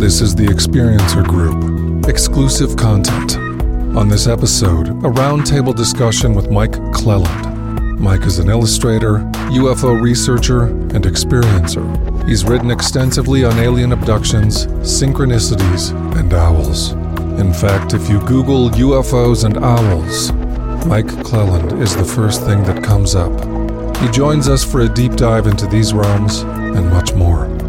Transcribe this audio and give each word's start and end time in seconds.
This 0.00 0.22
is 0.22 0.34
the 0.34 0.46
Experiencer 0.46 1.22
Group, 1.22 2.08
exclusive 2.08 2.74
content. 2.74 3.36
On 3.94 4.08
this 4.08 4.26
episode, 4.26 4.88
a 4.88 5.10
roundtable 5.10 5.76
discussion 5.76 6.32
with 6.32 6.50
Mike 6.50 6.72
Clelland. 6.94 8.00
Mike 8.00 8.22
is 8.22 8.38
an 8.38 8.48
illustrator, 8.48 9.18
UFO 9.52 10.00
researcher, 10.00 10.68
and 10.68 11.04
experiencer. 11.04 12.26
He's 12.26 12.46
written 12.46 12.70
extensively 12.70 13.44
on 13.44 13.58
alien 13.58 13.92
abductions, 13.92 14.68
synchronicities, 14.78 15.92
and 16.18 16.32
owls. 16.32 16.92
In 17.38 17.52
fact, 17.52 17.92
if 17.92 18.08
you 18.08 18.20
Google 18.20 18.70
UFOs 18.70 19.44
and 19.44 19.58
owls, 19.58 20.32
Mike 20.86 21.08
Clelland 21.24 21.78
is 21.78 21.94
the 21.94 22.06
first 22.06 22.40
thing 22.46 22.64
that 22.64 22.82
comes 22.82 23.14
up. 23.14 23.38
He 23.98 24.08
joins 24.08 24.48
us 24.48 24.64
for 24.64 24.80
a 24.80 24.88
deep 24.88 25.12
dive 25.12 25.46
into 25.46 25.66
these 25.66 25.92
realms 25.92 26.40
and 26.40 26.88
much 26.88 27.12
more. 27.12 27.59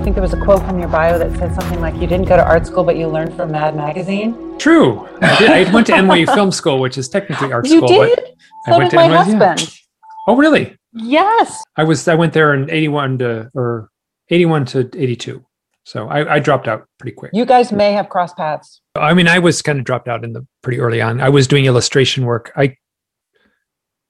I 0.00 0.02
think 0.02 0.16
there 0.16 0.22
was 0.22 0.32
a 0.32 0.40
quote 0.40 0.62
from 0.64 0.78
your 0.78 0.88
bio 0.88 1.18
that 1.18 1.30
said 1.38 1.54
something 1.54 1.78
like, 1.82 1.94
"You 1.96 2.06
didn't 2.06 2.24
go 2.24 2.34
to 2.34 2.42
art 2.42 2.66
school, 2.66 2.84
but 2.84 2.96
you 2.96 3.06
learned 3.06 3.34
from 3.36 3.52
Mad 3.52 3.76
Magazine." 3.76 4.56
True. 4.58 5.06
I, 5.20 5.38
did, 5.38 5.50
I 5.68 5.72
went 5.74 5.86
to 5.88 5.92
NYU 5.92 6.32
Film 6.34 6.50
School, 6.52 6.78
which 6.80 6.96
is 6.96 7.06
technically 7.06 7.52
art 7.52 7.66
You 7.68 7.76
school. 7.76 7.88
did. 7.88 8.18
But 8.18 8.24
I 8.66 8.70
So 8.72 8.78
went 8.78 8.90
did 8.90 8.90
to 8.92 8.96
my 8.96 9.08
NYU, 9.08 9.10
yeah. 9.10 9.24
husband. 9.24 9.78
Oh, 10.26 10.36
really? 10.36 10.74
Yes. 10.94 11.62
I 11.76 11.84
was. 11.84 12.08
I 12.08 12.14
went 12.14 12.32
there 12.32 12.54
in 12.54 12.70
eighty-one 12.70 13.18
to 13.18 13.50
or 13.52 13.90
eighty-one 14.30 14.64
to 14.66 14.88
eighty-two. 14.96 15.44
So 15.84 16.08
I, 16.08 16.36
I 16.36 16.38
dropped 16.38 16.66
out 16.66 16.86
pretty 16.98 17.14
quick. 17.14 17.32
You 17.34 17.44
guys 17.44 17.70
may 17.70 17.92
have 17.92 18.08
crossed 18.08 18.38
paths. 18.38 18.80
I 18.94 19.12
mean, 19.12 19.28
I 19.28 19.38
was 19.38 19.60
kind 19.60 19.78
of 19.78 19.84
dropped 19.84 20.08
out 20.08 20.24
in 20.24 20.32
the 20.32 20.46
pretty 20.62 20.80
early 20.80 21.02
on. 21.02 21.20
I 21.20 21.28
was 21.28 21.46
doing 21.46 21.66
illustration 21.66 22.24
work. 22.24 22.52
I 22.56 22.74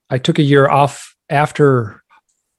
I 0.09 0.19
took 0.19 0.39
a 0.39 0.43
year 0.43 0.69
off 0.69 1.13
after 1.29 2.01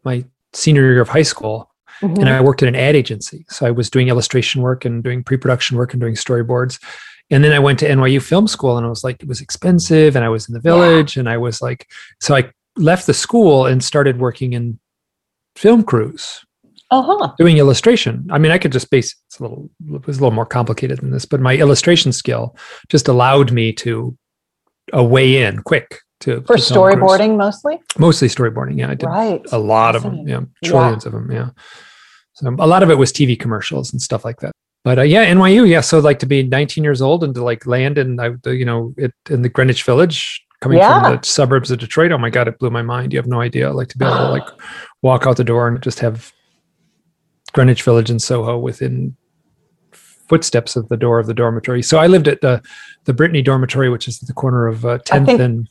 my 0.04 0.26
senior 0.52 0.82
year 0.82 1.00
of 1.00 1.08
high 1.08 1.22
school, 1.22 1.70
Mhm. 2.02 2.18
and 2.18 2.28
I 2.28 2.40
worked 2.40 2.62
at 2.62 2.68
an 2.68 2.74
ad 2.76 2.94
agency. 2.96 3.44
So 3.48 3.66
I 3.66 3.70
was 3.70 3.88
doing 3.90 4.08
illustration 4.08 4.60
work 4.62 4.84
and 4.84 5.02
doing 5.02 5.22
pre-production 5.22 5.76
work 5.76 5.92
and 5.94 6.00
doing 6.00 6.14
storyboards. 6.14 6.78
And 7.30 7.42
then 7.42 7.52
I 7.52 7.58
went 7.58 7.78
to 7.78 7.88
NYU 7.88 8.20
Film 8.20 8.46
School, 8.48 8.76
and 8.76 8.84
I 8.84 8.90
was 8.90 9.04
like, 9.04 9.22
it 9.22 9.28
was 9.28 9.40
expensive, 9.40 10.16
and 10.16 10.24
I 10.24 10.28
was 10.28 10.48
in 10.48 10.52
the 10.54 10.60
village, 10.60 11.16
and 11.16 11.28
I 11.28 11.38
was 11.38 11.62
like, 11.62 11.88
so 12.20 12.34
I 12.34 12.50
left 12.76 13.06
the 13.06 13.14
school 13.14 13.64
and 13.66 13.82
started 13.82 14.18
working 14.18 14.52
in 14.52 14.78
film 15.56 15.82
crews 15.82 16.44
Uh-huh. 16.90 17.32
doing 17.38 17.56
illustration. 17.58 18.26
I 18.30 18.38
mean, 18.38 18.50
I 18.52 18.58
could 18.58 18.72
just 18.72 18.90
base 18.90 19.14
it's 19.28 19.38
a 19.38 19.42
little 19.42 19.70
it 19.94 20.06
was 20.06 20.18
a 20.18 20.20
little 20.20 20.34
more 20.34 20.44
complicated 20.46 20.98
than 21.00 21.10
this, 21.10 21.24
but 21.24 21.40
my 21.40 21.56
illustration 21.56 22.12
skill 22.12 22.56
just 22.88 23.08
allowed 23.08 23.52
me 23.52 23.72
to 23.74 24.16
uh, 24.96 25.02
way 25.04 25.42
in 25.42 25.62
quick 25.62 26.00
to 26.20 26.42
For 26.42 26.56
to 26.56 26.62
storyboarding 26.62 27.36
mostly? 27.36 27.80
mostly 27.98 28.28
storyboarding. 28.28 28.78
Yeah, 28.78 28.90
I 28.90 28.94
did 28.94 29.06
Right. 29.06 29.42
a 29.52 29.58
lot 29.58 29.96
of 29.96 30.02
them. 30.02 30.26
Yeah, 30.28 30.40
Yeah. 30.62 30.68
trillions 30.70 31.06
of 31.06 31.12
them. 31.12 31.30
Yeah, 31.32 31.50
so 32.42 32.54
a 32.58 32.66
lot 32.66 32.82
of 32.82 32.90
it 32.90 32.98
was 32.98 33.12
TV 33.12 33.38
commercials 33.38 33.92
and 33.92 34.02
stuff 34.02 34.24
like 34.24 34.40
that. 34.40 34.52
But 34.84 34.98
uh, 34.98 35.02
yeah, 35.02 35.32
NYU. 35.32 35.68
Yeah, 35.68 35.80
so 35.80 36.00
like 36.00 36.18
to 36.18 36.26
be 36.26 36.42
19 36.42 36.82
years 36.82 37.00
old 37.00 37.22
and 37.22 37.34
to 37.36 37.44
like 37.44 37.66
land 37.66 37.98
in 37.98 38.18
uh, 38.18 38.32
the, 38.42 38.56
you 38.56 38.64
know 38.64 38.92
it 38.98 39.12
in 39.30 39.42
the 39.42 39.48
Greenwich 39.48 39.84
Village. 39.84 40.44
Coming 40.60 40.78
Yeah. 40.78 41.02
from 41.02 41.16
the 41.16 41.26
suburbs 41.26 41.70
of 41.72 41.78
Detroit, 41.80 42.12
oh 42.12 42.18
my 42.18 42.30
god, 42.30 42.46
it 42.48 42.58
blew 42.58 42.70
my 42.70 42.82
mind. 42.82 43.12
You 43.12 43.18
have 43.18 43.26
no 43.26 43.40
idea. 43.40 43.72
Like 43.72 43.88
to 43.88 43.98
be 43.98 44.04
able 44.04 44.16
to 44.16 44.28
like 44.30 44.48
walk 45.02 45.26
out 45.26 45.36
the 45.36 45.44
door 45.44 45.66
and 45.68 45.80
just 45.82 45.98
have 46.00 46.32
Greenwich 47.52 47.82
Village 47.82 48.10
and 48.10 48.20
Soho 48.22 48.58
within 48.58 49.16
footsteps 49.92 50.76
of 50.76 50.88
the 50.88 50.96
door 50.96 51.18
of 51.18 51.26
the 51.26 51.34
dormitory. 51.34 51.82
So 51.82 51.98
I 51.98 52.06
lived 52.06 52.28
at 52.28 52.40
the 52.40 52.62
the 53.04 53.12
Brittany 53.12 53.42
dormitory, 53.42 53.88
which 53.90 54.06
is 54.08 54.22
at 54.22 54.26
the 54.28 54.34
corner 54.34 54.66
of 54.66 54.84
uh, 54.84 54.98
10th 54.98 55.26
think- 55.26 55.40
and 55.40 55.68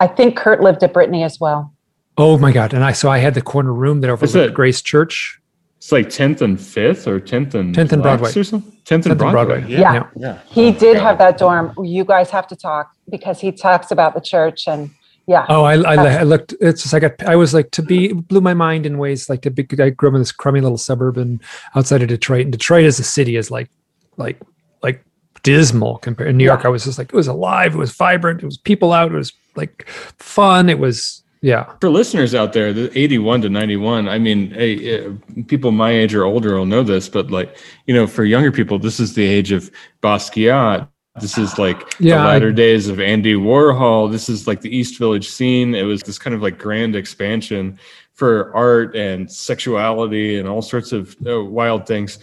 I 0.00 0.06
think 0.06 0.36
Kurt 0.36 0.62
lived 0.62 0.82
at 0.82 0.92
Brittany 0.94 1.22
as 1.22 1.38
well. 1.38 1.74
oh 2.16 2.38
my 2.38 2.52
god! 2.52 2.72
And 2.74 2.82
I 2.84 2.92
so 2.92 3.10
I 3.10 3.18
had 3.18 3.34
the 3.34 3.42
corner 3.42 3.72
room 3.74 4.00
that 4.00 4.10
overlooked 4.10 4.54
Grace 4.54 4.80
Church, 4.82 5.38
It's 5.80 5.92
like 5.92 6.08
10th 6.08 6.42
and 6.42 6.58
5th 6.58 7.06
or 7.06 7.18
10th 7.18 7.54
and 7.54 7.74
10th 7.74 7.92
and 7.92 8.02
Lex 8.02 8.20
Broadway. 8.20 8.38
or 8.38 8.44
something? 8.44 8.70
10th 8.84 8.92
and 8.92 9.04
10th 9.04 9.18
Broadway. 9.18 9.60
Broadway. 9.60 9.72
Yeah. 9.72 9.94
Yeah. 9.94 10.06
Yeah. 10.14 10.38
He 10.44 10.72
did 10.72 10.98
have 10.98 11.16
that 11.16 11.38
dorm. 11.38 11.72
You 11.82 12.04
guys 12.04 12.28
have 12.28 12.46
to 12.48 12.56
talk 12.56 12.92
because 13.08 13.40
he 13.40 13.50
talks 13.50 13.90
about 13.90 14.12
the 14.12 14.20
church 14.20 14.68
and 14.68 14.90
yeah. 15.26 15.46
Oh, 15.48 15.62
I, 15.64 15.76
I, 15.80 15.94
I 16.18 16.22
looked. 16.24 16.54
It's 16.60 16.82
just 16.82 16.92
like 16.92 17.04
I, 17.04 17.32
I 17.32 17.36
was 17.36 17.54
like 17.54 17.70
to 17.70 17.82
be 17.82 18.10
it 18.10 18.28
blew 18.28 18.42
my 18.42 18.52
mind 18.52 18.84
in 18.84 18.98
ways 18.98 19.30
like 19.30 19.40
to 19.42 19.50
be. 19.50 19.66
I 19.82 19.88
grew 19.88 20.10
up 20.10 20.14
in 20.14 20.20
this 20.20 20.32
crummy 20.32 20.60
little 20.60 20.76
suburb 20.76 21.16
and 21.16 21.40
outside 21.74 22.02
of 22.02 22.08
Detroit, 22.08 22.42
and 22.42 22.52
Detroit 22.52 22.84
as 22.84 22.98
a 22.98 23.04
city 23.04 23.36
is 23.36 23.50
like, 23.50 23.70
like, 24.18 24.38
like 24.82 25.02
dismal 25.44 25.96
compared. 25.98 26.28
In 26.28 26.36
New 26.36 26.44
York, 26.44 26.60
Yeah. 26.62 26.66
I 26.66 26.70
was 26.70 26.84
just 26.84 26.98
like 26.98 27.08
it 27.08 27.16
was 27.16 27.28
alive, 27.28 27.74
it 27.74 27.78
was 27.78 27.92
vibrant, 27.92 28.42
it 28.42 28.46
was 28.46 28.58
people 28.58 28.92
out, 28.92 29.12
it 29.12 29.14
was 29.14 29.32
like 29.56 29.88
fun, 29.88 30.68
it 30.68 30.78
was 30.78 31.19
yeah. 31.42 31.72
For 31.80 31.90
listeners 31.90 32.34
out 32.34 32.52
there, 32.52 32.72
the 32.72 32.96
81 32.98 33.42
to 33.42 33.48
91, 33.48 34.08
I 34.08 34.18
mean, 34.18 34.50
hey, 34.50 35.08
people 35.46 35.70
my 35.72 35.90
age 35.90 36.14
or 36.14 36.24
older 36.24 36.56
will 36.56 36.66
know 36.66 36.82
this, 36.82 37.08
but 37.08 37.30
like, 37.30 37.56
you 37.86 37.94
know, 37.94 38.06
for 38.06 38.24
younger 38.24 38.52
people, 38.52 38.78
this 38.78 39.00
is 39.00 39.14
the 39.14 39.24
age 39.24 39.52
of 39.52 39.70
Basquiat. 40.02 40.88
This 41.20 41.36
is 41.38 41.58
like 41.58 41.94
Yeah, 41.98 42.16
the 42.16 42.20
I- 42.22 42.26
latter 42.34 42.52
days 42.52 42.88
of 42.88 43.00
Andy 43.00 43.34
Warhol. 43.34 44.10
This 44.10 44.28
is 44.28 44.46
like 44.46 44.60
the 44.60 44.74
East 44.74 44.98
Village 44.98 45.28
scene. 45.28 45.74
It 45.74 45.82
was 45.82 46.02
this 46.02 46.18
kind 46.18 46.34
of 46.34 46.42
like 46.42 46.58
grand 46.58 46.94
expansion 46.94 47.78
for 48.14 48.54
art 48.54 48.94
and 48.94 49.30
sexuality 49.30 50.38
and 50.38 50.46
all 50.48 50.62
sorts 50.62 50.92
of 50.92 51.16
uh, 51.26 51.42
wild 51.42 51.86
things 51.86 52.18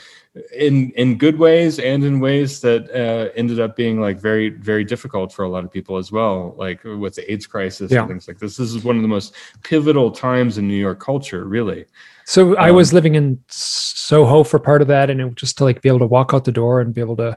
in 0.56 0.92
in 0.92 1.18
good 1.18 1.38
ways 1.40 1.80
and 1.80 2.04
in 2.04 2.20
ways 2.20 2.60
that 2.62 2.90
uh, 2.92 3.32
ended 3.36 3.60
up 3.60 3.76
being 3.76 4.00
like 4.02 4.20
very 4.20 4.50
very 4.50 4.84
difficult 4.84 5.32
for 5.34 5.44
a 5.46 5.50
lot 5.50 5.64
of 5.64 5.72
people 5.72 5.98
as 5.98 6.12
well 6.12 6.54
like 6.58 6.84
with 6.84 7.16
the 7.16 7.32
aids 7.32 7.48
crisis 7.48 7.92
Yeah. 7.92 8.00
and 8.02 8.10
things 8.10 8.28
like 8.28 8.40
this 8.40 8.58
this 8.58 8.72
is 8.74 8.84
one 8.84 8.96
of 8.98 9.02
the 9.02 9.08
most 9.08 9.36
pivotal 9.64 10.12
times 10.12 10.58
in 10.58 10.68
new 10.68 10.76
york 10.88 11.00
culture 11.00 11.46
really 11.46 11.86
So 12.26 12.56
I 12.58 12.70
Um, 12.70 12.76
was 12.76 12.92
living 12.94 13.16
in 13.16 13.40
Soho 13.50 14.44
for 14.44 14.60
part 14.60 14.82
of 14.82 14.88
that, 14.90 15.10
and 15.10 15.22
it 15.22 15.26
was 15.26 15.36
just 15.36 15.58
to 15.60 15.64
like 15.64 15.82
be 15.82 15.88
able 15.90 16.00
to 16.00 16.06
walk 16.18 16.34
out 16.34 16.44
the 16.44 16.52
door 16.52 16.82
and 16.82 16.94
be 16.94 17.02
able 17.02 17.16
to 17.18 17.36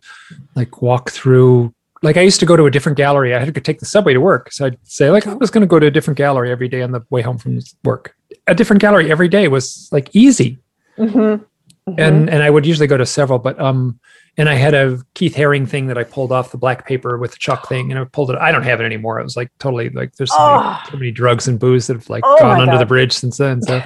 like 0.56 0.82
walk 0.82 1.10
through. 1.10 1.72
Like 2.02 2.16
I 2.16 2.22
used 2.22 2.40
to 2.40 2.46
go 2.46 2.56
to 2.56 2.66
a 2.66 2.70
different 2.70 2.98
gallery. 2.98 3.32
I 3.34 3.38
had 3.38 3.54
to 3.54 3.60
take 3.60 3.78
the 3.78 3.86
subway 3.86 4.14
to 4.14 4.20
work, 4.20 4.50
so 4.52 4.66
I'd 4.66 4.78
say 4.82 5.10
like 5.10 5.26
I 5.28 5.34
was 5.34 5.50
going 5.52 5.60
to 5.62 5.66
go 5.74 5.78
to 5.78 5.86
a 5.86 5.90
different 5.96 6.18
gallery 6.18 6.50
every 6.50 6.68
day 6.68 6.82
on 6.82 6.90
the 6.90 7.02
way 7.10 7.22
home 7.22 7.38
from 7.38 7.60
work. 7.84 8.14
A 8.48 8.54
different 8.54 8.82
gallery 8.82 9.10
every 9.12 9.28
day 9.28 9.46
was 9.48 9.88
like 9.92 10.08
easy, 10.12 10.58
Mhm. 10.98 11.44
Mhm. 11.90 11.98
and 12.00 12.30
and 12.30 12.42
I 12.42 12.50
would 12.50 12.66
usually 12.66 12.86
go 12.86 12.96
to 12.96 13.06
several. 13.06 13.38
But 13.38 13.60
um, 13.60 13.98
and 14.36 14.48
I 14.48 14.54
had 14.54 14.74
a 14.74 14.98
Keith 15.14 15.34
Haring 15.34 15.68
thing 15.68 15.86
that 15.88 15.98
I 15.98 16.04
pulled 16.04 16.32
off 16.32 16.52
the 16.52 16.58
black 16.58 16.86
paper 16.86 17.18
with 17.18 17.32
the 17.32 17.36
Chuck 17.38 17.68
thing, 17.68 17.90
and 17.90 17.98
I 18.00 18.04
pulled 18.04 18.30
it. 18.30 18.36
I 18.38 18.52
don't 18.52 18.62
have 18.62 18.80
it 18.80 18.84
anymore. 18.84 19.18
It 19.20 19.24
was 19.24 19.36
like 19.36 19.50
totally 19.58 19.90
like 19.90 20.14
there's 20.16 20.32
so, 20.32 20.38
many, 20.38 20.62
Oh. 20.64 20.80
so 20.90 20.96
many 20.96 21.10
drugs 21.10 21.48
and 21.48 21.58
booze 21.58 21.86
that 21.88 21.94
have 21.96 22.08
like 22.08 22.22
Oh 22.26 22.38
gone 22.38 22.60
under 22.60 22.78
the 22.78 22.86
bridge 22.86 23.12
since 23.12 23.36
then. 23.38 23.62
So 23.62 23.82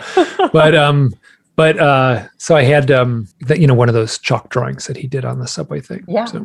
but 0.52 0.74
um 0.74 1.14
but 1.56 1.78
uh 1.78 2.26
so 2.36 2.56
i 2.56 2.64
had 2.64 2.90
um 2.90 3.28
that 3.42 3.60
you 3.60 3.66
know 3.68 3.74
one 3.74 3.88
of 3.88 3.94
those 3.94 4.18
chalk 4.18 4.48
drawings 4.50 4.88
that 4.88 4.96
he 4.96 5.06
did 5.06 5.24
on 5.24 5.38
the 5.38 5.46
subway 5.46 5.80
thing 5.80 6.02
Yeah. 6.08 6.24
so 6.24 6.44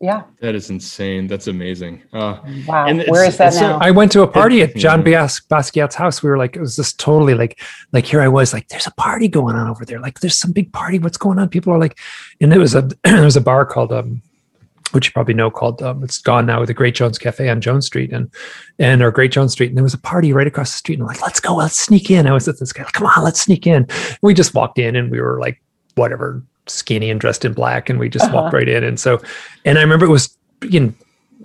yeah. 0.00 0.22
that 0.40 0.54
is 0.54 0.70
insane. 0.70 1.26
That's 1.26 1.46
amazing. 1.46 2.02
Uh, 2.12 2.38
Wow. 2.66 2.86
And 2.86 2.98
Where 3.08 3.24
it's- 3.24 3.34
is 3.34 3.38
that 3.38 3.54
now? 3.60 3.78
i 3.80 3.90
went 3.90 4.10
to 4.12 4.22
a 4.22 4.26
party 4.26 4.62
at 4.62 4.74
john 4.84 5.00
Yeah. 5.06 5.22
Bas- 5.22 5.40
basquiat's 5.50 5.94
house. 5.94 6.22
We 6.22 6.30
were 6.30 6.38
like 6.38 6.56
it 6.56 6.60
was 6.60 6.76
just 6.76 6.98
totally 6.98 7.34
like 7.34 7.60
like 7.92 8.06
here 8.06 8.20
i 8.22 8.28
was 8.28 8.52
like 8.52 8.68
there's 8.68 8.86
a 8.86 8.92
party 8.92 9.28
going 9.28 9.56
on 9.56 9.68
over 9.68 9.84
there. 9.84 10.00
Like 10.00 10.20
there's 10.20 10.38
some 10.38 10.52
big 10.52 10.72
party. 10.72 10.98
What's 10.98 11.18
going 11.18 11.38
on? 11.38 11.48
People 11.48 11.72
are 11.72 11.78
like 11.78 11.98
and 12.40 12.52
it 12.52 12.58
was 12.58 12.74
a 12.74 12.82
there 13.04 13.22
was 13.24 13.36
a 13.36 13.40
bar 13.40 13.64
called 13.66 13.92
um 13.92 14.22
which 14.92 15.06
you 15.06 15.12
probably 15.12 15.34
know 15.34 15.52
called 15.52 15.80
um, 15.82 16.02
it's 16.02 16.18
gone 16.18 16.46
now 16.46 16.58
with 16.58 16.66
the 16.66 16.74
great 16.74 16.96
jones 16.96 17.16
cafe 17.16 17.48
on 17.48 17.60
jones 17.60 17.86
street 17.86 18.12
and 18.12 18.28
and 18.80 19.02
or 19.02 19.12
great 19.12 19.30
jones 19.30 19.52
street. 19.52 19.68
And 19.68 19.76
there 19.76 19.84
was 19.84 19.94
a 19.94 19.98
party 19.98 20.32
right 20.32 20.48
across 20.48 20.72
the 20.72 20.78
street. 20.78 20.94
And 20.98 21.02
I'm 21.04 21.06
like 21.08 21.22
let's 21.22 21.38
go 21.38 21.54
let's 21.54 21.78
sneak 21.78 22.10
in. 22.10 22.26
I 22.26 22.32
was 22.32 22.46
with 22.48 22.58
this 22.58 22.72
guy 22.72 22.82
like, 22.82 22.92
come 22.92 23.06
on 23.06 23.22
let's 23.22 23.40
sneak 23.40 23.66
in. 23.68 23.86
We 24.22 24.34
just 24.34 24.52
walked 24.54 24.78
in 24.80 24.96
and 24.96 25.08
we 25.10 25.20
were 25.20 25.38
like 25.38 25.62
whatever 25.94 26.42
skinny 26.70 27.10
and 27.10 27.20
dressed 27.20 27.44
in 27.44 27.52
black 27.52 27.88
and 27.90 27.98
we 27.98 28.08
just 28.08 28.32
walked 28.32 28.48
Uh-huh. 28.48 28.56
right 28.58 28.68
in 28.68 28.84
and 28.84 28.98
so 29.00 29.20
and 29.64 29.78
i 29.78 29.82
remember 29.82 30.06
it 30.06 30.10
was 30.10 30.36
you 30.62 30.80
know 30.80 30.92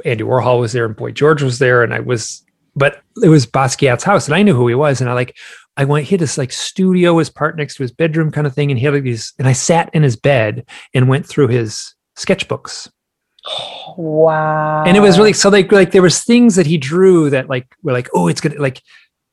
andy 0.06 0.24
warhol 0.24 0.60
was 0.60 0.72
there 0.74 0.86
and 0.86 0.96
boy 0.96 1.12
george 1.12 1.42
was 1.42 1.60
there 1.60 1.84
and 1.84 1.94
i 1.94 2.00
was 2.00 2.44
but 2.76 3.02
it 3.24 3.30
was 3.30 3.46
basquiat's 3.46 4.04
house 4.04 4.28
and 4.28 4.36
i 4.36 4.42
knew 4.44 4.54
who 4.56 4.68
he 4.68 4.76
was 4.76 5.00
and 5.02 5.10
i 5.10 5.14
like 5.14 5.36
i 5.78 5.86
went 5.86 6.06
he 6.06 6.12
had 6.16 6.20
this 6.20 6.38
like 6.38 6.52
studio 6.52 7.14
was 7.14 7.30
part 7.30 7.56
next 7.58 7.76
to 7.76 7.84
his 7.84 7.92
bedroom 7.92 8.32
kind 8.32 8.46
of 8.48 8.54
thing 8.54 8.70
and 8.72 8.80
he 8.80 8.86
had 8.86 8.94
like 8.94 9.04
these 9.04 9.34
and 9.40 9.48
i 9.48 9.54
sat 9.54 9.90
in 9.94 10.04
his 10.04 10.16
bed 10.16 10.66
and 10.94 11.08
went 11.08 11.26
through 11.26 11.48
his 11.48 11.96
sketchbooks 12.18 12.90
wow. 13.98 14.84
and 14.86 14.98
it 14.98 15.02
was 15.02 15.18
really 15.18 15.34
so 15.34 15.50
like 15.50 15.72
like 15.72 15.92
there 15.92 16.02
was 16.02 16.24
things 16.24 16.56
that 16.56 16.66
he 16.66 16.78
drew 16.78 17.30
that 17.30 17.50
like 17.50 17.68
were 17.84 17.94
like 17.94 18.10
oh 18.14 18.28
it's 18.28 18.42
gonna 18.42 18.60
like 18.60 18.82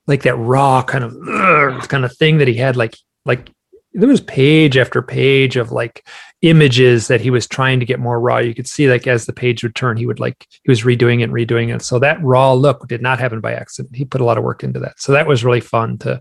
like 0.07 0.23
that 0.23 0.37
raw 0.37 0.83
kind 0.83 1.05
of 1.05 1.89
kind 1.89 2.05
of 2.05 2.15
thing 2.17 2.39
that 2.39 2.49
he 2.49 2.55
had 2.55 2.77
like 2.77 2.97
like 3.25 3.51
there 3.95 4.09
was 4.09 4.21
page 4.21 4.77
after 4.77 5.03
page 5.03 5.57
of 5.57 5.71
like 5.71 6.07
images 6.41 7.09
that 7.09 7.21
he 7.21 7.31
was 7.31 7.47
trying 7.47 7.79
to 7.79 7.87
get 7.87 8.01
more 8.01 8.19
raw. 8.19 8.39
You 8.39 8.55
could 8.55 8.67
see 8.67 8.89
like 8.91 9.07
as 9.07 9.27
the 9.27 9.33
page 9.33 9.63
would 9.63 9.75
turn 9.75 9.97
he 9.97 10.07
would 10.07 10.19
like 10.21 10.47
he 10.63 10.71
was 10.71 10.83
redoing 10.83 11.21
it 11.21 11.25
and 11.25 11.33
redoing 11.33 11.75
it. 11.75 11.83
So 11.83 11.99
that 11.99 12.23
raw 12.23 12.53
look 12.53 12.89
did 12.89 13.03
not 13.03 13.21
happen 13.21 13.41
by 13.41 13.53
accident. 13.53 13.95
He 13.95 14.05
put 14.05 14.21
a 14.21 14.25
lot 14.25 14.39
of 14.39 14.45
work 14.45 14.65
into 14.65 14.81
that. 14.81 15.01
So 15.01 15.13
that 15.13 15.27
was 15.27 15.45
really 15.45 15.61
fun 15.61 15.99
to 15.99 16.21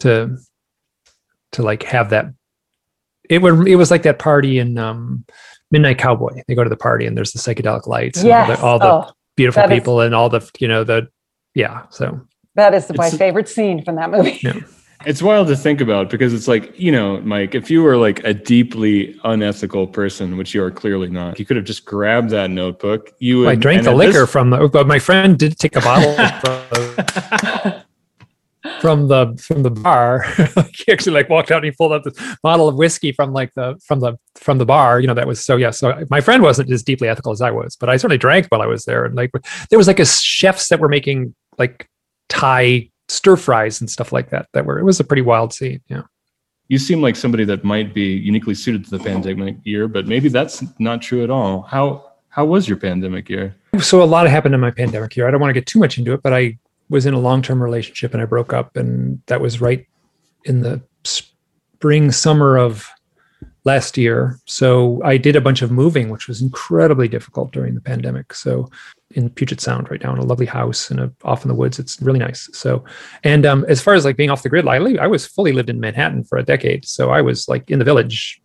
to 0.00 0.36
to 1.52 1.62
like 1.62 1.82
have 1.82 2.10
that. 2.10 2.26
It 3.28 3.42
would 3.42 3.66
it 3.66 3.76
was 3.76 3.90
like 3.90 4.02
that 4.04 4.18
party 4.18 4.58
in 4.58 4.78
um 4.78 5.24
midnight 5.70 5.98
cowboy. 5.98 6.42
They 6.46 6.54
go 6.54 6.64
to 6.64 6.70
the 6.70 6.76
party 6.76 7.06
and 7.06 7.16
there's 7.16 7.32
the 7.32 7.38
psychedelic 7.38 7.86
lights 7.86 8.22
and 8.22 8.30
all 8.32 8.46
the, 8.46 8.60
all 8.62 8.78
the 8.78 8.92
oh, 8.92 9.12
beautiful 9.36 9.62
that 9.62 9.72
is- 9.72 9.78
people 9.80 10.00
and 10.00 10.14
all 10.14 10.28
the 10.28 10.48
you 10.58 10.68
know 10.68 10.84
the 10.84 11.08
yeah 11.54 11.82
so. 11.90 12.20
That 12.54 12.74
is 12.74 12.86
my 12.94 13.06
It's- 13.06 13.16
favorite 13.18 13.48
scene 13.48 13.84
from 13.84 13.96
that 13.96 14.10
movie. 14.10 14.38
Yeah. 14.42 14.54
It's 15.06 15.22
wild 15.22 15.48
to 15.48 15.56
think 15.56 15.80
about 15.80 16.10
because 16.10 16.32
it's 16.34 16.48
like, 16.48 16.78
you 16.78 16.92
know, 16.92 17.20
Mike, 17.20 17.54
if 17.54 17.70
you 17.70 17.82
were 17.82 17.96
like 17.96 18.22
a 18.24 18.34
deeply 18.34 19.18
unethical 19.24 19.86
person, 19.86 20.36
which 20.36 20.54
you 20.54 20.62
are 20.62 20.70
clearly 20.70 21.08
not, 21.08 21.38
you 21.38 21.44
could 21.44 21.56
have 21.56 21.64
just 21.64 21.84
grabbed 21.84 22.30
that 22.30 22.50
notebook. 22.50 23.12
You 23.18 23.40
would, 23.40 23.48
I 23.48 23.54
drank 23.54 23.84
the 23.84 23.92
liquor 23.92 24.20
this... 24.20 24.30
from 24.30 24.50
the, 24.50 24.58
oh, 24.58 24.68
but 24.68 24.86
my 24.86 24.98
friend 24.98 25.38
did 25.38 25.58
take 25.58 25.76
a 25.76 25.80
bottle 25.80 26.14
from, 28.80 29.08
the 29.08 29.36
from 29.40 29.62
the 29.62 29.70
bar. 29.70 30.22
he 30.74 30.92
actually 30.92 31.12
like 31.12 31.28
walked 31.28 31.50
out 31.50 31.58
and 31.58 31.66
he 31.66 31.70
pulled 31.72 31.92
up 31.92 32.04
this 32.04 32.14
bottle 32.42 32.68
of 32.68 32.76
whiskey 32.76 33.12
from 33.12 33.32
like 33.32 33.52
the 33.54 33.80
from 33.84 34.00
the 34.00 34.16
from 34.36 34.58
the 34.58 34.66
bar. 34.66 35.00
You 35.00 35.06
know, 35.06 35.14
that 35.14 35.26
was 35.26 35.44
so 35.44 35.56
yeah. 35.56 35.70
So 35.70 36.04
my 36.10 36.20
friend 36.20 36.42
wasn't 36.42 36.70
as 36.70 36.82
deeply 36.82 37.08
ethical 37.08 37.32
as 37.32 37.40
I 37.40 37.50
was, 37.50 37.76
but 37.76 37.88
I 37.88 37.96
certainly 37.96 38.18
drank 38.18 38.46
while 38.48 38.62
I 38.62 38.66
was 38.66 38.84
there. 38.84 39.04
And 39.04 39.14
like 39.16 39.32
there 39.70 39.78
was 39.78 39.88
like 39.88 40.00
a 40.00 40.06
chefs 40.06 40.68
that 40.68 40.78
were 40.80 40.88
making 40.88 41.34
like 41.58 41.88
Thai 42.28 42.90
stir 43.12 43.36
fries 43.36 43.80
and 43.80 43.90
stuff 43.90 44.12
like 44.12 44.30
that. 44.30 44.48
That 44.52 44.64
were 44.64 44.78
it 44.78 44.84
was 44.84 45.00
a 45.00 45.04
pretty 45.04 45.22
wild 45.22 45.52
scene. 45.52 45.80
Yeah. 45.88 46.02
You 46.68 46.78
seem 46.78 47.02
like 47.02 47.16
somebody 47.16 47.44
that 47.44 47.64
might 47.64 47.92
be 47.92 48.14
uniquely 48.16 48.54
suited 48.54 48.84
to 48.84 48.90
the 48.90 48.96
mm-hmm. 48.96 49.06
pandemic 49.06 49.56
year, 49.64 49.88
but 49.88 50.06
maybe 50.06 50.28
that's 50.28 50.64
not 50.78 51.02
true 51.02 51.22
at 51.22 51.30
all. 51.30 51.62
How 51.62 52.12
how 52.30 52.46
was 52.46 52.66
your 52.66 52.78
pandemic 52.78 53.28
year? 53.28 53.54
So 53.80 54.02
a 54.02 54.04
lot 54.04 54.26
happened 54.26 54.54
in 54.54 54.60
my 54.60 54.70
pandemic 54.70 55.16
year. 55.16 55.28
I 55.28 55.30
don't 55.30 55.40
want 55.40 55.50
to 55.50 55.60
get 55.60 55.66
too 55.66 55.78
much 55.78 55.98
into 55.98 56.12
it, 56.12 56.22
but 56.22 56.32
I 56.32 56.58
was 56.88 57.06
in 57.06 57.14
a 57.14 57.18
long-term 57.18 57.62
relationship 57.62 58.12
and 58.12 58.22
I 58.22 58.26
broke 58.26 58.52
up 58.52 58.76
and 58.76 59.20
that 59.26 59.40
was 59.40 59.60
right 59.60 59.86
in 60.44 60.60
the 60.60 60.82
spring 61.04 62.10
summer 62.10 62.56
of 62.56 62.88
last 63.64 63.96
year. 63.96 64.38
So 64.46 65.00
I 65.04 65.16
did 65.16 65.36
a 65.36 65.40
bunch 65.40 65.62
of 65.62 65.70
moving, 65.70 66.10
which 66.10 66.26
was 66.26 66.42
incredibly 66.42 67.08
difficult 67.08 67.52
during 67.52 67.74
the 67.74 67.80
pandemic. 67.80 68.34
So 68.34 68.70
in 69.14 69.30
Puget 69.30 69.60
Sound 69.60 69.90
right 69.90 70.02
now 70.02 70.12
in 70.12 70.18
a 70.18 70.24
lovely 70.24 70.46
house 70.46 70.90
in 70.90 70.98
a 70.98 71.12
off 71.24 71.42
in 71.42 71.48
the 71.48 71.54
woods. 71.54 71.78
It's 71.78 72.00
really 72.00 72.18
nice. 72.18 72.48
So, 72.52 72.84
and 73.24 73.46
um, 73.46 73.64
as 73.68 73.80
far 73.80 73.94
as 73.94 74.04
like 74.04 74.16
being 74.16 74.30
off 74.30 74.42
the 74.42 74.48
grid, 74.48 74.66
I, 74.66 74.76
I 74.96 75.06
was 75.06 75.26
fully 75.26 75.52
lived 75.52 75.70
in 75.70 75.80
Manhattan 75.80 76.24
for 76.24 76.38
a 76.38 76.42
decade. 76.42 76.86
So 76.86 77.10
I 77.10 77.20
was 77.22 77.48
like 77.48 77.70
in 77.70 77.78
the 77.78 77.84
village, 77.84 78.40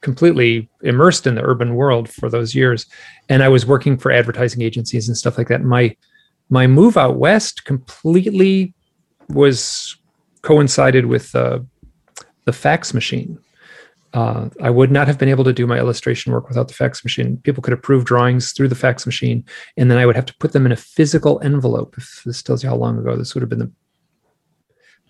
completely 0.00 0.68
immersed 0.82 1.26
in 1.26 1.34
the 1.34 1.42
urban 1.42 1.74
world 1.74 2.08
for 2.08 2.28
those 2.28 2.54
years. 2.54 2.86
And 3.28 3.42
I 3.42 3.48
was 3.48 3.64
working 3.64 3.96
for 3.96 4.10
advertising 4.12 4.62
agencies 4.62 5.08
and 5.08 5.16
stuff 5.16 5.38
like 5.38 5.48
that. 5.48 5.62
My, 5.62 5.96
my 6.50 6.66
move 6.66 6.96
out 6.96 7.16
West 7.16 7.64
completely 7.64 8.74
was 9.28 9.96
coincided 10.42 11.06
with 11.06 11.34
uh, 11.34 11.60
the 12.44 12.52
fax 12.52 12.92
machine 12.92 13.38
uh, 14.14 14.48
I 14.60 14.70
would 14.70 14.90
not 14.90 15.06
have 15.06 15.18
been 15.18 15.28
able 15.28 15.44
to 15.44 15.52
do 15.52 15.66
my 15.66 15.78
illustration 15.78 16.32
work 16.32 16.48
without 16.48 16.68
the 16.68 16.74
fax 16.74 17.02
machine. 17.02 17.38
People 17.38 17.62
could 17.62 17.72
approve 17.72 18.04
drawings 18.04 18.52
through 18.52 18.68
the 18.68 18.74
fax 18.74 19.06
machine, 19.06 19.44
and 19.76 19.90
then 19.90 19.98
I 19.98 20.06
would 20.06 20.16
have 20.16 20.26
to 20.26 20.36
put 20.36 20.52
them 20.52 20.66
in 20.66 20.72
a 20.72 20.76
physical 20.76 21.40
envelope. 21.42 21.94
If 21.96 22.22
this 22.24 22.42
tells 22.42 22.62
you 22.62 22.68
how 22.68 22.76
long 22.76 22.98
ago 22.98 23.16
this 23.16 23.34
would 23.34 23.42
have 23.42 23.48
been 23.48 23.58
the 23.60 23.72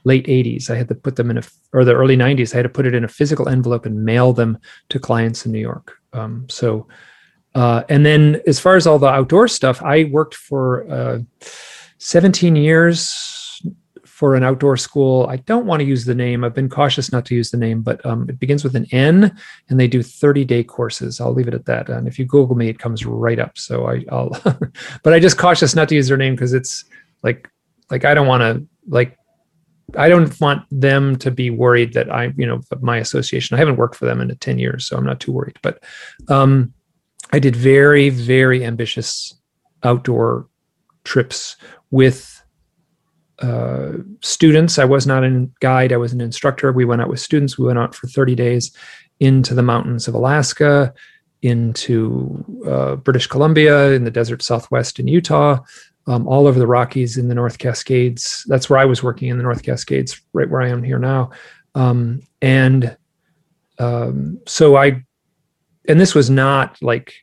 late 0.05 0.27
80s. 0.27 0.71
I 0.71 0.77
had 0.77 0.89
to 0.89 0.95
put 0.95 1.17
them 1.17 1.31
in 1.31 1.39
a, 1.39 1.43
or 1.73 1.85
the 1.85 1.95
early 1.95 2.17
90s. 2.17 2.55
I 2.55 2.59
had 2.59 2.65
to 2.65 2.69
put 2.69 2.87
it 2.87 2.95
in 2.95 3.05
a 3.05 3.09
physical 3.09 3.49
envelope 3.49 3.87
and 3.87 4.05
mail 4.05 4.33
them 4.33 4.59
to 4.89 4.99
clients 4.99 5.47
in 5.47 5.53
New 5.53 5.61
York. 5.61 5.97
Um, 6.13 6.47
so, 6.49 6.89
uh, 7.55 7.85
and 7.89 8.05
then 8.05 8.41
as 8.47 8.59
far 8.59 8.77
as 8.77 8.87
all 8.87 8.99
the 8.99 9.07
outdoor 9.07 9.49
stuff, 9.49 9.83
I 9.83 10.05
worked 10.05 10.35
for 10.35 10.91
uh, 10.91 11.19
17 11.99 12.57
years 12.57 13.42
for 14.13 14.37
an 14.37 14.45
outdoor 14.45 14.77
school. 14.77 15.27
I 15.31 15.37
don't 15.37 15.65
want 15.65 15.81
to 15.81 15.87
use 15.87 16.05
the 16.05 16.15
name. 16.15 16.45
I've 16.45 16.55
been 16.55 16.69
cautious 16.69 17.11
not 17.11 17.25
to 17.27 17.35
use 17.35 17.51
the 17.51 17.57
name, 17.57 17.81
but 17.81 18.05
um, 18.05 18.29
it 18.29 18.39
begins 18.39 18.63
with 18.63 18.77
an 18.77 18.87
N, 18.93 19.35
and 19.71 19.81
they 19.81 19.89
do 19.89 20.03
30 20.03 20.45
day 20.45 20.63
courses. 20.63 21.19
I'll 21.19 21.33
leave 21.33 21.49
it 21.49 21.55
at 21.55 21.65
that. 21.65 21.89
And 21.89 22.07
if 22.07 22.19
you 22.19 22.27
Google 22.27 22.55
me, 22.55 22.69
it 22.69 22.79
comes 22.79 23.07
right 23.07 23.39
up. 23.39 23.57
So 23.57 23.87
I, 23.87 24.05
will 24.11 24.37
but 25.03 25.15
I 25.15 25.19
just 25.19 25.39
cautious 25.39 25.75
not 25.75 25.89
to 25.89 25.95
use 25.95 26.09
their 26.09 26.19
name 26.19 26.35
because 26.35 26.53
it's 26.53 26.85
like, 27.23 27.49
like 27.91 28.05
I 28.05 28.13
don't 28.13 28.27
want 28.27 28.43
to 28.43 28.67
like. 28.87 29.17
I 29.97 30.09
don't 30.09 30.41
want 30.41 30.65
them 30.71 31.17
to 31.17 31.31
be 31.31 31.51
worried 31.51 31.93
that 31.95 32.11
I, 32.11 32.33
you 32.37 32.47
know, 32.47 32.61
my 32.81 32.99
association. 32.99 33.55
I 33.55 33.59
haven't 33.59 33.77
worked 33.77 33.97
for 33.97 34.07
them 34.07 34.21
in 34.21 34.35
10 34.35 34.59
years, 34.59 34.87
so 34.87 34.97
I'm 34.97 35.05
not 35.05 35.21
too 35.21 35.33
worried. 35.33 35.59
But 35.63 35.83
um, 36.29 36.73
I 37.33 37.39
did 37.39 37.57
very, 37.57 38.09
very 38.09 38.65
ambitious 38.65 39.35
outdoor 39.83 40.49
trips 41.05 41.57
with 41.91 42.42
uh, 43.43 43.93
students. 44.21 44.79
I 44.79 44.85
was 44.85 45.07
not 45.07 45.25
a 45.25 45.49
guide, 45.61 45.93
I 45.93 45.97
was 45.97 46.13
an 46.13 46.21
instructor. 46.21 46.73
We 46.73 46.85
went 46.85 47.03
out 47.03 47.09
with 47.09 47.21
students. 47.21 47.59
We 47.59 47.67
went 47.67 47.79
out 47.79 47.95
for 47.95 48.07
30 48.07 48.35
days 48.35 48.75
into 49.21 49.55
the 49.55 49.63
mountains 49.63 50.09
of 50.09 50.15
Alaska, 50.15 50.95
into 51.43 52.45
uh, 52.67 52.97
British 52.97 53.27
Columbia, 53.27 53.91
in 53.93 54.05
the 54.05 54.11
desert 54.11 54.43
southwest 54.43 55.01
in 55.01 55.09
Utah, 55.09 55.59
um, 56.07 56.27
all 56.27 56.47
over 56.47 56.59
the 56.59 56.67
Rockies, 56.67 57.19
in 57.19 57.29
the 57.29 57.35
North 57.35 57.59
Cascades. 57.59 58.45
That's 58.49 58.71
where 58.71 58.79
I 58.79 58.85
was 58.85 59.03
working 59.03 59.29
in 59.29 59.37
the 59.39 59.43
North 59.43 59.63
Cascades, 59.63 60.21
right 60.33 60.49
where 60.49 60.63
I 60.63 60.69
am 60.69 60.83
here 60.83 60.99
now. 60.99 61.31
Um, 61.75 62.23
and 62.41 62.97
um, 63.79 64.41
so 64.47 64.77
I, 64.77 65.03
and 65.89 65.99
this 65.99 66.15
was 66.15 66.31
not 66.31 66.81
like, 66.81 67.15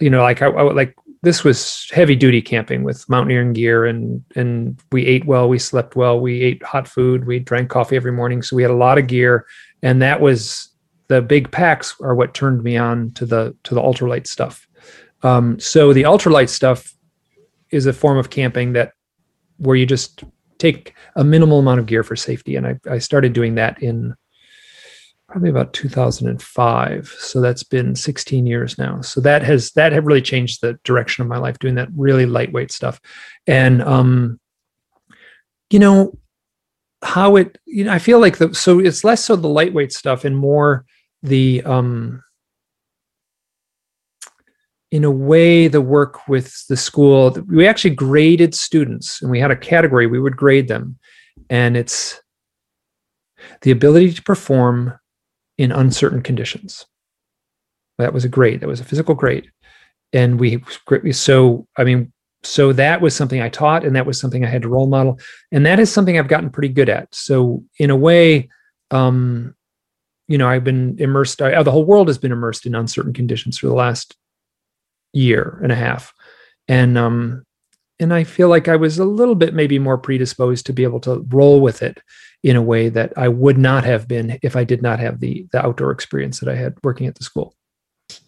you 0.00 0.10
know, 0.10 0.22
like 0.22 0.42
I, 0.42 0.46
I 0.46 0.62
like 0.62 0.96
this 1.22 1.44
was 1.44 1.86
heavy 1.92 2.16
duty 2.16 2.40
camping 2.40 2.82
with 2.82 3.08
mountaineering 3.08 3.52
gear 3.52 3.84
and 3.84 4.24
and 4.36 4.80
we 4.92 5.04
ate 5.06 5.26
well 5.26 5.48
we 5.48 5.58
slept 5.58 5.96
well 5.96 6.18
we 6.20 6.40
ate 6.40 6.62
hot 6.62 6.88
food 6.88 7.26
we 7.26 7.38
drank 7.38 7.68
coffee 7.68 7.96
every 7.96 8.12
morning 8.12 8.42
so 8.42 8.56
we 8.56 8.62
had 8.62 8.70
a 8.70 8.76
lot 8.76 8.98
of 8.98 9.06
gear 9.06 9.46
and 9.82 10.00
that 10.00 10.20
was 10.20 10.70
the 11.10 11.20
big 11.20 11.50
packs 11.50 11.96
are 12.00 12.14
what 12.14 12.34
turned 12.34 12.62
me 12.62 12.76
on 12.76 13.10
to 13.12 13.26
the 13.26 13.54
to 13.64 13.74
the 13.74 13.82
ultralight 13.82 14.28
stuff. 14.28 14.68
Um, 15.24 15.58
so 15.58 15.92
the 15.92 16.04
ultralight 16.04 16.48
stuff 16.48 16.94
is 17.70 17.86
a 17.86 17.92
form 17.92 18.16
of 18.16 18.30
camping 18.30 18.74
that 18.74 18.92
where 19.58 19.74
you 19.74 19.86
just 19.86 20.22
take 20.58 20.94
a 21.16 21.24
minimal 21.24 21.58
amount 21.58 21.80
of 21.80 21.86
gear 21.86 22.04
for 22.04 22.14
safety 22.14 22.54
and 22.54 22.66
i, 22.66 22.78
I 22.88 22.98
started 22.98 23.32
doing 23.32 23.54
that 23.54 23.82
in 23.82 24.14
probably 25.30 25.50
about 25.50 25.72
2005 25.72 27.08
so 27.18 27.40
that's 27.40 27.62
been 27.62 27.94
16 27.94 28.46
years 28.46 28.76
now. 28.78 29.00
So 29.00 29.20
that 29.20 29.42
has 29.42 29.70
that 29.72 29.92
have 29.92 30.04
really 30.04 30.22
changed 30.22 30.60
the 30.60 30.78
direction 30.84 31.22
of 31.22 31.28
my 31.28 31.38
life 31.38 31.58
doing 31.58 31.76
that 31.76 31.88
really 31.96 32.26
lightweight 32.26 32.72
stuff. 32.72 33.00
And 33.46 33.82
um 33.82 34.40
you 35.70 35.78
know 35.78 36.18
how 37.02 37.36
it 37.36 37.56
you 37.64 37.84
know 37.84 37.92
i 37.92 37.98
feel 37.98 38.20
like 38.20 38.36
the 38.36 38.52
so 38.52 38.78
it's 38.78 39.04
less 39.04 39.24
so 39.24 39.34
the 39.34 39.48
lightweight 39.48 39.90
stuff 39.90 40.26
and 40.26 40.36
more 40.36 40.84
the 41.22 41.62
um 41.64 42.22
in 44.90 45.04
a 45.04 45.10
way 45.10 45.68
the 45.68 45.80
work 45.80 46.26
with 46.28 46.66
the 46.66 46.76
school. 46.76 47.30
We 47.46 47.66
actually 47.66 47.94
graded 47.94 48.54
students 48.54 49.22
and 49.22 49.30
we 49.30 49.38
had 49.38 49.50
a 49.50 49.56
category 49.56 50.06
we 50.06 50.20
would 50.20 50.36
grade 50.36 50.68
them. 50.68 50.98
And 51.48 51.76
it's 51.76 52.20
the 53.62 53.70
ability 53.70 54.12
to 54.14 54.22
perform 54.22 54.98
in 55.60 55.72
uncertain 55.72 56.22
conditions. 56.22 56.86
That 57.98 58.14
was 58.14 58.24
a 58.24 58.30
grade. 58.30 58.60
That 58.60 58.66
was 58.66 58.80
a 58.80 58.84
physical 58.84 59.14
grade. 59.14 59.52
And 60.10 60.40
we, 60.40 60.64
so, 61.12 61.68
I 61.76 61.84
mean, 61.84 62.10
so 62.42 62.72
that 62.72 63.02
was 63.02 63.14
something 63.14 63.42
I 63.42 63.50
taught 63.50 63.84
and 63.84 63.94
that 63.94 64.06
was 64.06 64.18
something 64.18 64.42
I 64.42 64.48
had 64.48 64.62
to 64.62 64.70
role 64.70 64.86
model. 64.86 65.20
And 65.52 65.66
that 65.66 65.78
is 65.78 65.92
something 65.92 66.18
I've 66.18 66.28
gotten 66.28 66.48
pretty 66.48 66.70
good 66.70 66.88
at. 66.88 67.14
So, 67.14 67.62
in 67.76 67.90
a 67.90 67.96
way, 67.96 68.48
um, 68.90 69.54
you 70.28 70.38
know, 70.38 70.48
I've 70.48 70.64
been 70.64 70.96
immersed, 70.98 71.42
I, 71.42 71.62
the 71.62 71.70
whole 71.70 71.84
world 71.84 72.08
has 72.08 72.16
been 72.16 72.32
immersed 72.32 72.64
in 72.64 72.74
uncertain 72.74 73.12
conditions 73.12 73.58
for 73.58 73.66
the 73.66 73.74
last 73.74 74.16
year 75.12 75.60
and 75.62 75.70
a 75.70 75.76
half. 75.76 76.14
And, 76.68 76.96
um, 76.96 77.44
and 77.98 78.14
I 78.14 78.24
feel 78.24 78.48
like 78.48 78.66
I 78.66 78.76
was 78.76 78.98
a 78.98 79.04
little 79.04 79.34
bit 79.34 79.52
maybe 79.52 79.78
more 79.78 79.98
predisposed 79.98 80.64
to 80.66 80.72
be 80.72 80.84
able 80.84 81.00
to 81.00 81.22
roll 81.28 81.60
with 81.60 81.82
it 81.82 82.00
in 82.42 82.56
a 82.56 82.62
way 82.62 82.88
that 82.88 83.12
I 83.16 83.28
would 83.28 83.58
not 83.58 83.84
have 83.84 84.08
been 84.08 84.38
if 84.42 84.56
I 84.56 84.64
did 84.64 84.82
not 84.82 84.98
have 84.98 85.20
the 85.20 85.46
the 85.52 85.64
outdoor 85.64 85.90
experience 85.90 86.40
that 86.40 86.48
I 86.48 86.54
had 86.54 86.76
working 86.82 87.06
at 87.06 87.14
the 87.14 87.24
school. 87.24 87.54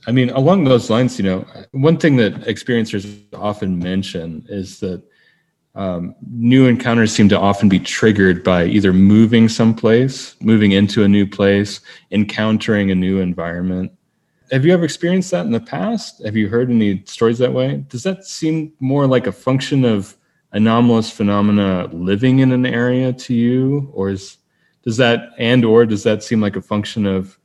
I 0.06 0.12
mean, 0.12 0.30
along 0.30 0.64
those 0.64 0.90
lines, 0.90 1.18
you 1.18 1.24
know, 1.24 1.44
one 1.72 1.96
thing 1.96 2.16
that 2.16 2.34
experiencers 2.42 3.20
often 3.32 3.78
mention 3.78 4.44
is 4.48 4.80
that 4.80 5.02
um, 5.74 6.14
new 6.30 6.66
encounters 6.66 7.12
seem 7.12 7.28
to 7.30 7.38
often 7.38 7.68
be 7.68 7.78
triggered 7.78 8.44
by 8.44 8.64
either 8.64 8.92
moving 8.92 9.48
someplace, 9.48 10.36
moving 10.40 10.72
into 10.72 11.02
a 11.02 11.08
new 11.08 11.26
place, 11.26 11.80
encountering 12.10 12.90
a 12.90 12.94
new 12.94 13.20
environment. 13.20 13.90
Have 14.50 14.66
you 14.66 14.72
ever 14.74 14.84
experienced 14.84 15.30
that 15.30 15.46
in 15.46 15.52
the 15.52 15.60
past? 15.60 16.22
Have 16.24 16.36
you 16.36 16.48
heard 16.48 16.70
any 16.70 17.02
stories 17.06 17.38
that 17.38 17.54
way? 17.54 17.84
Does 17.88 18.02
that 18.02 18.24
seem 18.26 18.72
more 18.80 19.06
like 19.06 19.26
a 19.26 19.32
function 19.32 19.84
of 19.84 20.14
anomalous 20.52 21.10
phenomena 21.10 21.88
living 21.92 22.40
in 22.40 22.52
an 22.52 22.66
area 22.66 23.12
to 23.12 23.34
you 23.34 23.90
or 23.94 24.10
is 24.10 24.38
does 24.82 24.96
that 24.96 25.30
and 25.38 25.64
or 25.64 25.86
does 25.86 26.02
that 26.02 26.22
seem 26.22 26.40
like 26.40 26.56
a 26.56 26.62
function 26.62 27.06
of 27.06 27.38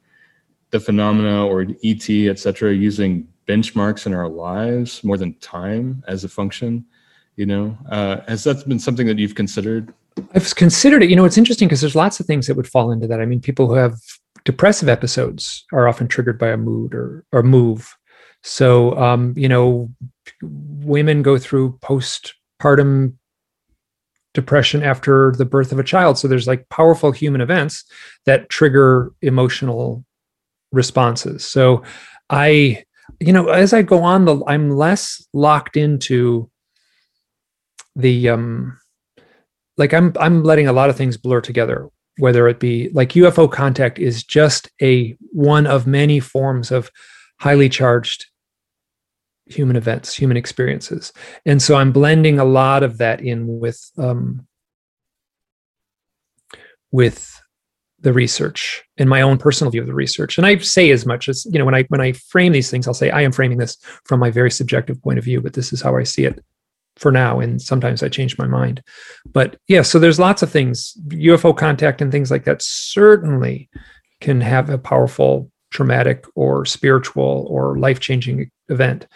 the 0.72 0.80
phenomena 0.80 1.46
or 1.46 1.66
et 1.84 2.10
etc 2.10 2.74
using 2.74 3.28
benchmarks 3.48 4.06
in 4.06 4.14
our 4.14 4.28
lives 4.28 5.04
more 5.04 5.18
than 5.18 5.34
time 5.36 6.04
as 6.08 6.24
a 6.24 6.30
function? 6.30 6.86
You 7.36 7.46
know 7.46 7.78
uh, 7.90 8.22
has 8.28 8.44
that 8.44 8.68
been 8.68 8.80
something 8.80 9.08
that 9.08 9.20
you've 9.20 9.36
considered? 9.36 9.94
I've 10.34 10.56
considered 10.56 11.04
it. 11.04 11.10
You 11.10 11.16
know 11.16 11.26
it's 11.26 11.38
interesting 11.38 11.68
because 11.68 11.82
there's 11.82 11.96
lots 11.96 12.20
of 12.20 12.26
things 12.26 12.48
that 12.48 12.56
would 12.56 12.68
fall 12.68 12.92
into 12.92 13.08
that. 13.08 13.22
I 13.22 13.26
mean 13.26 13.40
people 13.40 13.68
who 13.68 13.76
have 13.76 13.96
depressive 14.44 14.90
episodes 14.90 15.66
are 15.72 15.88
often 15.88 16.08
triggered 16.08 16.40
by 16.40 16.50
a 16.50 16.58
mood 16.58 16.94
or 16.94 17.24
or 17.32 17.44
move. 17.44 17.96
So 18.44 18.98
um, 18.98 19.34
you 19.38 19.48
know 19.48 19.90
women 20.42 21.22
go 21.22 21.38
through 21.38 21.78
post 21.82 22.34
postpartum 22.62 23.14
depression 24.34 24.84
after 24.84 25.34
the 25.38 25.46
birth 25.46 25.72
of 25.72 25.80
a 25.80 25.84
child. 25.84 26.18
So 26.18 26.28
there's 26.28 26.48
like 26.48 26.70
powerful 26.70 27.12
human 27.12 27.42
events 27.42 27.84
that 28.26 28.50
trigger 28.50 29.12
emotional 29.22 30.06
responses. 30.72 31.44
So 31.46 31.84
I, 32.30 32.84
you 33.20 33.34
know, 33.34 33.48
as 33.48 33.74
I 33.74 33.82
go 33.82 34.04
on, 34.04 34.26
the 34.26 34.44
I'm 34.48 34.70
less 34.70 35.26
locked 35.34 35.76
into 35.76 36.50
the 37.96 38.30
um 38.30 38.78
like 39.78 39.94
I'm 39.94 40.14
I'm 40.20 40.44
letting 40.44 40.68
a 40.68 40.74
lot 40.74 40.90
of 40.90 40.96
things 40.96 41.18
blur 41.18 41.42
together 41.42 41.90
whether 42.18 42.48
it 42.48 42.60
be 42.60 42.90
like 42.90 43.10
UFO 43.10 43.52
contact 43.52 44.00
is 44.00 44.24
just 44.24 44.70
a 44.82 45.16
one 45.32 45.68
of 45.68 45.88
many 45.88 46.20
forms 46.20 46.72
of 46.72 46.90
highly 47.40 47.70
charged 47.70 48.26
human 49.50 49.76
events, 49.76 50.16
human 50.16 50.38
experiences. 50.38 51.14
And 51.46 51.62
so 51.62 51.76
I'm 51.76 51.92
blending 51.92 52.40
a 52.40 52.46
lot 52.46 52.84
of 52.84 52.98
that 52.98 53.22
in 53.22 53.60
with 53.60 53.92
um, 53.98 54.48
with 56.92 57.42
the 58.00 58.14
research 58.14 58.84
and 58.98 59.10
my 59.10 59.22
own 59.22 59.38
personal 59.38 59.72
view 59.72 59.82
of 59.82 59.88
the 59.88 59.94
research. 59.94 60.38
And 60.38 60.46
I 60.46 60.58
say 60.58 60.92
as 60.92 61.06
much 61.06 61.28
as 61.28 61.46
you 61.46 61.60
know 61.60 61.66
when 61.66 61.76
I 61.76 61.84
when 61.84 62.02
I 62.02 62.14
frame 62.14 62.52
these 62.52 62.70
things, 62.70 62.88
I'll 62.88 62.94
say 62.94 63.10
I 63.10 63.22
am 63.22 63.32
framing 63.32 63.58
this 63.58 63.78
from 64.06 64.20
my 64.20 64.30
very 64.30 64.52
subjective 64.52 65.02
point 65.02 65.20
of 65.20 65.26
view, 65.26 65.42
but 65.42 65.54
this 65.54 65.74
is 65.74 65.82
how 65.82 65.96
I 65.98 66.04
see 66.04 66.26
it 66.26 66.44
for 66.98 67.12
now 67.12 67.40
and 67.40 67.62
sometimes 67.62 68.04
i 68.04 68.10
change 68.10 68.38
my 68.38 68.48
mind 68.48 68.82
but 69.32 69.58
yeah 69.68 69.82
so 69.82 70.00
there's 70.00 70.20
lots 70.20 70.42
of 70.42 70.52
things 70.52 70.98
ufo 71.10 71.56
contact 71.56 72.02
and 72.02 72.12
things 72.12 72.32
like 72.32 72.44
that 72.44 72.62
certainly 72.62 73.70
can 74.20 74.42
have 74.42 74.70
a 74.70 74.78
powerful 74.78 75.52
traumatic 75.70 76.26
or 76.36 76.66
spiritual 76.66 77.46
or 77.50 77.78
life-changing 77.78 78.50
event 78.70 79.08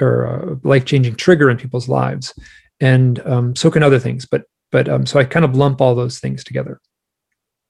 or 0.00 0.24
a 0.24 0.60
life-changing 0.64 1.16
trigger 1.16 1.50
in 1.50 1.56
people's 1.56 1.88
lives. 1.88 2.34
And 2.80 3.24
um, 3.26 3.56
so 3.56 3.70
can 3.70 3.82
other 3.82 3.98
things 3.98 4.26
but 4.26 4.44
but 4.72 4.88
um, 4.88 5.06
so 5.06 5.20
i 5.20 5.24
kind 5.24 5.44
of 5.44 5.56
lump 5.56 5.80
all 5.80 5.94
those 5.94 6.18
things 6.18 6.42
together. 6.42 6.80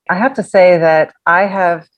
I 0.08 0.16
have 0.16 0.34
to 0.34 0.42
say 0.42 0.78
that 0.78 1.14
i 1.26 1.42
have 1.42 1.88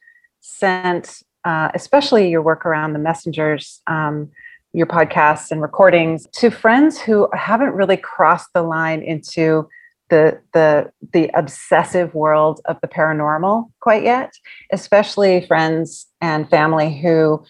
sent 0.41 1.23
uh, 1.45 1.71
especially 1.75 2.29
your 2.29 2.43
work 2.43 2.67
around 2.67 2.93
the 2.93 2.99
messengers 2.99 3.81
um, 3.87 4.31
your 4.73 4.87
podcasts 4.87 5.51
and 5.51 5.63
recordings 5.63 6.27
to 6.33 6.51
friends 6.51 7.01
who 7.01 7.29
haven't 7.33 7.73
really 7.73 7.97
crossed 7.97 8.51
the 8.53 8.63
line 8.63 9.03
into 9.03 9.69
the 10.11 10.41
the 10.53 10.91
the 11.13 11.31
obsessive 11.35 12.15
world 12.15 12.61
of 12.67 12.77
the 12.81 12.89
paranormal 12.89 13.71
quite 13.81 14.03
yet 14.03 14.33
especially 14.73 15.45
friends 15.47 16.07
and 16.21 16.49
family 16.51 16.97
who 17.01 17.43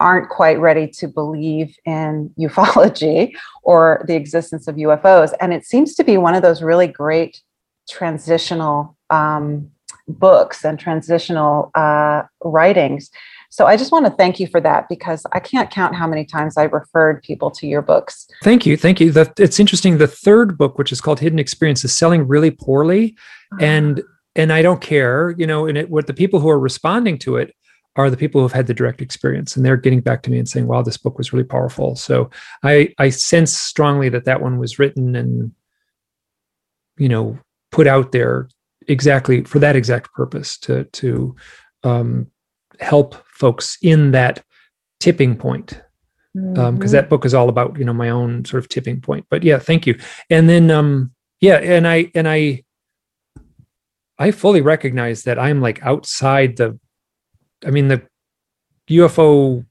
aren't 0.00 0.28
quite 0.28 0.58
ready 0.58 0.86
to 0.86 1.08
believe 1.08 1.76
in 1.84 2.32
ufology 2.38 3.32
or 3.62 4.04
the 4.06 4.14
existence 4.14 4.68
of 4.68 4.76
UFOs 4.76 5.32
and 5.40 5.52
it 5.52 5.64
seems 5.64 5.94
to 5.94 6.04
be 6.04 6.16
one 6.16 6.34
of 6.34 6.42
those 6.42 6.62
really 6.62 6.86
great 6.86 7.42
transitional 7.88 8.96
um, 9.10 9.70
books 10.06 10.64
and 10.64 10.78
transitional 10.78 11.70
uh, 11.74 12.22
writings 12.44 13.10
so 13.50 13.66
I 13.66 13.76
just 13.76 13.92
want 13.92 14.04
to 14.06 14.12
thank 14.12 14.38
you 14.38 14.46
for 14.46 14.60
that 14.60 14.88
because 14.88 15.24
I 15.32 15.40
can't 15.40 15.70
count 15.70 15.94
how 15.94 16.06
many 16.06 16.24
times 16.24 16.56
I 16.56 16.64
referred 16.64 17.22
people 17.22 17.50
to 17.52 17.66
your 17.66 17.80
books. 17.80 18.28
Thank 18.42 18.66
you. 18.66 18.76
Thank 18.76 19.00
you. 19.00 19.10
The, 19.10 19.32
it's 19.38 19.58
interesting. 19.58 19.98
The 19.98 20.06
third 20.06 20.58
book, 20.58 20.76
which 20.76 20.92
is 20.92 21.00
called 21.00 21.20
Hidden 21.20 21.38
Experience, 21.38 21.84
is 21.84 21.96
selling 21.96 22.28
really 22.28 22.50
poorly. 22.50 23.16
Uh-huh. 23.52 23.64
And 23.64 24.02
and 24.36 24.52
I 24.52 24.62
don't 24.62 24.80
care, 24.80 25.34
you 25.36 25.46
know, 25.46 25.66
and 25.66 25.78
it 25.78 25.90
what 25.90 26.06
the 26.06 26.14
people 26.14 26.40
who 26.40 26.48
are 26.48 26.60
responding 26.60 27.18
to 27.20 27.36
it 27.36 27.54
are 27.98 28.08
the 28.08 28.16
people 28.16 28.40
who 28.40 28.44
have 28.44 28.52
had 28.52 28.68
the 28.68 28.74
direct 28.74 29.02
experience 29.02 29.56
and 29.56 29.66
they're 29.66 29.76
getting 29.76 30.00
back 30.00 30.22
to 30.22 30.30
me 30.30 30.38
and 30.38 30.48
saying, 30.48 30.68
wow, 30.68 30.80
this 30.80 30.96
book 30.96 31.18
was 31.18 31.32
really 31.32 31.44
powerful. 31.44 31.96
So 31.96 32.30
I 32.62 32.94
I 32.98 33.10
sense 33.10 33.52
strongly 33.52 34.08
that 34.10 34.24
that 34.24 34.40
one 34.40 34.58
was 34.58 34.78
written 34.78 35.16
and 35.16 35.52
you 36.96 37.08
know 37.08 37.38
put 37.70 37.86
out 37.86 38.12
there 38.12 38.48
exactly 38.86 39.44
for 39.44 39.58
that 39.58 39.76
exact 39.76 40.12
purpose 40.12 40.56
to 40.58 40.84
to 40.84 41.34
um, 41.84 42.28
help 42.80 43.14
folks 43.26 43.76
in 43.82 44.12
that 44.12 44.42
tipping 45.00 45.36
point 45.36 45.80
because 46.34 46.58
um, 46.58 46.78
mm-hmm. 46.78 46.90
that 46.90 47.08
book 47.08 47.24
is 47.24 47.34
all 47.34 47.48
about 47.48 47.78
you 47.78 47.84
know 47.84 47.92
my 47.92 48.10
own 48.10 48.44
sort 48.44 48.62
of 48.62 48.68
tipping 48.68 49.00
point 49.00 49.24
but 49.30 49.42
yeah 49.42 49.58
thank 49.58 49.86
you 49.86 49.98
and 50.28 50.48
then 50.48 50.70
um 50.70 51.10
yeah 51.40 51.56
and 51.56 51.86
i 51.86 52.10
and 52.14 52.28
i 52.28 52.62
i 54.18 54.30
fully 54.30 54.60
recognize 54.60 55.22
that 55.22 55.38
i'm 55.38 55.60
like 55.60 55.82
outside 55.82 56.56
the 56.56 56.78
i 57.66 57.70
mean 57.70 57.88
the 57.88 58.02
ufo 58.90 59.64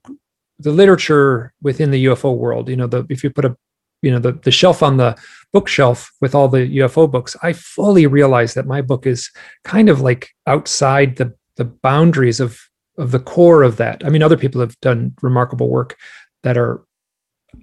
the 0.58 0.72
literature 0.72 1.52
within 1.62 1.90
the 1.90 2.04
ufo 2.06 2.36
world 2.36 2.68
you 2.68 2.76
know 2.76 2.86
the 2.86 3.06
if 3.08 3.22
you 3.22 3.30
put 3.30 3.44
a 3.44 3.56
you 4.02 4.10
know 4.10 4.18
the, 4.18 4.32
the 4.32 4.50
shelf 4.50 4.82
on 4.82 4.96
the 4.96 5.16
bookshelf 5.52 6.12
with 6.20 6.34
all 6.34 6.48
the 6.48 6.78
ufo 6.78 7.10
books 7.10 7.36
i 7.42 7.52
fully 7.52 8.06
realize 8.06 8.54
that 8.54 8.66
my 8.66 8.80
book 8.80 9.06
is 9.06 9.30
kind 9.64 9.88
of 9.88 10.00
like 10.00 10.30
outside 10.46 11.16
the 11.16 11.34
the 11.56 11.64
boundaries 11.64 12.38
of 12.38 12.68
of 12.98 13.12
the 13.12 13.20
core 13.20 13.62
of 13.62 13.76
that. 13.76 14.04
I 14.04 14.10
mean, 14.10 14.22
other 14.22 14.36
people 14.36 14.60
have 14.60 14.78
done 14.80 15.14
remarkable 15.22 15.68
work 15.70 15.96
that 16.42 16.58
are 16.58 16.82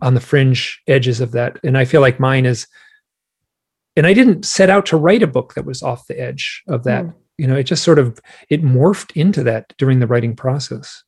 on 0.01 0.13
the 0.13 0.21
fringe 0.21 0.81
edges 0.87 1.21
of 1.21 1.33
that. 1.33 1.59
And 1.63 1.77
I 1.77 1.85
feel 1.85 2.01
like 2.01 2.19
mine 2.19 2.45
is, 2.45 2.67
and 3.95 4.07
I 4.07 4.13
didn't 4.13 4.45
set 4.45 4.69
out 4.69 4.85
to 4.87 4.97
write 4.97 5.21
a 5.21 5.27
book 5.27 5.53
that 5.53 5.65
was 5.65 5.83
off 5.83 6.07
the 6.07 6.19
edge 6.19 6.63
of 6.67 6.83
that. 6.85 7.05
Mm. 7.05 7.13
You 7.37 7.47
know, 7.47 7.55
it 7.55 7.63
just 7.63 7.83
sort 7.83 7.99
of 7.99 8.19
it 8.49 8.63
morphed 8.63 9.11
into 9.15 9.43
that 9.43 9.73
during 9.77 9.99
the 9.99 10.07
writing 10.07 10.35
process. 10.35 11.03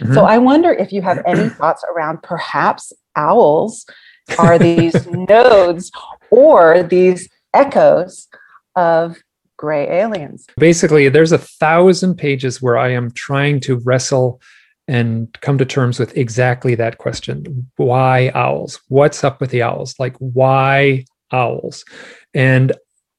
Mm-hmm. 0.00 0.14
So 0.14 0.24
I 0.24 0.38
wonder 0.38 0.72
if 0.72 0.92
you 0.92 1.02
have 1.02 1.22
any 1.26 1.48
thoughts 1.58 1.84
around 1.94 2.22
perhaps 2.22 2.92
owls 3.14 3.86
are 4.38 4.58
these 4.58 5.06
nodes 5.10 5.90
or 6.30 6.82
these 6.82 7.28
echoes 7.54 8.28
of 8.74 9.16
gray 9.56 9.88
aliens. 9.88 10.46
Basically, 10.58 11.08
there's 11.08 11.32
a 11.32 11.38
thousand 11.38 12.16
pages 12.16 12.60
where 12.60 12.76
I 12.76 12.90
am 12.90 13.10
trying 13.12 13.60
to 13.60 13.78
wrestle 13.78 14.40
and 14.88 15.32
come 15.40 15.58
to 15.58 15.64
terms 15.64 15.98
with 15.98 16.16
exactly 16.16 16.74
that 16.76 16.98
question 16.98 17.68
why 17.76 18.30
owls 18.34 18.80
what's 18.88 19.24
up 19.24 19.40
with 19.40 19.50
the 19.50 19.62
owls 19.62 19.96
like 19.98 20.14
why 20.18 21.04
owls 21.32 21.84
and 22.34 22.72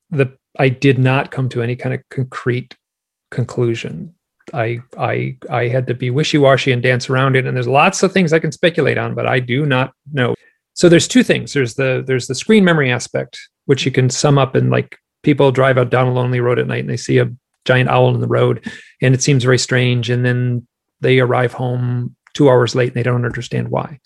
the 0.10 0.32
i 0.58 0.70
did 0.70 0.98
not 0.98 1.32
come 1.32 1.50
to 1.50 1.62
any 1.62 1.76
kind 1.76 1.94
of 1.94 2.02
concrete 2.10 2.76
conclusion. 3.32 4.14
I 4.54 4.80
i 4.98 5.38
i 5.50 5.68
had 5.68 5.88
to 5.88 5.94
be 5.94 6.10
wishy-washy 6.10 6.72
and 6.72 6.82
dance 6.82 7.10
around 7.10 7.36
it 7.36 7.46
and 7.46 7.56
there's 7.56 7.68
lots 7.68 8.02
of 8.04 8.14
things 8.14 8.32
i 8.32 8.40
can 8.40 8.52
speculate 8.52 8.98
on 8.98 9.14
but 9.14 9.28
i 9.28 9.40
do 9.40 9.66
not 9.66 9.94
know. 10.14 10.36
So 10.74 10.90
there's 10.90 11.08
two 11.08 11.24
things. 11.24 11.54
There's 11.54 11.74
the 11.74 12.04
there's 12.06 12.28
the 12.28 12.36
screen 12.36 12.64
memory 12.64 12.92
aspect 12.92 13.40
which 13.66 13.86
you 13.86 13.92
can 13.92 14.10
sum 14.10 14.38
up 14.38 14.56
in 14.56 14.70
like 14.70 14.98
people 15.24 15.52
drive 15.52 15.78
out 15.78 15.90
down 15.90 16.08
a 16.08 16.14
lonely 16.14 16.40
road 16.40 16.60
at 16.60 16.68
night 16.68 16.82
and 16.82 16.90
they 16.90 16.98
see 16.98 17.18
a 17.18 17.32
giant 17.66 17.90
owl 17.90 18.14
in 18.14 18.22
the 18.22 18.28
road 18.28 18.66
and 19.02 19.14
it 19.14 19.22
seems 19.22 19.44
very 19.44 19.58
strange 19.58 20.10
and 20.10 20.26
then 20.26 20.66
they 21.02 21.20
arrive 21.20 21.52
home 21.52 22.16
two 22.34 22.50
hours 22.50 22.76
late 22.76 22.90
and 22.90 22.96
they 22.96 23.04
don't 23.04 23.26
understand 23.26 23.70
why 23.70 24.00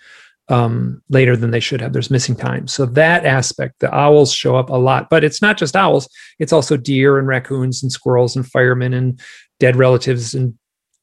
um, 0.51 1.01
later 1.10 1.38
than 1.38 1.51
they 1.51 1.62
should 1.62 1.79
have. 1.79 1.93
There's 1.93 2.12
missing 2.12 2.36
time. 2.36 2.67
So 2.67 2.86
that 2.86 3.25
aspect 3.25 3.79
the 3.79 3.93
owls 3.96 4.34
show 4.34 4.58
up 4.58 4.70
a 4.70 4.75
lot 4.75 5.10
but 5.10 5.24
it's 5.24 5.41
not 5.41 5.58
just 5.58 5.75
owls. 5.75 6.10
It's 6.39 6.53
also 6.53 6.77
deer 6.77 7.17
and 7.17 7.27
raccoons 7.27 7.81
and 7.81 7.91
squirrels 7.91 8.36
and 8.36 8.46
firemen 8.46 8.93
and 8.93 9.20
dead 9.60 9.75
relatives 9.75 10.34
and 10.34 10.53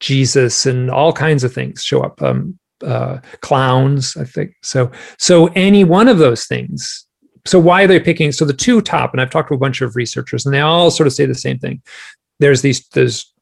jesus 0.00 0.66
and 0.66 0.90
all 0.90 1.12
kinds 1.12 1.42
of 1.42 1.52
things 1.52 1.82
show 1.82 2.02
up 2.02 2.22
um, 2.22 2.56
uh, 2.84 3.18
clowns 3.40 4.16
i 4.16 4.24
think. 4.24 4.52
So 4.62 4.90
so 5.18 5.46
any 5.56 5.82
one 5.82 6.08
of 6.08 6.18
those 6.18 6.46
things 6.46 7.06
so 7.46 7.58
why 7.58 7.84
are 7.84 7.86
they 7.86 7.98
picking 7.98 8.30
so 8.30 8.44
the 8.44 8.52
two 8.52 8.80
top 8.80 9.12
and 9.12 9.20
i've 9.20 9.30
talked 9.30 9.48
to 9.48 9.54
a 9.54 9.58
bunch 9.58 9.80
of 9.80 9.96
researchers 9.96 10.44
and 10.44 10.54
they 10.54 10.60
all 10.60 10.90
sort 10.90 11.06
of 11.06 11.12
say 11.12 11.26
the 11.26 11.34
same 11.34 11.58
thing. 11.58 11.82
There's 12.38 12.62
these 12.62 12.86
there's 12.88 13.32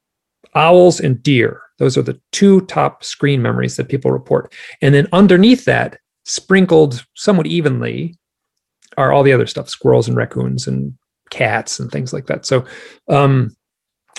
owls 0.56 0.98
and 0.98 1.22
deer. 1.22 1.60
Those 1.78 1.96
are 1.96 2.02
the 2.02 2.20
two 2.32 2.62
top 2.62 3.04
screen 3.04 3.42
memories 3.42 3.76
that 3.76 3.88
people 3.88 4.10
report. 4.10 4.52
And 4.80 4.94
then 4.94 5.06
underneath 5.12 5.66
that 5.66 5.98
sprinkled 6.24 7.04
somewhat 7.14 7.46
evenly 7.46 8.16
are 8.96 9.12
all 9.12 9.22
the 9.22 9.32
other 9.32 9.46
stuff 9.46 9.68
squirrels 9.68 10.08
and 10.08 10.16
raccoons 10.16 10.66
and 10.66 10.96
cats 11.30 11.78
and 11.78 11.92
things 11.92 12.12
like 12.12 12.26
that. 12.26 12.46
So 12.46 12.64
um 13.08 13.54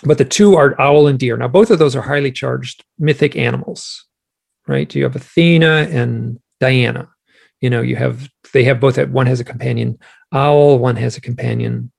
but 0.03 0.19
the 0.19 0.25
two 0.25 0.55
are 0.55 0.79
owl 0.79 1.07
and 1.07 1.17
deer. 1.17 1.35
Now 1.35 1.47
both 1.47 1.71
of 1.71 1.79
those 1.79 1.95
are 1.95 2.01
highly 2.01 2.31
charged 2.31 2.85
mythic 2.99 3.35
animals 3.35 4.05
right? 4.67 4.93
You 4.93 5.03
have 5.03 5.15
athena 5.15 5.87
and 5.89 6.39
diana. 6.59 7.09
You 7.61 7.69
know 7.69 7.81
you 7.81 7.95
have 7.95 8.29
they 8.53 8.63
have 8.65 8.79
both 8.79 8.97
one 9.09 9.25
has 9.25 9.39
a 9.39 9.45
companion 9.45 9.97
owl 10.31 10.77
one 10.77 10.95
has 10.97 11.17
a 11.17 11.21
companion 11.21 11.91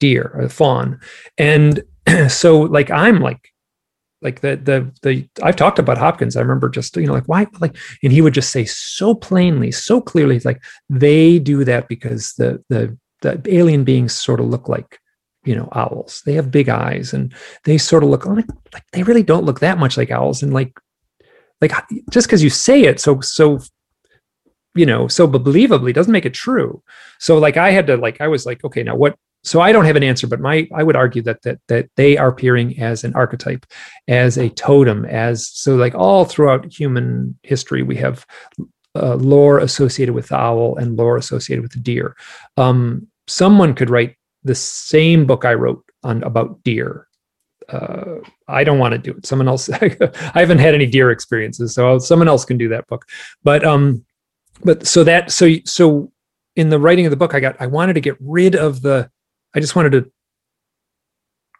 deer 0.00 0.40
a 0.40 0.48
fawn. 0.48 0.98
And 1.36 1.82
so 2.28 2.60
like 2.60 2.90
i'm 2.90 3.20
like 3.20 3.52
like 4.22 4.40
the 4.40 4.56
the 4.56 4.90
the 5.02 5.28
I've 5.42 5.56
talked 5.56 5.80
about 5.80 5.98
Hopkins. 5.98 6.36
I 6.36 6.40
remember 6.40 6.68
just 6.68 6.96
you 6.96 7.06
know 7.06 7.12
like 7.12 7.26
why 7.26 7.46
like 7.60 7.76
and 8.02 8.12
he 8.12 8.22
would 8.22 8.34
just 8.34 8.52
say 8.52 8.64
so 8.64 9.14
plainly, 9.14 9.72
so 9.72 10.00
clearly, 10.00 10.38
like 10.40 10.62
they 10.88 11.38
do 11.40 11.64
that 11.64 11.88
because 11.88 12.32
the 12.38 12.62
the 12.68 12.96
the 13.22 13.42
alien 13.52 13.84
beings 13.84 14.12
sort 14.12 14.40
of 14.40 14.46
look 14.46 14.68
like 14.68 15.00
you 15.44 15.56
know 15.56 15.68
owls. 15.72 16.22
They 16.24 16.34
have 16.34 16.52
big 16.52 16.68
eyes 16.68 17.12
and 17.12 17.34
they 17.64 17.78
sort 17.78 18.04
of 18.04 18.10
look 18.10 18.24
like 18.24 18.46
like 18.72 18.84
they 18.92 19.02
really 19.02 19.24
don't 19.24 19.44
look 19.44 19.60
that 19.60 19.78
much 19.78 19.96
like 19.96 20.12
owls. 20.12 20.40
And 20.40 20.54
like 20.54 20.72
like 21.60 21.72
just 22.10 22.28
because 22.28 22.42
you 22.42 22.50
say 22.50 22.82
it 22.82 23.00
so 23.00 23.20
so 23.20 23.58
you 24.74 24.86
know 24.86 25.08
so 25.08 25.28
believably 25.28 25.92
doesn't 25.92 26.12
make 26.12 26.24
it 26.24 26.34
true 26.34 26.82
so 27.18 27.38
like 27.38 27.58
i 27.58 27.70
had 27.70 27.86
to 27.86 27.96
like 27.96 28.20
i 28.22 28.26
was 28.26 28.46
like 28.46 28.64
okay 28.64 28.82
now 28.82 28.96
what 28.96 29.16
so 29.42 29.60
i 29.60 29.72
don't 29.72 29.84
have 29.84 29.96
an 29.96 30.02
answer 30.02 30.26
but 30.26 30.40
my 30.40 30.68
i 30.74 30.82
would 30.82 30.96
argue 30.96 31.22
that 31.22 31.42
that 31.42 31.58
that 31.68 31.88
they 31.96 32.16
are 32.16 32.28
appearing 32.28 32.78
as 32.80 33.04
an 33.04 33.14
archetype 33.14 33.66
as 34.08 34.36
a 34.36 34.48
totem 34.50 35.04
as 35.06 35.48
so 35.48 35.76
like 35.76 35.94
all 35.94 36.24
throughout 36.24 36.72
human 36.72 37.36
history 37.42 37.82
we 37.82 37.96
have 37.96 38.26
uh, 38.94 39.14
lore 39.14 39.58
associated 39.58 40.14
with 40.14 40.28
the 40.28 40.36
owl 40.36 40.76
and 40.76 40.96
lore 40.98 41.16
associated 41.16 41.62
with 41.62 41.72
the 41.72 41.80
deer 41.80 42.14
um, 42.58 43.06
someone 43.26 43.74
could 43.74 43.88
write 43.88 44.16
the 44.44 44.54
same 44.54 45.26
book 45.26 45.44
i 45.44 45.54
wrote 45.54 45.82
on 46.04 46.22
about 46.24 46.62
deer 46.62 47.06
uh, 47.68 48.16
I 48.48 48.64
don't 48.64 48.78
want 48.78 48.92
to 48.92 48.98
do 48.98 49.12
it. 49.16 49.26
Someone 49.26 49.48
else. 49.48 49.70
I 49.72 49.96
haven't 50.34 50.58
had 50.58 50.74
any 50.74 50.86
deer 50.86 51.10
experiences, 51.10 51.74
so 51.74 51.98
someone 51.98 52.28
else 52.28 52.44
can 52.44 52.58
do 52.58 52.68
that 52.68 52.86
book. 52.86 53.06
But 53.42 53.64
um, 53.64 54.04
but 54.64 54.86
so 54.86 55.04
that 55.04 55.30
so 55.30 55.48
so 55.64 56.12
in 56.56 56.68
the 56.68 56.78
writing 56.78 57.06
of 57.06 57.10
the 57.10 57.16
book, 57.16 57.34
I 57.34 57.40
got 57.40 57.56
I 57.60 57.66
wanted 57.66 57.94
to 57.94 58.00
get 58.00 58.16
rid 58.20 58.54
of 58.54 58.82
the. 58.82 59.10
I 59.54 59.60
just 59.60 59.76
wanted 59.76 59.92
to 59.92 60.10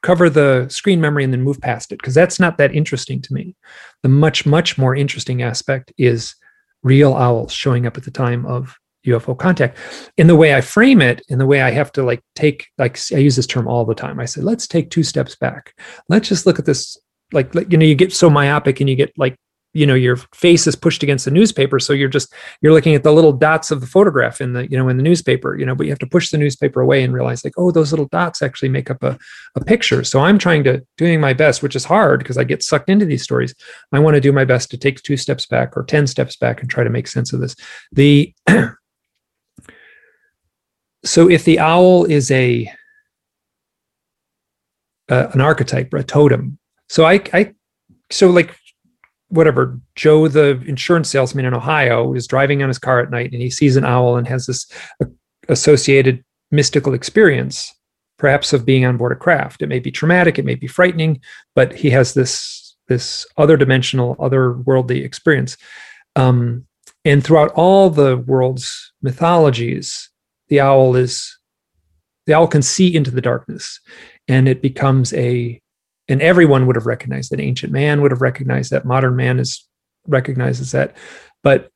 cover 0.02 0.28
the 0.28 0.68
screen 0.68 1.00
memory 1.00 1.24
and 1.24 1.32
then 1.32 1.42
move 1.42 1.60
past 1.60 1.92
it 1.92 1.98
because 1.98 2.14
that's 2.14 2.40
not 2.40 2.58
that 2.58 2.74
interesting 2.74 3.22
to 3.22 3.32
me. 3.32 3.54
The 4.02 4.08
much 4.08 4.44
much 4.44 4.76
more 4.76 4.96
interesting 4.96 5.42
aspect 5.42 5.92
is 5.96 6.34
real 6.82 7.14
owls 7.14 7.52
showing 7.52 7.86
up 7.86 7.96
at 7.96 8.04
the 8.04 8.10
time 8.10 8.44
of 8.46 8.76
UFO 9.06 9.36
contact. 9.36 9.78
In 10.16 10.26
the 10.26 10.36
way 10.36 10.54
I 10.54 10.60
frame 10.60 11.00
it, 11.00 11.22
in 11.28 11.38
the 11.38 11.46
way 11.46 11.62
I 11.62 11.70
have 11.70 11.92
to 11.92 12.02
like 12.02 12.22
take, 12.34 12.68
like 12.78 12.98
I 13.12 13.18
use 13.18 13.36
this 13.36 13.46
term 13.46 13.66
all 13.66 13.84
the 13.84 13.94
time. 13.94 14.20
I 14.20 14.26
say, 14.26 14.40
let's 14.40 14.66
take 14.66 14.90
two 14.90 15.02
steps 15.02 15.34
back. 15.36 15.74
Let's 16.08 16.28
just 16.28 16.46
look 16.46 16.58
at 16.58 16.66
this. 16.66 16.96
Like, 17.32 17.54
you 17.70 17.78
know, 17.78 17.86
you 17.86 17.94
get 17.94 18.12
so 18.12 18.28
myopic 18.28 18.80
and 18.80 18.90
you 18.90 18.96
get 18.96 19.12
like, 19.16 19.36
you 19.74 19.86
know, 19.86 19.94
your 19.94 20.16
face 20.34 20.66
is 20.66 20.76
pushed 20.76 21.02
against 21.02 21.24
the 21.24 21.30
newspaper. 21.30 21.80
So 21.80 21.92
you're 21.92 22.08
just, 22.08 22.32
you're 22.60 22.72
looking 22.72 22.94
at 22.94 23.02
the 23.02 23.12
little 23.12 23.32
dots 23.32 23.70
of 23.70 23.80
the 23.80 23.86
photograph 23.86 24.40
in 24.40 24.52
the, 24.52 24.70
you 24.70 24.76
know, 24.76 24.88
in 24.88 24.98
the 24.98 25.02
newspaper, 25.02 25.56
you 25.56 25.64
know, 25.64 25.74
but 25.74 25.86
you 25.86 25.92
have 25.92 25.98
to 26.00 26.06
push 26.06 26.30
the 26.30 26.38
newspaper 26.38 26.80
away 26.80 27.02
and 27.02 27.14
realize 27.14 27.44
like, 27.44 27.54
oh, 27.56 27.70
those 27.70 27.90
little 27.90 28.08
dots 28.08 28.42
actually 28.42 28.68
make 28.68 28.90
up 28.90 29.02
a, 29.02 29.18
a 29.54 29.64
picture. 29.64 30.04
So 30.04 30.20
I'm 30.20 30.38
trying 30.38 30.64
to, 30.64 30.84
doing 30.98 31.20
my 31.20 31.32
best, 31.32 31.62
which 31.62 31.74
is 31.74 31.84
hard 31.84 32.18
because 32.20 32.36
I 32.36 32.44
get 32.44 32.62
sucked 32.62 32.90
into 32.90 33.06
these 33.06 33.22
stories. 33.22 33.54
I 33.92 33.98
want 33.98 34.14
to 34.14 34.20
do 34.20 34.32
my 34.32 34.44
best 34.44 34.70
to 34.72 34.78
take 34.78 35.02
two 35.02 35.16
steps 35.16 35.46
back 35.46 35.76
or 35.76 35.84
10 35.84 36.06
steps 36.06 36.36
back 36.36 36.60
and 36.60 36.68
try 36.68 36.84
to 36.84 36.90
make 36.90 37.08
sense 37.08 37.32
of 37.32 37.40
this. 37.40 37.56
The, 37.92 38.34
so 41.04 41.28
if 41.28 41.44
the 41.44 41.58
owl 41.58 42.04
is 42.04 42.30
a 42.30 42.70
uh, 45.08 45.28
an 45.32 45.40
archetype 45.40 45.92
or 45.92 45.98
a 45.98 46.04
totem 46.04 46.58
so 46.88 47.04
i 47.04 47.20
i 47.32 47.52
so 48.10 48.30
like 48.30 48.56
whatever 49.32 49.80
joe 49.94 50.28
the 50.28 50.60
insurance 50.66 51.08
salesman 51.08 51.46
in 51.46 51.54
ohio 51.54 52.12
is 52.12 52.26
driving 52.26 52.62
on 52.62 52.68
his 52.68 52.78
car 52.78 53.00
at 53.00 53.10
night 53.10 53.32
and 53.32 53.40
he 53.40 53.50
sees 53.50 53.76
an 53.76 53.84
owl 53.84 54.16
and 54.16 54.28
has 54.28 54.46
this 54.46 54.70
uh, 55.02 55.06
associated 55.48 56.22
mystical 56.50 56.94
experience 56.94 57.74
perhaps 58.18 58.52
of 58.52 58.64
being 58.64 58.84
on 58.84 58.96
board 58.96 59.10
a 59.10 59.16
craft. 59.16 59.62
It 59.62 59.66
may 59.66 59.80
be 59.80 59.90
traumatic 59.90 60.38
it 60.38 60.44
may 60.44 60.54
be 60.54 60.68
frightening 60.68 61.20
but 61.54 61.72
he 61.72 61.90
has 61.90 62.14
this 62.14 62.76
this 62.88 63.26
other 63.36 63.56
dimensional 63.56 64.16
other 64.20 64.52
worldly 64.58 65.02
experience. 65.02 65.56
Um, 66.14 66.66
and 67.04 67.24
throughout 67.24 67.50
all 67.52 67.90
the 67.90 68.18
world's 68.18 68.92
mythologies 69.02 70.08
the 70.48 70.60
owl 70.60 70.94
is 70.94 71.36
the 72.26 72.34
owl 72.34 72.46
can 72.46 72.62
see 72.62 72.94
into 72.94 73.10
the 73.10 73.20
darkness 73.20 73.80
and 74.28 74.46
it 74.46 74.62
becomes 74.62 75.12
a 75.14 75.60
and 76.08 76.20
everyone 76.20 76.66
would 76.66 76.76
have 76.76 76.86
recognized 76.86 77.30
that 77.30 77.40
ancient 77.40 77.72
man 77.72 78.00
would 78.00 78.10
have 78.10 78.22
recognized 78.22 78.70
that 78.70 78.84
modern 78.84 79.16
man 79.16 79.38
is 79.38 79.66
recognizes 80.06 80.72
that. 80.72 80.96
But 81.42 81.70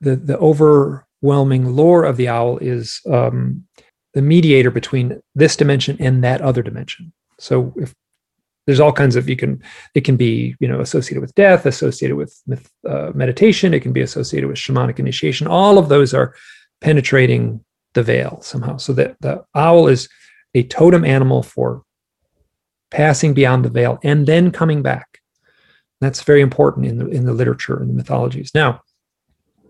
the 0.00 0.16
the 0.16 0.38
overwhelming 0.38 1.74
lore 1.76 2.04
of 2.04 2.16
the 2.16 2.28
owl 2.28 2.58
is 2.58 3.00
um, 3.10 3.66
the 4.14 4.22
mediator 4.22 4.70
between 4.70 5.20
this 5.34 5.56
dimension 5.56 5.96
and 6.00 6.22
that 6.24 6.40
other 6.40 6.62
dimension. 6.62 7.12
So 7.38 7.72
if 7.76 7.94
there's 8.66 8.80
all 8.80 8.92
kinds 8.92 9.16
of 9.16 9.28
you 9.28 9.36
can 9.36 9.62
it 9.94 10.02
can 10.02 10.16
be 10.16 10.54
you 10.60 10.68
know 10.68 10.80
associated 10.80 11.20
with 11.20 11.34
death 11.34 11.66
associated 11.66 12.16
with 12.16 12.40
uh, 12.88 13.10
meditation 13.14 13.74
it 13.74 13.80
can 13.80 13.92
be 13.92 14.02
associated 14.02 14.48
with 14.48 14.56
shamanic 14.56 14.98
initiation. 14.98 15.46
All 15.46 15.78
of 15.78 15.88
those 15.88 16.14
are 16.14 16.34
penetrating 16.80 17.64
the 17.94 18.02
veil 18.02 18.40
somehow. 18.42 18.76
So 18.76 18.92
that 18.94 19.16
the 19.20 19.44
owl 19.54 19.88
is 19.88 20.08
a 20.54 20.62
totem 20.64 21.04
animal 21.04 21.42
for 21.42 21.82
passing 22.92 23.34
beyond 23.34 23.64
the 23.64 23.70
veil 23.70 23.98
and 24.04 24.26
then 24.26 24.50
coming 24.50 24.82
back. 24.82 25.20
That's 26.00 26.22
very 26.22 26.40
important 26.40 26.86
in 26.86 26.98
the 26.98 27.06
in 27.08 27.24
the 27.26 27.32
literature 27.32 27.76
and 27.76 27.88
the 27.88 27.94
mythologies. 27.94 28.52
Now, 28.54 28.82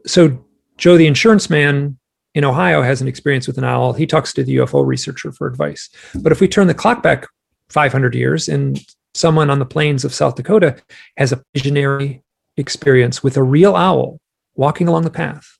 so 0.07 0.45
Joe 0.77 0.97
the 0.97 1.07
insurance 1.07 1.49
man 1.49 1.99
in 2.35 2.45
Ohio 2.45 2.83
has 2.83 3.01
an 3.01 3.09
experience 3.09 3.47
with 3.47 3.59
an 3.59 3.65
owl. 3.65 3.93
He 3.93 4.07
talks 4.07 4.33
to 4.35 4.45
the 4.45 4.57
UFO 4.57 4.85
researcher 4.85 5.33
for 5.33 5.47
advice. 5.47 5.91
But 6.21 6.33
if 6.33 6.41
we 6.41 6.49
turn 6.49 6.67
the 6.67 6.75
clock 6.75 7.03
back 7.03 7.27
500 7.69 8.15
years 8.15 8.49
and 8.49 8.81
someone 9.15 9.51
on 9.51 9.59
the 9.59 9.67
plains 9.67 10.05
of 10.05 10.15
South 10.15 10.37
Dakota 10.37 10.77
has 11.19 11.33
a 11.33 11.43
visionary 11.55 12.23
experience 12.57 13.23
with 13.23 13.37
a 13.37 13.43
real 13.43 13.77
owl 13.77 14.19
walking 14.55 14.89
along 14.89 15.03
the 15.03 15.11
path, 15.11 15.59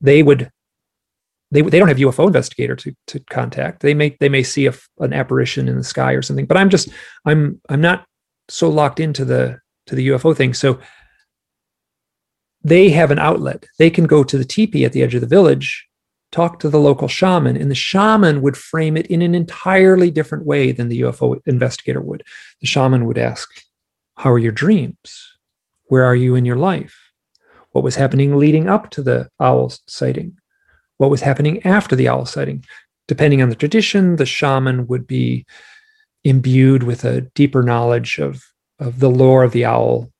they 0.00 0.22
would 0.22 0.50
they, 1.50 1.62
they 1.62 1.78
don't 1.78 1.88
have 1.88 1.96
UFO 1.98 2.26
investigator 2.26 2.76
to, 2.76 2.94
to 3.08 3.20
contact. 3.30 3.82
They 3.82 3.94
may 3.94 4.16
they 4.20 4.28
may 4.28 4.42
see 4.42 4.66
a, 4.66 4.74
an 5.00 5.12
apparition 5.12 5.68
in 5.68 5.76
the 5.76 5.84
sky 5.84 6.12
or 6.12 6.22
something. 6.22 6.46
But 6.46 6.56
I'm 6.56 6.70
just 6.70 6.88
I'm 7.24 7.60
I'm 7.68 7.80
not 7.80 8.06
so 8.48 8.68
locked 8.68 9.00
into 9.00 9.24
the 9.24 9.60
to 9.86 9.94
the 9.94 10.08
UFO 10.08 10.36
thing. 10.36 10.54
So 10.54 10.78
they 12.62 12.90
have 12.90 13.10
an 13.10 13.18
outlet. 13.18 13.66
They 13.78 13.90
can 13.90 14.06
go 14.06 14.22
to 14.22 14.38
the 14.38 14.44
teepee 14.44 14.84
at 14.84 14.92
the 14.92 15.02
edge 15.02 15.14
of 15.14 15.22
the 15.22 15.26
village, 15.26 15.86
talk 16.30 16.60
to 16.60 16.68
the 16.68 16.78
local 16.78 17.08
shaman, 17.08 17.56
and 17.56 17.70
the 17.70 17.74
shaman 17.74 18.42
would 18.42 18.56
frame 18.56 18.96
it 18.96 19.06
in 19.06 19.22
an 19.22 19.34
entirely 19.34 20.10
different 20.10 20.44
way 20.44 20.70
than 20.70 20.88
the 20.88 21.00
UFO 21.00 21.40
investigator 21.46 22.00
would. 22.00 22.22
The 22.60 22.66
shaman 22.66 23.06
would 23.06 23.18
ask, 23.18 23.48
"How 24.18 24.30
are 24.30 24.38
your 24.38 24.52
dreams? 24.52 25.36
Where 25.84 26.04
are 26.04 26.14
you 26.14 26.36
in 26.36 26.44
your 26.44 26.56
life? 26.56 26.96
What 27.70 27.82
was 27.82 27.96
happening 27.96 28.36
leading 28.36 28.68
up 28.68 28.90
to 28.90 29.02
the 29.02 29.30
owl 29.40 29.72
sighting?" 29.88 30.36
What 31.00 31.08
was 31.08 31.22
happening 31.22 31.64
after 31.64 31.96
the 31.96 32.08
owl 32.08 32.26
sighting. 32.26 32.62
Depending 33.08 33.40
on 33.40 33.48
the 33.48 33.54
tradition, 33.54 34.16
the 34.16 34.26
shaman 34.26 34.86
would 34.86 35.06
be 35.06 35.46
imbued 36.24 36.82
with 36.82 37.06
a 37.06 37.22
deeper 37.34 37.62
knowledge 37.62 38.18
of, 38.18 38.44
of 38.78 39.00
the 39.00 39.08
lore 39.08 39.42
of 39.42 39.52
the 39.52 39.64
owl, 39.64 40.12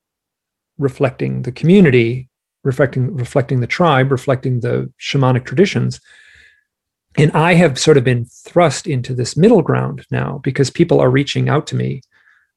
reflecting 0.79 1.43
the 1.43 1.51
community, 1.51 2.27
reflecting 2.63 3.15
reflecting 3.15 3.59
the 3.59 3.67
tribe, 3.67 4.11
reflecting 4.11 4.61
the 4.61 4.91
shamanic 4.99 5.45
traditions. 5.45 6.01
And 7.15 7.31
I 7.33 7.53
have 7.53 7.77
sort 7.77 7.97
of 7.97 8.03
been 8.03 8.25
thrust 8.25 8.87
into 8.87 9.13
this 9.13 9.37
middle 9.37 9.61
ground 9.61 10.07
now 10.09 10.39
because 10.43 10.71
people 10.71 10.99
are 10.99 11.11
reaching 11.11 11.47
out 11.47 11.67
to 11.67 11.75
me. 11.75 12.01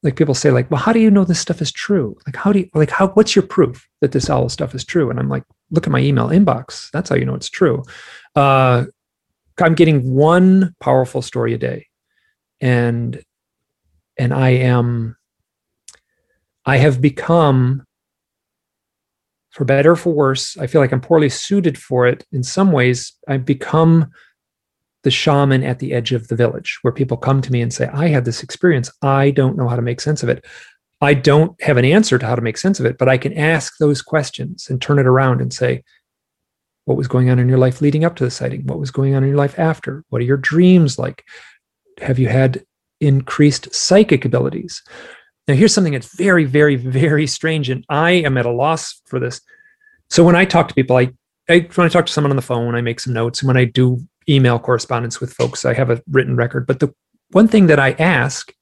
Like 0.02 0.16
people 0.16 0.34
say, 0.34 0.50
like, 0.50 0.70
well, 0.70 0.80
how 0.80 0.94
do 0.94 1.00
you 1.00 1.10
know 1.10 1.24
this 1.24 1.40
stuff 1.40 1.60
is 1.60 1.72
true? 1.72 2.16
Like, 2.26 2.36
how 2.36 2.52
do 2.52 2.60
you 2.60 2.70
like 2.72 2.90
how 2.90 3.08
what's 3.08 3.36
your 3.36 3.46
proof 3.46 3.86
that 4.00 4.12
this 4.12 4.30
owl 4.30 4.48
stuff 4.48 4.74
is 4.74 4.84
true? 4.84 5.10
And 5.10 5.20
I'm 5.20 5.28
like, 5.28 5.44
look 5.74 5.86
at 5.86 5.92
my 5.92 6.00
email 6.00 6.28
inbox. 6.28 6.90
That's 6.92 7.10
how 7.10 7.16
you 7.16 7.24
know 7.24 7.34
it's 7.34 7.50
true. 7.50 7.82
Uh, 8.34 8.84
I'm 9.60 9.74
getting 9.74 10.14
one 10.14 10.74
powerful 10.80 11.22
story 11.22 11.54
a 11.54 11.58
day, 11.58 11.86
and 12.60 13.22
and 14.18 14.32
I 14.32 14.50
am. 14.50 15.16
I 16.66 16.78
have 16.78 17.00
become, 17.00 17.84
for 19.50 19.66
better 19.66 19.92
or 19.92 19.96
for 19.96 20.14
worse, 20.14 20.56
I 20.56 20.66
feel 20.66 20.80
like 20.80 20.92
I'm 20.92 21.00
poorly 21.00 21.28
suited 21.28 21.76
for 21.76 22.06
it. 22.06 22.24
In 22.32 22.42
some 22.42 22.72
ways, 22.72 23.12
I've 23.28 23.44
become 23.44 24.10
the 25.02 25.10
shaman 25.10 25.62
at 25.62 25.78
the 25.78 25.92
edge 25.92 26.12
of 26.12 26.28
the 26.28 26.36
village 26.36 26.78
where 26.80 26.92
people 26.92 27.18
come 27.18 27.42
to 27.42 27.52
me 27.52 27.60
and 27.60 27.72
say, 27.72 27.86
I 27.88 28.08
had 28.08 28.24
this 28.24 28.42
experience. 28.42 28.90
I 29.02 29.30
don't 29.30 29.56
know 29.58 29.68
how 29.68 29.76
to 29.76 29.82
make 29.82 30.00
sense 30.00 30.22
of 30.22 30.30
it. 30.30 30.44
I 31.04 31.14
don't 31.14 31.60
have 31.62 31.76
an 31.76 31.84
answer 31.84 32.18
to 32.18 32.26
how 32.26 32.34
to 32.34 32.42
make 32.42 32.58
sense 32.58 32.80
of 32.80 32.86
it, 32.86 32.98
but 32.98 33.08
I 33.08 33.18
can 33.18 33.32
ask 33.34 33.74
those 33.78 34.02
questions 34.02 34.68
and 34.68 34.80
turn 34.80 34.98
it 34.98 35.06
around 35.06 35.40
and 35.40 35.52
say, 35.52 35.82
what 36.84 36.96
was 36.96 37.08
going 37.08 37.30
on 37.30 37.38
in 37.38 37.48
your 37.48 37.58
life 37.58 37.80
leading 37.80 38.04
up 38.04 38.16
to 38.16 38.24
the 38.24 38.30
sighting? 38.30 38.66
What 38.66 38.78
was 38.78 38.90
going 38.90 39.14
on 39.14 39.22
in 39.22 39.30
your 39.30 39.38
life 39.38 39.58
after? 39.58 40.04
What 40.10 40.20
are 40.20 40.26
your 40.26 40.36
dreams 40.36 40.98
like? 40.98 41.24
Have 42.00 42.18
you 42.18 42.28
had 42.28 42.64
increased 43.00 43.74
psychic 43.74 44.24
abilities? 44.24 44.82
Now, 45.48 45.54
here's 45.54 45.74
something 45.74 45.92
that's 45.92 46.14
very, 46.16 46.44
very, 46.44 46.76
very 46.76 47.26
strange, 47.26 47.68
and 47.70 47.84
I 47.88 48.12
am 48.12 48.38
at 48.38 48.46
a 48.46 48.50
loss 48.50 49.00
for 49.06 49.18
this. 49.18 49.40
So 50.10 50.24
when 50.24 50.36
I 50.36 50.44
talk 50.44 50.68
to 50.68 50.74
people, 50.74 50.96
I, 50.96 51.10
I 51.48 51.68
when 51.74 51.86
I 51.86 51.88
talk 51.88 52.06
to 52.06 52.12
someone 52.12 52.30
on 52.30 52.36
the 52.36 52.42
phone, 52.42 52.74
I 52.74 52.80
make 52.80 53.00
some 53.00 53.12
notes, 53.12 53.40
and 53.40 53.48
when 53.48 53.56
I 53.56 53.64
do 53.64 54.00
email 54.28 54.58
correspondence 54.58 55.20
with 55.20 55.32
folks, 55.32 55.64
I 55.64 55.74
have 55.74 55.90
a 55.90 56.02
written 56.10 56.36
record. 56.36 56.66
But 56.66 56.80
the 56.80 56.94
one 57.30 57.48
thing 57.48 57.66
that 57.66 57.78
I 57.78 57.92
ask 57.92 58.52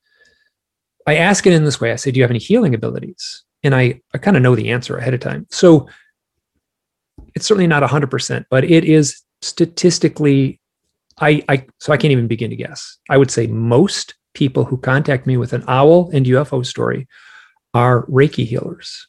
I 1.07 1.17
ask 1.17 1.47
it 1.47 1.53
in 1.53 1.65
this 1.65 1.81
way. 1.81 1.93
I 1.93 1.97
say, 1.97 2.11
Do 2.11 2.19
you 2.19 2.25
have 2.25 2.31
any 2.31 2.39
healing 2.39 2.75
abilities? 2.75 3.45
And 3.63 3.75
I, 3.75 4.01
I 4.15 4.19
kind 4.19 4.37
of 4.37 4.43
know 4.43 4.57
the 4.57 4.71
answer 4.71 4.97
ahead 4.97 5.15
of 5.15 5.21
time. 5.21 5.47
So 5.51 5.89
it's 7.35 7.47
certainly 7.47 7.67
not 7.67 7.89
100%, 7.89 8.45
but 8.51 8.65
it 8.65 8.85
is 8.85 9.23
statistically, 9.41 10.61
I, 11.21 11.45
I, 11.49 11.67
so 11.79 11.93
I 11.93 11.97
can't 11.97 12.13
even 12.13 12.27
begin 12.27 12.51
to 12.51 12.57
guess. 12.57 12.99
I 13.09 13.17
would 13.17 13.31
say 13.31 13.47
most 13.47 14.15
people 14.35 14.65
who 14.65 14.79
contact 14.79 15.27
me 15.27 15.37
with 15.37 15.53
an 15.53 15.65
owl 15.69 16.11
and 16.13 16.27
UFO 16.27 16.65
story 16.67 17.07
are 17.75 18.07
Reiki 18.07 18.47
healers. 18.47 19.07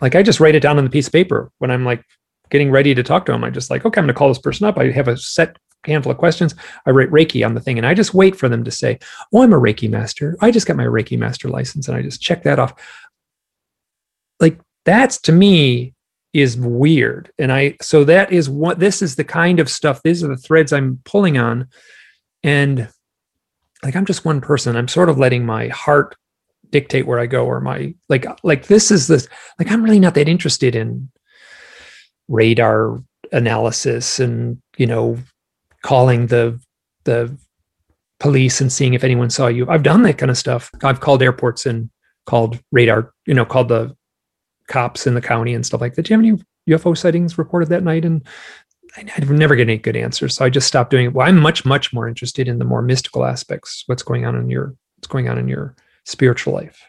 Like 0.00 0.14
I 0.16 0.22
just 0.22 0.40
write 0.40 0.54
it 0.54 0.60
down 0.60 0.78
on 0.78 0.84
the 0.84 0.90
piece 0.90 1.06
of 1.06 1.12
paper 1.12 1.50
when 1.58 1.70
I'm 1.70 1.84
like 1.84 2.04
getting 2.50 2.70
ready 2.70 2.94
to 2.94 3.02
talk 3.02 3.24
to 3.26 3.32
them, 3.32 3.44
I 3.44 3.50
just 3.50 3.70
like, 3.70 3.84
okay, 3.84 3.98
I'm 3.98 4.04
going 4.04 4.14
to 4.14 4.18
call 4.18 4.28
this 4.28 4.38
person 4.38 4.66
up. 4.66 4.76
I 4.76 4.90
have 4.90 5.08
a 5.08 5.16
set 5.16 5.56
handful 5.84 6.12
of 6.12 6.18
questions. 6.18 6.54
I 6.86 6.90
write 6.90 7.10
Reiki 7.10 7.44
on 7.44 7.54
the 7.54 7.60
thing 7.60 7.78
and 7.78 7.86
I 7.86 7.94
just 7.94 8.14
wait 8.14 8.36
for 8.36 8.48
them 8.48 8.64
to 8.64 8.70
say, 8.70 8.98
Oh, 9.32 9.42
I'm 9.42 9.52
a 9.52 9.60
Reiki 9.60 9.90
master. 9.90 10.36
I 10.40 10.50
just 10.50 10.66
got 10.66 10.76
my 10.76 10.84
Reiki 10.84 11.18
master 11.18 11.48
license 11.48 11.88
and 11.88 11.96
I 11.96 12.02
just 12.02 12.22
check 12.22 12.42
that 12.44 12.58
off. 12.58 12.74
Like 14.40 14.58
that's 14.84 15.20
to 15.22 15.32
me 15.32 15.94
is 16.32 16.56
weird. 16.56 17.30
And 17.38 17.52
I, 17.52 17.76
so 17.80 18.04
that 18.04 18.32
is 18.32 18.48
what 18.48 18.78
this 18.78 19.02
is 19.02 19.16
the 19.16 19.24
kind 19.24 19.60
of 19.60 19.68
stuff, 19.68 20.02
these 20.02 20.24
are 20.24 20.28
the 20.28 20.36
threads 20.36 20.72
I'm 20.72 21.00
pulling 21.04 21.36
on. 21.38 21.68
And 22.42 22.88
like, 23.82 23.96
I'm 23.96 24.06
just 24.06 24.24
one 24.24 24.40
person. 24.40 24.76
I'm 24.76 24.88
sort 24.88 25.08
of 25.08 25.18
letting 25.18 25.44
my 25.44 25.68
heart 25.68 26.16
dictate 26.70 27.06
where 27.06 27.18
I 27.18 27.26
go 27.26 27.44
or 27.44 27.60
my, 27.60 27.94
like, 28.08 28.24
like 28.42 28.66
this 28.66 28.90
is 28.90 29.08
this, 29.08 29.28
like, 29.58 29.70
I'm 29.70 29.82
really 29.82 30.00
not 30.00 30.14
that 30.14 30.28
interested 30.28 30.74
in 30.74 31.10
radar 32.28 33.02
analysis 33.30 34.18
and, 34.18 34.60
you 34.78 34.86
know, 34.86 35.18
calling 35.82 36.28
the, 36.28 36.60
the 37.04 37.36
police 38.20 38.60
and 38.60 38.72
seeing 38.72 38.94
if 38.94 39.04
anyone 39.04 39.30
saw 39.30 39.48
you. 39.48 39.68
I've 39.68 39.82
done 39.82 40.02
that 40.02 40.18
kind 40.18 40.30
of 40.30 40.38
stuff. 40.38 40.70
I've 40.82 41.00
called 41.00 41.22
airports 41.22 41.66
and 41.66 41.90
called 42.26 42.60
radar, 42.70 43.12
you 43.26 43.34
know, 43.34 43.44
called 43.44 43.68
the 43.68 43.96
cops 44.68 45.06
in 45.06 45.14
the 45.14 45.20
county 45.20 45.54
and 45.54 45.66
stuff 45.66 45.80
like 45.80 45.94
that. 45.94 46.02
Do 46.02 46.14
you 46.14 46.16
have 46.16 46.24
any 46.24 46.44
UFO 46.70 46.96
sightings 46.96 47.36
reported 47.36 47.68
that 47.70 47.82
night? 47.82 48.04
And 48.04 48.24
I, 48.96 49.06
I 49.16 49.24
never 49.24 49.56
get 49.56 49.68
any 49.68 49.78
good 49.78 49.96
answers. 49.96 50.36
So 50.36 50.44
I 50.44 50.50
just 50.50 50.68
stopped 50.68 50.90
doing 50.90 51.06
it. 51.06 51.14
Well, 51.14 51.26
I'm 51.26 51.40
much, 51.40 51.64
much 51.64 51.92
more 51.92 52.08
interested 52.08 52.48
in 52.48 52.58
the 52.58 52.64
more 52.64 52.82
mystical 52.82 53.24
aspects. 53.24 53.82
What's 53.86 54.02
going 54.02 54.24
on 54.24 54.36
in 54.36 54.48
your 54.48 54.74
what's 54.96 55.08
going 55.08 55.28
on 55.28 55.38
in 55.38 55.48
your 55.48 55.74
spiritual 56.04 56.54
life? 56.54 56.80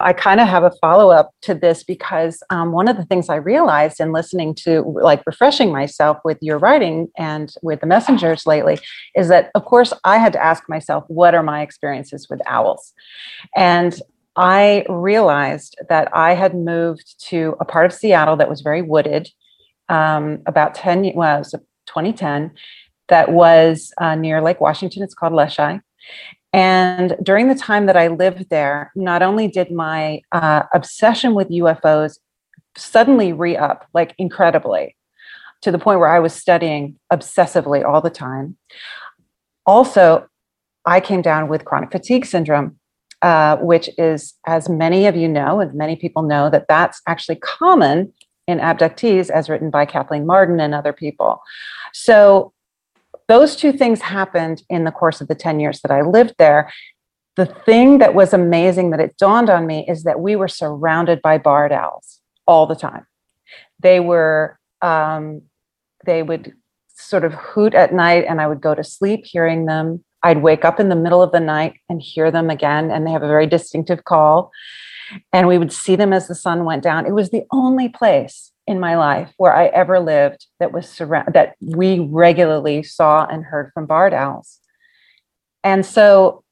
I 0.00 0.12
kind 0.12 0.40
of 0.40 0.48
have 0.48 0.64
a 0.64 0.72
follow 0.80 1.10
up 1.10 1.32
to 1.42 1.54
this 1.54 1.84
because 1.84 2.42
um, 2.50 2.72
one 2.72 2.88
of 2.88 2.96
the 2.96 3.04
things 3.04 3.28
I 3.28 3.36
realized 3.36 4.00
in 4.00 4.12
listening 4.12 4.54
to, 4.56 4.82
like, 4.82 5.22
refreshing 5.26 5.70
myself 5.70 6.18
with 6.24 6.38
your 6.40 6.58
writing 6.58 7.08
and 7.16 7.52
with 7.62 7.80
the 7.80 7.86
messengers 7.86 8.46
lately 8.46 8.78
is 9.14 9.28
that, 9.28 9.50
of 9.54 9.64
course, 9.64 9.92
I 10.04 10.18
had 10.18 10.32
to 10.32 10.42
ask 10.42 10.68
myself, 10.68 11.04
what 11.08 11.34
are 11.34 11.42
my 11.42 11.62
experiences 11.62 12.28
with 12.30 12.40
owls? 12.46 12.92
And 13.56 14.00
I 14.36 14.84
realized 14.88 15.76
that 15.88 16.08
I 16.14 16.34
had 16.34 16.54
moved 16.54 17.22
to 17.28 17.56
a 17.60 17.64
part 17.64 17.86
of 17.86 17.92
Seattle 17.92 18.36
that 18.36 18.48
was 18.48 18.62
very 18.62 18.82
wooded 18.82 19.28
um, 19.88 20.42
about 20.46 20.74
10, 20.74 21.12
well, 21.14 21.36
it 21.36 21.40
was 21.40 21.50
2010, 21.86 22.52
that 23.08 23.32
was 23.32 23.92
uh, 23.98 24.14
near 24.14 24.40
Lake 24.40 24.60
Washington. 24.60 25.02
It's 25.02 25.14
called 25.14 25.32
Leschi. 25.32 25.82
And 26.52 27.16
during 27.22 27.48
the 27.48 27.54
time 27.54 27.86
that 27.86 27.96
I 27.96 28.08
lived 28.08 28.50
there, 28.50 28.90
not 28.96 29.22
only 29.22 29.46
did 29.46 29.70
my 29.70 30.22
uh, 30.32 30.64
obsession 30.74 31.34
with 31.34 31.48
UFOs 31.50 32.18
suddenly 32.76 33.32
re 33.32 33.56
up, 33.56 33.86
like 33.94 34.14
incredibly, 34.18 34.96
to 35.62 35.70
the 35.70 35.78
point 35.78 36.00
where 36.00 36.08
I 36.08 36.18
was 36.18 36.32
studying 36.32 36.98
obsessively 37.12 37.84
all 37.84 38.00
the 38.00 38.10
time. 38.10 38.56
Also, 39.66 40.26
I 40.86 41.00
came 41.00 41.22
down 41.22 41.48
with 41.48 41.64
chronic 41.64 41.92
fatigue 41.92 42.24
syndrome, 42.24 42.78
uh, 43.22 43.58
which 43.58 43.90
is, 43.98 44.34
as 44.46 44.68
many 44.68 45.06
of 45.06 45.14
you 45.14 45.28
know, 45.28 45.60
and 45.60 45.74
many 45.74 45.94
people 45.94 46.22
know, 46.22 46.50
that 46.50 46.66
that's 46.68 47.00
actually 47.06 47.36
common 47.36 48.12
in 48.48 48.58
abductees, 48.58 49.30
as 49.30 49.48
written 49.48 49.70
by 49.70 49.84
Kathleen 49.84 50.26
Marden 50.26 50.58
and 50.58 50.74
other 50.74 50.92
people. 50.92 51.40
So 51.92 52.52
those 53.30 53.54
two 53.54 53.72
things 53.72 54.00
happened 54.00 54.62
in 54.68 54.82
the 54.82 54.90
course 54.90 55.20
of 55.20 55.28
the 55.28 55.34
10 55.36 55.60
years 55.60 55.80
that 55.82 55.92
I 55.92 56.02
lived 56.02 56.34
there. 56.38 56.72
The 57.36 57.46
thing 57.46 57.98
that 57.98 58.12
was 58.12 58.34
amazing 58.34 58.90
that 58.90 58.98
it 58.98 59.16
dawned 59.16 59.48
on 59.48 59.66
me 59.66 59.86
is 59.88 60.02
that 60.02 60.18
we 60.18 60.34
were 60.34 60.48
surrounded 60.48 61.22
by 61.22 61.38
barred 61.38 61.70
owls 61.70 62.20
all 62.46 62.66
the 62.66 62.74
time. 62.74 63.06
They 63.78 64.00
were, 64.00 64.58
um, 64.82 65.42
they 66.04 66.24
would 66.24 66.54
sort 66.88 67.24
of 67.24 67.32
hoot 67.34 67.72
at 67.72 67.94
night, 67.94 68.24
and 68.28 68.40
I 68.40 68.48
would 68.48 68.60
go 68.60 68.74
to 68.74 68.82
sleep 68.82 69.24
hearing 69.24 69.66
them. 69.66 70.04
I'd 70.24 70.42
wake 70.42 70.64
up 70.64 70.80
in 70.80 70.88
the 70.88 70.96
middle 70.96 71.22
of 71.22 71.30
the 71.30 71.40
night 71.40 71.74
and 71.88 72.02
hear 72.02 72.32
them 72.32 72.50
again, 72.50 72.90
and 72.90 73.06
they 73.06 73.12
have 73.12 73.22
a 73.22 73.28
very 73.28 73.46
distinctive 73.46 74.04
call. 74.04 74.50
And 75.32 75.46
we 75.46 75.56
would 75.56 75.72
see 75.72 75.94
them 75.94 76.12
as 76.12 76.26
the 76.26 76.34
sun 76.34 76.64
went 76.64 76.82
down. 76.82 77.06
It 77.06 77.12
was 77.12 77.30
the 77.30 77.44
only 77.52 77.88
place 77.88 78.49
in 78.70 78.78
my 78.78 78.96
life 78.96 79.32
where 79.36 79.52
I 79.52 79.66
ever 79.66 79.98
lived 79.98 80.46
that 80.60 80.72
was 80.72 80.88
surround 80.88 81.34
that 81.34 81.56
we 81.60 81.98
regularly 81.98 82.84
saw 82.84 83.26
and 83.26 83.44
heard 83.44 83.72
from 83.74 83.86
barred 83.86 84.14
owls. 84.14 84.60
And 85.64 85.84
so 85.84 86.44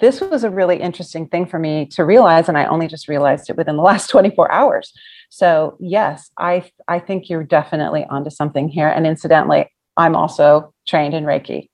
this 0.00 0.22
was 0.22 0.44
a 0.44 0.50
really 0.50 0.80
interesting 0.80 1.28
thing 1.28 1.44
for 1.44 1.58
me 1.58 1.84
to 1.92 2.06
realize, 2.06 2.48
and 2.48 2.56
I 2.56 2.64
only 2.64 2.88
just 2.88 3.06
realized 3.06 3.50
it 3.50 3.56
within 3.58 3.76
the 3.76 3.82
last 3.90 4.08
24 4.08 4.50
hours. 4.50 4.94
So 5.28 5.76
yes, 5.78 6.30
I 6.38 6.70
I 6.88 7.00
think 7.00 7.28
you're 7.28 7.44
definitely 7.44 8.06
onto 8.08 8.30
something 8.30 8.70
here. 8.70 8.88
And 8.88 9.06
incidentally, 9.06 9.70
I'm 9.98 10.16
also 10.16 10.72
trained 10.86 11.12
in 11.12 11.24
Reiki. 11.24 11.68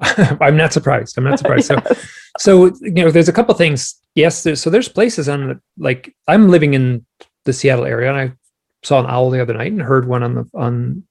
I'm 0.40 0.56
not 0.56 0.72
surprised. 0.72 1.18
I'm 1.18 1.24
not 1.24 1.38
surprised. 1.38 1.70
yes. 1.86 2.08
So, 2.38 2.70
so 2.70 2.76
you 2.80 3.04
know, 3.04 3.10
there's 3.10 3.28
a 3.28 3.34
couple 3.34 3.54
things. 3.54 3.96
Yes, 4.14 4.44
there's, 4.44 4.62
so 4.62 4.70
there's 4.70 4.88
places 4.88 5.28
on 5.28 5.60
like 5.76 6.14
I'm 6.26 6.48
living 6.48 6.72
in 6.72 7.04
the 7.44 7.52
Seattle 7.52 7.84
area, 7.84 8.08
and 8.08 8.18
I 8.18 8.32
saw 8.86 9.00
an 9.00 9.06
owl 9.06 9.30
the 9.30 9.42
other 9.42 9.54
night 9.54 9.72
and 9.72 9.82
heard 9.82 10.06
one 10.06 10.22
on 10.22 10.34
the 10.34 10.44
on 10.54 11.02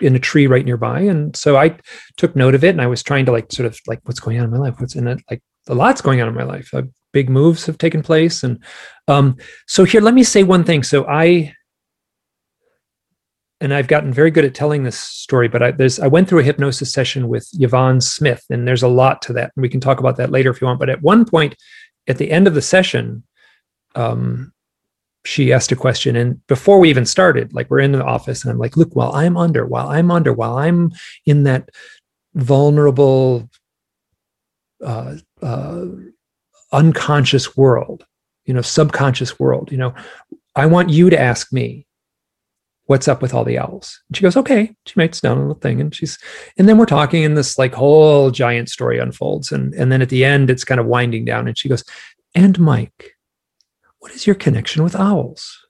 in 0.00 0.16
a 0.16 0.18
tree 0.18 0.46
right 0.46 0.64
nearby, 0.64 1.00
and 1.00 1.36
so 1.36 1.56
I 1.56 1.76
took 2.16 2.34
note 2.34 2.54
of 2.54 2.64
it, 2.64 2.70
and 2.70 2.80
I 2.80 2.86
was 2.86 3.02
trying 3.02 3.26
to 3.26 3.32
like 3.32 3.52
sort 3.52 3.66
of 3.66 3.78
like 3.86 4.00
what's 4.04 4.20
going 4.20 4.38
on 4.38 4.44
in 4.44 4.50
my 4.50 4.58
life, 4.58 4.80
what's 4.80 4.96
in 4.96 5.06
it, 5.06 5.20
like 5.30 5.42
a 5.68 5.74
lot's 5.74 6.00
going 6.00 6.20
on 6.20 6.28
in 6.28 6.34
my 6.34 6.42
life. 6.42 6.72
Uh, 6.72 6.82
big 7.12 7.28
moves 7.28 7.66
have 7.66 7.78
taken 7.78 8.02
place, 8.02 8.42
and 8.42 8.62
um, 9.08 9.36
so 9.66 9.84
here, 9.84 10.00
let 10.00 10.14
me 10.14 10.24
say 10.24 10.42
one 10.42 10.64
thing. 10.64 10.82
So 10.82 11.06
I 11.06 11.54
and 13.60 13.72
I've 13.72 13.86
gotten 13.86 14.12
very 14.12 14.32
good 14.32 14.44
at 14.44 14.56
telling 14.56 14.82
this 14.82 14.98
story, 14.98 15.46
but 15.46 15.62
I, 15.62 15.70
there's 15.70 16.00
I 16.00 16.08
went 16.08 16.28
through 16.28 16.40
a 16.40 16.44
hypnosis 16.44 16.92
session 16.92 17.28
with 17.28 17.48
Yvonne 17.52 18.00
Smith, 18.00 18.44
and 18.50 18.66
there's 18.66 18.82
a 18.82 18.88
lot 18.88 19.22
to 19.22 19.32
that, 19.34 19.52
and 19.54 19.62
we 19.62 19.68
can 19.68 19.80
talk 19.80 20.00
about 20.00 20.16
that 20.16 20.32
later 20.32 20.50
if 20.50 20.60
you 20.60 20.66
want. 20.66 20.80
But 20.80 20.90
at 20.90 21.02
one 21.02 21.24
point, 21.24 21.54
at 22.08 22.18
the 22.18 22.32
end 22.32 22.48
of 22.48 22.54
the 22.54 22.62
session, 22.62 23.22
um, 23.94 24.51
she 25.24 25.52
asked 25.52 25.72
a 25.72 25.76
question, 25.76 26.16
and 26.16 26.44
before 26.46 26.78
we 26.78 26.90
even 26.90 27.06
started, 27.06 27.52
like 27.52 27.70
we're 27.70 27.80
in 27.80 27.92
the 27.92 28.04
office, 28.04 28.42
and 28.42 28.50
I'm 28.50 28.58
like, 28.58 28.76
"Look, 28.76 28.94
while 28.94 29.12
I'm 29.14 29.36
under, 29.36 29.66
while 29.66 29.88
I'm 29.88 30.10
under, 30.10 30.32
while 30.32 30.58
I'm 30.58 30.92
in 31.26 31.44
that 31.44 31.68
vulnerable, 32.34 33.48
uh, 34.84 35.16
uh, 35.40 35.84
unconscious 36.72 37.56
world, 37.56 38.04
you 38.46 38.54
know, 38.54 38.62
subconscious 38.62 39.38
world, 39.38 39.70
you 39.70 39.78
know, 39.78 39.94
I 40.56 40.66
want 40.66 40.90
you 40.90 41.10
to 41.10 41.20
ask 41.20 41.52
me." 41.52 41.86
what's 42.86 43.08
up 43.08 43.22
with 43.22 43.32
all 43.32 43.44
the 43.44 43.58
owls? 43.58 44.02
And 44.08 44.16
she 44.16 44.22
goes, 44.22 44.36
okay. 44.36 44.74
She 44.84 44.94
writes 44.96 45.20
down 45.20 45.38
a 45.38 45.40
little 45.40 45.54
thing 45.54 45.80
and 45.80 45.94
she's, 45.94 46.18
and 46.58 46.68
then 46.68 46.76
we're 46.76 46.84
talking 46.84 47.24
and 47.24 47.38
this 47.38 47.56
like 47.58 47.72
whole 47.72 48.30
giant 48.30 48.68
story 48.68 48.98
unfolds. 48.98 49.50
And, 49.50 49.72
and 49.74 49.90
then 49.90 50.02
at 50.02 50.10
the 50.10 50.24
end, 50.24 50.50
it's 50.50 50.64
kind 50.64 50.80
of 50.80 50.86
winding 50.86 51.24
down 51.24 51.48
and 51.48 51.56
she 51.56 51.70
goes, 51.70 51.84
and 52.34 52.58
Mike, 52.58 53.16
what 54.02 54.10
is 54.10 54.26
your 54.26 54.34
connection 54.34 54.82
with 54.82 54.96
owls? 54.96 55.64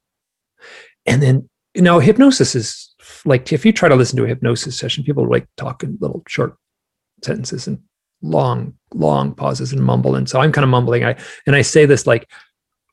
And 1.04 1.22
then, 1.22 1.50
you 1.74 1.82
know, 1.82 1.98
hypnosis 1.98 2.54
is 2.54 2.94
like, 3.26 3.52
if 3.52 3.66
you 3.66 3.72
try 3.74 3.90
to 3.90 3.94
listen 3.94 4.16
to 4.16 4.24
a 4.24 4.28
hypnosis 4.28 4.78
session, 4.78 5.04
people 5.04 5.28
like 5.28 5.46
talk 5.58 5.82
in 5.82 5.98
little 6.00 6.22
short 6.26 6.56
sentences 7.22 7.66
and 7.66 7.78
long, 8.22 8.72
long 8.94 9.34
pauses 9.34 9.70
and 9.74 9.82
mumble. 9.82 10.14
And 10.14 10.30
so 10.30 10.40
I'm 10.40 10.50
kind 10.50 10.64
of 10.64 10.70
mumbling. 10.70 11.04
I, 11.04 11.14
and 11.46 11.54
I 11.54 11.60
say 11.60 11.84
this 11.84 12.06
like, 12.06 12.26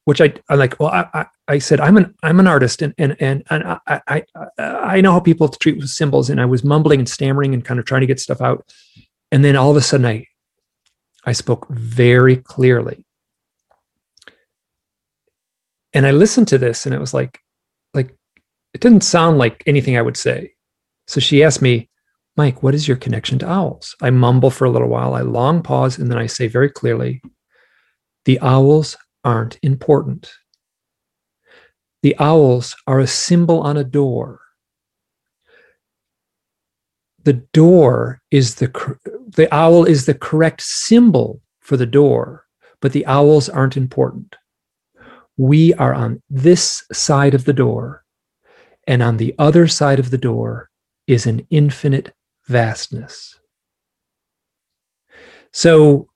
which 0.03 0.19
I, 0.19 0.33
I'm 0.49 0.59
like. 0.59 0.77
Well, 0.77 0.89
I, 0.89 1.07
I, 1.13 1.25
I, 1.47 1.59
said 1.59 1.79
I'm 1.79 1.95
an 1.95 2.15
I'm 2.23 2.39
an 2.39 2.47
artist, 2.47 2.81
and 2.81 2.95
and 2.97 3.15
and, 3.19 3.43
and 3.51 3.63
I, 3.63 4.01
I 4.07 4.23
I 4.57 5.01
know 5.01 5.11
how 5.11 5.19
people 5.19 5.47
treat 5.49 5.77
with 5.77 5.89
symbols, 5.89 6.31
and 6.31 6.41
I 6.41 6.45
was 6.45 6.63
mumbling 6.63 6.99
and 6.99 7.07
stammering 7.07 7.53
and 7.53 7.63
kind 7.63 7.79
of 7.79 7.85
trying 7.85 8.01
to 8.01 8.07
get 8.07 8.19
stuff 8.19 8.41
out, 8.41 8.65
and 9.31 9.45
then 9.45 9.55
all 9.55 9.69
of 9.69 9.77
a 9.77 9.81
sudden 9.81 10.07
I 10.07 10.25
I 11.25 11.33
spoke 11.33 11.67
very 11.69 12.37
clearly, 12.37 13.05
and 15.99 16.07
I 16.07 16.11
listened 16.11 16.47
to 16.47 16.57
this, 16.57 16.85
and 16.85 16.95
it 16.95 17.01
was 17.01 17.13
like 17.13 17.41
like 17.93 18.15
it 18.73 18.79
didn't 18.79 19.03
sound 19.03 19.37
like 19.37 19.61
anything 19.65 19.97
I 19.97 20.01
would 20.01 20.15
say. 20.15 20.53
So 21.07 21.19
she 21.19 21.43
asked 21.43 21.61
me, 21.61 21.89
Mike, 22.37 22.63
what 22.63 22.73
is 22.73 22.87
your 22.87 22.95
connection 22.95 23.37
to 23.39 23.49
owls? 23.49 23.97
I 24.01 24.09
mumble 24.09 24.49
for 24.49 24.63
a 24.63 24.69
little 24.69 24.87
while, 24.87 25.13
I 25.13 25.23
long 25.23 25.61
pause, 25.61 25.99
and 25.99 26.09
then 26.09 26.17
I 26.17 26.27
say 26.27 26.47
very 26.47 26.69
clearly, 26.69 27.21
the 28.23 28.39
owls 28.39 28.95
aren't 29.25 29.59
important. 29.61 30.31
The 32.01 32.15
owls 32.17 32.77
are 32.87 33.01
a 33.01 33.05
symbol 33.05 33.59
on 33.59 33.75
a 33.75 33.83
door. 33.83 34.39
The 37.25 37.45
door 37.51 38.21
is 38.31 38.55
the 38.55 38.69
the 39.35 39.53
owl 39.53 39.83
is 39.83 40.05
the 40.05 40.13
correct 40.13 40.61
symbol 40.61 41.41
for 41.59 41.75
the 41.75 41.85
door, 41.85 42.45
but 42.79 42.93
the 42.93 43.05
owls 43.05 43.49
aren't 43.49 43.75
important. 43.75 44.37
We 45.39 45.73
are 45.75 45.93
on 45.93 46.21
this 46.29 46.83
side 46.91 47.33
of 47.33 47.45
the 47.45 47.53
door, 47.53 48.03
and 48.85 49.01
on 49.01 49.15
the 49.15 49.33
other 49.39 49.67
side 49.69 49.97
of 49.97 50.11
the 50.11 50.17
door 50.17 50.69
is 51.07 51.25
an 51.25 51.47
infinite 51.49 52.13
vastness. 52.47 53.39
So, 55.53 56.09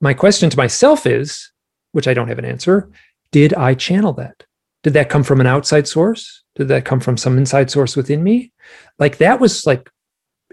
my 0.00 0.14
question 0.14 0.48
to 0.48 0.56
myself 0.56 1.06
is 1.06 1.52
which 1.92 2.08
I 2.08 2.14
don't 2.14 2.28
have 2.28 2.38
an 2.38 2.46
answer. 2.46 2.90
Did 3.32 3.52
I 3.52 3.74
channel 3.74 4.12
that? 4.14 4.44
Did 4.82 4.94
that 4.94 5.10
come 5.10 5.22
from 5.22 5.40
an 5.40 5.46
outside 5.46 5.86
source? 5.86 6.42
Did 6.56 6.68
that 6.68 6.86
come 6.86 7.00
from 7.00 7.18
some 7.18 7.36
inside 7.38 7.70
source 7.70 7.96
within 7.96 8.24
me? 8.24 8.52
Like 8.98 9.18
that 9.18 9.40
was 9.40 9.64
like, 9.64 9.90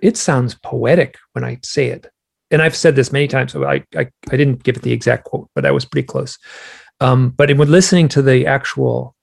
it 0.02 0.18
sounds 0.18 0.56
poetic 0.64 1.18
when 1.32 1.44
I 1.46 1.60
say 1.64 1.88
it. 1.88 2.08
And 2.52 2.62
I've 2.62 2.76
said 2.76 2.96
this 2.96 3.12
many 3.12 3.28
times. 3.28 3.54
So 3.54 3.66
I, 3.66 3.84
I, 3.96 4.08
I 4.30 4.38
didn't 4.38 4.64
give 4.64 4.76
it 4.76 4.84
the 4.84 4.92
exact 4.92 5.24
quote, 5.24 5.50
but 5.56 5.66
I 5.66 5.72
was 5.72 5.86
pretty 5.86 6.06
close. 6.06 6.38
Um, 7.02 7.32
but 7.32 7.56
when 7.58 7.70
listening 7.70 8.08
to 8.10 8.22
the 8.22 8.46
actual 8.46 9.16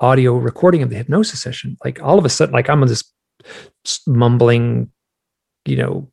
audio 0.00 0.34
recording 0.36 0.82
of 0.82 0.90
the 0.90 0.96
hypnosis 0.96 1.40
session, 1.40 1.76
like 1.84 2.02
all 2.02 2.18
of 2.18 2.24
a 2.24 2.28
sudden, 2.28 2.52
like 2.52 2.68
I'm 2.68 2.82
on 2.82 2.88
this 2.88 3.04
mumbling, 4.06 4.90
you 5.64 5.76
know, 5.76 6.10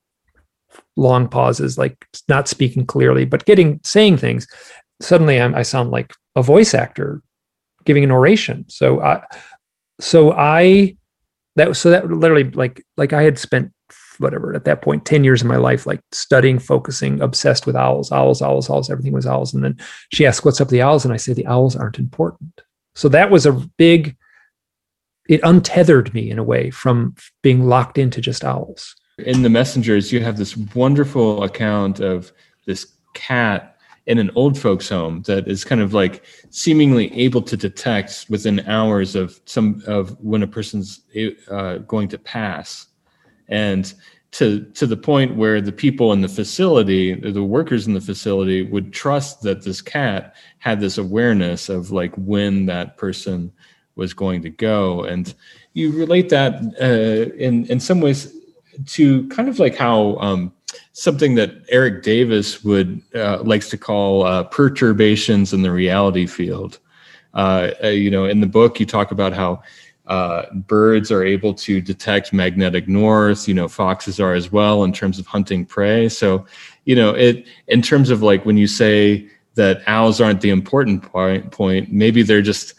long 0.95 1.27
pauses, 1.27 1.77
like 1.77 2.07
not 2.29 2.47
speaking 2.47 2.85
clearly, 2.85 3.25
but 3.25 3.45
getting 3.45 3.79
saying 3.83 4.17
things. 4.17 4.47
Suddenly, 5.01 5.41
I'm, 5.41 5.55
I 5.55 5.63
sound 5.63 5.89
like 5.89 6.13
a 6.35 6.43
voice 6.43 6.73
actor 6.73 7.21
giving 7.85 8.03
an 8.03 8.11
oration. 8.11 8.65
So 8.69 9.01
I, 9.01 9.23
so 9.99 10.33
I, 10.33 10.95
that 11.55 11.75
so 11.75 11.89
that 11.89 12.11
literally 12.11 12.43
like 12.51 12.85
like 12.97 13.13
I 13.13 13.23
had 13.23 13.39
spent 13.39 13.71
whatever 14.19 14.55
at 14.55 14.65
that 14.65 14.81
point 14.81 15.05
10 15.05 15.23
years 15.23 15.41
of 15.41 15.47
my 15.47 15.57
life 15.57 15.85
like 15.85 15.99
studying 16.11 16.59
focusing 16.59 17.21
obsessed 17.21 17.65
with 17.65 17.75
owls 17.75 18.11
owls 18.11 18.41
owls 18.41 18.69
owls 18.69 18.89
everything 18.89 19.13
was 19.13 19.27
owls. 19.27 19.53
And 19.53 19.63
then 19.63 19.77
she 20.11 20.25
asked 20.25 20.45
what's 20.45 20.61
up 20.61 20.67
with 20.67 20.71
the 20.71 20.81
owls? 20.81 21.05
And 21.05 21.13
i 21.13 21.17
say 21.17 21.33
the 21.33 21.47
owls 21.47 21.75
aren't 21.75 21.99
important. 21.99 22.61
So 22.95 23.09
that 23.09 23.29
was 23.29 23.45
a 23.45 23.53
big 23.53 24.15
it 25.29 25.41
untethered 25.43 26.13
me 26.13 26.29
in 26.31 26.39
a 26.39 26.43
way 26.43 26.69
from 26.69 27.15
being 27.43 27.67
locked 27.67 27.97
into 27.97 28.21
just 28.21 28.45
owls. 28.45 28.95
In 29.19 29.41
the 29.41 29.49
messengers 29.49 30.11
you 30.11 30.21
have 30.21 30.37
this 30.37 30.55
wonderful 30.57 31.43
account 31.43 31.99
of 31.99 32.31
this 32.65 32.93
cat 33.13 33.77
in 34.07 34.19
an 34.19 34.31
old 34.35 34.57
folks 34.57 34.89
home 34.89 35.21
that 35.23 35.47
is 35.47 35.63
kind 35.63 35.81
of 35.81 35.93
like 35.93 36.23
seemingly 36.49 37.13
able 37.13 37.41
to 37.41 37.57
detect 37.57 38.25
within 38.29 38.61
hours 38.61 39.15
of 39.15 39.39
some 39.45 39.83
of 39.85 40.17
when 40.21 40.43
a 40.43 40.47
person's 40.47 41.01
uh, 41.51 41.77
going 41.79 42.07
to 42.07 42.17
pass 42.17 42.87
and 43.49 43.93
to 44.31 44.63
to 44.73 44.85
the 44.85 44.97
point 44.97 45.35
where 45.35 45.61
the 45.61 45.71
people 45.71 46.11
in 46.13 46.21
the 46.21 46.27
facility 46.27 47.13
the 47.13 47.43
workers 47.43 47.87
in 47.87 47.93
the 47.93 48.01
facility 48.01 48.63
would 48.63 48.91
trust 48.91 49.41
that 49.41 49.63
this 49.63 49.81
cat 49.81 50.35
had 50.59 50.79
this 50.79 50.97
awareness 50.97 51.69
of 51.69 51.91
like 51.91 52.13
when 52.15 52.65
that 52.65 52.97
person 52.97 53.51
was 53.95 54.13
going 54.13 54.41
to 54.41 54.49
go 54.49 55.03
and 55.03 55.33
you 55.73 55.91
relate 55.91 56.29
that 56.29 56.55
uh, 56.81 57.33
in 57.37 57.65
in 57.67 57.79
some 57.79 58.01
ways 58.01 58.33
to 58.85 59.27
kind 59.29 59.49
of 59.49 59.59
like 59.59 59.75
how 59.75 60.15
um, 60.17 60.53
something 60.93 61.35
that 61.35 61.51
Eric 61.69 62.03
Davis 62.03 62.63
would 62.63 63.01
uh, 63.15 63.41
likes 63.43 63.69
to 63.69 63.77
call 63.77 64.23
uh, 64.23 64.43
perturbations 64.45 65.53
in 65.53 65.61
the 65.61 65.71
reality 65.71 66.27
field. 66.27 66.79
Uh, 67.33 67.71
uh, 67.83 67.87
you 67.87 68.09
know, 68.09 68.25
in 68.25 68.39
the 68.39 68.47
book, 68.47 68.79
you 68.79 68.85
talk 68.85 69.11
about 69.11 69.33
how 69.33 69.61
uh, 70.07 70.45
birds 70.53 71.11
are 71.11 71.23
able 71.23 71.53
to 71.53 71.81
detect 71.81 72.33
magnetic 72.33 72.87
north. 72.87 73.47
You 73.47 73.53
know, 73.53 73.67
foxes 73.67 74.19
are 74.19 74.33
as 74.33 74.51
well 74.51 74.83
in 74.83 74.93
terms 74.93 75.19
of 75.19 75.27
hunting 75.27 75.65
prey. 75.65 76.09
So, 76.09 76.45
you 76.85 76.95
know, 76.95 77.11
it 77.11 77.45
in 77.67 77.81
terms 77.81 78.09
of 78.09 78.23
like 78.23 78.45
when 78.45 78.57
you 78.57 78.67
say 78.67 79.29
that 79.55 79.81
owls 79.87 80.21
aren't 80.21 80.41
the 80.41 80.49
important 80.49 81.03
point, 81.03 81.51
point 81.51 81.91
maybe 81.91 82.23
they're 82.23 82.41
just 82.41 82.73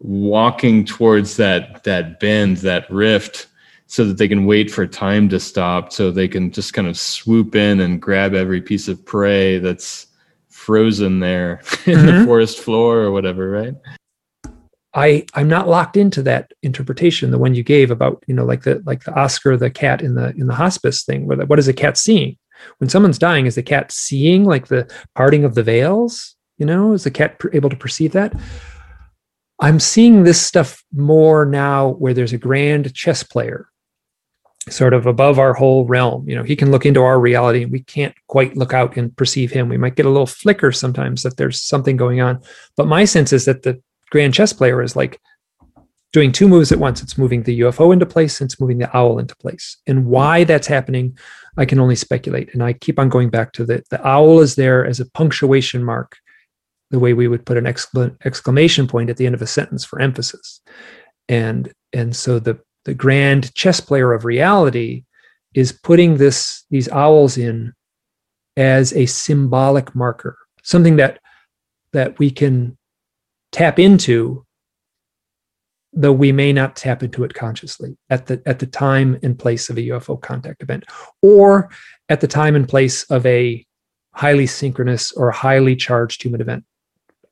walking 0.00 0.84
towards 0.84 1.36
that 1.36 1.84
that 1.84 2.18
bend, 2.18 2.58
that 2.58 2.90
rift, 2.90 3.46
so 3.86 4.04
that 4.04 4.18
they 4.18 4.28
can 4.28 4.44
wait 4.44 4.70
for 4.70 4.86
time 4.86 5.28
to 5.28 5.38
stop, 5.38 5.92
so 5.92 6.10
they 6.10 6.28
can 6.28 6.50
just 6.50 6.74
kind 6.74 6.88
of 6.88 6.98
swoop 6.98 7.54
in 7.54 7.80
and 7.80 8.02
grab 8.02 8.34
every 8.34 8.60
piece 8.60 8.88
of 8.88 9.04
prey 9.04 9.58
that's 9.58 10.08
frozen 10.48 11.20
there 11.20 11.52
in 11.86 11.98
mm-hmm. 11.98 12.06
the 12.06 12.24
forest 12.24 12.58
floor 12.58 12.98
or 12.98 13.12
whatever, 13.12 13.48
right? 13.48 13.74
I 14.94 15.26
I'm 15.34 15.48
not 15.48 15.68
locked 15.68 15.96
into 15.96 16.22
that 16.22 16.52
interpretation, 16.62 17.30
the 17.30 17.38
one 17.38 17.54
you 17.54 17.62
gave 17.62 17.90
about 17.90 18.24
you 18.26 18.34
know 18.34 18.44
like 18.44 18.62
the 18.62 18.82
like 18.86 19.04
the 19.04 19.14
Oscar 19.14 19.56
the 19.56 19.70
cat 19.70 20.02
in 20.02 20.14
the 20.14 20.30
in 20.36 20.46
the 20.46 20.54
hospice 20.54 21.04
thing. 21.04 21.26
Where 21.26 21.36
the, 21.36 21.46
what 21.46 21.58
is 21.58 21.68
a 21.68 21.74
cat 21.74 21.98
seeing 21.98 22.36
when 22.78 22.88
someone's 22.88 23.18
dying? 23.18 23.46
Is 23.46 23.54
the 23.54 23.62
cat 23.62 23.92
seeing 23.92 24.44
like 24.44 24.68
the 24.68 24.90
parting 25.14 25.44
of 25.44 25.54
the 25.54 25.62
veils? 25.62 26.36
You 26.56 26.66
know, 26.66 26.92
is 26.92 27.04
the 27.04 27.10
cat 27.10 27.40
able 27.52 27.70
to 27.70 27.76
perceive 27.76 28.12
that? 28.12 28.32
I'm 29.60 29.80
seeing 29.80 30.22
this 30.22 30.40
stuff 30.40 30.82
more 30.92 31.44
now, 31.44 31.88
where 31.88 32.14
there's 32.14 32.32
a 32.32 32.38
grand 32.38 32.94
chess 32.94 33.22
player, 33.22 33.68
sort 34.68 34.94
of 34.94 35.06
above 35.06 35.38
our 35.38 35.52
whole 35.52 35.84
realm. 35.84 36.28
You 36.28 36.36
know, 36.36 36.44
he 36.44 36.56
can 36.56 36.70
look 36.70 36.86
into 36.86 37.02
our 37.02 37.20
reality, 37.20 37.64
and 37.64 37.72
we 37.72 37.80
can't 37.80 38.14
quite 38.28 38.56
look 38.56 38.72
out 38.72 38.96
and 38.96 39.16
perceive 39.16 39.50
him. 39.50 39.68
We 39.68 39.76
might 39.76 39.96
get 39.96 40.06
a 40.06 40.10
little 40.10 40.26
flicker 40.26 40.72
sometimes 40.72 41.24
that 41.24 41.36
there's 41.36 41.60
something 41.60 41.96
going 41.96 42.20
on, 42.20 42.40
but 42.76 42.86
my 42.86 43.04
sense 43.04 43.32
is 43.32 43.44
that 43.44 43.62
the 43.62 43.82
grand 44.10 44.34
chess 44.34 44.52
player 44.52 44.82
is 44.82 44.96
like 44.96 45.20
doing 46.12 46.32
two 46.32 46.48
moves 46.48 46.72
at 46.72 46.78
once. 46.78 47.02
It's 47.02 47.18
moving 47.18 47.42
the 47.42 47.60
UFO 47.60 47.92
into 47.92 48.06
place, 48.06 48.40
and 48.40 48.48
it's 48.48 48.60
moving 48.60 48.78
the 48.78 48.96
owl 48.96 49.18
into 49.18 49.36
place. 49.36 49.76
And 49.86 50.06
why 50.06 50.44
that's 50.44 50.66
happening, 50.66 51.18
I 51.56 51.64
can 51.64 51.80
only 51.80 51.96
speculate. 51.96 52.52
And 52.54 52.62
I 52.62 52.72
keep 52.72 52.98
on 52.98 53.08
going 53.08 53.30
back 53.30 53.52
to 53.52 53.64
the 53.64 53.82
the 53.90 54.06
owl 54.06 54.40
is 54.40 54.54
there 54.54 54.86
as 54.86 55.00
a 55.00 55.10
punctuation 55.10 55.84
mark, 55.84 56.16
the 56.90 56.98
way 56.98 57.12
we 57.12 57.28
would 57.28 57.44
put 57.44 57.58
an 57.58 57.66
exclamation 57.66 58.86
point 58.86 59.10
at 59.10 59.16
the 59.16 59.26
end 59.26 59.34
of 59.34 59.42
a 59.42 59.46
sentence 59.46 59.84
for 59.84 60.00
emphasis. 60.00 60.60
And 61.28 61.72
and 61.92 62.14
so 62.16 62.38
the 62.38 62.58
the 62.84 62.94
grand 62.94 63.54
chess 63.54 63.80
player 63.80 64.12
of 64.12 64.24
reality 64.24 65.04
is 65.54 65.72
putting 65.72 66.16
this 66.16 66.64
these 66.70 66.88
owls 66.88 67.36
in 67.36 67.74
as 68.56 68.92
a 68.94 69.06
symbolic 69.06 69.94
marker, 69.94 70.38
something 70.62 70.96
that 70.96 71.20
that 71.92 72.18
we 72.18 72.30
can 72.30 72.77
tap 73.52 73.78
into 73.78 74.44
though 75.92 76.12
we 76.12 76.32
may 76.32 76.52
not 76.52 76.76
tap 76.76 77.02
into 77.02 77.24
it 77.24 77.34
consciously 77.34 77.96
at 78.10 78.26
the 78.26 78.42
at 78.46 78.58
the 78.58 78.66
time 78.66 79.18
and 79.22 79.38
place 79.38 79.70
of 79.70 79.78
a 79.78 79.88
UFO 79.88 80.20
contact 80.20 80.62
event 80.62 80.84
or 81.22 81.70
at 82.08 82.20
the 82.20 82.28
time 82.28 82.54
and 82.54 82.68
place 82.68 83.04
of 83.04 83.24
a 83.26 83.64
highly 84.12 84.46
synchronous 84.46 85.12
or 85.12 85.30
highly 85.30 85.76
charged 85.76 86.22
human 86.22 86.40
event. 86.40 86.64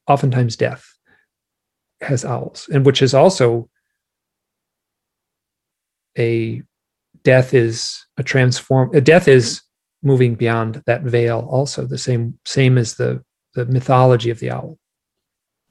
Oftentimes 0.09 0.57
death 0.57 0.87
has 2.01 2.25
owls 2.25 2.69
and 2.73 2.87
which 2.87 3.03
is 3.03 3.15
also 3.15 3.69
a 6.19 6.63
death 7.23 7.55
is 7.55 8.07
a 8.17 8.23
transform 8.23 8.95
a 8.95 9.01
death 9.01 9.29
is 9.29 9.63
moving 10.03 10.35
beyond 10.35 10.83
that 10.87 11.03
veil 11.03 11.47
also 11.51 11.87
the 11.87 11.99
same 11.99 12.39
same 12.45 12.79
as 12.79 12.95
the 12.95 13.23
the 13.55 13.67
mythology 13.67 14.31
of 14.31 14.39
the 14.39 14.51
owl 14.51 14.79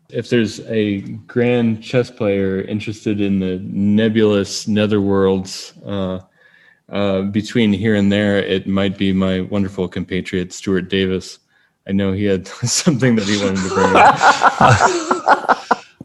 if 0.09 0.29
there's 0.29 0.59
a 0.61 1.01
grand 1.01 1.83
chess 1.83 2.11
player 2.11 2.61
interested 2.61 3.21
in 3.21 3.39
the 3.39 3.59
nebulous 3.63 4.65
netherworlds 4.65 5.73
uh, 5.85 6.23
uh, 6.93 7.23
between 7.23 7.73
here 7.73 7.95
and 7.95 8.11
there, 8.11 8.37
it 8.37 8.67
might 8.67 8.97
be 8.97 9.11
my 9.11 9.41
wonderful 9.41 9.87
compatriot 9.87 10.53
Stuart 10.53 10.89
Davis. 10.89 11.39
I 11.87 11.91
know 11.91 12.11
he 12.11 12.25
had 12.25 12.47
something 12.63 13.15
that 13.15 13.25
he 13.25 13.37
wanted 13.43 13.67
to 13.67 13.73
bring 13.73 13.95
up. 13.95 14.15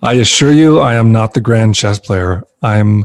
I 0.03 0.15
assure 0.15 0.53
you, 0.53 0.79
I 0.79 0.95
am 0.95 1.13
not 1.13 1.35
the 1.35 1.41
grand 1.41 1.75
chess 1.75 1.99
player. 1.99 2.43
I'm 2.63 3.05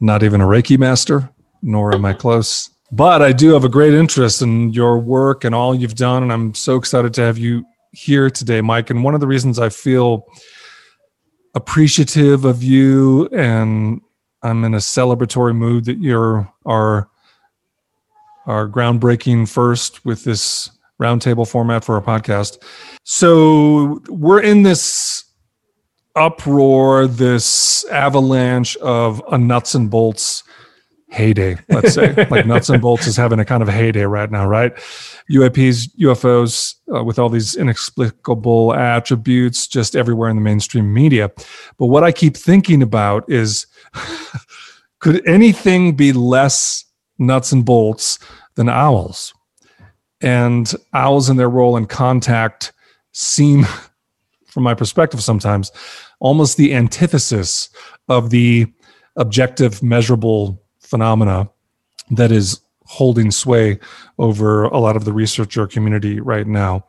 not 0.00 0.22
even 0.22 0.40
a 0.40 0.46
Reiki 0.46 0.78
master, 0.78 1.28
nor 1.60 1.94
am 1.94 2.04
I 2.06 2.14
close. 2.14 2.70
But 2.90 3.22
I 3.22 3.32
do 3.32 3.52
have 3.52 3.64
a 3.64 3.68
great 3.68 3.94
interest 3.94 4.42
in 4.42 4.72
your 4.72 4.98
work 4.98 5.44
and 5.44 5.54
all 5.54 5.74
you've 5.74 5.94
done, 5.94 6.22
and 6.22 6.32
I'm 6.32 6.54
so 6.54 6.76
excited 6.76 7.14
to 7.14 7.22
have 7.22 7.38
you 7.38 7.64
here 7.92 8.30
today, 8.30 8.60
Mike. 8.60 8.90
And 8.90 9.04
one 9.04 9.14
of 9.14 9.20
the 9.20 9.26
reasons 9.26 9.58
I 9.58 9.68
feel 9.68 10.26
appreciative 11.54 12.44
of 12.44 12.62
you 12.62 13.28
and 13.28 14.00
I'm 14.42 14.64
in 14.64 14.74
a 14.74 14.78
celebratory 14.78 15.54
mood 15.54 15.84
that 15.84 15.98
you're 15.98 16.50
our 16.64 17.08
our 18.46 18.68
groundbreaking 18.68 19.48
first 19.48 20.04
with 20.04 20.24
this 20.24 20.70
roundtable 21.00 21.48
format 21.48 21.84
for 21.84 21.94
our 21.94 22.02
podcast. 22.02 22.60
So 23.04 24.00
we're 24.08 24.40
in 24.42 24.64
this 24.64 25.24
uproar, 26.16 27.06
this 27.06 27.84
avalanche 27.86 28.76
of 28.78 29.22
nuts 29.32 29.74
and 29.74 29.90
bolts 29.90 30.42
heyday, 31.12 31.58
let's 31.68 31.92
say. 31.92 32.26
like 32.30 32.46
nuts 32.46 32.70
and 32.70 32.80
bolts 32.80 33.06
is 33.06 33.16
having 33.16 33.38
a 33.38 33.44
kind 33.44 33.62
of 33.62 33.68
heyday 33.68 34.04
right 34.04 34.30
now, 34.30 34.46
right? 34.46 34.74
UAPs, 35.30 35.94
UFOs, 36.00 36.76
uh, 36.94 37.04
with 37.04 37.18
all 37.18 37.28
these 37.28 37.54
inexplicable 37.54 38.74
attributes 38.74 39.66
just 39.66 39.94
everywhere 39.94 40.30
in 40.30 40.36
the 40.36 40.42
mainstream 40.42 40.92
media. 40.92 41.30
But 41.78 41.86
what 41.86 42.02
I 42.02 42.12
keep 42.12 42.36
thinking 42.36 42.82
about 42.82 43.30
is 43.30 43.66
could 45.00 45.26
anything 45.28 45.94
be 45.94 46.12
less 46.12 46.84
nuts 47.18 47.52
and 47.52 47.64
bolts 47.64 48.18
than 48.54 48.68
owls? 48.70 49.34
And 50.22 50.72
owls 50.94 51.28
and 51.28 51.38
their 51.38 51.50
role 51.50 51.76
in 51.76 51.86
contact 51.86 52.72
seem, 53.12 53.66
from 54.46 54.62
my 54.62 54.74
perspective 54.74 55.22
sometimes, 55.22 55.72
almost 56.20 56.56
the 56.56 56.74
antithesis 56.74 57.68
of 58.08 58.30
the 58.30 58.66
objective, 59.16 59.82
measurable 59.82 60.61
phenomena 60.92 61.48
that 62.10 62.30
is 62.30 62.60
holding 62.84 63.30
sway 63.30 63.78
over 64.18 64.64
a 64.64 64.78
lot 64.78 64.94
of 64.94 65.06
the 65.06 65.12
researcher 65.12 65.66
community 65.66 66.20
right 66.20 66.46
now. 66.46 66.84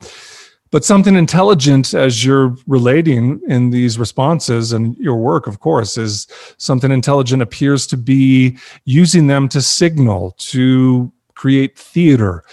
but 0.72 0.84
something 0.84 1.16
intelligent 1.16 1.94
as 1.94 2.26
you're 2.26 2.50
relating 2.66 3.40
in 3.56 3.70
these 3.70 4.00
responses 4.06 4.74
and 4.74 4.98
your 4.98 5.16
work 5.32 5.44
of 5.48 5.56
course 5.68 5.94
is 6.06 6.28
something 6.58 6.92
intelligent 6.92 7.42
appears 7.48 7.88
to 7.88 7.98
be 7.98 8.58
using 9.00 9.28
them 9.28 9.48
to 9.48 9.62
signal 9.62 10.22
to 10.54 11.12
create 11.42 11.78
theater 11.94 12.44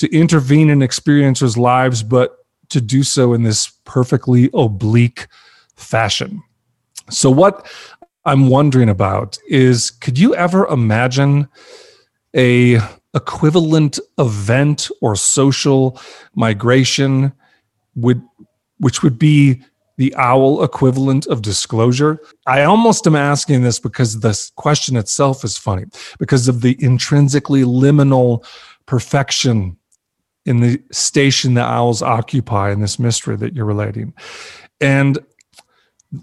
to 0.00 0.06
intervene 0.22 0.68
in 0.74 0.80
experiencers 0.90 1.56
lives 1.56 2.02
but 2.16 2.28
to 2.74 2.80
do 2.80 3.02
so 3.02 3.34
in 3.36 3.42
this 3.48 3.60
perfectly 3.96 4.44
oblique 4.64 5.22
fashion 5.74 6.30
so 7.08 7.28
what 7.42 7.54
i'm 8.30 8.48
wondering 8.48 8.88
about 8.88 9.38
is 9.48 9.90
could 9.90 10.18
you 10.18 10.34
ever 10.34 10.66
imagine 10.68 11.48
a 12.36 12.78
equivalent 13.14 13.98
event 14.18 14.88
or 15.02 15.16
social 15.16 16.00
migration 16.34 17.32
would 17.94 18.22
which 18.78 19.02
would 19.02 19.18
be 19.18 19.62
the 20.00 20.14
owl 20.14 20.62
equivalent 20.64 21.26
of 21.26 21.42
disclosure? 21.42 22.18
I 22.46 22.62
almost 22.62 23.06
am 23.06 23.14
asking 23.14 23.62
this 23.62 23.78
because 23.78 24.20
the 24.20 24.50
question 24.56 24.96
itself 24.96 25.44
is 25.44 25.58
funny 25.58 25.84
because 26.18 26.48
of 26.48 26.62
the 26.62 26.74
intrinsically 26.82 27.64
liminal 27.64 28.42
perfection 28.86 29.76
in 30.46 30.60
the 30.60 30.82
station 30.90 31.52
the 31.52 31.62
owls 31.62 32.00
occupy 32.00 32.70
in 32.70 32.80
this 32.80 32.98
mystery 32.98 33.36
that 33.36 33.54
you're 33.54 33.66
relating. 33.66 34.14
And 34.80 35.18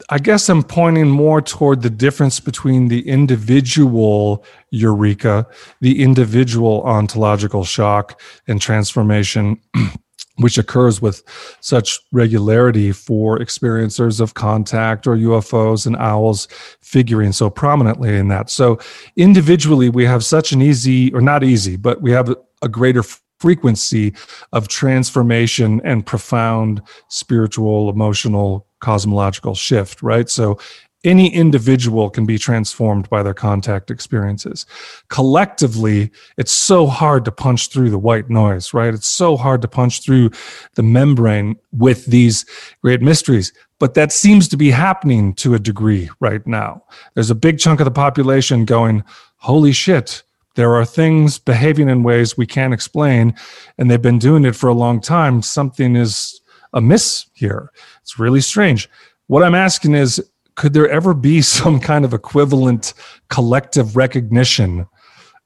I 0.09 0.19
guess 0.19 0.49
I'm 0.49 0.63
pointing 0.63 1.09
more 1.09 1.41
toward 1.41 1.81
the 1.81 1.89
difference 1.89 2.39
between 2.41 2.89
the 2.89 3.07
individual 3.07 4.43
eureka, 4.69 5.47
the 5.79 6.03
individual 6.03 6.83
ontological 6.83 7.63
shock 7.63 8.19
and 8.47 8.61
transformation, 8.61 9.61
which 10.37 10.57
occurs 10.57 11.01
with 11.01 11.23
such 11.61 11.99
regularity 12.11 12.91
for 12.91 13.39
experiencers 13.39 14.19
of 14.19 14.33
contact 14.33 15.07
or 15.07 15.15
UFOs 15.15 15.87
and 15.87 15.95
owls 15.95 16.49
figuring 16.81 17.31
so 17.31 17.49
prominently 17.49 18.15
in 18.17 18.27
that. 18.27 18.49
So, 18.49 18.79
individually, 19.15 19.89
we 19.89 20.03
have 20.05 20.23
such 20.23 20.51
an 20.51 20.61
easy, 20.61 21.13
or 21.13 21.21
not 21.21 21.45
easy, 21.45 21.77
but 21.77 22.01
we 22.01 22.11
have 22.11 22.35
a 22.61 22.67
greater 22.67 23.03
frequency 23.39 24.13
of 24.51 24.67
transformation 24.67 25.79
and 25.85 26.05
profound 26.05 26.81
spiritual, 27.07 27.89
emotional, 27.89 28.66
cosmological 28.79 29.55
shift, 29.55 30.01
right? 30.01 30.29
So 30.29 30.59
any 31.03 31.33
individual 31.33 32.09
can 32.09 32.25
be 32.25 32.37
transformed 32.37 33.09
by 33.09 33.23
their 33.23 33.33
contact 33.33 33.91
experiences. 33.91 34.65
Collectively, 35.09 36.11
it's 36.37 36.51
so 36.51 36.87
hard 36.87 37.23
to 37.25 37.31
punch 37.31 37.69
through 37.69 37.91
the 37.91 37.99
white 37.99 38.29
noise, 38.29 38.73
right? 38.73 38.93
It's 38.93 39.07
so 39.07 39.37
hard 39.37 39.61
to 39.61 39.67
punch 39.67 40.03
through 40.03 40.31
the 40.75 40.83
membrane 40.83 41.55
with 41.71 42.05
these 42.07 42.45
great 42.81 43.01
mysteries. 43.01 43.53
But 43.79 43.93
that 43.93 44.11
seems 44.11 44.47
to 44.49 44.57
be 44.57 44.71
happening 44.71 45.33
to 45.35 45.53
a 45.53 45.59
degree 45.59 46.09
right 46.19 46.45
now. 46.47 46.83
There's 47.13 47.29
a 47.29 47.35
big 47.35 47.59
chunk 47.59 47.79
of 47.79 47.85
the 47.85 47.91
population 47.91 48.65
going, 48.65 49.03
holy 49.37 49.71
shit, 49.71 50.23
there 50.55 50.73
are 50.73 50.85
things 50.85 51.37
behaving 51.37 51.87
in 51.87 52.01
ways 52.01 52.35
we 52.35 52.47
can't 52.47 52.73
explain, 52.73 53.35
and 53.77 53.91
they've 53.91 54.01
been 54.01 54.17
doing 54.17 54.43
it 54.43 54.55
for 54.55 54.67
a 54.67 54.73
long 54.73 54.99
time. 54.99 55.43
Something 55.43 55.95
is 55.95 56.41
amiss 56.77 57.29
here. 57.33 57.71
It's 58.01 58.19
really 58.19 58.41
strange. 58.41 58.89
What 59.27 59.43
I'm 59.43 59.55
asking 59.55 59.95
is 59.95 60.23
could 60.55 60.73
there 60.73 60.89
ever 60.89 61.13
be 61.13 61.41
some 61.57 61.79
kind 61.79 62.05
of 62.05 62.13
equivalent 62.13 62.93
collective 63.29 63.95
recognition 63.95 64.87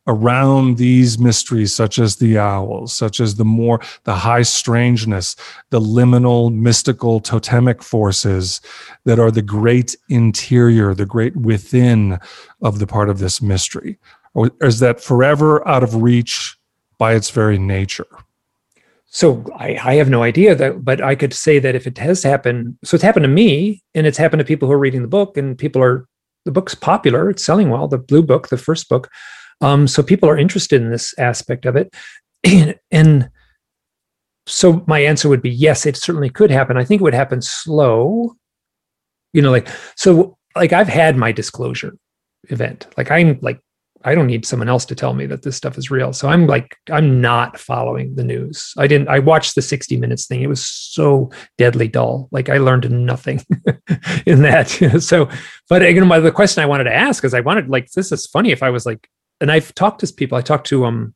around 0.08 0.78
these 0.78 1.20
mysteries 1.20 1.76
such 1.76 2.00
as 2.00 2.16
the 2.16 2.36
owls 2.36 2.92
such 2.92 3.20
as 3.20 3.36
the 3.36 3.46
more 3.46 3.80
the 4.04 4.16
high 4.16 4.42
strangeness 4.42 5.36
the 5.70 5.80
liminal 5.80 6.52
mystical 6.52 7.20
totemic 7.20 7.84
forces 7.84 8.62
that 9.06 9.20
are 9.20 9.30
the 9.30 9.44
great 9.44 9.96
interior 10.10 10.96
the 10.96 11.06
great 11.06 11.36
within 11.38 12.18
of 12.64 12.80
the 12.80 12.88
part 12.88 13.10
of 13.10 13.20
this 13.20 13.44
mystery 13.44 14.00
or 14.34 14.50
is 14.62 14.80
that 14.80 15.00
forever 15.00 15.66
out 15.68 15.84
of 15.84 16.02
reach 16.02 16.58
by 16.98 17.14
its 17.14 17.30
very 17.30 17.60
nature 17.60 18.08
so 19.14 19.44
I, 19.58 19.78
I, 19.84 19.96
have 19.96 20.10
no 20.10 20.24
idea 20.24 20.56
that 20.56 20.86
but 20.86 21.02
i 21.02 21.16
could 21.16 21.34
say 21.34 21.60
that 21.60 21.76
if 21.76 21.86
it 21.86 21.98
has 21.98 22.24
happened 22.24 22.78
so 22.84 22.96
it's 22.96 23.04
happened 23.04 23.26
to 23.26 23.30
me 23.30 23.84
and 23.94 24.08
it's 24.08 24.18
happened 24.18 24.40
to 24.40 24.46
people 24.46 24.68
who 24.68 24.74
are 24.74 24.80
reading 24.80 25.02
the 25.02 25.08
book 25.08 25.38
and 25.38 25.58
people 25.58 25.82
are 25.82 26.08
the 26.46 26.52
book's 26.52 26.76
popular 26.76 27.30
it's 27.30 27.44
selling 27.44 27.70
well 27.70 27.88
the 27.88 27.98
blue 27.98 28.24
book 28.24 28.50
the 28.50 28.58
first 28.58 28.90
book. 28.90 29.10
Um, 29.62 29.88
so 29.88 30.02
people 30.02 30.28
are 30.28 30.38
interested 30.38 30.82
in 30.82 30.90
this 30.90 31.14
aspect 31.20 31.66
of 31.66 31.76
it. 31.76 31.94
And, 32.44 32.76
and 32.92 33.30
so 34.48 34.84
my 34.88 35.00
answer 35.00 35.30
would 35.30 35.42
be 35.42 35.52
yes 35.52 35.86
it 35.86 35.96
certainly 35.96 36.30
could 36.30 36.50
happen. 36.50 36.78
I 36.78 36.84
think 36.84 37.02
it 37.02 37.04
would 37.04 37.14
happen 37.14 37.42
slow. 37.42 38.36
You 39.34 39.42
know 39.42 39.52
like 39.52 39.70
so 39.96 40.38
like 40.56 40.74
i've 40.74 40.90
had 40.90 41.16
my 41.16 41.32
disclosure 41.32 41.96
event. 42.50 42.88
Like 42.98 43.12
i'm 43.12 43.40
like 43.42 43.62
I 44.04 44.16
don't 44.16 44.28
need 44.28 44.46
someone 44.46 44.70
else 44.70 44.86
to 44.86 44.96
tell 44.96 45.14
me 45.14 45.26
that 45.28 45.44
this 45.44 45.56
stuff 45.56 45.78
is 45.78 45.92
real. 45.92 46.14
So 46.14 46.28
I'm 46.28 46.48
like, 46.48 46.78
I'm 46.92 47.22
not 47.22 47.60
following 47.60 48.16
the 48.16 48.24
news. 48.24 48.74
I 48.78 48.88
didn't, 48.88 49.08
I 49.08 49.20
watched 49.20 49.56
the 49.56 49.62
60 49.62 49.98
minutes 49.98 50.26
thing. 50.26 50.42
It 50.42 50.48
was 50.48 50.66
so 50.66 51.32
deadly 51.58 51.88
dull. 51.88 52.28
Like 52.32 52.50
I 52.50 52.58
learned 52.58 52.90
nothing 52.90 53.44
in 54.26 54.42
that. 54.44 54.70
so, 55.02 55.30
but 55.70 55.84
again, 55.84 56.08
my, 56.08 56.20
the 56.20 56.32
question 56.32 56.64
I 56.64 56.68
wanted 56.68 56.86
to 56.86 56.94
ask 56.94 57.24
is 57.24 57.34
I 57.34 57.42
wanted 57.42 57.70
like, 57.70 57.92
this 57.92 58.12
is 58.12 58.28
funny 58.28 58.52
if 58.52 58.64
I 58.64 58.70
was 58.70 58.86
like, 58.86 59.08
and 59.40 59.52
I've 59.52 59.74
talked 59.74 60.02
to 60.02 60.14
people, 60.14 60.38
I 60.38 60.42
talked 60.42 60.68
to 60.68 60.86
um 60.86 61.16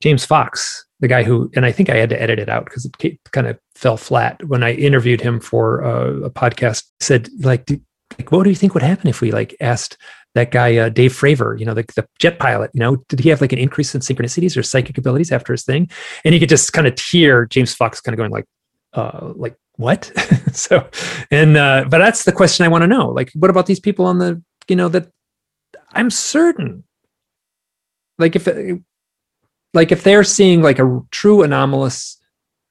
James 0.00 0.24
Fox, 0.24 0.84
the 1.00 1.08
guy 1.08 1.22
who, 1.22 1.50
and 1.54 1.64
I 1.64 1.72
think 1.72 1.88
I 1.88 1.96
had 1.96 2.10
to 2.10 2.20
edit 2.20 2.38
it 2.38 2.48
out 2.48 2.64
because 2.64 2.84
it 2.84 3.20
kind 3.32 3.46
of 3.46 3.58
fell 3.76 3.96
flat 3.96 4.42
when 4.44 4.62
I 4.62 4.72
interviewed 4.72 5.20
him 5.20 5.40
for 5.40 5.84
uh, 5.84 6.26
a 6.26 6.30
podcast. 6.30 6.84
Said 7.00 7.28
like, 7.40 7.70
like, 8.18 8.32
what 8.32 8.44
do 8.44 8.50
you 8.50 8.56
think 8.56 8.74
would 8.74 8.82
happen 8.82 9.08
if 9.08 9.20
we 9.20 9.30
like 9.30 9.56
asked 9.60 9.96
that 10.34 10.50
guy 10.50 10.76
uh, 10.76 10.88
Dave 10.88 11.12
Fravor, 11.12 11.58
you 11.58 11.66
know, 11.66 11.74
the, 11.74 11.84
the 11.94 12.06
jet 12.18 12.38
pilot, 12.38 12.70
you 12.74 12.80
know, 12.80 12.96
did 13.08 13.20
he 13.20 13.28
have 13.28 13.40
like 13.40 13.52
an 13.52 13.58
increase 13.58 13.94
in 13.94 14.00
synchronicities 14.00 14.56
or 14.56 14.62
psychic 14.62 14.96
abilities 14.96 15.30
after 15.30 15.52
his 15.52 15.64
thing? 15.64 15.90
And 16.24 16.34
you 16.34 16.40
could 16.40 16.48
just 16.48 16.72
kind 16.72 16.86
of 16.86 16.98
hear 16.98 17.46
James 17.46 17.74
Fox 17.74 18.00
kind 18.00 18.14
of 18.14 18.18
going 18.18 18.30
like, 18.30 18.46
uh, 18.94 19.32
like 19.36 19.56
what? 19.76 20.10
so, 20.52 20.88
and 21.30 21.56
uh, 21.56 21.84
but 21.88 21.98
that's 21.98 22.24
the 22.24 22.32
question 22.32 22.64
I 22.64 22.68
want 22.68 22.82
to 22.82 22.88
know. 22.88 23.08
Like, 23.08 23.30
what 23.34 23.50
about 23.50 23.66
these 23.66 23.80
people 23.80 24.06
on 24.06 24.18
the, 24.18 24.42
you 24.68 24.76
know, 24.76 24.88
that 24.88 25.08
I'm 25.92 26.10
certain, 26.10 26.84
like 28.18 28.36
if, 28.36 28.48
like 29.74 29.92
if 29.92 30.02
they're 30.02 30.24
seeing 30.24 30.62
like 30.62 30.78
a 30.78 31.00
true 31.10 31.42
anomalous, 31.42 32.18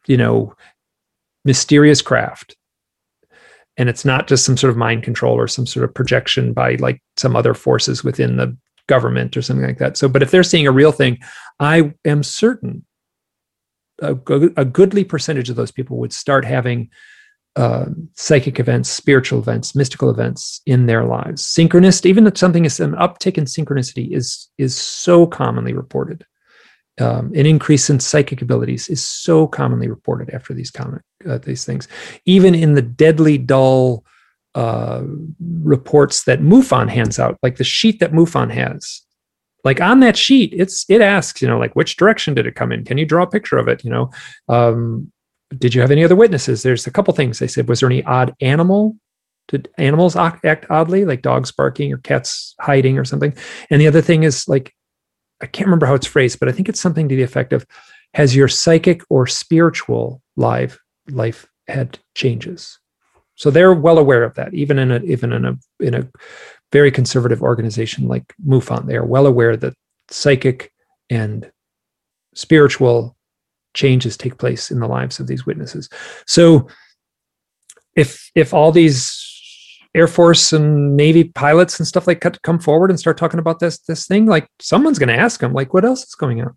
you 0.07 0.17
know, 0.17 0.55
mysterious 1.45 2.01
craft 2.01 2.55
and 3.77 3.89
it's 3.89 4.05
not 4.05 4.27
just 4.27 4.45
some 4.45 4.57
sort 4.57 4.69
of 4.69 4.77
mind 4.77 5.03
control 5.03 5.35
or 5.35 5.47
some 5.47 5.65
sort 5.65 5.83
of 5.83 5.93
projection 5.93 6.53
by 6.53 6.75
like 6.75 7.01
some 7.21 7.35
other 7.35 7.53
forces 7.53 8.03
within 8.03 8.37
the 8.37 8.55
government 8.87 9.37
or 9.37 9.41
something 9.41 9.65
like 9.65 9.77
that 9.77 9.95
so 9.95 10.09
but 10.09 10.23
if 10.23 10.31
they're 10.31 10.43
seeing 10.43 10.67
a 10.67 10.71
real 10.71 10.91
thing 10.91 11.17
i 11.59 11.93
am 12.05 12.23
certain 12.23 12.85
a, 14.01 14.15
a 14.57 14.65
goodly 14.65 15.03
percentage 15.03 15.49
of 15.49 15.55
those 15.55 15.71
people 15.71 15.97
would 15.97 16.11
start 16.11 16.43
having 16.43 16.89
uh, 17.57 17.85
psychic 18.15 18.61
events, 18.61 18.89
spiritual 18.89 19.37
events, 19.37 19.75
mystical 19.75 20.09
events 20.09 20.61
in 20.65 20.85
their 20.85 21.03
lives. 21.03 21.43
Synchronist, 21.43 22.05
even 22.05 22.25
if 22.25 22.37
something 22.37 22.63
is 22.63 22.79
an 22.79 22.93
uptick 22.93 23.37
in 23.37 23.43
synchronicity, 23.43 24.15
is 24.15 24.49
is 24.57 24.75
so 24.75 25.27
commonly 25.27 25.73
reported 25.73 26.25
um, 26.99 27.31
an 27.35 27.45
increase 27.45 27.89
in 27.89 27.99
psychic 27.99 28.41
abilities 28.41 28.89
is 28.89 29.05
so 29.05 29.47
commonly 29.47 29.87
reported 29.87 30.29
after 30.31 30.53
these 30.53 30.71
comic 30.71 31.01
uh, 31.27 31.37
these 31.39 31.65
things. 31.65 31.87
Even 32.25 32.53
in 32.53 32.75
the 32.75 32.81
deadly 32.81 33.37
dull 33.37 34.03
uh, 34.55 35.03
reports 35.63 36.23
that 36.23 36.41
MUFON 36.41 36.89
hands 36.89 37.19
out, 37.19 37.37
like 37.41 37.57
the 37.57 37.63
sheet 37.63 37.99
that 37.99 38.11
MUFON 38.11 38.51
has, 38.51 39.01
like 39.63 39.79
on 39.79 39.99
that 39.99 40.17
sheet, 40.17 40.53
it's 40.55 40.85
it 40.89 41.01
asks, 41.01 41.41
you 41.41 41.47
know, 41.47 41.59
like 41.59 41.75
which 41.75 41.97
direction 41.97 42.33
did 42.33 42.47
it 42.47 42.55
come 42.55 42.71
in? 42.71 42.83
Can 42.83 42.97
you 42.97 43.05
draw 43.05 43.23
a 43.23 43.29
picture 43.29 43.57
of 43.57 43.67
it? 43.67 43.83
You 43.83 43.91
know, 43.91 44.11
um, 44.49 45.11
did 45.57 45.75
you 45.75 45.81
have 45.81 45.91
any 45.91 46.03
other 46.03 46.15
witnesses? 46.15 46.63
There's 46.63 46.87
a 46.87 46.91
couple 46.91 47.13
things 47.13 47.39
they 47.39 47.47
said. 47.47 47.69
Was 47.69 47.81
there 47.81 47.89
any 47.89 48.03
odd 48.03 48.33
animal? 48.41 48.95
Did 49.47 49.69
animals 49.77 50.15
act 50.15 50.65
oddly, 50.69 51.05
like 51.05 51.21
dogs 51.21 51.51
barking 51.51 51.91
or 51.93 51.97
cats 51.97 52.55
hiding 52.59 52.97
or 52.97 53.05
something? 53.05 53.35
And 53.69 53.81
the 53.81 53.87
other 53.87 54.01
thing 54.01 54.23
is 54.23 54.47
like 54.47 54.73
I 55.41 55.45
can't 55.47 55.67
remember 55.67 55.85
how 55.85 55.95
it's 55.95 56.07
phrased, 56.07 56.39
but 56.39 56.49
I 56.49 56.51
think 56.51 56.69
it's 56.69 56.81
something 56.81 57.09
to 57.09 57.15
the 57.15 57.23
effect 57.23 57.53
of 57.53 57.65
has 58.13 58.35
your 58.35 58.47
psychic 58.47 59.01
or 59.09 59.27
spiritual 59.27 60.21
life 60.35 60.79
life 61.09 61.47
had 61.67 61.99
changes? 62.15 62.79
So 63.41 63.49
they're 63.49 63.73
well 63.73 63.97
aware 63.97 64.23
of 64.23 64.35
that, 64.35 64.53
even 64.53 64.77
in 64.77 64.91
a 64.91 64.99
even 64.99 65.33
in 65.33 65.45
a 65.45 65.57
in 65.79 65.95
a 65.95 66.07
very 66.71 66.91
conservative 66.91 67.41
organization 67.41 68.07
like 68.07 68.35
MUFON. 68.45 68.85
They 68.85 68.95
are 68.95 69.03
well 69.03 69.25
aware 69.25 69.57
that 69.57 69.73
psychic 70.11 70.71
and 71.09 71.51
spiritual 72.35 73.17
changes 73.73 74.15
take 74.15 74.37
place 74.37 74.69
in 74.69 74.79
the 74.79 74.87
lives 74.87 75.19
of 75.19 75.25
these 75.25 75.43
witnesses. 75.43 75.89
So 76.27 76.67
if 77.95 78.29
if 78.35 78.53
all 78.53 78.71
these 78.71 79.27
Air 79.95 80.05
Force 80.05 80.53
and 80.53 80.95
Navy 80.95 81.23
pilots 81.23 81.79
and 81.79 81.87
stuff 81.87 82.05
like 82.05 82.23
come 82.43 82.59
forward 82.59 82.91
and 82.91 82.99
start 82.99 83.17
talking 83.17 83.39
about 83.39 83.57
this 83.57 83.79
this 83.79 84.05
thing, 84.05 84.27
like 84.27 84.47
someone's 84.59 84.99
going 84.99 85.09
to 85.09 85.19
ask 85.19 85.39
them, 85.39 85.53
like, 85.53 85.73
what 85.73 85.83
else 85.83 86.03
is 86.03 86.13
going 86.13 86.41
on? 86.41 86.55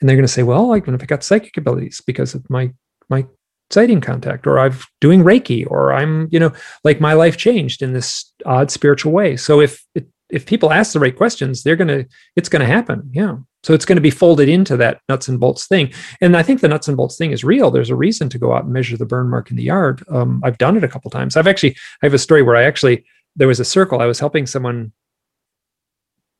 And 0.00 0.06
they're 0.06 0.16
going 0.16 0.26
to 0.26 0.28
say, 0.28 0.42
well, 0.42 0.68
like, 0.68 0.86
if 0.86 1.02
I 1.02 1.06
got 1.06 1.24
psychic 1.24 1.56
abilities 1.56 2.02
because 2.06 2.34
of 2.34 2.44
my 2.50 2.74
my 3.08 3.24
sighting 3.70 4.00
contact 4.00 4.46
or 4.46 4.58
i've 4.58 4.86
doing 5.00 5.22
reiki 5.22 5.64
or 5.70 5.92
i'm 5.92 6.28
you 6.30 6.40
know 6.40 6.52
like 6.84 7.00
my 7.00 7.12
life 7.12 7.36
changed 7.36 7.82
in 7.82 7.92
this 7.92 8.32
odd 8.46 8.70
spiritual 8.70 9.12
way. 9.12 9.36
So 9.36 9.60
if 9.60 9.84
if 10.30 10.46
people 10.46 10.72
ask 10.72 10.92
the 10.92 11.00
right 11.00 11.16
questions 11.16 11.62
they're 11.62 11.76
going 11.76 11.88
to 11.88 12.06
it's 12.36 12.48
going 12.48 12.60
to 12.60 12.66
happen 12.66 13.08
yeah. 13.12 13.36
So 13.62 13.74
it's 13.74 13.84
going 13.84 13.96
to 13.96 14.02
be 14.02 14.10
folded 14.10 14.48
into 14.48 14.74
that 14.78 15.02
nuts 15.06 15.28
and 15.28 15.38
bolts 15.38 15.66
thing. 15.66 15.92
And 16.20 16.36
i 16.36 16.42
think 16.42 16.60
the 16.60 16.68
nuts 16.68 16.88
and 16.88 16.96
bolts 16.96 17.16
thing 17.16 17.32
is 17.32 17.44
real. 17.44 17.70
There's 17.70 17.90
a 17.90 17.96
reason 17.96 18.28
to 18.30 18.38
go 18.38 18.54
out 18.54 18.64
and 18.64 18.72
measure 18.72 18.96
the 18.96 19.06
burn 19.06 19.28
mark 19.28 19.50
in 19.50 19.56
the 19.56 19.64
yard. 19.64 20.02
Um, 20.08 20.40
i've 20.44 20.58
done 20.58 20.76
it 20.76 20.84
a 20.84 20.88
couple 20.88 21.10
times. 21.10 21.36
I've 21.36 21.46
actually 21.46 21.76
i 22.02 22.06
have 22.06 22.14
a 22.14 22.18
story 22.18 22.42
where 22.42 22.56
i 22.56 22.64
actually 22.64 23.04
there 23.36 23.48
was 23.48 23.60
a 23.60 23.64
circle. 23.64 24.00
I 24.00 24.06
was 24.06 24.18
helping 24.18 24.46
someone 24.46 24.92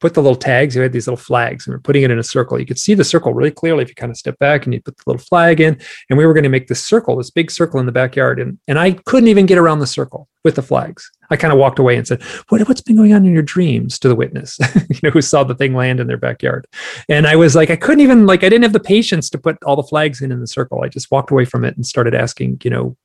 put 0.01 0.15
the 0.15 0.23
little 0.23 0.37
tags. 0.37 0.75
You 0.75 0.83
had 0.83 0.93
these 0.93 1.07
little 1.07 1.17
flags, 1.17 1.67
and 1.67 1.75
we're 1.75 1.81
putting 1.81 2.03
it 2.03 2.11
in 2.11 2.19
a 2.19 2.25
circle. 2.25 2.59
You 2.59 2.67
could 2.67 2.79
see 2.79 2.95
the 2.95 3.05
circle 3.05 3.35
really 3.35 3.51
clearly 3.51 3.83
if 3.83 3.89
you 3.89 3.95
kind 3.95 4.11
of 4.11 4.17
step 4.17 4.39
back 4.39 4.65
and 4.65 4.73
you 4.73 4.81
put 4.81 4.97
the 4.97 5.03
little 5.07 5.23
flag 5.23 5.61
in. 5.61 5.79
And 6.09 6.19
we 6.19 6.27
were 6.27 6.33
going 6.33 6.45
to 6.45 6.51
make 6.51 6.69
this 6.69 6.85
circle, 6.85 7.17
this 7.17 7.31
big 7.31 7.51
circle 7.51 7.79
in 7.79 7.87
the 7.87 7.93
backyard, 7.93 8.41
and 8.41 8.59
and 8.67 8.79
I 8.79 8.93
couldn't 8.93 9.29
even 9.29 9.47
get 9.47 9.59
around 9.59 9.81
the 9.81 9.87
circle 9.87 10.29
with 10.43 10.55
the 10.55 10.63
flags. 10.63 11.11
I 11.31 11.37
kind 11.37 11.53
of 11.53 11.59
walked 11.59 11.79
away 11.79 11.97
and 11.97 12.07
said, 12.07 12.23
what, 12.49 12.67
"What's 12.67 12.81
been 12.81 12.97
going 12.97 13.13
on 13.13 13.27
in 13.27 13.33
your 13.33 13.43
dreams?" 13.43 13.99
to 13.99 14.09
the 14.09 14.17
witness, 14.17 14.59
you 14.89 15.01
know, 15.03 15.11
who 15.11 15.23
saw 15.23 15.45
the 15.45 15.55
thing 15.55 15.75
land 15.75 16.01
in 16.01 16.07
their 16.07 16.17
backyard. 16.17 16.67
And 17.09 17.27
I 17.27 17.37
was 17.37 17.55
like, 17.55 17.71
I 17.71 17.77
couldn't 17.77 18.01
even 18.01 18.27
like, 18.27 18.43
I 18.43 18.49
didn't 18.49 18.65
have 18.65 18.73
the 18.73 18.81
patience 18.81 19.29
to 19.31 19.39
put 19.39 19.63
all 19.65 19.77
the 19.77 19.83
flags 19.83 20.23
in 20.23 20.33
in 20.33 20.41
the 20.41 20.47
circle. 20.47 20.83
I 20.83 20.89
just 20.89 21.11
walked 21.11 21.31
away 21.31 21.45
from 21.45 21.65
it 21.65 21.77
and 21.77 21.87
started 21.87 22.15
asking, 22.15 22.61
you 22.65 22.71
know, 22.71 22.97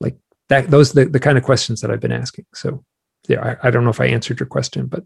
like 0.00 0.16
that. 0.48 0.70
Those 0.70 0.92
the 0.92 1.06
the 1.06 1.20
kind 1.20 1.38
of 1.38 1.44
questions 1.44 1.80
that 1.80 1.90
I've 1.90 2.00
been 2.00 2.12
asking. 2.12 2.46
So 2.54 2.84
yeah, 3.28 3.56
I, 3.62 3.68
I 3.68 3.70
don't 3.70 3.84
know 3.84 3.90
if 3.90 4.00
I 4.00 4.06
answered 4.06 4.40
your 4.40 4.48
question, 4.48 4.86
but 4.86 5.04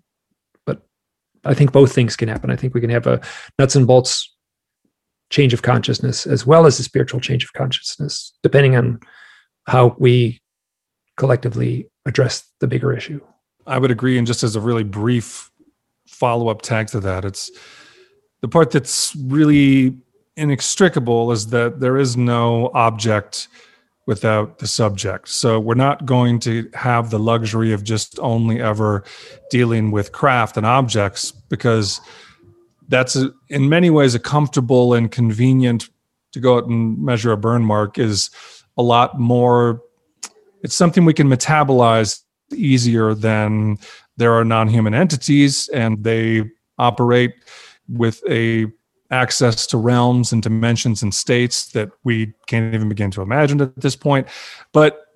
I 1.44 1.54
think 1.54 1.72
both 1.72 1.92
things 1.92 2.16
can 2.16 2.28
happen. 2.28 2.50
I 2.50 2.56
think 2.56 2.74
we 2.74 2.80
can 2.80 2.90
have 2.90 3.06
a 3.06 3.20
nuts 3.58 3.76
and 3.76 3.86
bolts 3.86 4.32
change 5.30 5.52
of 5.52 5.62
consciousness 5.62 6.26
as 6.26 6.46
well 6.46 6.66
as 6.66 6.78
a 6.78 6.82
spiritual 6.82 7.20
change 7.20 7.44
of 7.44 7.52
consciousness, 7.52 8.32
depending 8.42 8.76
on 8.76 9.00
how 9.66 9.96
we 9.98 10.40
collectively 11.16 11.88
address 12.04 12.44
the 12.60 12.66
bigger 12.66 12.96
issue. 12.96 13.20
I 13.66 13.78
would 13.78 13.90
agree. 13.90 14.18
And 14.18 14.26
just 14.26 14.42
as 14.42 14.54
a 14.54 14.60
really 14.60 14.84
brief 14.84 15.50
follow 16.06 16.48
up 16.48 16.62
tag 16.62 16.86
to 16.88 17.00
that, 17.00 17.24
it's 17.24 17.50
the 18.40 18.48
part 18.48 18.70
that's 18.70 19.16
really 19.16 19.96
inextricable 20.36 21.32
is 21.32 21.48
that 21.48 21.80
there 21.80 21.96
is 21.96 22.16
no 22.16 22.70
object 22.74 23.48
without 24.06 24.58
the 24.58 24.66
subject. 24.66 25.28
So 25.28 25.58
we're 25.58 25.74
not 25.74 26.06
going 26.06 26.38
to 26.40 26.70
have 26.74 27.10
the 27.10 27.18
luxury 27.18 27.72
of 27.72 27.82
just 27.82 28.18
only 28.20 28.60
ever 28.60 29.04
dealing 29.50 29.90
with 29.90 30.12
craft 30.12 30.56
and 30.56 30.64
objects 30.64 31.32
because 31.32 32.00
that's 32.88 33.16
a, 33.16 33.32
in 33.48 33.68
many 33.68 33.90
ways 33.90 34.14
a 34.14 34.20
comfortable 34.20 34.94
and 34.94 35.10
convenient 35.10 35.88
to 36.32 36.40
go 36.40 36.56
out 36.56 36.66
and 36.66 37.02
measure 37.02 37.32
a 37.32 37.36
burn 37.36 37.64
mark 37.64 37.98
is 37.98 38.30
a 38.76 38.82
lot 38.82 39.18
more 39.18 39.82
it's 40.62 40.74
something 40.74 41.04
we 41.04 41.14
can 41.14 41.28
metabolize 41.28 42.22
easier 42.52 43.14
than 43.14 43.76
there 44.16 44.32
are 44.32 44.44
non-human 44.44 44.94
entities 44.94 45.68
and 45.70 46.04
they 46.04 46.44
operate 46.78 47.34
with 47.88 48.22
a 48.28 48.66
access 49.10 49.66
to 49.68 49.76
realms 49.76 50.32
and 50.32 50.42
dimensions 50.42 51.02
and 51.02 51.14
states 51.14 51.68
that 51.72 51.90
we 52.04 52.32
can't 52.46 52.74
even 52.74 52.88
begin 52.88 53.10
to 53.12 53.22
imagine 53.22 53.60
at 53.60 53.80
this 53.80 53.96
point. 53.96 54.26
But 54.72 55.06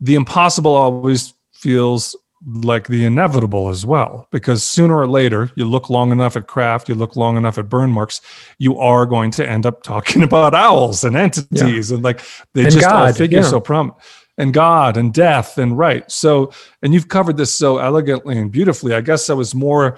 the 0.00 0.14
impossible 0.14 0.74
always 0.74 1.34
feels 1.52 2.16
like 2.46 2.88
the 2.88 3.04
inevitable 3.04 3.70
as 3.70 3.86
well, 3.86 4.28
because 4.30 4.62
sooner 4.62 4.98
or 4.98 5.06
later, 5.06 5.50
you 5.54 5.64
look 5.64 5.88
long 5.88 6.12
enough 6.12 6.36
at 6.36 6.46
craft, 6.46 6.88
you 6.88 6.94
look 6.94 7.16
long 7.16 7.36
enough 7.36 7.56
at 7.56 7.68
burn 7.68 7.90
marks, 7.90 8.20
you 8.58 8.78
are 8.78 9.06
going 9.06 9.30
to 9.32 9.48
end 9.48 9.64
up 9.64 9.82
talking 9.82 10.22
about 10.30 10.54
owls 10.54 11.04
and 11.04 11.16
entities 11.16 11.90
yeah. 11.90 11.94
and 11.94 12.04
like 12.04 12.20
they 12.52 12.64
and 12.64 12.72
just 12.72 12.84
God, 12.84 13.06
all 13.06 13.12
figure 13.12 13.40
yeah. 13.40 13.48
so 13.48 13.60
prom 13.60 13.94
and 14.36 14.52
God 14.52 14.96
and 14.96 15.14
death 15.14 15.58
and 15.58 15.78
right. 15.78 16.10
So, 16.10 16.52
and 16.82 16.92
you've 16.92 17.08
covered 17.08 17.36
this 17.36 17.54
so 17.54 17.78
elegantly 17.78 18.36
and 18.38 18.50
beautifully. 18.50 18.94
I 18.94 19.00
guess 19.00 19.30
I 19.30 19.34
was 19.34 19.54
more 19.54 19.96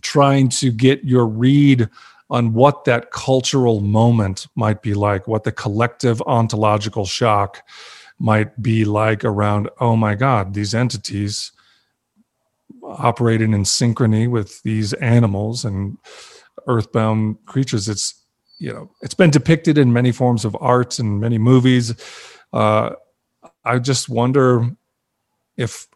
trying 0.00 0.48
to 0.48 0.70
get 0.70 1.04
your 1.04 1.26
read 1.26 1.88
on 2.30 2.52
what 2.52 2.84
that 2.84 3.10
cultural 3.10 3.80
moment 3.80 4.46
might 4.54 4.82
be 4.82 4.94
like, 4.94 5.26
what 5.26 5.44
the 5.44 5.52
collective 5.52 6.20
ontological 6.22 7.06
shock 7.06 7.62
might 8.18 8.60
be 8.60 8.84
like 8.84 9.24
around, 9.24 9.70
oh 9.80 9.96
my 9.96 10.14
God, 10.14 10.54
these 10.54 10.74
entities 10.74 11.52
operating 12.82 13.52
in 13.52 13.62
synchrony 13.62 14.28
with 14.28 14.62
these 14.62 14.92
animals 14.94 15.64
and 15.64 15.96
earthbound 16.66 17.36
creatures. 17.46 17.88
It's, 17.88 18.14
you 18.58 18.72
know, 18.72 18.90
it's 19.00 19.14
been 19.14 19.30
depicted 19.30 19.78
in 19.78 19.92
many 19.92 20.12
forms 20.12 20.44
of 20.44 20.56
art 20.60 20.98
and 20.98 21.20
many 21.20 21.38
movies. 21.38 21.94
Uh, 22.52 22.90
I 23.64 23.78
just 23.78 24.08
wonder 24.08 24.68
if 25.56 25.86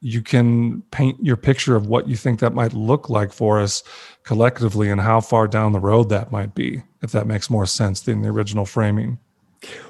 you 0.00 0.20
can 0.20 0.82
paint 0.90 1.16
your 1.22 1.36
picture 1.36 1.74
of 1.74 1.86
what 1.86 2.06
you 2.08 2.16
think 2.16 2.40
that 2.40 2.54
might 2.54 2.74
look 2.74 3.08
like 3.08 3.32
for 3.32 3.58
us 3.58 3.82
collectively 4.24 4.90
and 4.90 5.00
how 5.00 5.20
far 5.20 5.46
down 5.46 5.72
the 5.72 5.80
road 5.80 6.08
that 6.08 6.32
might 6.32 6.54
be, 6.54 6.82
if 7.02 7.12
that 7.12 7.26
makes 7.26 7.50
more 7.50 7.66
sense 7.66 8.00
than 8.00 8.22
the 8.22 8.28
original 8.28 8.64
framing. 8.64 9.18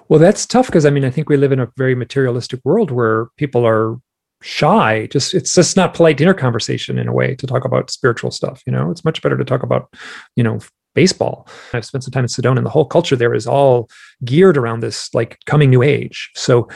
Well, 0.09 0.20
that's 0.20 0.47
tough 0.47 0.66
because 0.66 0.87
I 0.87 0.91
mean, 0.91 1.05
I 1.05 1.11
think 1.11 1.28
we 1.28 1.37
live 1.37 1.53
in 1.53 1.61
a 1.61 1.70
very 1.76 1.95
materialistic 1.95 2.61
world 2.64 2.91
where 2.91 3.26
people 3.37 3.66
are 3.66 3.97
shy. 4.43 5.09
Just 5.11 5.35
it's 5.35 5.55
just 5.55 5.76
not 5.76 5.95
polite 5.95 6.16
dinner 6.16 6.35
conversation 6.35 6.99
in 6.99 7.09
a 7.09 7.12
way 7.12 7.35
to 7.37 7.47
talk 7.47 7.64
about 7.64 7.91
spiritual 7.91 8.30
stuff. 8.30 8.62
You 8.66 8.72
know, 8.72 8.91
it's 8.91 9.05
much 9.05 9.22
better 9.22 9.37
to 9.37 9.45
talk 9.45 9.62
about, 9.62 9.93
you 10.37 10.45
know, 10.45 10.59
baseball. 10.95 11.49
I've 11.72 11.85
spent 11.85 12.05
some 12.05 12.12
time 12.12 12.24
in 12.24 12.28
Sedona, 12.28 12.59
and 12.59 12.66
the 12.66 12.70
whole 12.70 12.85
culture 12.85 13.16
there 13.16 13.35
is 13.35 13.47
all 13.47 13.89
geared 14.24 14.57
around 14.57 14.80
this 14.80 15.12
like 15.14 15.39
coming 15.47 15.70
new 15.70 15.82
age. 15.82 16.30
So 16.35 16.68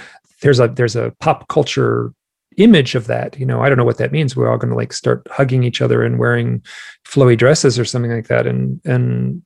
there's 0.42 0.60
a 0.60 0.68
there's 0.68 0.96
a 0.96 1.12
pop 1.20 1.48
culture 1.48 2.12
image 2.58 2.94
of 2.94 3.06
that 3.06 3.38
you 3.38 3.46
know 3.46 3.62
i 3.62 3.68
don't 3.68 3.78
know 3.78 3.84
what 3.84 3.98
that 3.98 4.12
means. 4.12 4.36
We're 4.36 4.50
all 4.50 4.58
going 4.58 4.70
to 4.70 4.76
like 4.76 4.92
start 4.92 5.26
hugging 5.30 5.62
each 5.62 5.80
other 5.80 6.02
and 6.02 6.18
wearing 6.18 6.62
flowy 7.06 7.38
dresses 7.38 7.78
or 7.78 7.84
something 7.84 8.10
like 8.10 8.28
that. 8.28 8.46
And 8.46 8.80
and 8.84 9.42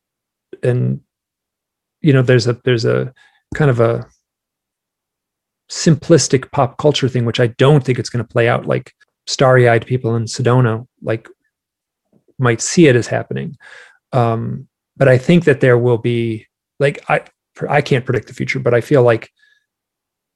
and 0.63 1.01
you 2.01 2.13
know 2.13 2.23
there's 2.23 2.47
a 2.47 2.55
there's 2.65 2.85
a 2.85 3.13
kind 3.55 3.71
of 3.71 3.81
a 3.81 4.07
simplistic 5.71 6.51
pop 6.53 6.77
culture 6.77 7.09
thing 7.09 7.25
which 7.25 7.41
i 7.41 7.47
don't 7.47 7.83
think 7.85 7.99
it's 7.99 8.11
going 8.11 8.25
to 8.25 8.33
play 8.33 8.49
out. 8.49 8.67
Like 8.67 8.95
starry-eyed 9.27 9.87
people 9.87 10.17
in 10.17 10.25
sedona 10.25 10.87
like 11.03 11.29
might 12.39 12.61
see 12.61 12.89
it 12.89 12.97
as 12.97 13.07
happening. 13.07 13.57
Um 14.13 14.69
but 14.97 15.09
i 15.09 15.19
think 15.19 15.45
that 15.45 15.61
there 15.61 15.79
will 15.79 15.99
be 15.99 16.47
like 16.79 17.05
i 17.09 17.21
i 17.69 17.81
can't 17.81 18.05
predict 18.05 18.27
the 18.29 18.35
future 18.35 18.59
but 18.59 18.75
i 18.75 18.81
feel 18.81 19.03
like 19.03 19.31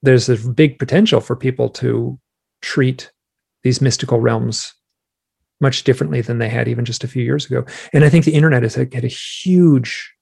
there's 0.02 0.28
a 0.28 0.36
big 0.36 0.78
potential 0.78 1.20
for 1.20 1.34
people 1.36 1.68
to 1.68 2.18
treat 2.62 3.10
these 3.62 3.80
mystical 3.80 4.20
realms 4.20 4.74
much 5.60 5.84
differently 5.84 6.20
than 6.20 6.38
they 6.38 6.48
had 6.48 6.68
even 6.68 6.84
just 6.84 7.04
a 7.04 7.08
few 7.08 7.22
years 7.22 7.46
ago. 7.46 7.64
And 7.92 8.04
I 8.04 8.08
think 8.08 8.24
the 8.24 8.34
internet 8.34 8.62
has 8.62 8.74
had 8.74 8.92
a 8.92 9.08
huge 9.08 10.12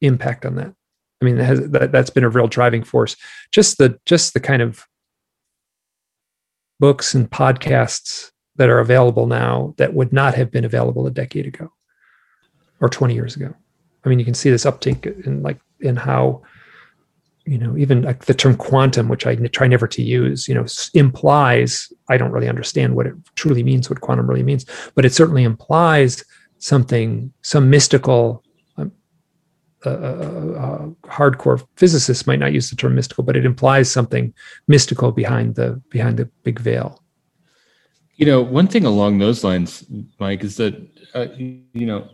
impact 0.00 0.44
on 0.44 0.56
that. 0.56 0.72
I 1.20 1.24
mean, 1.24 1.36
has, 1.38 1.68
that, 1.70 1.90
that's 1.90 2.10
been 2.10 2.24
a 2.24 2.28
real 2.28 2.46
driving 2.46 2.84
force. 2.84 3.16
Just 3.50 3.78
the 3.78 3.98
just 4.06 4.34
the 4.34 4.40
kind 4.40 4.62
of 4.62 4.84
books 6.78 7.14
and 7.14 7.28
podcasts 7.28 8.30
that 8.56 8.68
are 8.68 8.78
available 8.78 9.26
now 9.26 9.74
that 9.78 9.94
would 9.94 10.12
not 10.12 10.34
have 10.34 10.50
been 10.50 10.64
available 10.64 11.06
a 11.06 11.10
decade 11.10 11.46
ago 11.46 11.72
or 12.80 12.88
20 12.88 13.14
years 13.14 13.34
ago. 13.34 13.52
I 14.04 14.08
mean, 14.08 14.18
you 14.18 14.24
can 14.24 14.34
see 14.34 14.50
this 14.50 14.64
uptick 14.64 15.26
in 15.26 15.42
like 15.42 15.58
in 15.80 15.96
how 15.96 16.42
you 17.48 17.58
know 17.58 17.76
even 17.76 18.02
like 18.02 18.26
the 18.26 18.34
term 18.34 18.54
quantum 18.56 19.08
which 19.08 19.26
i 19.26 19.34
try 19.34 19.66
never 19.66 19.86
to 19.86 20.02
use 20.02 20.46
you 20.48 20.54
know 20.54 20.66
implies 20.94 21.90
i 22.08 22.16
don't 22.16 22.32
really 22.32 22.48
understand 22.48 22.94
what 22.94 23.06
it 23.06 23.14
truly 23.36 23.62
means 23.62 23.88
what 23.88 24.00
quantum 24.00 24.28
really 24.28 24.42
means 24.42 24.66
but 24.94 25.04
it 25.04 25.12
certainly 25.12 25.44
implies 25.44 26.24
something 26.58 27.32
some 27.42 27.70
mystical 27.70 28.44
uh, 29.86 29.90
uh, 29.90 30.86
hardcore 31.04 31.64
physicists 31.76 32.26
might 32.26 32.40
not 32.40 32.52
use 32.52 32.68
the 32.68 32.76
term 32.76 32.96
mystical 32.96 33.22
but 33.22 33.36
it 33.36 33.46
implies 33.46 33.88
something 33.90 34.34
mystical 34.66 35.12
behind 35.12 35.54
the 35.54 35.80
behind 35.88 36.16
the 36.16 36.24
big 36.42 36.58
veil. 36.58 37.00
You 38.16 38.26
know 38.26 38.42
one 38.42 38.66
thing 38.66 38.84
along 38.84 39.18
those 39.18 39.44
lines 39.44 39.84
mike 40.18 40.42
is 40.42 40.56
that 40.56 40.74
uh, 41.14 41.28
you 41.38 41.86
know 41.86 42.08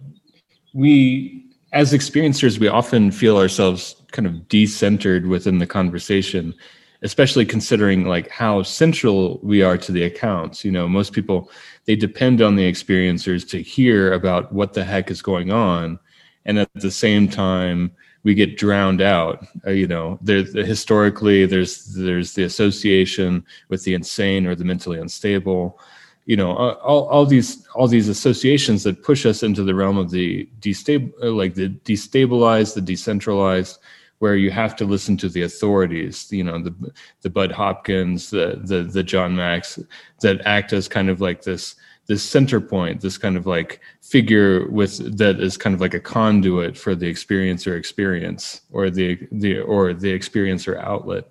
we 0.74 1.46
as 1.74 1.92
experiencers, 1.92 2.58
we 2.58 2.68
often 2.68 3.10
feel 3.10 3.36
ourselves 3.36 3.96
kind 4.12 4.26
of 4.26 4.34
decentered 4.48 5.28
within 5.28 5.58
the 5.58 5.66
conversation, 5.66 6.54
especially 7.02 7.44
considering 7.44 8.06
like 8.06 8.30
how 8.30 8.62
central 8.62 9.40
we 9.42 9.60
are 9.60 9.76
to 9.76 9.90
the 9.90 10.04
accounts. 10.04 10.64
You 10.64 10.70
know, 10.70 10.88
most 10.88 11.12
people 11.12 11.50
they 11.86 11.96
depend 11.96 12.40
on 12.40 12.54
the 12.54 12.70
experiencers 12.70 13.46
to 13.50 13.60
hear 13.60 14.12
about 14.12 14.52
what 14.52 14.72
the 14.72 14.84
heck 14.84 15.10
is 15.10 15.20
going 15.20 15.50
on, 15.50 15.98
and 16.46 16.60
at 16.60 16.70
the 16.74 16.92
same 16.92 17.28
time, 17.28 17.90
we 18.22 18.34
get 18.34 18.56
drowned 18.56 19.02
out. 19.02 19.44
Uh, 19.66 19.72
you 19.72 19.88
know, 19.88 20.16
there's 20.22 20.54
historically 20.54 21.44
there's 21.44 21.86
there's 21.94 22.34
the 22.34 22.44
association 22.44 23.44
with 23.68 23.82
the 23.82 23.94
insane 23.94 24.46
or 24.46 24.54
the 24.54 24.64
mentally 24.64 25.00
unstable 25.00 25.80
you 26.26 26.36
know 26.36 26.52
uh, 26.56 26.78
all, 26.82 27.06
all 27.08 27.26
these 27.26 27.66
all 27.74 27.86
these 27.86 28.08
associations 28.08 28.82
that 28.82 29.02
push 29.02 29.26
us 29.26 29.42
into 29.42 29.62
the 29.62 29.74
realm 29.74 29.98
of 29.98 30.10
the 30.10 30.48
destable 30.60 31.12
uh, 31.22 31.30
like 31.30 31.54
the 31.54 31.68
destabilized 31.84 32.74
the 32.74 32.80
decentralized 32.80 33.78
where 34.24 34.36
you 34.36 34.50
have 34.50 34.74
to 34.76 34.86
listen 34.86 35.18
to 35.18 35.28
the 35.28 35.42
authorities, 35.42 36.28
you 36.30 36.44
know, 36.44 36.58
the 36.58 36.74
the 37.22 37.28
Bud 37.28 37.52
Hopkins, 37.52 38.30
the 38.30 38.60
the 38.64 38.82
the 38.82 39.02
John 39.02 39.36
Macks, 39.36 39.78
that 40.22 40.40
act 40.46 40.72
as 40.72 40.88
kind 40.88 41.10
of 41.10 41.20
like 41.20 41.42
this 41.42 41.74
this 42.06 42.22
center 42.22 42.60
point, 42.60 43.00
this 43.00 43.18
kind 43.18 43.36
of 43.36 43.46
like 43.46 43.80
figure 44.00 44.68
with 44.70 45.18
that 45.18 45.40
is 45.40 45.56
kind 45.56 45.74
of 45.74 45.80
like 45.80 45.94
a 45.94 46.00
conduit 46.00 46.76
for 46.78 46.94
the 46.94 47.10
experiencer 47.10 47.76
experience 47.76 48.62
or 48.70 48.88
the 48.88 49.18
the 49.32 49.60
or 49.60 49.92
the 49.92 50.18
experiencer 50.18 50.78
outlet 50.82 51.28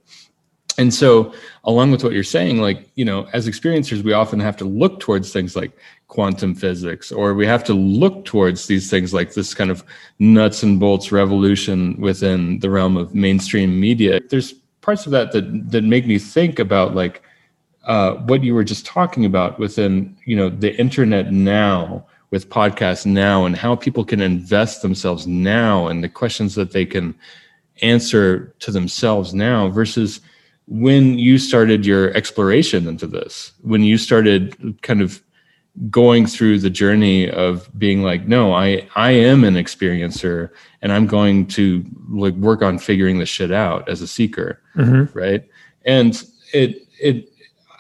and 0.78 0.94
so 0.94 1.34
along 1.66 1.92
with 1.92 2.04
what 2.04 2.14
you're 2.14 2.24
saying 2.24 2.60
like 2.60 2.90
you 2.96 3.06
know 3.06 3.28
as 3.34 3.48
experiencers 3.48 4.04
we 4.04 4.14
often 4.14 4.40
have 4.40 4.58
to 4.58 4.66
look 4.66 5.00
towards 5.00 5.32
things 5.32 5.56
like 5.56 5.72
quantum 6.14 6.54
physics 6.54 7.12
or 7.12 7.34
we 7.34 7.44
have 7.44 7.64
to 7.64 7.74
look 7.74 8.24
towards 8.24 8.68
these 8.68 8.88
things 8.88 9.16
like 9.16 9.34
this 9.34 9.56
kind 9.56 9.72
of 9.72 9.84
nuts 10.20 10.62
and 10.62 10.80
bolts 10.80 11.12
revolution 11.12 12.00
within 12.00 12.60
the 12.60 12.70
realm 12.70 12.98
of 12.98 13.16
mainstream 13.16 13.80
media. 13.80 14.20
There's 14.30 14.54
parts 14.82 15.08
of 15.08 15.12
that 15.12 15.32
that 15.32 15.72
that 15.72 15.84
make 15.84 16.06
me 16.06 16.20
think 16.20 16.60
about 16.60 16.94
like 16.94 17.24
uh, 17.86 18.14
what 18.28 18.44
you 18.44 18.54
were 18.54 18.64
just 18.64 18.86
talking 18.86 19.26
about 19.26 19.58
within 19.58 20.16
you 20.26 20.36
know 20.36 20.50
the 20.50 20.76
internet 20.80 21.32
now 21.32 22.06
with 22.30 22.48
podcasts 22.48 23.08
now 23.08 23.46
and 23.46 23.56
how 23.56 23.76
people 23.76 24.06
can 24.06 24.22
invest 24.22 24.84
themselves 24.84 25.26
now 25.26 25.88
and 25.88 26.04
the 26.04 26.10
questions 26.10 26.54
that 26.54 26.74
they 26.74 26.86
can 26.86 27.16
answer 27.82 28.54
to 28.60 28.70
themselves 28.70 29.34
now 29.34 29.68
versus 29.68 30.22
when 30.68 31.18
you 31.18 31.38
started 31.38 31.86
your 31.86 32.14
exploration 32.16 32.88
into 32.88 33.08
this 33.08 33.54
when 33.62 33.84
you 33.84 33.98
started 33.98 34.78
kind 34.82 35.02
of 35.02 35.22
going 35.90 36.26
through 36.26 36.60
the 36.60 36.70
journey 36.70 37.30
of 37.30 37.68
being 37.78 38.04
like 38.04 38.28
no 38.28 38.54
i 38.54 38.88
i 38.96 39.12
am 39.12 39.44
an 39.44 39.56
experiencer 39.56 40.50
and 40.82 40.92
i'm 40.92 41.08
going 41.08 41.46
to 41.46 41.84
like 42.10 42.36
work 42.36 42.62
on 42.62 42.78
figuring 42.78 43.18
this 43.18 43.30
shit 43.30 43.52
out 43.52 43.88
as 43.90 44.02
a 44.02 44.08
seeker 44.08 44.62
mm-hmm. 44.76 45.18
right 45.18 45.50
and 45.86 46.24
it 46.54 46.88
it 47.00 47.30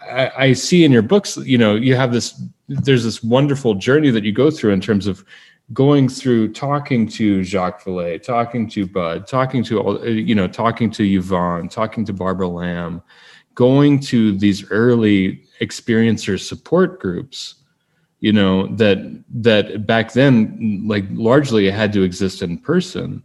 I, 0.09 0.31
I 0.37 0.53
see 0.53 0.83
in 0.83 0.91
your 0.91 1.03
books 1.03 1.37
you 1.37 1.57
know 1.57 1.75
you 1.75 1.95
have 1.95 2.11
this 2.11 2.41
there's 2.67 3.03
this 3.03 3.23
wonderful 3.23 3.75
journey 3.75 4.09
that 4.09 4.23
you 4.23 4.31
go 4.31 4.49
through 4.49 4.71
in 4.71 4.81
terms 4.81 5.07
of 5.07 5.23
going 5.71 6.09
through 6.09 6.51
talking 6.51 7.07
to 7.07 7.43
Jacques 7.43 7.83
Vallée, 7.83 8.21
talking 8.21 8.69
to 8.69 8.85
Bud, 8.85 9.27
talking 9.27 9.63
to 9.63 10.01
you 10.03 10.35
know, 10.35 10.47
talking 10.47 10.91
to 10.91 11.03
Yvonne, 11.03 11.69
talking 11.69 12.03
to 12.05 12.13
Barbara 12.13 12.49
Lamb, 12.49 13.01
going 13.55 13.99
to 14.01 14.37
these 14.37 14.69
early 14.71 15.43
experiencer 15.61 16.39
support 16.39 16.99
groups, 16.99 17.55
you 18.19 18.33
know, 18.33 18.67
that 18.75 19.23
that 19.29 19.87
back 19.87 20.13
then 20.13 20.83
like 20.85 21.05
largely 21.11 21.69
had 21.69 21.93
to 21.93 22.03
exist 22.03 22.41
in 22.41 22.57
person. 22.57 23.23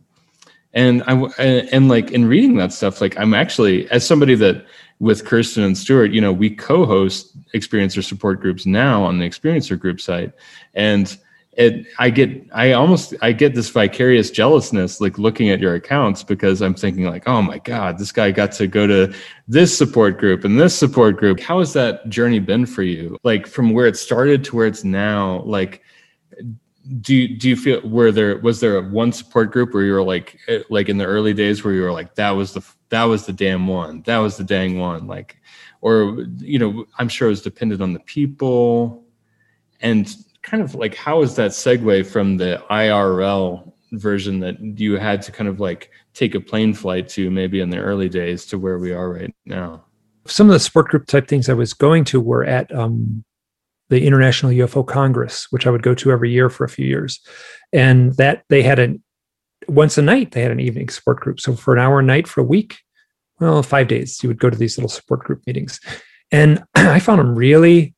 And 0.74 1.02
I 1.04 1.14
and, 1.38 1.68
and 1.72 1.88
like 1.88 2.12
in 2.12 2.26
reading 2.26 2.56
that 2.56 2.72
stuff, 2.72 3.00
like 3.00 3.18
I'm 3.18 3.34
actually 3.34 3.90
as 3.90 4.06
somebody 4.06 4.36
that 4.36 4.64
with 5.00 5.24
Kirsten 5.24 5.62
and 5.62 5.76
Stuart, 5.78 6.12
you 6.12 6.20
know, 6.20 6.32
we 6.32 6.50
co-host 6.50 7.34
experiencer 7.52 8.04
support 8.04 8.40
groups 8.40 8.66
now 8.66 9.04
on 9.04 9.18
the 9.18 9.28
experiencer 9.28 9.78
group 9.78 10.00
site. 10.00 10.32
And 10.74 11.16
it, 11.58 11.86
I 11.98 12.08
get, 12.10 12.46
I 12.54 12.70
almost, 12.70 13.14
I 13.20 13.32
get 13.32 13.56
this 13.56 13.68
vicarious 13.68 14.30
jealousness, 14.30 15.00
like 15.00 15.18
looking 15.18 15.50
at 15.50 15.58
your 15.58 15.74
accounts 15.74 16.22
because 16.22 16.62
I'm 16.62 16.74
thinking 16.74 17.04
like, 17.04 17.26
oh 17.26 17.42
my 17.42 17.58
God, 17.58 17.98
this 17.98 18.12
guy 18.12 18.30
got 18.30 18.52
to 18.52 18.68
go 18.68 18.86
to 18.86 19.12
this 19.48 19.76
support 19.76 20.18
group 20.18 20.44
and 20.44 20.58
this 20.58 20.78
support 20.78 21.16
group. 21.16 21.40
How 21.40 21.58
has 21.58 21.72
that 21.72 22.08
journey 22.08 22.38
been 22.38 22.64
for 22.64 22.84
you? 22.84 23.18
Like 23.24 23.48
from 23.48 23.72
where 23.72 23.88
it 23.88 23.96
started 23.96 24.44
to 24.44 24.56
where 24.56 24.68
it's 24.68 24.84
now, 24.84 25.42
like, 25.42 25.82
do 27.02 27.28
do 27.28 27.48
you 27.48 27.56
feel 27.56 27.80
were 27.82 28.12
there 28.12 28.38
was 28.38 28.60
there 28.60 28.80
one 28.80 29.12
support 29.12 29.50
group 29.50 29.74
where 29.74 29.82
you 29.82 29.92
were 29.92 30.02
like 30.02 30.38
eh, 30.48 30.62
like 30.70 30.88
in 30.88 30.96
the 30.96 31.04
early 31.04 31.34
days 31.34 31.62
where 31.62 31.74
you 31.74 31.82
were 31.82 31.92
like 31.92 32.14
that 32.14 32.30
was 32.30 32.54
the 32.54 32.64
that 32.88 33.04
was 33.04 33.26
the 33.26 33.32
damn 33.32 33.66
one 33.66 34.00
that 34.06 34.16
was 34.16 34.38
the 34.38 34.44
dang 34.44 34.78
one 34.78 35.06
like 35.06 35.36
or 35.82 36.24
you 36.38 36.58
know 36.58 36.86
i'm 36.96 37.06
sure 37.06 37.28
it 37.28 37.30
was 37.30 37.42
dependent 37.42 37.82
on 37.82 37.92
the 37.92 38.00
people 38.00 39.04
and 39.82 40.16
kind 40.42 40.62
of 40.62 40.74
like 40.74 40.94
how 40.94 41.22
is 41.22 41.34
that 41.36 41.50
segue 41.50 42.06
from 42.06 42.36
the 42.36 42.62
irl 42.70 43.72
version 43.92 44.40
that 44.40 44.60
you 44.78 44.94
had 44.98 45.22
to 45.22 45.32
kind 45.32 45.48
of 45.48 45.60
like 45.60 45.90
take 46.14 46.34
a 46.34 46.40
plane 46.40 46.74
flight 46.74 47.08
to 47.08 47.30
maybe 47.30 47.60
in 47.60 47.70
the 47.70 47.78
early 47.78 48.08
days 48.08 48.44
to 48.46 48.58
where 48.58 48.78
we 48.78 48.92
are 48.92 49.12
right 49.12 49.34
now? 49.46 49.84
Some 50.26 50.48
of 50.48 50.52
the 50.52 50.60
support 50.60 50.88
group 50.88 51.06
type 51.06 51.26
things 51.26 51.48
i 51.48 51.54
was 51.54 51.72
going 51.72 52.04
to 52.04 52.20
were 52.20 52.44
at 52.44 52.74
um, 52.74 53.24
the 53.88 54.06
international 54.06 54.52
ufo 54.52 54.86
congress 54.86 55.46
which 55.50 55.66
i 55.66 55.70
would 55.70 55.82
go 55.82 55.94
to 55.94 56.10
every 56.10 56.30
year 56.30 56.50
for 56.50 56.64
a 56.64 56.68
few 56.68 56.86
years. 56.86 57.20
And 57.72 58.14
that 58.16 58.44
they 58.48 58.62
had 58.62 58.78
a 58.78 58.94
once 59.68 59.98
a 59.98 60.02
night 60.02 60.32
they 60.32 60.42
had 60.42 60.52
an 60.52 60.60
evening 60.60 60.88
support 60.88 61.20
group. 61.20 61.40
So 61.40 61.54
for 61.54 61.74
an 61.74 61.80
hour 61.80 62.00
a 62.00 62.02
night 62.02 62.28
for 62.28 62.40
a 62.40 62.44
week 62.44 62.78
well 63.40 63.62
five 63.62 63.88
days 63.88 64.22
you 64.22 64.28
would 64.28 64.40
go 64.40 64.50
to 64.50 64.58
these 64.58 64.76
little 64.76 64.90
support 64.90 65.20
group 65.20 65.42
meetings. 65.46 65.80
And 66.30 66.62
i 66.74 67.00
found 67.00 67.20
them 67.20 67.34
really 67.34 67.94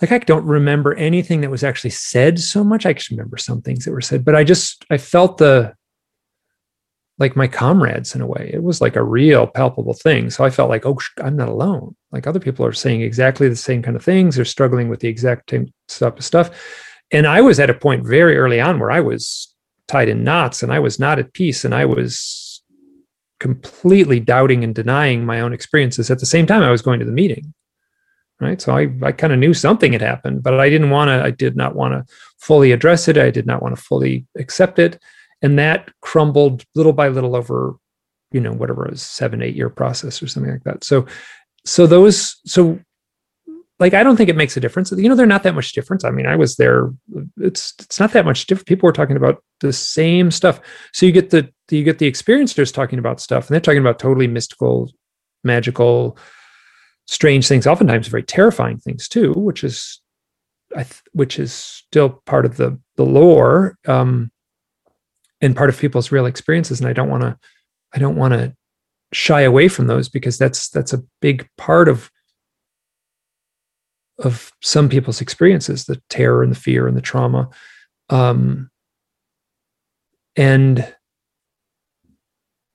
like 0.00 0.12
i 0.12 0.18
don't 0.18 0.44
remember 0.44 0.94
anything 0.94 1.40
that 1.40 1.50
was 1.50 1.64
actually 1.64 1.90
said 1.90 2.38
so 2.38 2.62
much. 2.64 2.86
I 2.86 2.92
just 2.92 3.10
remember 3.10 3.36
some 3.36 3.62
things 3.62 3.84
that 3.84 3.92
were 3.92 4.00
said 4.00 4.24
but 4.24 4.34
i 4.34 4.44
just 4.44 4.84
i 4.90 4.98
felt 4.98 5.38
the 5.38 5.74
like 7.20 7.34
my 7.34 7.48
comrades 7.48 8.14
in 8.14 8.20
a 8.20 8.26
way. 8.28 8.48
It 8.54 8.62
was 8.62 8.80
like 8.80 8.94
a 8.94 9.02
real 9.02 9.48
palpable 9.48 9.94
thing. 9.94 10.30
So 10.30 10.44
i 10.44 10.50
felt 10.50 10.70
like 10.70 10.86
oh 10.86 10.98
i'm 11.22 11.36
not 11.36 11.48
alone. 11.48 11.96
Like 12.12 12.26
other 12.26 12.40
people 12.40 12.64
are 12.64 12.72
saying 12.72 13.02
exactly 13.02 13.48
the 13.48 13.56
same 13.56 13.82
kind 13.82 13.96
of 13.96 14.04
things. 14.04 14.36
They're 14.36 14.44
struggling 14.44 14.88
with 14.88 15.00
the 15.00 15.08
exact 15.08 15.50
same 15.50 15.72
stuff. 15.88 16.50
And 17.10 17.26
i 17.26 17.40
was 17.40 17.58
at 17.58 17.70
a 17.70 17.74
point 17.74 18.06
very 18.06 18.36
early 18.36 18.60
on 18.60 18.78
where 18.78 18.90
i 18.90 19.00
was 19.00 19.54
tied 19.88 20.08
in 20.08 20.22
knots 20.22 20.62
and 20.62 20.72
I 20.72 20.78
was 20.78 21.00
not 21.00 21.18
at 21.18 21.32
peace 21.32 21.64
and 21.64 21.74
I 21.74 21.86
was 21.86 22.62
completely 23.40 24.20
doubting 24.20 24.62
and 24.62 24.74
denying 24.74 25.24
my 25.24 25.40
own 25.40 25.52
experiences. 25.52 26.10
At 26.10 26.20
the 26.20 26.26
same 26.26 26.46
time 26.46 26.62
I 26.62 26.70
was 26.70 26.82
going 26.82 27.00
to 27.00 27.06
the 27.06 27.12
meeting. 27.12 27.52
Right. 28.40 28.60
So 28.62 28.76
I, 28.76 28.88
I 29.02 29.10
kind 29.10 29.32
of 29.32 29.40
knew 29.40 29.52
something 29.52 29.92
had 29.92 30.00
happened, 30.00 30.44
but 30.44 30.60
I 30.60 30.68
didn't 30.70 30.90
want 30.90 31.08
to, 31.08 31.24
I 31.24 31.32
did 31.32 31.56
not 31.56 31.74
want 31.74 31.94
to 31.94 32.14
fully 32.38 32.70
address 32.70 33.08
it. 33.08 33.18
I 33.18 33.30
did 33.30 33.46
not 33.46 33.62
want 33.62 33.74
to 33.74 33.82
fully 33.82 34.26
accept 34.36 34.78
it. 34.78 35.02
And 35.42 35.58
that 35.58 35.90
crumbled 36.02 36.64
little 36.76 36.92
by 36.92 37.08
little 37.08 37.34
over, 37.34 37.74
you 38.30 38.40
know, 38.40 38.52
whatever 38.52 38.86
it 38.86 38.92
was, 38.92 39.02
seven, 39.02 39.42
eight 39.42 39.56
year 39.56 39.70
process 39.70 40.22
or 40.22 40.28
something 40.28 40.52
like 40.52 40.62
that. 40.62 40.84
So, 40.84 41.06
so 41.64 41.88
those, 41.88 42.36
so 42.46 42.78
like 43.80 43.94
I 43.94 44.02
don't 44.02 44.16
think 44.16 44.28
it 44.28 44.36
makes 44.36 44.56
a 44.56 44.60
difference. 44.60 44.90
You 44.90 45.08
know, 45.08 45.14
they're 45.14 45.26
not 45.26 45.42
that 45.44 45.54
much 45.54 45.72
difference. 45.72 46.04
I 46.04 46.10
mean, 46.10 46.26
I 46.26 46.36
was 46.36 46.56
there. 46.56 46.92
It's 47.38 47.74
it's 47.78 48.00
not 48.00 48.12
that 48.12 48.24
much 48.24 48.46
different. 48.46 48.66
People 48.66 48.86
were 48.86 48.92
talking 48.92 49.16
about 49.16 49.42
the 49.60 49.72
same 49.72 50.30
stuff. 50.30 50.60
So 50.92 51.06
you 51.06 51.12
get 51.12 51.30
the 51.30 51.50
you 51.70 51.84
get 51.84 51.98
the 51.98 52.10
experiencers 52.10 52.72
talking 52.72 52.98
about 52.98 53.20
stuff, 53.20 53.46
and 53.46 53.54
they're 53.54 53.60
talking 53.60 53.80
about 53.80 53.98
totally 53.98 54.26
mystical, 54.26 54.90
magical, 55.44 56.18
strange 57.08 57.48
things. 57.48 57.66
Oftentimes, 57.66 58.06
very 58.06 58.22
terrifying 58.22 58.78
things 58.78 59.08
too, 59.08 59.32
which 59.32 59.64
is, 59.64 60.00
th- 60.74 61.02
which 61.12 61.38
is 61.40 61.52
still 61.52 62.22
part 62.26 62.44
of 62.44 62.56
the 62.56 62.78
the 62.96 63.04
lore, 63.04 63.76
um, 63.88 64.30
and 65.40 65.56
part 65.56 65.70
of 65.70 65.78
people's 65.78 66.12
real 66.12 66.26
experiences. 66.26 66.80
And 66.80 66.88
I 66.88 66.92
don't 66.92 67.10
want 67.10 67.22
to, 67.22 67.36
I 67.92 67.98
don't 67.98 68.16
want 68.16 68.34
to 68.34 68.54
shy 69.12 69.40
away 69.40 69.68
from 69.68 69.86
those 69.86 70.08
because 70.08 70.38
that's 70.38 70.68
that's 70.68 70.92
a 70.92 71.02
big 71.20 71.48
part 71.56 71.88
of 71.88 72.10
of 74.18 74.52
some 74.60 74.88
people's 74.88 75.20
experiences 75.20 75.84
the 75.84 76.00
terror 76.10 76.42
and 76.42 76.52
the 76.52 76.58
fear 76.58 76.86
and 76.86 76.96
the 76.96 77.00
trauma 77.02 77.48
um, 78.10 78.70
and 80.36 80.94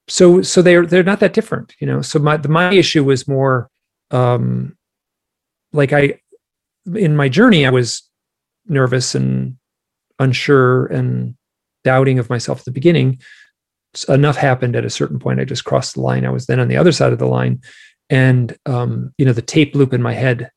so 0.08 0.42
so 0.42 0.60
they're 0.60 0.86
they're 0.86 1.02
not 1.02 1.20
that 1.20 1.34
different 1.34 1.74
you 1.78 1.86
know 1.86 2.02
so 2.02 2.18
my 2.18 2.36
my 2.48 2.72
issue 2.72 3.04
was 3.04 3.28
more 3.28 3.70
um 4.10 4.76
like 5.72 5.92
i 5.92 6.18
in 6.94 7.16
my 7.16 7.28
journey 7.28 7.66
i 7.66 7.70
was 7.70 8.02
nervous 8.66 9.14
and 9.14 9.56
unsure 10.18 10.86
and 10.86 11.34
doubting 11.82 12.18
of 12.18 12.30
myself 12.30 12.60
at 12.60 12.64
the 12.64 12.70
beginning 12.70 13.18
enough 14.08 14.36
happened 14.36 14.74
at 14.74 14.84
a 14.84 14.90
certain 14.90 15.18
point 15.18 15.40
i 15.40 15.44
just 15.44 15.64
crossed 15.64 15.94
the 15.94 16.00
line 16.00 16.24
i 16.24 16.30
was 16.30 16.46
then 16.46 16.60
on 16.60 16.68
the 16.68 16.76
other 16.76 16.92
side 16.92 17.12
of 17.12 17.18
the 17.18 17.26
line 17.26 17.60
and 18.10 18.56
um 18.66 19.12
you 19.18 19.24
know 19.24 19.32
the 19.32 19.42
tape 19.42 19.74
loop 19.74 19.92
in 19.92 20.02
my 20.02 20.12
head 20.12 20.50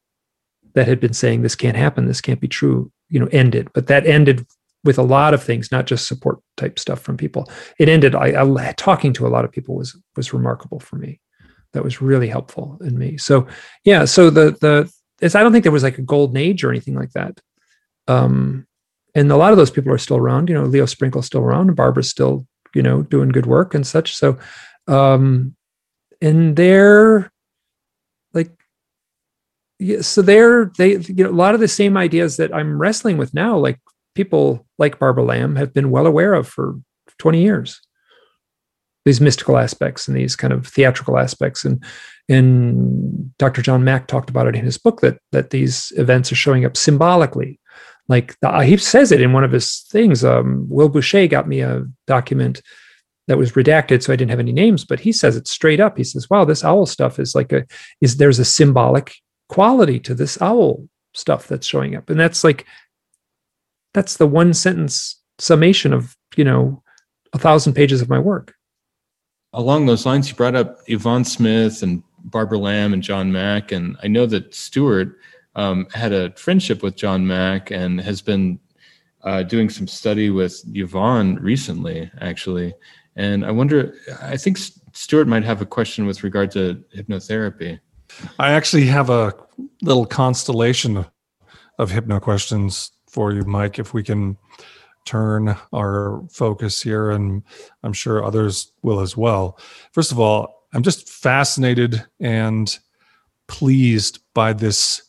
that 0.78 0.88
had 0.88 1.00
been 1.00 1.14
saying 1.14 1.42
this 1.42 1.56
can't 1.56 1.76
happen, 1.76 2.06
this 2.06 2.22
can't 2.22 2.40
be 2.40 2.48
true, 2.48 2.92
you 3.10 3.20
know, 3.20 3.28
ended. 3.32 3.68
But 3.74 3.88
that 3.88 4.06
ended 4.06 4.46
with 4.84 5.00
a 5.00 5.04
lot 5.04 5.34
of 5.34 5.42
things, 5.42 5.72
not 5.72 5.88
just 5.88 6.08
support 6.08 6.40
type 6.56 6.78
stuff 6.78 7.02
from 7.02 7.18
people. 7.18 7.50
It 7.80 7.90
ended. 7.90 8.14
I, 8.14 8.40
I 8.40 8.74
talking 8.74 9.12
to 9.14 9.26
a 9.26 9.30
lot 9.30 9.44
of 9.44 9.52
people 9.52 9.76
was 9.76 10.00
was 10.16 10.34
remarkable 10.34 10.80
for 10.80 10.98
me. 10.98 11.20
That 11.74 11.84
was 11.84 12.02
really 12.02 12.28
helpful 12.28 12.78
in 12.82 12.98
me. 12.98 13.18
So 13.18 13.48
yeah. 13.84 14.06
So 14.06 14.30
the 14.30 14.52
the 14.62 14.92
it's, 15.22 15.36
I 15.36 15.44
don't 15.44 15.52
think 15.52 15.64
there 15.64 15.72
was 15.72 15.84
like 15.84 15.98
a 15.98 16.04
golden 16.04 16.38
age 16.38 16.64
or 16.64 16.70
anything 16.70 16.96
like 16.96 17.12
that. 17.12 17.40
Um, 18.08 18.68
and 19.16 19.32
a 19.32 19.38
lot 19.38 19.52
of 19.52 19.58
those 19.58 19.72
people 19.72 19.92
are 19.92 19.98
still 19.98 20.18
around. 20.18 20.50
You 20.50 20.56
know, 20.56 20.66
Leo 20.66 20.86
Sprinkle's 20.86 21.26
still 21.26 21.42
around, 21.42 21.76
Barbara's 21.76 22.10
still 22.10 22.46
you 22.76 22.84
know 22.84 23.02
doing 23.04 23.30
good 23.30 23.46
work 23.46 23.74
and 23.74 23.86
such. 23.86 24.16
So, 24.16 24.38
um, 24.88 25.56
and 26.22 26.56
they're 26.56 27.32
like, 28.34 28.52
yeah, 29.80 30.02
so 30.02 30.22
they're 30.22 30.72
they 30.78 30.98
you 30.98 31.24
know 31.24 31.30
a 31.30 31.32
lot 31.32 31.56
of 31.56 31.60
the 31.60 31.68
same 31.68 31.98
ideas 31.98 32.38
that 32.38 32.54
I'm 32.54 32.80
wrestling 32.80 33.18
with 33.18 33.34
now, 33.34 33.58
like 33.58 33.80
people 34.16 34.66
like 34.78 35.00
Barbara 35.00 35.24
Lamb 35.24 35.56
have 35.56 35.74
been 35.74 35.92
well 35.92 36.08
aware 36.08 36.34
of 36.34 36.48
for 36.48 36.76
20 37.20 37.42
years. 37.42 37.82
These 39.08 39.22
mystical 39.22 39.58
aspects 39.58 40.06
and 40.06 40.18
these 40.18 40.36
kind 40.36 40.52
of 40.52 40.68
theatrical 40.68 41.18
aspects. 41.18 41.64
And 41.64 41.82
and 42.28 43.36
Dr. 43.38 43.62
John 43.62 43.86
Mack 43.86 44.08
talked 44.08 44.30
about 44.30 44.48
it 44.48 44.56
in 44.56 44.66
his 44.66 44.78
book 44.78 45.00
that 45.00 45.20
that 45.32 45.52
these 45.52 45.94
events 45.96 46.30
are 46.30 46.36
showing 46.36 46.66
up 46.66 46.76
symbolically. 46.76 47.58
Like 48.10 48.38
the, 48.42 48.66
he 48.66 48.76
says 48.76 49.14
it 49.14 49.22
in 49.22 49.32
one 49.32 49.46
of 49.46 49.54
his 49.54 49.86
things 49.90 50.26
um, 50.26 50.68
Will 50.70 50.90
Bueché 50.90 51.30
got 51.30 51.48
me 51.48 51.62
a 51.62 51.86
document 52.06 52.62
that 53.28 53.38
was 53.38 53.54
redacted 53.54 54.04
so 54.04 54.12
i 54.12 54.16
didn't 54.16 54.32
have 54.32 54.40
any 54.40 54.54
names 54.54 54.86
but 54.86 55.02
he 55.02 55.14
says 55.14 55.38
it 55.38 55.48
straight 55.48 55.80
up. 55.80 55.98
He 55.98 56.04
says 56.04 56.30
wow 56.30 56.44
this 56.44 56.66
owl 56.66 56.86
stuff 56.86 57.18
is 57.18 57.34
like 57.34 57.54
a 57.54 57.66
is 58.02 58.18
there's 58.18 58.40
a 58.40 58.46
symbolic 58.46 59.16
quality 59.48 60.00
to 60.02 60.14
this 60.14 60.42
owl 60.42 60.86
stuff 61.14 61.48
that's 61.48 61.66
showing 61.66 61.96
up. 61.96 62.10
And 62.10 62.20
that's 62.20 62.44
like 62.44 62.66
that's 63.94 64.18
the 64.18 64.28
one 64.28 64.54
sentence 64.54 65.22
summation 65.40 65.94
of 65.94 66.18
you 66.36 66.44
know 66.44 66.84
a 67.32 67.40
thousand 67.40 67.74
pages 67.74 68.02
of 68.02 68.10
my 68.10 68.20
work 68.20 68.57
along 69.58 69.86
those 69.86 70.06
lines 70.06 70.30
you 70.30 70.36
brought 70.36 70.56
up 70.56 70.80
yvonne 70.88 71.26
smith 71.26 71.84
and 71.84 72.02
barbara 72.26 72.58
lamb 72.58 72.94
and 72.94 73.04
john 73.04 73.32
mack 73.32 73.72
and 73.72 73.98
i 74.04 74.08
know 74.08 74.26
that 74.26 74.54
stuart 74.54 75.18
um, 75.56 75.88
had 75.94 76.14
a 76.14 76.32
friendship 76.34 76.84
with 76.84 76.96
john 76.96 77.26
mack 77.26 77.72
and 77.72 78.00
has 78.00 78.22
been 78.22 78.60
uh, 79.24 79.44
doing 79.44 79.70
some 79.70 79.88
study 79.88 80.30
with 80.30 80.64
yvonne 80.74 81.36
recently 81.36 82.10
actually 82.22 82.74
and 83.16 83.46
i 83.46 83.52
wonder 83.52 83.96
i 84.22 84.38
think 84.38 84.58
stuart 84.94 85.28
might 85.28 85.44
have 85.44 85.62
a 85.62 85.66
question 85.66 86.06
with 86.06 86.24
regard 86.24 86.52
to 86.52 86.84
hypnotherapy 86.96 87.80
I 88.40 88.52
actually 88.52 88.86
have 88.86 89.10
a 89.10 89.34
little 89.82 90.06
constellation 90.06 91.06
of 91.78 91.92
hypno 91.92 92.20
questions 92.20 92.92
for 93.08 93.32
you, 93.32 93.44
Mike. 93.44 93.80
If 93.80 93.94
we 93.94 94.04
can 94.04 94.38
turn 95.08 95.56
our 95.74 96.24
focus 96.30 96.82
here, 96.82 97.10
and 97.10 97.42
I'm 97.84 97.94
sure 97.94 98.24
others 98.24 98.72
will 98.84 99.00
as 99.00 99.18
well. 99.18 99.58
First 99.92 100.12
of 100.12 100.20
all, 100.20 100.68
I'm 100.74 100.84
just 100.84 101.10
fascinated 101.10 102.06
and 102.20 102.78
pleased 103.48 104.20
by 104.34 104.54
this. 104.54 105.02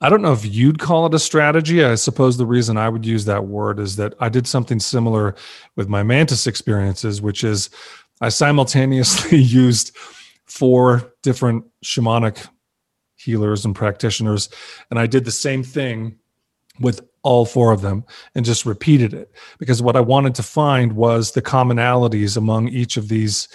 I 0.00 0.08
don't 0.08 0.22
know 0.22 0.32
if 0.32 0.46
you'd 0.46 0.78
call 0.78 1.06
it 1.06 1.14
a 1.14 1.18
strategy. 1.18 1.84
I 1.84 1.96
suppose 1.96 2.36
the 2.36 2.46
reason 2.46 2.76
I 2.76 2.88
would 2.88 3.04
use 3.04 3.24
that 3.24 3.46
word 3.46 3.80
is 3.80 3.96
that 3.96 4.14
I 4.20 4.28
did 4.28 4.46
something 4.46 4.78
similar 4.78 5.34
with 5.74 5.88
my 5.88 6.02
mantis 6.02 6.46
experiences, 6.46 7.20
which 7.20 7.42
is 7.42 7.70
I 8.20 8.28
simultaneously 8.28 9.38
used 9.42 9.96
four 10.46 11.12
different 11.22 11.64
shamanic 11.84 12.46
healers 13.16 13.64
and 13.64 13.74
practitioners. 13.74 14.48
And 14.90 14.98
I 14.98 15.06
did 15.06 15.24
the 15.24 15.32
same 15.32 15.64
thing 15.64 16.18
with 16.78 17.00
all 17.26 17.44
four 17.44 17.72
of 17.72 17.80
them 17.80 18.04
and 18.36 18.44
just 18.44 18.64
repeated 18.64 19.12
it 19.12 19.32
because 19.58 19.82
what 19.82 19.96
I 19.96 20.00
wanted 20.00 20.36
to 20.36 20.44
find 20.44 20.92
was 20.92 21.32
the 21.32 21.42
commonalities 21.42 22.36
among 22.36 22.68
each 22.68 22.96
of 22.96 23.08
these 23.08 23.48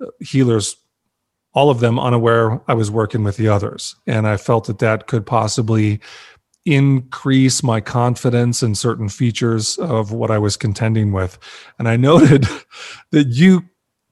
uh, 0.00 0.06
healers, 0.18 0.74
all 1.54 1.70
of 1.70 1.78
them 1.78 2.00
unaware 2.00 2.60
I 2.66 2.74
was 2.74 2.90
working 2.90 3.22
with 3.22 3.36
the 3.36 3.46
others. 3.46 3.94
And 4.08 4.26
I 4.26 4.36
felt 4.36 4.66
that 4.66 4.80
that 4.80 5.06
could 5.06 5.24
possibly 5.24 6.00
increase 6.64 7.62
my 7.62 7.80
confidence 7.80 8.60
in 8.60 8.74
certain 8.74 9.08
features 9.08 9.78
of 9.78 10.10
what 10.10 10.32
I 10.32 10.38
was 10.38 10.56
contending 10.56 11.12
with. 11.12 11.38
And 11.78 11.88
I 11.88 11.96
noted 12.10 12.48
that 13.12 13.28
you 13.28 13.62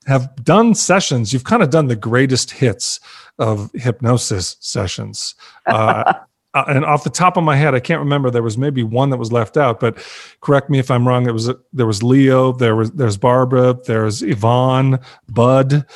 have 0.06 0.32
done 0.44 0.76
sessions, 0.76 1.32
you've 1.32 1.42
kind 1.42 1.64
of 1.64 1.70
done 1.70 1.88
the 1.88 1.96
greatest 1.96 2.52
hits 2.52 3.00
of 3.40 3.72
hypnosis 3.74 4.56
sessions. 4.60 5.34
Uh, 5.66 6.14
uh, 6.54 6.64
and 6.68 6.84
off 6.84 7.04
the 7.04 7.10
top 7.10 7.36
of 7.36 7.44
my 7.44 7.56
head, 7.56 7.74
I 7.74 7.80
can't 7.80 8.00
remember. 8.00 8.30
There 8.30 8.42
was 8.42 8.56
maybe 8.56 8.82
one 8.82 9.10
that 9.10 9.18
was 9.18 9.32
left 9.32 9.56
out, 9.56 9.80
but 9.80 9.98
correct 10.40 10.70
me 10.70 10.78
if 10.78 10.90
I'm 10.90 11.06
wrong. 11.06 11.28
It 11.28 11.32
was 11.32 11.50
there 11.72 11.86
was 11.86 12.02
Leo, 12.02 12.52
there 12.52 12.74
was 12.74 12.90
there's 12.92 13.16
Barbara, 13.16 13.78
there's 13.86 14.22
Yvonne, 14.22 14.98
Bud. 15.28 15.86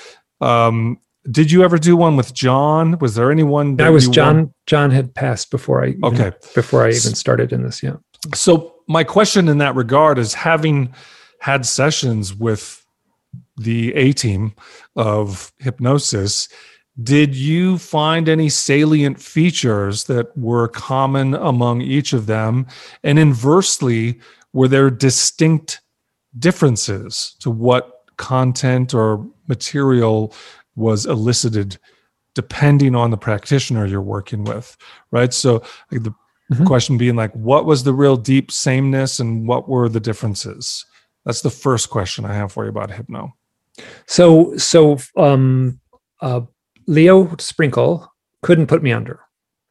Um, 0.40 0.98
did 1.30 1.50
you 1.52 1.62
ever 1.62 1.78
do 1.78 1.96
one 1.96 2.16
with 2.16 2.34
John? 2.34 2.98
Was 2.98 3.14
there 3.14 3.30
anyone? 3.30 3.76
That 3.76 3.86
I 3.86 3.90
was 3.90 4.08
John. 4.08 4.36
Won? 4.36 4.54
John 4.66 4.90
had 4.90 5.14
passed 5.14 5.50
before 5.50 5.84
I 5.84 5.88
even, 5.88 6.04
okay 6.04 6.32
before 6.54 6.84
I 6.84 6.88
even 6.88 7.14
started 7.14 7.52
in 7.52 7.62
this. 7.62 7.82
Yeah. 7.82 7.96
So 8.34 8.74
my 8.88 9.04
question 9.04 9.48
in 9.48 9.58
that 9.58 9.74
regard 9.74 10.18
is 10.18 10.34
having 10.34 10.92
had 11.40 11.64
sessions 11.64 12.34
with 12.34 12.84
the 13.56 13.92
A 13.94 14.12
team 14.12 14.54
of 14.96 15.52
hypnosis, 15.58 16.48
did 17.02 17.34
you 17.34 17.78
find 17.78 18.28
any 18.28 18.48
salient 18.48 19.20
features 19.20 20.04
that 20.04 20.36
were 20.36 20.68
common 20.68 21.34
among 21.34 21.80
each 21.80 22.12
of 22.12 22.26
them? 22.26 22.66
And 23.02 23.18
inversely, 23.18 24.20
were 24.52 24.68
there 24.68 24.90
distinct 24.90 25.80
differences 26.38 27.36
to 27.40 27.50
what 27.50 28.04
content 28.16 28.92
or 28.92 29.26
material 29.48 30.34
was 30.76 31.06
elicited 31.06 31.78
depending 32.34 32.94
on 32.94 33.10
the 33.10 33.16
practitioner 33.16 33.86
you're 33.86 34.02
working 34.02 34.44
with? 34.44 34.76
Right. 35.10 35.32
So, 35.32 35.62
like 35.90 36.02
the 36.02 36.14
mm-hmm. 36.52 36.64
question 36.64 36.98
being 36.98 37.16
like, 37.16 37.32
what 37.32 37.64
was 37.64 37.84
the 37.84 37.94
real 37.94 38.16
deep 38.16 38.52
sameness 38.52 39.18
and 39.18 39.48
what 39.48 39.68
were 39.68 39.88
the 39.88 40.00
differences? 40.00 40.84
That's 41.24 41.42
the 41.42 41.50
first 41.50 41.88
question 41.88 42.24
I 42.24 42.34
have 42.34 42.52
for 42.52 42.64
you 42.64 42.70
about 42.70 42.90
hypno. 42.90 43.34
So 44.06 44.56
so 44.56 44.98
um, 45.16 45.80
uh, 46.20 46.42
Leo 46.86 47.34
Sprinkle 47.38 48.12
couldn't 48.42 48.66
put 48.66 48.82
me 48.82 48.92
under. 48.92 49.20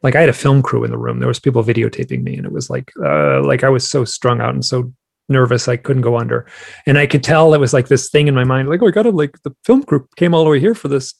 Like 0.04 0.16
I 0.16 0.22
had 0.22 0.30
a 0.30 0.34
film 0.34 0.62
crew 0.62 0.84
in 0.84 0.92
the 0.92 0.98
room. 0.98 1.20
There 1.20 1.28
was 1.28 1.40
people 1.40 1.64
videotaping 1.64 2.24
me, 2.24 2.36
and 2.36 2.46
it 2.46 2.52
was 2.52 2.70
like 2.70 2.92
uh, 3.04 3.44
like 3.44 3.64
I 3.64 3.70
was 3.70 3.88
so 3.88 4.04
strung 4.06 4.42
out 4.42 4.54
and 4.54 4.66
so 4.66 4.92
nervous 5.30 5.68
I 5.68 5.78
couldn't 5.78 6.02
go 6.02 6.18
under. 6.18 6.48
And 6.86 6.98
I 6.98 7.08
could 7.08 7.24
tell 7.24 7.54
it 7.54 7.60
was 7.60 7.74
like 7.74 7.88
this 7.88 8.10
thing 8.10 8.28
in 8.28 8.36
my 8.36 8.44
mind, 8.44 8.68
like, 8.68 8.82
oh, 8.82 8.88
I 8.88 8.92
gotta 8.92 9.12
like 9.12 9.42
the 9.44 9.56
film 9.64 9.84
crew 9.84 10.08
came 10.16 10.34
all 10.34 10.44
the 10.44 10.50
way 10.50 10.60
here 10.60 10.76
for 10.76 10.88
this 10.88 11.14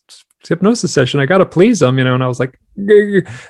hypnosis 0.48 0.94
session. 0.94 1.20
I 1.20 1.26
gotta 1.26 1.46
please 1.46 1.80
them, 1.80 1.98
you 1.98 2.04
know. 2.04 2.14
And 2.14 2.24
I 2.24 2.28
was 2.28 2.40
like, 2.40 2.60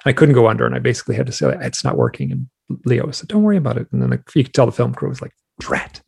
I 0.06 0.14
couldn't 0.14 0.36
go 0.36 0.48
under, 0.48 0.66
and 0.66 0.76
I 0.76 0.80
basically 0.80 1.16
had 1.16 1.28
to 1.28 1.32
say 1.32 1.56
it's 1.62 1.84
not 1.84 1.98
working. 1.98 2.32
And 2.32 2.48
Leo 2.86 3.10
said, 3.12 3.30
"Don't 3.30 3.44
worry 3.44 3.58
about 3.58 3.78
it." 3.78 3.88
And 3.92 4.02
then 4.02 4.10
the, 4.10 4.24
you 4.36 4.44
could 4.44 4.54
tell 4.54 4.66
the 4.66 4.72
film 4.72 4.94
crew 4.94 5.10
was 5.10 5.22
like, 5.22 5.34
"Drat." 5.60 6.02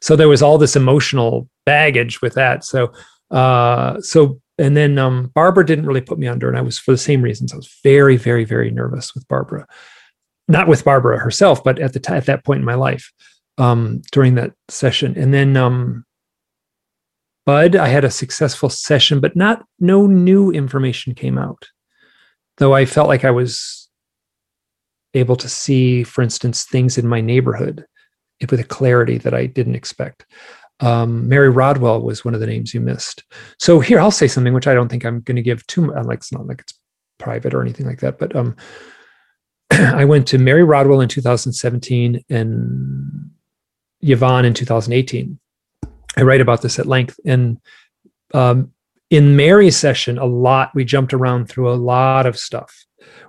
So 0.00 0.16
there 0.16 0.28
was 0.28 0.42
all 0.42 0.58
this 0.58 0.76
emotional 0.76 1.48
baggage 1.66 2.22
with 2.22 2.34
that. 2.34 2.64
So, 2.64 2.92
uh, 3.30 4.00
so, 4.00 4.40
and 4.58 4.76
then 4.76 4.98
um, 4.98 5.30
Barbara 5.34 5.64
didn't 5.64 5.86
really 5.86 6.00
put 6.00 6.18
me 6.18 6.26
under, 6.26 6.48
and 6.48 6.58
I 6.58 6.62
was 6.62 6.78
for 6.78 6.90
the 6.90 6.98
same 6.98 7.22
reasons. 7.22 7.52
I 7.52 7.56
was 7.56 7.72
very, 7.82 8.16
very, 8.16 8.44
very 8.44 8.70
nervous 8.70 9.14
with 9.14 9.26
Barbara, 9.28 9.66
not 10.48 10.68
with 10.68 10.84
Barbara 10.84 11.18
herself, 11.18 11.62
but 11.62 11.78
at 11.78 11.92
the 11.92 12.00
t- 12.00 12.12
at 12.12 12.26
that 12.26 12.44
point 12.44 12.58
in 12.60 12.64
my 12.64 12.74
life 12.74 13.12
um, 13.56 14.02
during 14.10 14.34
that 14.34 14.52
session. 14.68 15.16
And 15.16 15.32
then 15.32 15.56
um, 15.56 16.04
Bud, 17.46 17.76
I 17.76 17.88
had 17.88 18.04
a 18.04 18.10
successful 18.10 18.68
session, 18.68 19.20
but 19.20 19.36
not 19.36 19.64
no 19.78 20.06
new 20.06 20.50
information 20.50 21.14
came 21.14 21.38
out. 21.38 21.68
Though 22.56 22.74
I 22.74 22.84
felt 22.84 23.08
like 23.08 23.24
I 23.24 23.30
was 23.30 23.88
able 25.14 25.36
to 25.36 25.48
see, 25.48 26.02
for 26.02 26.22
instance, 26.22 26.64
things 26.64 26.98
in 26.98 27.06
my 27.06 27.20
neighborhood 27.20 27.86
with 28.50 28.60
a 28.60 28.64
clarity 28.64 29.18
that 29.18 29.34
I 29.34 29.46
didn't 29.46 29.76
expect 29.76 30.26
um, 30.80 31.28
Mary 31.28 31.50
Rodwell 31.50 32.02
was 32.02 32.24
one 32.24 32.34
of 32.34 32.40
the 32.40 32.46
names 32.46 32.72
you 32.72 32.80
missed. 32.80 33.24
So 33.58 33.80
here, 33.80 34.00
I'll 34.00 34.10
say 34.10 34.28
something 34.28 34.54
which 34.54 34.66
I 34.66 34.74
don't 34.74 34.88
think 34.88 35.04
I'm 35.04 35.20
going 35.20 35.36
to 35.36 35.42
give 35.42 35.66
too 35.66 35.82
much. 35.82 36.04
Like 36.04 36.18
it's 36.18 36.32
not 36.32 36.46
like 36.46 36.60
it's 36.60 36.74
private 37.18 37.54
or 37.54 37.62
anything 37.62 37.86
like 37.86 38.00
that. 38.00 38.18
But 38.18 38.34
um, 38.36 38.56
I 39.70 40.04
went 40.04 40.26
to 40.28 40.38
Mary 40.38 40.62
Rodwell 40.62 41.00
in 41.00 41.08
2017 41.08 42.24
and 42.30 43.30
Yvonne 44.00 44.44
in 44.44 44.54
2018. 44.54 45.38
I 46.16 46.22
write 46.22 46.40
about 46.40 46.62
this 46.62 46.78
at 46.78 46.86
length. 46.86 47.18
And 47.24 47.58
um, 48.34 48.72
in 49.10 49.36
Mary's 49.36 49.76
session, 49.76 50.18
a 50.18 50.26
lot 50.26 50.70
we 50.74 50.84
jumped 50.84 51.12
around 51.12 51.48
through 51.48 51.72
a 51.72 51.74
lot 51.74 52.26
of 52.26 52.38
stuff. 52.38 52.84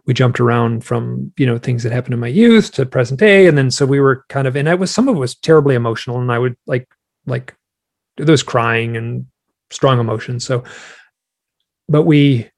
We 0.05 0.13
jumped 0.13 0.39
around 0.39 0.83
from 0.83 1.31
you 1.37 1.45
know 1.45 1.57
things 1.57 1.83
that 1.83 1.91
happened 1.91 2.13
in 2.13 2.19
my 2.19 2.27
youth 2.27 2.71
to 2.73 2.85
present 2.85 3.19
day, 3.19 3.47
and 3.47 3.57
then 3.57 3.69
so 3.71 3.85
we 3.85 3.99
were 3.99 4.25
kind 4.27 4.47
of 4.47 4.55
and 4.55 4.67
I 4.67 4.73
was 4.73 4.91
some 4.91 5.07
of 5.07 5.15
it 5.15 5.19
was 5.19 5.35
terribly 5.35 5.75
emotional, 5.75 6.19
and 6.19 6.31
I 6.31 6.39
would 6.39 6.57
like 6.65 6.89
like 7.25 7.55
there 8.17 8.25
was 8.25 8.43
crying 8.43 8.97
and 8.97 9.25
strong 9.71 9.99
emotions. 9.99 10.45
So, 10.45 10.63
but 11.87 12.03
we 12.03 12.49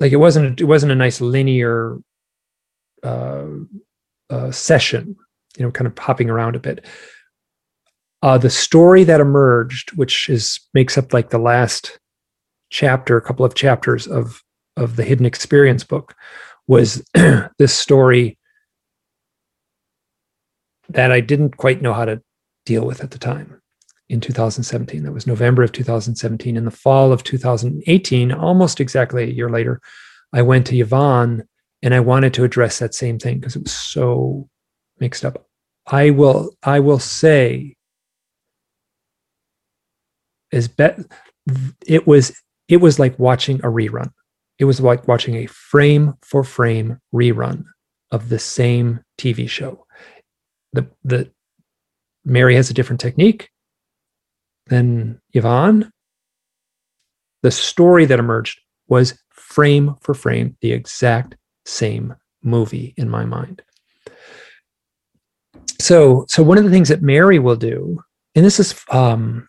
like 0.00 0.12
it 0.12 0.16
wasn't 0.16 0.60
it 0.60 0.64
wasn't 0.64 0.92
a 0.92 0.96
nice 0.96 1.20
linear 1.20 1.98
uh, 3.02 3.46
uh, 4.30 4.50
session, 4.50 5.16
you 5.56 5.64
know, 5.64 5.70
kind 5.70 5.86
of 5.86 5.98
hopping 5.98 6.30
around 6.30 6.56
a 6.56 6.60
bit. 6.60 6.84
Uh, 8.22 8.36
the 8.36 8.50
story 8.50 9.04
that 9.04 9.20
emerged, 9.20 9.96
which 9.96 10.28
is 10.28 10.60
makes 10.74 10.98
up 10.98 11.12
like 11.12 11.30
the 11.30 11.38
last 11.38 11.98
chapter, 12.70 13.16
a 13.16 13.22
couple 13.22 13.44
of 13.44 13.54
chapters 13.54 14.06
of 14.06 14.42
of 14.76 14.96
the 14.96 15.04
Hidden 15.04 15.26
Experience 15.26 15.84
book, 15.84 16.14
was 16.66 17.04
this 17.58 17.74
story 17.74 18.38
that 20.88 21.12
I 21.12 21.20
didn't 21.20 21.56
quite 21.56 21.82
know 21.82 21.92
how 21.92 22.04
to 22.04 22.22
deal 22.68 22.84
with 22.84 23.02
at 23.02 23.10
the 23.10 23.18
time 23.18 23.60
in 24.10 24.20
2017. 24.20 25.02
That 25.02 25.12
was 25.12 25.26
November 25.26 25.62
of 25.62 25.72
2017. 25.72 26.54
In 26.54 26.66
the 26.66 26.70
fall 26.70 27.12
of 27.12 27.24
2018, 27.24 28.30
almost 28.30 28.78
exactly 28.78 29.24
a 29.24 29.32
year 29.32 29.48
later, 29.48 29.80
I 30.34 30.42
went 30.42 30.66
to 30.66 30.76
Yvonne 30.76 31.44
and 31.82 31.94
I 31.94 32.00
wanted 32.00 32.34
to 32.34 32.44
address 32.44 32.78
that 32.78 32.94
same 32.94 33.18
thing 33.18 33.38
because 33.38 33.56
it 33.56 33.62
was 33.62 33.72
so 33.72 34.48
mixed 35.00 35.24
up. 35.24 35.46
I 35.86 36.10
will 36.10 36.50
I 36.62 36.80
will 36.80 36.98
say 36.98 37.76
as 40.52 40.68
bet 40.68 40.98
it 41.86 42.06
was 42.06 42.38
it 42.68 42.78
was 42.78 42.98
like 42.98 43.18
watching 43.18 43.60
a 43.60 43.68
rerun. 43.68 44.12
It 44.58 44.66
was 44.66 44.80
like 44.80 45.08
watching 45.08 45.36
a 45.36 45.46
frame 45.46 46.14
for 46.20 46.44
frame 46.44 47.00
rerun 47.14 47.64
of 48.10 48.28
the 48.28 48.38
same 48.38 49.00
TV 49.16 49.48
show. 49.48 49.86
The 50.74 50.86
the 51.04 51.30
Mary 52.24 52.54
has 52.56 52.70
a 52.70 52.74
different 52.74 53.00
technique 53.00 53.50
than 54.66 55.20
Yvonne. 55.32 55.90
The 57.42 57.50
story 57.50 58.04
that 58.06 58.18
emerged 58.18 58.60
was 58.88 59.18
frame 59.30 59.94
for 60.00 60.14
frame 60.14 60.56
the 60.60 60.72
exact 60.72 61.36
same 61.64 62.14
movie 62.42 62.94
in 62.96 63.08
my 63.08 63.24
mind. 63.24 63.62
So, 65.80 66.26
so 66.28 66.42
one 66.42 66.58
of 66.58 66.64
the 66.64 66.70
things 66.70 66.88
that 66.88 67.02
Mary 67.02 67.38
will 67.38 67.56
do, 67.56 68.02
and 68.34 68.44
this 68.44 68.58
is 68.58 68.74
um, 68.90 69.48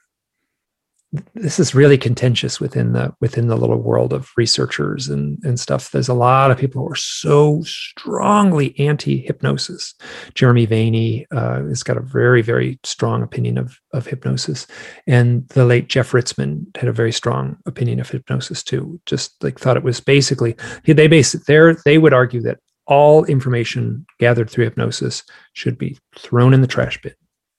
this 1.33 1.59
is 1.59 1.73
really 1.73 1.97
contentious 1.97 2.59
within 2.59 2.93
the 2.93 3.11
within 3.19 3.47
the 3.47 3.55
little 3.55 3.81
world 3.81 4.13
of 4.13 4.29
researchers 4.37 5.07
and 5.09 5.39
and 5.43 5.59
stuff. 5.59 5.89
There's 5.89 6.07
a 6.07 6.13
lot 6.13 6.51
of 6.51 6.57
people 6.57 6.83
who 6.83 6.91
are 6.91 6.95
so 6.95 7.61
strongly 7.63 8.77
anti-hypnosis. 8.79 9.95
Jeremy 10.35 10.67
vaeni 10.67 11.25
uh, 11.31 11.67
has 11.67 11.81
got 11.81 11.97
a 11.97 12.01
very 12.01 12.43
very 12.43 12.79
strong 12.83 13.23
opinion 13.23 13.57
of 13.57 13.79
of 13.91 14.05
hypnosis. 14.05 14.67
And 15.07 15.47
the 15.49 15.65
late 15.65 15.89
jeff 15.89 16.11
Ritzmann 16.11 16.65
had 16.77 16.89
a 16.89 16.93
very 16.93 17.11
strong 17.11 17.57
opinion 17.65 17.99
of 17.99 18.09
hypnosis 18.09 18.63
too. 18.63 19.01
Just 19.07 19.43
like 19.43 19.59
thought 19.59 19.77
it 19.77 19.83
was 19.83 19.99
basically 19.99 20.55
they 20.85 21.07
base 21.07 21.31
there 21.47 21.75
they 21.85 21.97
would 21.97 22.13
argue 22.13 22.41
that 22.41 22.59
all 22.85 23.25
information 23.25 24.05
gathered 24.19 24.49
through 24.49 24.65
hypnosis 24.65 25.23
should 25.53 25.77
be 25.77 25.97
thrown 26.17 26.53
in 26.53 26.61
the 26.61 26.67
trash 26.67 27.01
bin. 27.01 27.13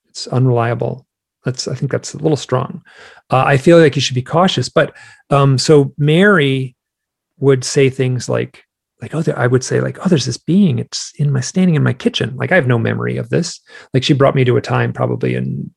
It's 0.09 0.29
unreliable 0.29 1.07
that's 1.45 1.68
I 1.68 1.74
think 1.74 1.91
that's 1.91 2.14
a 2.14 2.18
little 2.18 2.36
strong. 2.36 2.82
Uh, 3.30 3.45
I 3.47 3.57
feel 3.57 3.78
like 3.78 3.97
you 3.97 4.03
should 4.03 4.14
be 4.14 4.22
cautious. 4.22 4.68
But 4.68 4.97
um, 5.30 5.59
so 5.59 5.95
Mary 5.97 6.76
would 7.38 7.64
say 7.64 7.88
things 7.88 8.28
like 8.28 8.64
like 9.01 9.14
oh 9.14 9.22
there, 9.22 9.38
I 9.38 9.47
would 9.47 9.64
say 9.64 9.80
like 9.80 10.05
oh 10.05 10.09
there's 10.09 10.26
this 10.26 10.36
being 10.36 10.78
it's 10.78 11.12
in 11.16 11.32
my 11.32 11.41
standing 11.41 11.74
in 11.74 11.82
my 11.82 11.95
kitchen 11.95 12.36
like 12.36 12.53
I 12.53 12.57
have 12.57 12.66
no 12.66 12.78
memory 12.78 13.16
of 13.16 13.30
this. 13.30 13.61
Like 13.95 14.03
she 14.03 14.12
brought 14.12 14.34
me 14.34 14.45
to 14.45 14.57
a 14.57 14.62
time 14.62 14.93
probably 14.93 15.34
in 15.34 15.72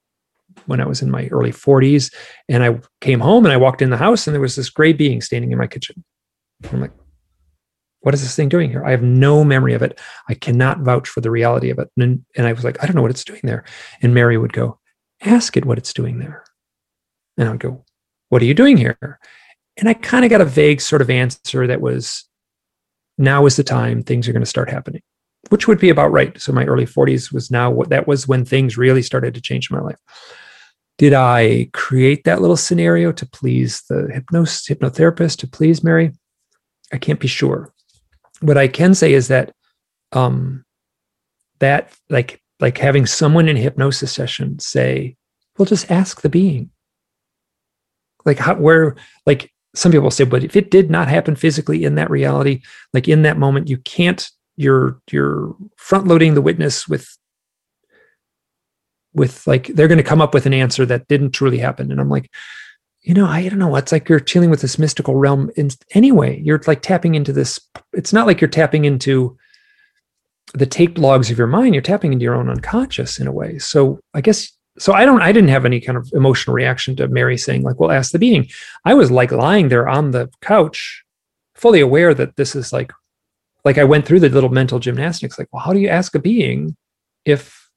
when 0.65 0.79
I 0.79 0.85
was 0.85 1.01
in 1.01 1.11
my 1.11 1.27
early 1.27 1.51
40s 1.51 2.13
and 2.47 2.63
I 2.63 2.79
came 3.01 3.19
home 3.19 3.45
and 3.45 3.51
I 3.51 3.57
walked 3.57 3.81
in 3.81 3.89
the 3.89 3.97
house 3.97 4.27
and 4.27 4.33
there 4.33 4.41
was 4.41 4.55
this 4.55 4.69
gray 4.69 4.93
being 4.93 5.19
standing 5.19 5.51
in 5.51 5.57
my 5.57 5.67
kitchen. 5.67 6.03
I'm 6.71 6.81
like 6.81 6.93
what 8.03 8.13
is 8.13 8.21
this 8.21 8.35
thing 8.35 8.49
doing 8.49 8.69
here? 8.69 8.85
I 8.85 8.91
have 8.91 9.01
no 9.01 9.45
memory 9.45 9.73
of 9.73 9.81
it. 9.81 9.99
I 10.27 10.33
cannot 10.33 10.81
vouch 10.81 11.07
for 11.07 11.21
the 11.21 11.31
reality 11.31 11.69
of 11.69 11.79
it. 11.79 11.89
And, 11.97 12.25
and 12.35 12.45
I 12.45 12.51
was 12.51 12.65
like, 12.65 12.81
I 12.83 12.85
don't 12.85 12.97
know 12.97 13.01
what 13.01 13.11
it's 13.11 13.23
doing 13.23 13.39
there. 13.43 13.63
And 14.01 14.13
Mary 14.13 14.37
would 14.37 14.51
go, 14.51 14.77
ask 15.23 15.57
it 15.57 15.65
what 15.65 15.77
it's 15.77 15.93
doing 15.93 16.19
there. 16.19 16.43
And 17.37 17.47
I 17.47 17.51
would 17.51 17.59
go, 17.59 17.83
What 18.29 18.41
are 18.41 18.45
you 18.45 18.53
doing 18.53 18.77
here? 18.77 19.19
And 19.77 19.89
I 19.89 19.93
kind 19.93 20.23
of 20.23 20.29
got 20.29 20.41
a 20.41 20.45
vague 20.45 20.81
sort 20.81 21.01
of 21.01 21.09
answer 21.09 21.67
that 21.67 21.81
was, 21.81 22.27
Now 23.17 23.45
is 23.45 23.55
the 23.55 23.63
time 23.63 24.03
things 24.03 24.27
are 24.27 24.33
going 24.33 24.43
to 24.43 24.49
start 24.49 24.69
happening, 24.69 25.01
which 25.49 25.67
would 25.67 25.79
be 25.79 25.89
about 25.89 26.11
right. 26.11 26.39
So 26.39 26.51
my 26.51 26.65
early 26.65 26.85
40s 26.85 27.33
was 27.33 27.49
now 27.49 27.71
what 27.71 27.89
that 27.89 28.07
was 28.07 28.27
when 28.27 28.45
things 28.45 28.77
really 28.77 29.01
started 29.01 29.33
to 29.33 29.41
change 29.41 29.69
in 29.69 29.77
my 29.77 29.83
life. 29.83 29.99
Did 30.99 31.13
I 31.13 31.69
create 31.73 32.23
that 32.25 32.41
little 32.41 32.57
scenario 32.57 33.11
to 33.13 33.25
please 33.25 33.81
the 33.89 34.07
hypnotherapist, 34.13 35.37
to 35.37 35.47
please 35.47 35.83
Mary? 35.83 36.11
I 36.91 36.97
can't 36.97 37.19
be 37.19 37.27
sure. 37.27 37.73
What 38.41 38.57
I 38.57 38.67
can 38.67 38.93
say 38.93 39.13
is 39.13 39.29
that 39.29 39.53
um, 40.11 40.63
that 41.59 41.91
like 42.09 42.42
like 42.63 42.77
having 42.77 43.05
someone 43.05 43.49
in 43.49 43.57
hypnosis 43.57 44.13
session 44.13 44.57
say, 44.57 45.17
well, 45.57 45.65
just 45.65 45.91
ask 45.91 46.21
the 46.21 46.29
being. 46.29 46.69
Like 48.23 48.39
how, 48.39 48.55
where, 48.55 48.95
like 49.25 49.51
some 49.75 49.91
people 49.91 50.09
say, 50.09 50.23
but 50.23 50.45
if 50.45 50.55
it 50.55 50.71
did 50.71 50.89
not 50.89 51.09
happen 51.09 51.35
physically 51.35 51.83
in 51.83 51.95
that 51.95 52.09
reality, 52.09 52.61
like 52.93 53.09
in 53.09 53.23
that 53.23 53.37
moment, 53.37 53.67
you 53.67 53.79
can't, 53.79 54.31
you're, 54.55 54.97
you're 55.11 55.53
front 55.75 56.07
loading 56.07 56.35
the 56.35 56.41
witness 56.41 56.87
with, 56.87 57.17
with 59.13 59.45
like, 59.45 59.67
they're 59.67 59.89
going 59.89 59.97
to 59.97 60.03
come 60.03 60.21
up 60.21 60.33
with 60.33 60.45
an 60.45 60.53
answer 60.53 60.85
that 60.85 61.09
didn't 61.09 61.31
truly 61.31 61.57
happen. 61.57 61.91
And 61.91 61.99
I'm 61.99 62.09
like, 62.09 62.31
you 63.01 63.13
know, 63.13 63.25
I 63.25 63.49
don't 63.49 63.59
know. 63.59 63.75
It's 63.75 63.91
like 63.91 64.07
you're 64.07 64.21
dealing 64.21 64.49
with 64.49 64.61
this 64.61 64.79
mystical 64.79 65.17
realm 65.17 65.51
in 65.57 65.69
anyway. 65.91 66.39
You're 66.39 66.61
like 66.65 66.81
tapping 66.81 67.15
into 67.15 67.33
this. 67.33 67.59
It's 67.91 68.13
not 68.13 68.25
like 68.25 68.39
you're 68.39 68.47
tapping 68.47 68.85
into 68.85 69.37
the 70.53 70.65
tape 70.65 70.97
logs 70.97 71.31
of 71.31 71.37
your 71.37 71.47
mind, 71.47 71.73
you're 71.73 71.81
tapping 71.81 72.13
into 72.13 72.23
your 72.23 72.35
own 72.35 72.49
unconscious 72.49 73.19
in 73.19 73.27
a 73.27 73.31
way. 73.31 73.57
So 73.59 73.99
I 74.13 74.21
guess 74.21 74.51
so 74.77 74.93
I 74.93 75.05
don't 75.05 75.21
I 75.21 75.31
didn't 75.31 75.49
have 75.49 75.65
any 75.65 75.79
kind 75.79 75.97
of 75.97 76.09
emotional 76.13 76.53
reaction 76.53 76.95
to 76.97 77.07
Mary 77.07 77.37
saying, 77.37 77.63
like, 77.63 77.79
well, 77.79 77.91
ask 77.91 78.11
the 78.11 78.19
being. 78.19 78.49
I 78.85 78.93
was 78.93 79.11
like 79.11 79.31
lying 79.31 79.69
there 79.69 79.87
on 79.87 80.11
the 80.11 80.29
couch, 80.41 81.03
fully 81.55 81.79
aware 81.79 82.13
that 82.13 82.35
this 82.35 82.55
is 82.55 82.73
like 82.73 82.91
like 83.65 83.77
I 83.77 83.83
went 83.83 84.05
through 84.05 84.19
the 84.19 84.29
little 84.29 84.49
mental 84.49 84.79
gymnastics, 84.79 85.39
like, 85.39 85.47
well, 85.51 85.63
how 85.63 85.73
do 85.73 85.79
you 85.79 85.87
ask 85.87 86.13
a 86.15 86.19
being 86.19 86.75
if 87.25 87.69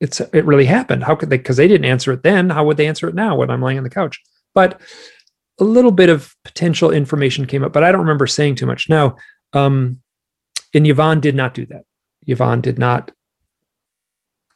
it's 0.00 0.20
it 0.20 0.44
really 0.44 0.64
happened? 0.64 1.04
How 1.04 1.14
could 1.14 1.30
they 1.30 1.38
because 1.38 1.56
they 1.56 1.68
didn't 1.68 1.86
answer 1.86 2.12
it 2.12 2.22
then? 2.22 2.50
How 2.50 2.64
would 2.64 2.76
they 2.76 2.86
answer 2.86 3.08
it 3.08 3.14
now 3.14 3.36
when 3.36 3.50
I'm 3.50 3.62
laying 3.62 3.78
on 3.78 3.84
the 3.84 3.90
couch? 3.90 4.20
But 4.54 4.80
a 5.60 5.64
little 5.64 5.92
bit 5.92 6.08
of 6.08 6.34
potential 6.44 6.90
information 6.90 7.46
came 7.46 7.62
up, 7.62 7.72
but 7.72 7.84
I 7.84 7.92
don't 7.92 8.00
remember 8.00 8.26
saying 8.26 8.56
too 8.56 8.66
much. 8.66 8.88
Now, 8.88 9.16
um, 9.52 10.00
and 10.74 10.86
Yvonne 10.86 11.20
did 11.20 11.34
not 11.34 11.54
do 11.54 11.66
that. 11.66 11.84
Yvonne 12.26 12.60
did 12.60 12.78
not 12.78 13.10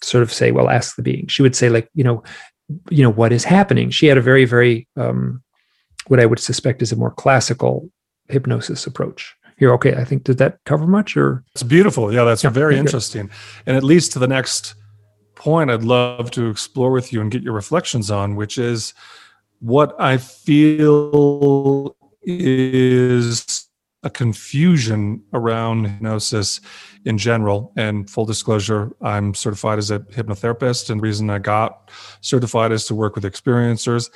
sort 0.02 0.22
of 0.22 0.32
say, 0.32 0.52
well, 0.52 0.68
ask 0.68 0.96
the 0.96 1.02
being. 1.02 1.26
She 1.26 1.42
would 1.42 1.56
say, 1.56 1.68
like, 1.68 1.88
you 1.94 2.04
know, 2.04 2.22
you 2.90 3.02
know, 3.02 3.10
what 3.10 3.32
is 3.32 3.44
happening? 3.44 3.90
She 3.90 4.06
had 4.06 4.18
a 4.18 4.22
very, 4.22 4.44
very 4.44 4.88
um, 4.96 5.42
what 6.08 6.20
I 6.20 6.26
would 6.26 6.38
suspect 6.38 6.82
is 6.82 6.92
a 6.92 6.96
more 6.96 7.10
classical 7.10 7.90
hypnosis 8.28 8.86
approach. 8.86 9.34
Here, 9.58 9.72
okay, 9.72 9.94
I 9.94 10.04
think 10.04 10.24
did 10.24 10.38
that 10.38 10.58
cover 10.64 10.86
much 10.86 11.16
or 11.16 11.42
it's 11.52 11.62
beautiful. 11.62 12.12
Yeah, 12.12 12.24
that's 12.24 12.44
yeah, 12.44 12.50
very 12.50 12.76
interesting. 12.76 13.30
And 13.64 13.76
it 13.76 13.82
leads 13.82 14.08
to 14.10 14.18
the 14.18 14.28
next 14.28 14.74
point 15.34 15.70
I'd 15.70 15.82
love 15.82 16.30
to 16.32 16.50
explore 16.50 16.90
with 16.90 17.12
you 17.12 17.20
and 17.20 17.30
get 17.30 17.42
your 17.42 17.54
reflections 17.54 18.10
on, 18.10 18.36
which 18.36 18.58
is 18.58 18.92
what 19.60 19.98
I 19.98 20.18
feel 20.18 21.96
is 22.22 23.65
a 24.06 24.10
confusion 24.10 25.20
around 25.32 25.84
hypnosis 25.84 26.60
in 27.04 27.18
general. 27.18 27.72
And 27.76 28.08
full 28.08 28.24
disclosure, 28.24 28.94
I'm 29.02 29.34
certified 29.34 29.78
as 29.78 29.90
a 29.90 29.98
hypnotherapist, 29.98 30.88
and 30.88 31.00
the 31.00 31.02
reason 31.02 31.28
I 31.28 31.40
got 31.40 31.90
certified 32.20 32.70
is 32.70 32.84
to 32.86 32.94
work 32.94 33.16
with 33.16 33.24
experiencers, 33.24 34.08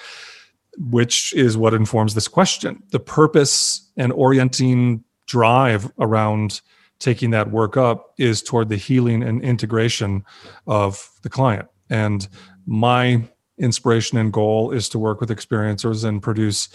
which 0.79 1.35
is 1.35 1.57
what 1.57 1.75
informs 1.75 2.15
this 2.15 2.29
question. 2.29 2.85
The 2.93 3.01
purpose 3.01 3.91
and 3.97 4.13
orienting 4.13 5.03
drive 5.27 5.91
around 5.99 6.61
taking 7.01 7.31
that 7.31 7.51
work 7.51 7.77
up 7.77 8.15
is 8.17 8.43
toward 8.43 8.69
the 8.69 8.77
healing 8.77 9.25
and 9.25 9.43
integration 9.43 10.25
of 10.69 11.11
the 11.23 11.29
client. 11.29 11.67
And 11.89 12.29
my 12.65 13.29
inspiration 13.59 14.19
and 14.19 14.33
goal 14.33 14.71
is 14.71 14.89
to 14.91 15.01
work 15.01 15.21
with 15.21 15.31
experiencers 15.31 16.05
and 16.05 16.23
produce 16.23 16.69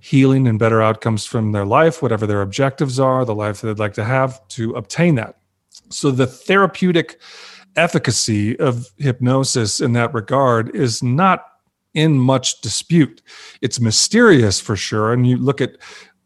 healing 0.00 0.46
and 0.46 0.58
better 0.58 0.80
outcomes 0.80 1.26
from 1.26 1.52
their 1.52 1.66
life, 1.66 2.02
whatever 2.02 2.26
their 2.26 2.42
objectives 2.42 3.00
are, 3.00 3.24
the 3.24 3.34
life 3.34 3.60
they'd 3.60 3.78
like 3.78 3.94
to 3.94 4.04
have 4.04 4.46
to 4.48 4.72
obtain 4.72 5.16
that. 5.16 5.38
So 5.90 6.10
the 6.10 6.26
therapeutic 6.26 7.20
efficacy 7.76 8.58
of 8.58 8.88
hypnosis 8.98 9.80
in 9.80 9.92
that 9.92 10.14
regard 10.14 10.74
is 10.74 11.02
not 11.02 11.44
in 11.94 12.18
much 12.18 12.60
dispute. 12.60 13.22
It's 13.60 13.80
mysterious 13.80 14.60
for 14.60 14.76
sure. 14.76 15.12
And 15.12 15.26
you 15.26 15.36
look 15.36 15.60
at 15.60 15.76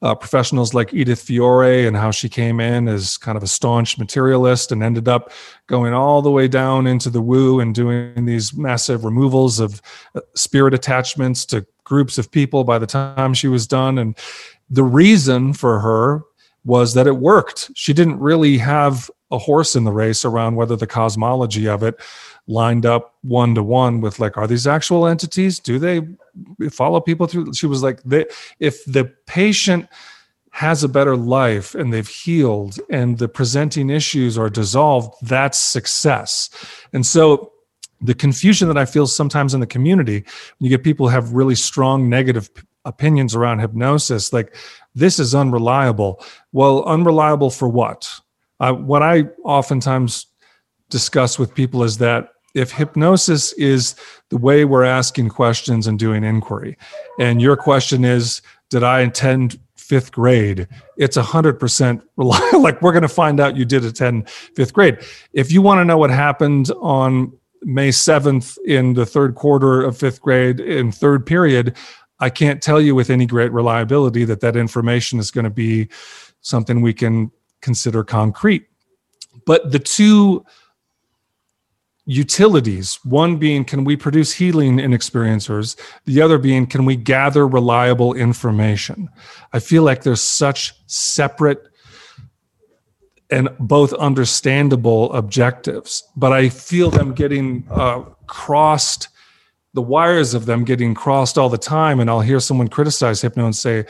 uh, 0.03 0.15
professionals 0.15 0.75
like 0.75 0.93
Edith 0.93 1.23
Fiore 1.23 1.87
and 1.87 1.97
how 1.97 2.11
she 2.11 2.29
came 2.29 2.59
in 2.59 2.89
as 2.89 3.17
kind 3.17 3.37
of 3.37 3.43
a 3.43 3.47
staunch 3.47 3.99
materialist 3.99 4.73
and 4.73 4.83
ended 4.83 5.09
up 5.09 5.31
going 5.69 5.95
all 5.95 6.21
the 6.21 6.31
way 6.31 6.49
down 6.49 6.89
into 6.89 7.09
the 7.09 7.23
woo 7.23 7.61
and 7.61 7.75
doing 7.75 8.25
these 8.25 8.55
massive 8.55 9.05
removals 9.05 9.61
of 9.61 9.81
uh, 10.17 10.21
spirit 10.35 10.75
attachments 10.75 11.47
to 11.47 11.65
groups 11.85 12.19
of 12.19 12.31
people 12.31 12.65
by 12.65 12.79
the 12.79 12.87
time 12.87 13.35
she 13.35 13.49
was 13.49 13.67
done. 13.67 13.99
And 13.99 14.17
the 14.71 14.85
reason 14.85 15.53
for 15.53 15.81
her 15.81 16.23
was 16.65 16.95
that 16.95 17.07
it 17.07 17.17
worked. 17.17 17.71
She 17.75 17.93
didn't 17.93 18.21
really 18.21 18.59
have 18.59 19.11
a 19.31 19.39
horse 19.39 19.75
in 19.75 19.85
the 19.85 19.93
race 19.93 20.25
around 20.25 20.57
whether 20.57 20.77
the 20.77 20.87
cosmology 20.87 21.67
of 21.67 21.83
it 21.83 21.99
lined 22.47 22.85
up 22.85 23.15
one 23.23 23.55
to 23.55 23.63
one 23.63 24.01
with 24.01 24.19
like 24.19 24.37
are 24.37 24.47
these 24.47 24.67
actual 24.67 25.07
entities 25.07 25.61
do 25.61 25.79
they 25.79 26.03
follow 26.71 27.01
people 27.01 27.27
through 27.27 27.53
she 27.55 27.67
was 27.67 27.83
like 27.83 28.03
they, 28.03 28.27
if 28.59 28.85
the 28.85 29.05
patient 29.27 29.89
has 30.51 30.83
a 30.85 30.89
better 30.89 31.17
life 31.17 31.75
and 31.75 31.93
they've 31.93 32.09
healed 32.09 32.79
and 32.91 33.19
the 33.19 33.29
presenting 33.29 33.91
issues 33.91 34.37
are 34.37 34.51
dissolved 34.51 35.15
that's 35.23 35.59
success 35.59 36.51
and 36.93 37.07
so 37.07 37.52
the 38.03 38.15
confusion 38.15 38.69
that 38.69 38.79
i 38.79 38.85
feel 38.85 39.07
sometimes 39.07 39.55
in 39.55 39.61
the 39.61 39.67
community 39.67 40.21
when 40.59 40.71
you 40.71 40.71
get 40.71 40.85
people 40.85 41.09
have 41.09 41.33
really 41.33 41.55
strong 41.55 42.09
negative 42.09 42.51
opinions 42.85 43.35
around 43.35 43.61
hypnosis 43.61 44.33
like 44.33 44.55
this 44.95 45.19
is 45.19 45.35
unreliable 45.35 46.25
well 46.53 46.85
unreliable 46.85 47.51
for 47.51 47.69
what 47.69 48.21
uh, 48.61 48.73
what 48.73 49.03
i 49.03 49.23
oftentimes 49.45 50.27
discuss 50.93 51.39
with 51.39 51.55
people 51.55 51.83
is 51.83 51.99
that 51.99 52.29
if 52.55 52.71
hypnosis 52.71 53.53
is 53.55 53.97
the 54.29 54.37
way 54.37 54.65
we're 54.65 54.85
asking 54.85 55.31
questions 55.31 55.87
and 55.87 55.99
doing 55.99 56.23
inquiry, 56.23 56.77
and 57.19 57.41
your 57.41 57.57
question 57.57 58.05
is, 58.05 58.43
did 58.69 58.83
I 58.83 59.01
attend 59.01 59.59
fifth 59.77 60.13
grade? 60.13 60.69
It's 60.97 61.17
a 61.17 61.23
hundred 61.23 61.59
percent 61.59 62.03
reliable. 62.17 62.61
like 62.61 62.81
we're 62.83 62.93
going 62.93 63.03
to 63.03 63.09
find 63.09 63.41
out 63.41 63.57
you 63.57 63.65
did 63.65 63.85
attend 63.85 64.29
fifth 64.29 64.73
grade. 64.73 64.99
If 65.33 65.51
you 65.51 65.63
want 65.63 65.81
to 65.81 65.85
know 65.85 65.99
what 65.99 66.11
happened 66.11 66.71
on 66.81 67.33
May 67.65 67.91
7th 67.91 68.59
in 68.67 68.95
the 68.95 69.07
third 69.07 69.35
quarter 69.35 69.83
of 69.83 69.97
fifth 69.97 70.21
grade 70.21 70.61
in 70.61 70.93
third 70.93 71.27
period, 71.27 71.77
I 72.21 72.31
can't 72.31 72.63
tell 72.63 72.81
you 72.81 72.95
with 72.95 73.11
any 73.11 73.27
great 73.27 73.53
reliability 73.53 74.25
that 74.25 74.41
that 74.41 74.57
information 74.57 75.19
is 75.19 75.31
going 75.31 75.45
to 75.45 75.51
be 75.51 75.89
something 76.41 76.81
we 76.81 76.95
can 76.95 77.31
consider 77.61 78.05
concrete. 78.05 78.67
But 79.47 79.73
the 79.73 79.79
two 79.79 80.45
utilities 82.05 82.99
one 83.05 83.37
being 83.37 83.65
can 83.65 83.85
we 83.85 83.97
produce 83.97 84.33
healing 84.33 84.81
in 84.81 84.91
experiencers 84.91 85.77
the 86.05 86.21
other 86.21 86.37
being 86.37 86.67
can 86.67 86.85
we 86.85 86.97
gather 86.97 87.47
reliable 87.47 88.13
information 88.15 89.09
i 89.53 89.61
feel 89.61 89.85
like 89.85 90.03
there's 90.03 90.21
such 90.21 90.73
separate 90.87 91.69
and 93.33 93.49
both 93.59 93.93
understandable 93.95 95.13
objectives 95.13 96.05
but 96.17 96.33
i 96.33 96.49
feel 96.49 96.91
them 96.91 97.13
getting 97.13 97.65
uh, 97.71 98.01
crossed 98.27 99.09
the 99.75 99.83
wires 99.83 100.35
of 100.35 100.47
them 100.47 100.65
getting 100.65 100.95
crossed 100.95 101.39
all 101.39 101.49
the 101.49 101.59
time 101.59 101.99
and 101.99 102.09
i'll 102.11 102.21
hear 102.21 102.41
someone 102.41 102.69
criticize 102.69 103.21
hypno 103.23 103.45
and 103.47 103.57
say 103.57 103.85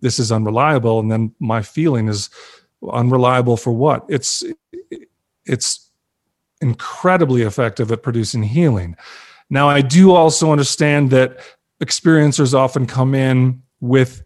this 0.00 0.18
is 0.18 0.30
unreliable 0.30 1.00
and 1.00 1.10
then 1.10 1.34
my 1.40 1.62
feeling 1.62 2.08
is 2.08 2.30
unreliable 2.92 3.56
for 3.56 3.72
what 3.72 4.04
it's 4.08 4.44
it's 5.46 5.84
incredibly 6.64 7.42
effective 7.42 7.92
at 7.92 8.02
producing 8.02 8.42
healing. 8.42 8.96
Now, 9.50 9.68
I 9.68 9.82
do 9.82 10.12
also 10.12 10.50
understand 10.50 11.10
that 11.10 11.38
experiencers 11.82 12.54
often 12.54 12.86
come 12.86 13.14
in 13.14 13.62
with 13.80 14.22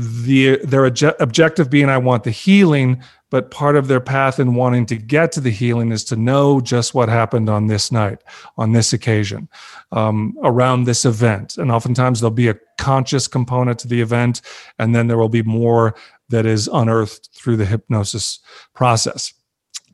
the 0.00 0.56
their 0.64 0.84
objective 0.86 1.70
being 1.70 1.88
I 1.88 1.98
want 1.98 2.24
the 2.24 2.30
healing, 2.30 3.02
but 3.30 3.50
part 3.50 3.76
of 3.76 3.88
their 3.88 4.00
path 4.00 4.40
in 4.40 4.54
wanting 4.54 4.86
to 4.86 4.96
get 4.96 5.32
to 5.32 5.40
the 5.40 5.50
healing 5.50 5.92
is 5.92 6.04
to 6.04 6.16
know 6.16 6.60
just 6.60 6.94
what 6.94 7.08
happened 7.08 7.48
on 7.48 7.66
this 7.66 7.92
night, 7.92 8.22
on 8.56 8.72
this 8.72 8.92
occasion, 8.92 9.48
um, 9.92 10.36
around 10.42 10.84
this 10.84 11.04
event. 11.04 11.56
And 11.58 11.70
oftentimes 11.70 12.20
there'll 12.20 12.30
be 12.30 12.48
a 12.48 12.58
conscious 12.78 13.28
component 13.28 13.78
to 13.80 13.88
the 13.88 14.00
event, 14.00 14.40
and 14.78 14.94
then 14.94 15.06
there 15.06 15.18
will 15.18 15.28
be 15.28 15.42
more 15.42 15.94
that 16.30 16.46
is 16.46 16.68
unearthed 16.72 17.30
through 17.34 17.56
the 17.56 17.66
hypnosis 17.66 18.38
process. 18.74 19.34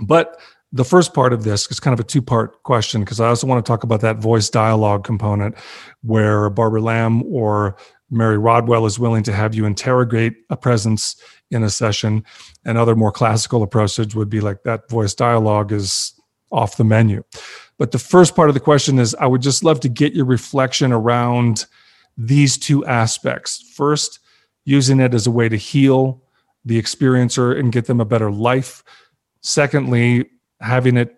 But 0.00 0.38
the 0.72 0.84
first 0.84 1.14
part 1.14 1.32
of 1.32 1.44
this 1.44 1.70
is 1.70 1.80
kind 1.80 1.94
of 1.94 2.00
a 2.00 2.04
two 2.04 2.20
part 2.20 2.62
question 2.62 3.00
because 3.00 3.20
I 3.20 3.28
also 3.28 3.46
want 3.46 3.64
to 3.64 3.68
talk 3.68 3.82
about 3.82 4.00
that 4.02 4.18
voice 4.18 4.50
dialogue 4.50 5.04
component 5.04 5.56
where 6.02 6.50
Barbara 6.50 6.80
Lamb 6.80 7.22
or 7.24 7.76
Mary 8.10 8.38
Rodwell 8.38 8.86
is 8.86 8.98
willing 8.98 9.22
to 9.24 9.32
have 9.32 9.54
you 9.54 9.66
interrogate 9.66 10.36
a 10.50 10.56
presence 10.56 11.16
in 11.50 11.62
a 11.62 11.70
session, 11.70 12.24
and 12.64 12.78
other 12.78 12.94
more 12.94 13.12
classical 13.12 13.62
approaches 13.62 14.14
would 14.14 14.30
be 14.30 14.40
like 14.40 14.62
that 14.62 14.88
voice 14.88 15.14
dialogue 15.14 15.72
is 15.72 16.12
off 16.52 16.76
the 16.76 16.84
menu. 16.84 17.22
But 17.78 17.92
the 17.92 17.98
first 17.98 18.34
part 18.34 18.48
of 18.48 18.54
the 18.54 18.60
question 18.60 18.98
is 18.98 19.14
I 19.16 19.26
would 19.26 19.42
just 19.42 19.64
love 19.64 19.80
to 19.80 19.88
get 19.88 20.14
your 20.14 20.24
reflection 20.24 20.92
around 20.92 21.66
these 22.16 22.56
two 22.56 22.84
aspects. 22.86 23.62
First, 23.74 24.20
using 24.64 25.00
it 25.00 25.14
as 25.14 25.26
a 25.26 25.30
way 25.30 25.48
to 25.48 25.56
heal 25.56 26.22
the 26.64 26.80
experiencer 26.80 27.58
and 27.58 27.72
get 27.72 27.86
them 27.86 28.00
a 28.00 28.04
better 28.04 28.30
life. 28.30 28.82
Secondly, 29.42 30.28
having 30.60 30.96
it 30.96 31.14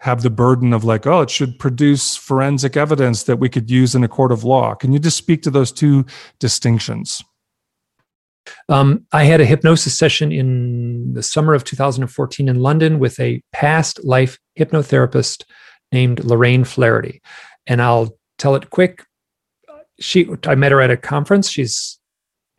have 0.00 0.22
the 0.22 0.30
burden 0.30 0.72
of 0.72 0.82
like, 0.82 1.06
oh, 1.06 1.20
it 1.20 1.30
should 1.30 1.58
produce 1.58 2.16
forensic 2.16 2.76
evidence 2.76 3.24
that 3.24 3.36
we 3.36 3.48
could 3.48 3.70
use 3.70 3.94
in 3.94 4.02
a 4.02 4.08
court 4.08 4.32
of 4.32 4.44
law. 4.44 4.74
Can 4.74 4.92
you 4.92 4.98
just 4.98 5.16
speak 5.16 5.42
to 5.42 5.50
those 5.50 5.70
two 5.70 6.06
distinctions? 6.38 7.22
Um, 8.70 9.06
I 9.12 9.24
had 9.24 9.42
a 9.42 9.44
hypnosis 9.44 9.96
session 9.96 10.32
in 10.32 11.12
the 11.12 11.22
summer 11.22 11.52
of 11.52 11.64
2014 11.64 12.48
in 12.48 12.60
London 12.60 12.98
with 12.98 13.20
a 13.20 13.42
past 13.52 14.02
life 14.02 14.38
hypnotherapist 14.58 15.44
named 15.92 16.24
Lorraine 16.24 16.64
Flaherty. 16.64 17.20
And 17.66 17.82
I'll 17.82 18.16
tell 18.38 18.54
it 18.54 18.70
quick. 18.70 19.04
She, 20.00 20.30
I 20.46 20.54
met 20.54 20.72
her 20.72 20.80
at 20.80 20.90
a 20.90 20.96
conference. 20.96 21.50
She's 21.50 21.99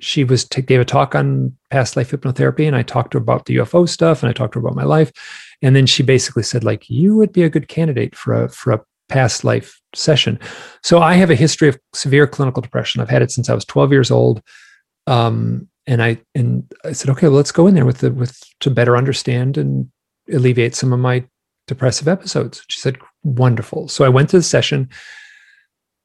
she 0.02 0.24
was 0.24 0.46
gave 0.46 0.82
a 0.82 0.86
talk 0.86 1.16
on 1.16 1.56
past 1.70 1.96
life 1.96 2.12
hypnotherapy 2.12 2.68
and 2.68 2.76
i 2.76 2.82
talked 2.82 3.12
to 3.12 3.18
her 3.18 3.22
about 3.22 3.46
the 3.46 3.56
ufo 3.58 3.88
stuff 3.88 4.22
and 4.22 4.30
i 4.30 4.34
talked 4.34 4.54
to 4.54 4.60
her 4.60 4.66
about 4.66 4.76
my 4.76 4.84
life. 4.84 5.12
And 5.62 5.76
then 5.76 5.86
she 5.86 6.02
basically 6.02 6.44
said 6.44 6.64
like 6.64 6.90
you 6.90 7.16
would 7.16 7.32
be 7.32 7.44
a 7.44 7.50
good 7.50 7.68
candidate 7.68 8.16
for 8.16 8.44
a 8.44 8.50
for 8.50 8.74
a 8.74 8.82
past 9.10 9.44
life 9.44 9.80
session. 9.94 10.40
So 10.84 11.00
i 11.02 11.14
have 11.14 11.30
a 11.30 11.36
history 11.36 11.70
of 11.70 11.80
severe 11.94 12.28
clinical 12.28 12.62
depression. 12.62 13.02
I've 13.02 13.10
had 13.10 13.22
it 13.22 13.32
since 13.32 13.50
i 13.50 13.54
was 13.54 13.66
12 13.66 13.92
years 13.92 14.12
old. 14.12 14.42
Um, 15.08 15.68
and 15.88 16.04
i 16.04 16.18
and 16.36 16.72
i 16.86 16.92
said 16.92 17.10
okay 17.12 17.28
well, 17.28 17.38
let's 17.38 17.52
go 17.52 17.68
in 17.68 17.76
there 17.76 17.86
with 17.86 18.00
the 18.00 18.12
with 18.12 18.40
to 18.60 18.70
better 18.70 18.98
understand 18.98 19.58
and 19.58 19.90
alleviate 20.32 20.76
some 20.76 20.94
of 20.94 21.00
my 21.00 21.24
depressive 21.68 22.08
episodes. 22.08 22.64
She 22.70 22.80
said 22.80 22.98
wonderful. 23.24 23.88
So 23.88 24.04
i 24.04 24.10
went 24.10 24.30
to 24.30 24.38
the 24.38 24.44
session 24.44 24.90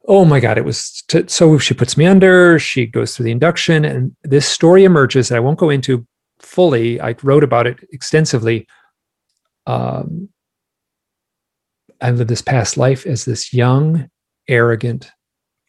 oh 0.09 0.25
my 0.25 0.41
god 0.41 0.59
it 0.59 0.65
was 0.65 1.03
t- 1.09 1.25
so 1.27 1.59
she 1.59 1.75
puts 1.75 1.97
me 1.97 2.07
under 2.07 2.59
she 2.59 2.87
goes 2.87 3.15
through 3.15 3.25
the 3.25 3.31
induction 3.31 3.85
and 3.85 4.15
this 4.23 4.47
story 4.47 4.85
emerges 4.85 5.29
that 5.29 5.37
i 5.37 5.41
won't 5.41 5.59
go 5.59 5.71
into 5.71 6.07
fully. 6.41 7.01
I 7.01 7.15
wrote 7.23 7.45
about 7.45 7.67
it 7.67 7.79
extensively. 7.93 8.67
Um, 9.67 10.29
i 12.01 12.11
lived 12.11 12.29
this 12.29 12.43
past 12.43 12.77
life 12.77 13.07
as 13.07 13.25
this 13.25 13.55
young 13.55 14.09
arrogant 14.49 15.11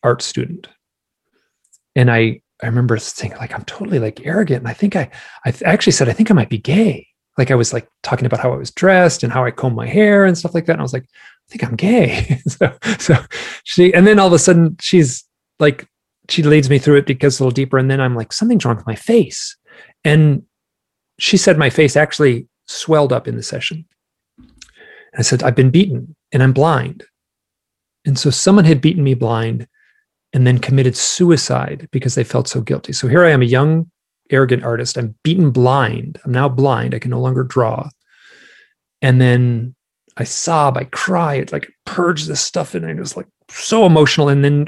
art 0.03 0.21
student. 0.21 0.67
And 1.95 2.11
i 2.11 2.41
i 2.61 2.65
remember 2.65 2.97
thinking 2.97 3.39
like 3.39 3.53
i'm 3.53 3.63
totally 3.63 3.99
like 3.99 4.25
arrogant. 4.25 4.59
And 4.59 4.67
i 4.67 4.73
think 4.73 4.95
i 4.95 5.09
i 5.45 5.53
actually 5.65 5.93
said 5.93 6.09
i 6.09 6.13
think 6.13 6.29
i 6.29 6.33
might 6.33 6.49
be 6.49 6.59
gay. 6.59 7.07
Like 7.37 7.49
i 7.49 7.55
was 7.55 7.73
like 7.73 7.87
talking 8.03 8.25
about 8.25 8.41
how 8.41 8.53
i 8.53 8.57
was 8.57 8.71
dressed 8.71 9.23
and 9.23 9.31
how 9.31 9.45
i 9.45 9.51
comb 9.51 9.73
my 9.73 9.87
hair 9.87 10.25
and 10.25 10.37
stuff 10.37 10.53
like 10.53 10.65
that. 10.65 10.73
And 10.73 10.81
i 10.81 10.83
was 10.83 10.93
like 10.93 11.07
think 11.49 11.63
I'm 11.63 11.75
gay. 11.75 12.41
so, 12.47 12.77
so 12.99 13.15
she, 13.63 13.93
and 13.93 14.05
then 14.05 14.19
all 14.19 14.27
of 14.27 14.33
a 14.33 14.39
sudden 14.39 14.77
she's 14.79 15.25
like, 15.59 15.87
she 16.29 16.43
leads 16.43 16.69
me 16.69 16.77
through 16.77 16.97
it 16.97 17.05
because 17.05 17.39
a 17.39 17.43
little 17.43 17.51
deeper. 17.51 17.77
And 17.77 17.89
then 17.89 18.01
I'm 18.01 18.15
like, 18.15 18.33
something's 18.33 18.65
wrong 18.65 18.75
with 18.75 18.87
my 18.87 18.95
face. 18.95 19.55
And 20.03 20.43
she 21.19 21.37
said 21.37 21.57
my 21.57 21.69
face 21.69 21.95
actually 21.95 22.47
swelled 22.65 23.13
up 23.13 23.27
in 23.27 23.37
the 23.37 23.43
session. 23.43 23.85
And 24.37 25.19
I 25.19 25.21
said, 25.21 25.43
I've 25.43 25.55
been 25.55 25.71
beaten 25.71 26.15
and 26.31 26.43
I'm 26.43 26.53
blind. 26.53 27.03
And 28.05 28.19
so 28.19 28.29
someone 28.29 28.65
had 28.65 28.81
beaten 28.81 29.03
me 29.03 29.13
blind 29.13 29.67
and 30.33 30.45
then 30.45 30.59
committed 30.59 30.95
suicide 30.95 31.87
because 31.91 32.15
they 32.15 32.23
felt 32.23 32.47
so 32.47 32.61
guilty. 32.61 32.93
So 32.93 33.07
here 33.07 33.23
I 33.23 33.31
am, 33.31 33.41
a 33.41 33.45
young, 33.45 33.89
arrogant 34.29 34.63
artist. 34.63 34.97
I'm 34.97 35.15
beaten 35.23 35.51
blind. 35.51 36.19
I'm 36.25 36.31
now 36.31 36.49
blind. 36.49 36.93
I 36.93 36.99
can 36.99 37.11
no 37.11 37.19
longer 37.19 37.43
draw. 37.43 37.89
And 39.01 39.21
then 39.21 39.75
I 40.17 40.23
sob, 40.23 40.77
I 40.77 40.85
cry, 40.85 41.35
it 41.35 41.51
like 41.51 41.71
purge 41.85 42.25
this 42.25 42.41
stuff 42.41 42.75
and 42.75 42.83
it 42.85 42.97
was 42.97 43.15
like 43.15 43.27
so 43.49 43.85
emotional. 43.85 44.29
And 44.29 44.43
then 44.43 44.65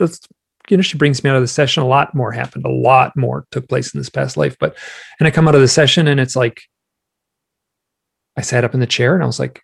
you 0.70 0.78
know, 0.78 0.84
she 0.84 0.98
brings 0.98 1.24
me 1.24 1.30
out 1.30 1.36
of 1.36 1.42
the 1.42 1.48
session. 1.48 1.82
A 1.82 1.88
lot 1.88 2.14
more 2.14 2.32
happened. 2.32 2.66
A 2.66 2.70
lot 2.70 3.18
more 3.18 3.46
took 3.52 3.68
place 3.68 3.94
in 3.94 4.00
this 4.00 4.10
past 4.10 4.38
life. 4.38 4.56
But 4.60 4.78
and 5.20 5.28
I 5.28 5.32
come 5.32 5.48
out 5.48 5.56
of 5.56 5.62
the 5.62 5.68
session 5.68 6.08
and 6.08 6.20
it's 6.20 6.36
like 6.36 6.62
I 8.38 8.42
sat 8.42 8.64
up 8.64 8.74
in 8.74 8.80
the 8.80 8.88
chair 8.88 9.16
and 9.16 9.24
I 9.24 9.28
was 9.28 9.40
like, 9.40 9.62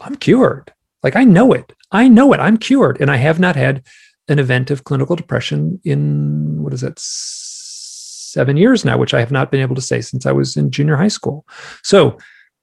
I'm 0.00 0.16
cured. 0.16 0.72
Like 1.02 1.16
I 1.16 1.24
know 1.24 1.52
it. 1.52 1.72
I 1.92 2.08
know 2.08 2.32
it. 2.32 2.40
I'm 2.40 2.56
cured. 2.56 3.00
And 3.00 3.10
I 3.10 3.16
have 3.16 3.38
not 3.38 3.56
had 3.56 3.86
an 4.28 4.38
event 4.38 4.70
of 4.70 4.84
clinical 4.84 5.16
depression 5.16 5.80
in 5.84 6.62
what 6.62 6.72
is 6.72 6.82
that 6.82 6.98
seven 6.98 8.56
years 8.56 8.84
now, 8.84 8.98
which 8.98 9.14
I 9.14 9.20
have 9.20 9.32
not 9.32 9.50
been 9.50 9.60
able 9.60 9.74
to 9.74 9.80
say 9.80 10.00
since 10.00 10.26
I 10.26 10.32
was 10.32 10.56
in 10.56 10.70
junior 10.70 10.96
high 10.96 11.08
school. 11.08 11.46
So 11.82 12.18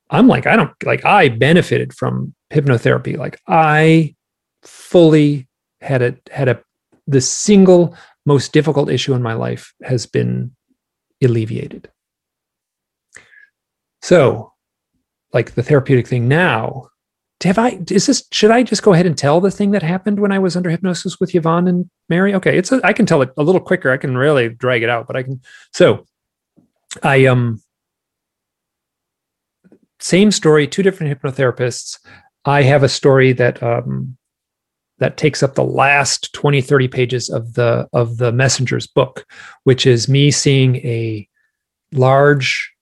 I'm 0.10 0.28
like, 0.28 0.46
I 0.46 0.56
don't 0.56 0.72
like 0.84 1.04
I 1.06 1.30
benefited 1.30 1.94
from 1.94 2.34
hypnotherapy. 2.52 3.18
Like 3.18 3.40
I 3.48 4.16
fully 4.64 5.48
had 5.82 6.02
a 6.02 6.18
had 6.32 6.50
a 6.50 6.62
the 7.08 7.22
single 7.22 7.96
most 8.26 8.52
difficult 8.52 8.90
issue 8.90 9.14
in 9.14 9.22
my 9.22 9.34
life 9.34 9.74
has 9.84 10.06
been 10.06 10.52
alleviated. 11.24 11.90
So, 14.02 14.54
like 15.34 15.56
the 15.56 15.64
therapeutic 15.64 16.08
thing 16.08 16.28
now, 16.28 16.90
have 17.44 17.58
I 17.58 17.80
is 17.90 18.08
this 18.08 18.24
should 18.32 18.52
I 18.52 18.64
just 18.64 18.84
go 18.84 18.94
ahead 18.94 19.06
and 19.06 19.18
tell 19.18 19.40
the 19.40 19.52
thing 19.52 19.72
that 19.72 19.84
happened 19.84 20.20
when 20.20 20.32
I 20.32 20.40
was 20.40 20.56
under 20.56 20.70
hypnosis 20.70 21.20
with 21.20 21.36
Yvonne 21.36 21.68
and 21.68 21.90
Mary? 22.10 22.34
Okay, 22.34 22.58
it's 22.58 22.72
a, 22.72 22.82
I 22.84 22.94
can 22.94 23.06
tell 23.06 23.22
it 23.22 23.32
a 23.38 23.44
little 23.44 23.62
quicker. 23.62 23.92
I 23.92 23.98
can 23.98 24.18
really 24.18 24.50
drag 24.50 24.84
it 24.84 24.90
out, 24.90 25.08
but 25.08 25.16
I 25.16 25.24
can 25.24 25.42
so 25.72 26.06
I 27.04 27.26
um 27.26 27.62
same 30.00 30.32
story, 30.32 30.68
two 30.68 30.84
different 30.84 31.20
hypnotherapists. 31.20 32.00
I 32.48 32.64
have 32.64 32.82
a 32.82 32.90
story 32.90 33.34
that 33.34 33.62
um, 33.62 34.18
that 35.00 35.18
takes 35.18 35.44
up 35.44 35.56
the 35.56 35.64
last 35.64 36.34
20, 36.34 36.62
30 36.62 36.88
pages 36.88 37.30
of 37.30 37.54
the 37.54 37.88
of 37.94 38.18
the 38.18 38.32
messenger's 38.32 38.88
book, 38.88 39.26
which 39.66 39.86
is 39.86 40.08
me 40.08 40.32
seeing 40.32 40.78
a 40.78 41.28
large, 41.92 42.74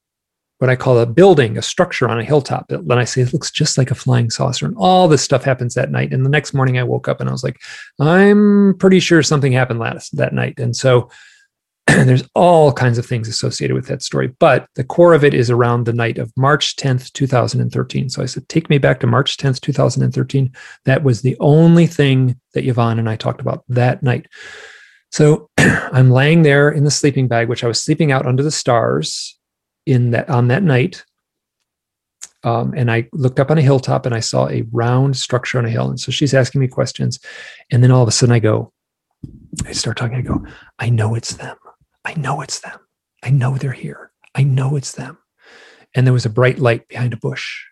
what 0.59 0.69
I 0.69 0.75
call 0.75 0.99
a 0.99 1.05
building, 1.07 1.57
a 1.57 1.63
structure 1.63 2.07
on 2.07 2.19
a 2.19 2.23
hilltop. 2.23 2.67
Then 2.69 2.91
I 2.91 3.05
say 3.05 3.21
it 3.21 3.33
looks 3.33 3.49
just 3.51 3.77
like 3.77 3.89
a 3.89 3.95
flying 3.95 4.29
saucer. 4.29 4.67
And 4.67 4.75
all 4.77 5.07
this 5.07 5.23
stuff 5.23 5.43
happens 5.43 5.73
that 5.73 5.91
night. 5.91 6.13
And 6.13 6.23
the 6.23 6.29
next 6.29 6.53
morning 6.53 6.77
I 6.77 6.83
woke 6.83 7.07
up 7.07 7.19
and 7.19 7.27
I 7.27 7.31
was 7.31 7.43
like, 7.43 7.57
I'm 7.99 8.75
pretty 8.77 8.99
sure 8.99 9.23
something 9.23 9.51
happened 9.51 9.79
last 9.79 10.15
that 10.15 10.33
night. 10.33 10.59
And 10.59 10.75
so 10.75 11.09
there's 12.07 12.27
all 12.33 12.73
kinds 12.73 12.97
of 12.97 13.05
things 13.05 13.27
associated 13.27 13.75
with 13.75 13.87
that 13.87 14.01
story. 14.01 14.27
But 14.39 14.67
the 14.75 14.83
core 14.83 15.13
of 15.13 15.23
it 15.23 15.33
is 15.33 15.49
around 15.49 15.85
the 15.85 15.93
night 15.93 16.17
of 16.17 16.33
March 16.35 16.75
10th, 16.77 17.13
2013. 17.13 18.09
So 18.09 18.23
I 18.23 18.25
said, 18.25 18.49
take 18.49 18.69
me 18.69 18.77
back 18.77 18.99
to 19.01 19.07
March 19.07 19.37
10th, 19.37 19.61
2013. 19.61 20.51
That 20.85 21.03
was 21.03 21.21
the 21.21 21.37
only 21.39 21.85
thing 21.85 22.39
that 22.53 22.65
Yvonne 22.65 22.99
and 22.99 23.09
I 23.09 23.15
talked 23.15 23.41
about 23.41 23.63
that 23.69 24.01
night. 24.01 24.27
So 25.11 25.49
I'm 25.57 26.09
laying 26.09 26.41
there 26.41 26.69
in 26.69 26.83
the 26.83 26.91
sleeping 26.91 27.27
bag, 27.27 27.49
which 27.49 27.63
I 27.63 27.67
was 27.67 27.81
sleeping 27.81 28.11
out 28.11 28.25
under 28.25 28.43
the 28.43 28.51
stars 28.51 29.37
in 29.85 30.11
that 30.11 30.29
on 30.29 30.47
that 30.47 30.63
night. 30.63 31.05
Um, 32.43 32.73
and 32.75 32.91
I 32.91 33.09
looked 33.11 33.39
up 33.39 33.49
on 33.49 33.57
a 33.57 33.61
hilltop 33.61 34.05
and 34.05 34.13
I 34.13 34.19
saw 34.19 34.47
a 34.49 34.63
round 34.71 35.17
structure 35.17 35.57
on 35.57 35.65
a 35.65 35.69
hill. 35.69 35.89
And 35.89 35.99
so 35.99 36.11
she's 36.11 36.33
asking 36.33 36.61
me 36.61 36.67
questions. 36.67 37.19
And 37.71 37.83
then 37.83 37.91
all 37.91 38.03
of 38.03 38.07
a 38.07 38.11
sudden 38.11 38.33
I 38.33 38.39
go, 38.39 38.71
I 39.65 39.71
start 39.71 39.97
talking. 39.97 40.17
I 40.17 40.21
go, 40.21 40.45
I 40.77 40.89
know 40.89 41.15
it's 41.15 41.33
them. 41.33 41.57
I 42.05 42.13
know 42.13 42.41
it's 42.41 42.59
them. 42.59 42.79
I 43.23 43.31
know 43.31 43.57
they're 43.57 43.71
here. 43.71 44.11
I 44.35 44.43
know 44.43 44.75
it's 44.75 44.93
them. 44.93 45.17
And 45.95 46.05
there 46.05 46.13
was 46.13 46.25
a 46.25 46.29
bright 46.29 46.59
light 46.59 46.87
behind 46.87 47.13
a 47.13 47.17
bush. 47.17 47.63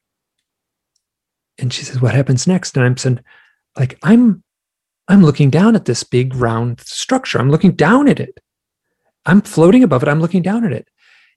And 1.57 1.71
she 1.71 1.83
says, 1.83 2.01
What 2.01 2.15
happens 2.15 2.47
next? 2.47 2.75
And 2.75 2.85
I'm 2.85 2.97
saying, 2.97 3.19
like, 3.77 3.97
I'm 4.03 4.43
I'm 5.07 5.21
looking 5.21 5.49
down 5.49 5.75
at 5.75 5.85
this 5.85 6.03
big 6.03 6.33
round 6.35 6.79
structure. 6.81 7.39
I'm 7.39 7.51
looking 7.51 7.71
down 7.71 8.07
at 8.07 8.19
it. 8.19 8.39
I'm 9.25 9.41
floating 9.41 9.83
above 9.83 10.03
it. 10.03 10.09
I'm 10.09 10.21
looking 10.21 10.41
down 10.41 10.65
at 10.65 10.71
it. 10.71 10.87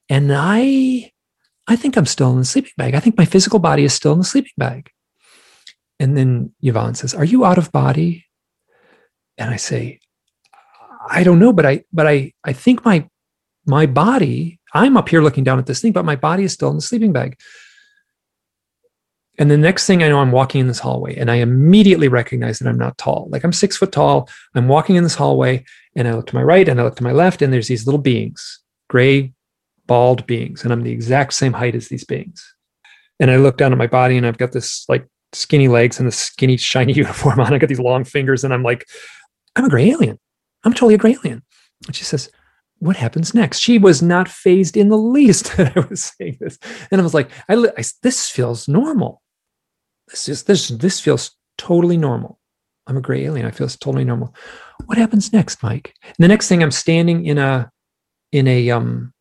And 0.08 0.32
I 0.34 1.12
I 1.66 1.76
think 1.76 1.96
I'm 1.96 2.06
still 2.06 2.32
in 2.32 2.38
the 2.38 2.44
sleeping 2.44 2.72
bag. 2.76 2.94
I 2.94 3.00
think 3.00 3.18
my 3.18 3.24
physical 3.24 3.58
body 3.58 3.84
is 3.84 3.92
still 3.92 4.12
in 4.12 4.18
the 4.18 4.24
sleeping 4.24 4.52
bag. 4.56 4.90
And 5.98 6.16
then 6.16 6.52
Yvonne 6.62 6.94
says, 6.94 7.14
Are 7.14 7.24
you 7.24 7.44
out 7.44 7.58
of 7.58 7.72
body? 7.72 8.24
And 9.36 9.50
I 9.50 9.56
say, 9.56 10.00
I 11.08 11.22
don't 11.22 11.38
know, 11.38 11.52
but 11.52 11.66
I 11.66 11.84
but 11.92 12.06
I 12.06 12.32
I 12.44 12.52
think 12.52 12.84
my 12.84 13.08
my 13.66 13.86
body, 13.86 14.60
I'm 14.74 14.96
up 14.96 15.08
here 15.08 15.22
looking 15.22 15.44
down 15.44 15.58
at 15.58 15.66
this 15.66 15.80
thing, 15.80 15.92
but 15.92 16.04
my 16.04 16.16
body 16.16 16.44
is 16.44 16.52
still 16.52 16.70
in 16.70 16.76
the 16.76 16.82
sleeping 16.82 17.12
bag. 17.12 17.36
And 19.38 19.50
the 19.50 19.58
next 19.58 19.86
thing 19.86 20.02
I 20.02 20.08
know, 20.08 20.20
I'm 20.20 20.32
walking 20.32 20.62
in 20.62 20.66
this 20.66 20.78
hallway 20.78 21.14
and 21.16 21.30
I 21.30 21.36
immediately 21.36 22.08
recognize 22.08 22.58
that 22.58 22.68
I'm 22.68 22.78
not 22.78 22.96
tall. 22.96 23.28
Like 23.30 23.44
I'm 23.44 23.52
six 23.52 23.76
foot 23.76 23.92
tall. 23.92 24.30
I'm 24.54 24.68
walking 24.68 24.96
in 24.96 25.02
this 25.02 25.14
hallway 25.14 25.64
and 25.94 26.08
I 26.08 26.14
look 26.14 26.26
to 26.28 26.34
my 26.34 26.42
right 26.42 26.66
and 26.68 26.80
I 26.80 26.84
look 26.84 26.96
to 26.96 27.02
my 27.02 27.12
left, 27.12 27.42
and 27.42 27.52
there's 27.52 27.68
these 27.68 27.86
little 27.86 28.00
beings, 28.00 28.60
gray 28.88 29.32
bald 29.86 30.26
beings, 30.26 30.62
and 30.62 30.72
I'm 30.72 30.82
the 30.82 30.92
exact 30.92 31.32
same 31.32 31.52
height 31.52 31.74
as 31.74 31.88
these 31.88 32.04
beings. 32.04 32.54
And 33.18 33.30
I 33.30 33.36
look 33.36 33.56
down 33.56 33.72
at 33.72 33.78
my 33.78 33.86
body, 33.86 34.16
and 34.16 34.26
I've 34.26 34.38
got 34.38 34.52
this 34.52 34.84
like 34.88 35.06
skinny 35.32 35.68
legs 35.68 35.98
and 35.98 36.06
the 36.06 36.12
skinny 36.12 36.56
shiny 36.56 36.92
uniform 36.94 37.40
on. 37.40 37.52
I 37.52 37.58
got 37.58 37.68
these 37.68 37.80
long 37.80 38.04
fingers, 38.04 38.44
and 38.44 38.52
I'm 38.52 38.62
like, 38.62 38.86
I'm 39.56 39.64
a 39.64 39.70
gray 39.70 39.90
alien. 39.90 40.18
I'm 40.66 40.74
totally 40.74 40.94
a 40.94 40.98
gray 40.98 41.12
alien. 41.12 41.42
And 41.86 41.96
she 41.96 42.04
says, 42.04 42.30
what 42.78 42.96
happens 42.96 43.34
next? 43.34 43.60
She 43.60 43.78
was 43.78 44.02
not 44.02 44.28
fazed 44.28 44.76
in 44.76 44.88
the 44.88 44.98
least 44.98 45.56
that 45.56 45.76
I 45.76 45.80
was 45.80 46.12
saying 46.18 46.38
this, 46.40 46.58
and 46.90 47.00
I 47.00 47.04
was 47.04 47.14
like, 47.14 47.30
I, 47.48 47.54
I 47.54 47.84
this 48.02 48.28
feels 48.28 48.68
normal. 48.68 49.22
This 50.08 50.28
is 50.28 50.44
this 50.44 50.68
this 50.68 51.00
feels 51.00 51.32
totally 51.58 51.96
normal. 51.96 52.38
I'm 52.86 52.96
a 52.96 53.00
gray 53.00 53.24
alien. 53.24 53.46
I 53.46 53.50
feel 53.50 53.68
totally 53.68 54.04
normal. 54.04 54.34
What 54.84 54.98
happens 54.98 55.32
next, 55.32 55.62
Mike? 55.62 55.94
And 56.04 56.16
the 56.18 56.28
next 56.28 56.48
thing, 56.48 56.62
I'm 56.62 56.70
standing 56.70 57.24
in 57.26 57.38
a 57.38 57.70
in 58.32 58.46
a 58.46 58.70
um 58.70 59.12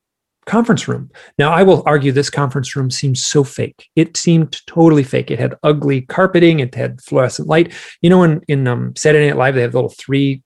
conference 0.46 0.88
room. 0.88 1.10
Now, 1.40 1.52
I 1.52 1.64
will 1.64 1.82
argue 1.88 2.12
this 2.12 2.30
conference 2.30 2.76
room 2.76 2.92
seems 2.92 3.24
so 3.24 3.44
fake. 3.44 3.88
It 3.96 4.16
seemed 4.16 4.62
totally 4.68 5.02
fake. 5.02 5.32
It 5.32 5.40
had 5.40 5.56
ugly 5.64 6.02
carpeting. 6.02 6.60
It 6.60 6.76
had 6.76 7.02
fluorescent 7.02 7.48
light. 7.48 7.74
You 8.02 8.10
know, 8.10 8.22
in 8.24 8.42
in 8.48 8.68
um, 8.68 8.94
Saturday 8.96 9.28
Night 9.28 9.38
Live, 9.38 9.56
they 9.56 9.62
have 9.62 9.74
little 9.74 9.90
three 9.90 10.44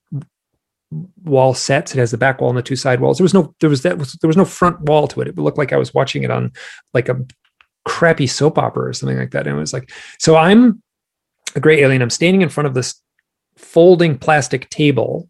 wall 1.24 1.54
sets. 1.54 1.94
It 1.94 2.00
has 2.00 2.12
the 2.12 2.18
back 2.18 2.42
wall 2.42 2.50
and 2.50 2.58
the 2.58 2.64
two 2.64 2.76
side 2.76 3.00
walls. 3.00 3.18
There 3.18 3.26
was 3.26 3.34
no 3.34 3.54
there 3.60 3.70
was 3.70 3.84
that 3.84 3.98
was 3.98 4.14
there 4.14 4.28
was 4.28 4.38
no 4.38 4.46
front 4.46 4.82
wall 4.82 5.08
to 5.10 5.22
it. 5.22 5.28
It 5.28 5.38
looked 5.38 5.58
like 5.58 5.74
I 5.74 5.78
was 5.78 5.94
watching 5.94 6.24
it 6.24 6.32
on 6.32 6.52
like 6.94 7.10
a 7.10 7.26
crappy 7.86 8.28
soap 8.28 8.58
opera 8.58 8.90
or 8.90 8.94
something 8.94 9.18
like 9.18 9.32
that. 9.32 9.48
And 9.48 9.56
it 9.56 9.60
was 9.60 9.74
like 9.74 9.92
so. 10.18 10.36
I'm 10.36 10.82
a 11.56 11.60
gray 11.60 11.82
alien. 11.82 12.02
I'm 12.02 12.10
standing 12.10 12.42
in 12.42 12.50
front 12.50 12.68
of 12.68 12.74
this 12.74 13.02
folding 13.58 14.18
plastic 14.18 14.70
table, 14.70 15.28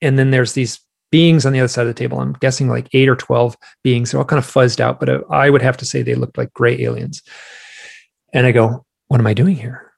and 0.00 0.18
then 0.18 0.30
there's 0.30 0.52
these 0.52 0.80
beings 1.10 1.46
on 1.46 1.52
the 1.52 1.60
other 1.60 1.68
side 1.68 1.82
of 1.82 1.88
the 1.88 1.94
table. 1.94 2.20
I'm 2.20 2.34
guessing 2.34 2.68
like 2.68 2.88
eight 2.92 3.08
or 3.08 3.16
12 3.16 3.56
beings. 3.82 4.10
They're 4.10 4.20
all 4.20 4.26
kind 4.26 4.38
of 4.38 4.46
fuzzed 4.46 4.80
out, 4.80 5.00
but 5.00 5.08
uh, 5.08 5.20
I 5.30 5.48
would 5.48 5.62
have 5.62 5.76
to 5.78 5.86
say 5.86 6.02
they 6.02 6.14
looked 6.14 6.36
like 6.36 6.52
gray 6.52 6.80
aliens. 6.82 7.22
And 8.32 8.46
I 8.46 8.52
go, 8.52 8.84
What 9.08 9.20
am 9.20 9.26
I 9.26 9.34
doing 9.34 9.56
here? 9.56 9.92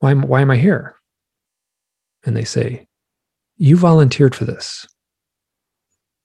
Why, 0.00 0.14
why 0.14 0.42
am 0.42 0.50
I 0.50 0.56
here? 0.56 0.96
And 2.24 2.36
they 2.36 2.44
say, 2.44 2.87
You 3.58 3.76
volunteered 3.76 4.34
for 4.34 4.44
this. 4.44 4.86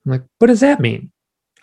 I'm 0.05 0.13
like, 0.13 0.23
What 0.39 0.47
does 0.47 0.61
that 0.61 0.79
mean? 0.79 1.11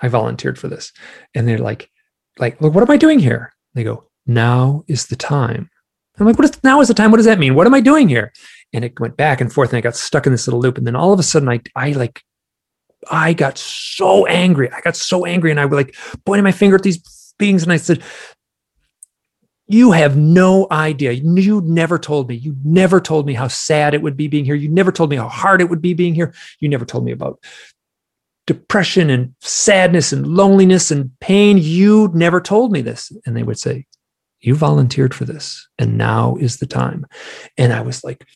I 0.02 0.08
volunteered 0.08 0.58
for 0.58 0.68
this. 0.68 0.92
And 1.34 1.46
they're 1.46 1.58
like, 1.58 1.90
like, 2.38 2.60
look, 2.60 2.74
what 2.74 2.82
am 2.82 2.90
I 2.90 2.96
doing 2.96 3.18
here? 3.18 3.52
They 3.74 3.84
go, 3.84 4.04
now 4.26 4.84
is 4.88 5.06
the 5.06 5.16
time. 5.16 5.70
I'm 6.18 6.26
like, 6.26 6.38
what 6.38 6.44
is 6.44 6.62
now 6.62 6.80
is 6.80 6.88
the 6.88 6.94
time? 6.94 7.10
What 7.10 7.16
does 7.16 7.26
that 7.26 7.38
mean? 7.38 7.54
What 7.54 7.66
am 7.66 7.74
I 7.74 7.80
doing 7.80 8.08
here? 8.08 8.32
And 8.72 8.84
it 8.84 8.98
went 9.00 9.16
back 9.16 9.40
and 9.40 9.52
forth 9.52 9.70
and 9.70 9.78
I 9.78 9.80
got 9.80 9.96
stuck 9.96 10.26
in 10.26 10.32
this 10.32 10.46
little 10.46 10.60
loop. 10.60 10.76
And 10.76 10.86
then 10.86 10.94
all 10.94 11.12
of 11.12 11.18
a 11.18 11.22
sudden 11.22 11.48
I 11.48 11.60
I 11.74 11.92
like 11.92 12.22
I 13.10 13.32
got 13.32 13.56
so 13.56 14.26
angry. 14.26 14.70
I 14.70 14.80
got 14.82 14.96
so 14.96 15.24
angry 15.24 15.50
and 15.50 15.58
I 15.58 15.64
was 15.64 15.76
like 15.76 15.96
pointing 16.26 16.44
my 16.44 16.52
finger 16.52 16.76
at 16.76 16.82
these 16.82 17.34
beings 17.38 17.62
and 17.62 17.72
I 17.72 17.78
said, 17.78 18.02
You 19.70 19.92
have 19.92 20.16
no 20.16 20.66
idea. 20.72 21.12
You 21.12 21.60
never 21.60 21.96
told 21.96 22.28
me. 22.28 22.34
You 22.34 22.56
never 22.64 23.00
told 23.00 23.24
me 23.24 23.34
how 23.34 23.46
sad 23.46 23.94
it 23.94 24.02
would 24.02 24.16
be 24.16 24.26
being 24.26 24.44
here. 24.44 24.56
You 24.56 24.68
never 24.68 24.90
told 24.90 25.10
me 25.10 25.16
how 25.16 25.28
hard 25.28 25.60
it 25.60 25.70
would 25.70 25.80
be 25.80 25.94
being 25.94 26.12
here. 26.12 26.34
You 26.58 26.68
never 26.68 26.84
told 26.84 27.04
me 27.04 27.12
about 27.12 27.40
depression 28.48 29.10
and 29.10 29.32
sadness 29.40 30.12
and 30.12 30.26
loneliness 30.26 30.90
and 30.90 31.12
pain. 31.20 31.56
You 31.56 32.10
never 32.12 32.40
told 32.40 32.72
me 32.72 32.80
this. 32.80 33.12
And 33.24 33.36
they 33.36 33.44
would 33.44 33.60
say, 33.60 33.86
You 34.40 34.56
volunteered 34.56 35.14
for 35.14 35.24
this, 35.24 35.68
and 35.78 35.96
now 35.96 36.34
is 36.40 36.56
the 36.56 36.66
time. 36.66 37.06
And 37.56 37.72
I 37.72 37.82
was 37.82 38.02
like, 38.02 38.26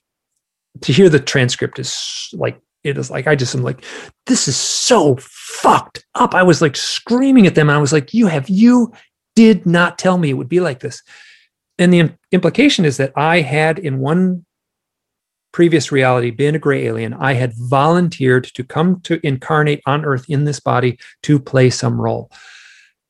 to 0.82 0.92
hear 0.92 1.08
the 1.08 1.18
transcript 1.20 1.78
is 1.80 2.28
like 2.32 2.60
it 2.84 2.98
is 2.98 3.10
like 3.10 3.26
I 3.26 3.34
just 3.34 3.54
am 3.54 3.62
like, 3.62 3.84
this 4.26 4.46
is 4.46 4.56
so 4.56 5.16
fucked 5.18 6.04
up. 6.14 6.34
I 6.34 6.42
was 6.42 6.60
like 6.60 6.76
screaming 6.76 7.46
at 7.46 7.54
them. 7.54 7.70
I 7.70 7.78
was 7.78 7.92
like, 7.92 8.12
you 8.12 8.26
have 8.26 8.48
you 8.48 8.92
did 9.34 9.66
not 9.66 9.98
tell 9.98 10.18
me 10.18 10.30
it 10.30 10.34
would 10.34 10.48
be 10.48 10.60
like 10.60 10.80
this. 10.80 11.02
And 11.78 11.92
the 11.92 12.10
implication 12.30 12.84
is 12.84 12.96
that 12.98 13.12
I 13.16 13.40
had 13.40 13.78
in 13.78 13.98
one 13.98 14.44
previous 15.52 15.92
reality 15.92 16.30
been 16.30 16.54
a 16.54 16.58
gray 16.58 16.86
alien. 16.86 17.14
I 17.14 17.34
had 17.34 17.52
volunteered 17.56 18.44
to 18.54 18.64
come 18.64 19.00
to 19.02 19.24
incarnate 19.24 19.82
on 19.86 20.04
earth 20.04 20.24
in 20.28 20.44
this 20.44 20.60
body 20.60 20.98
to 21.22 21.38
play 21.38 21.70
some 21.70 22.00
role. 22.00 22.30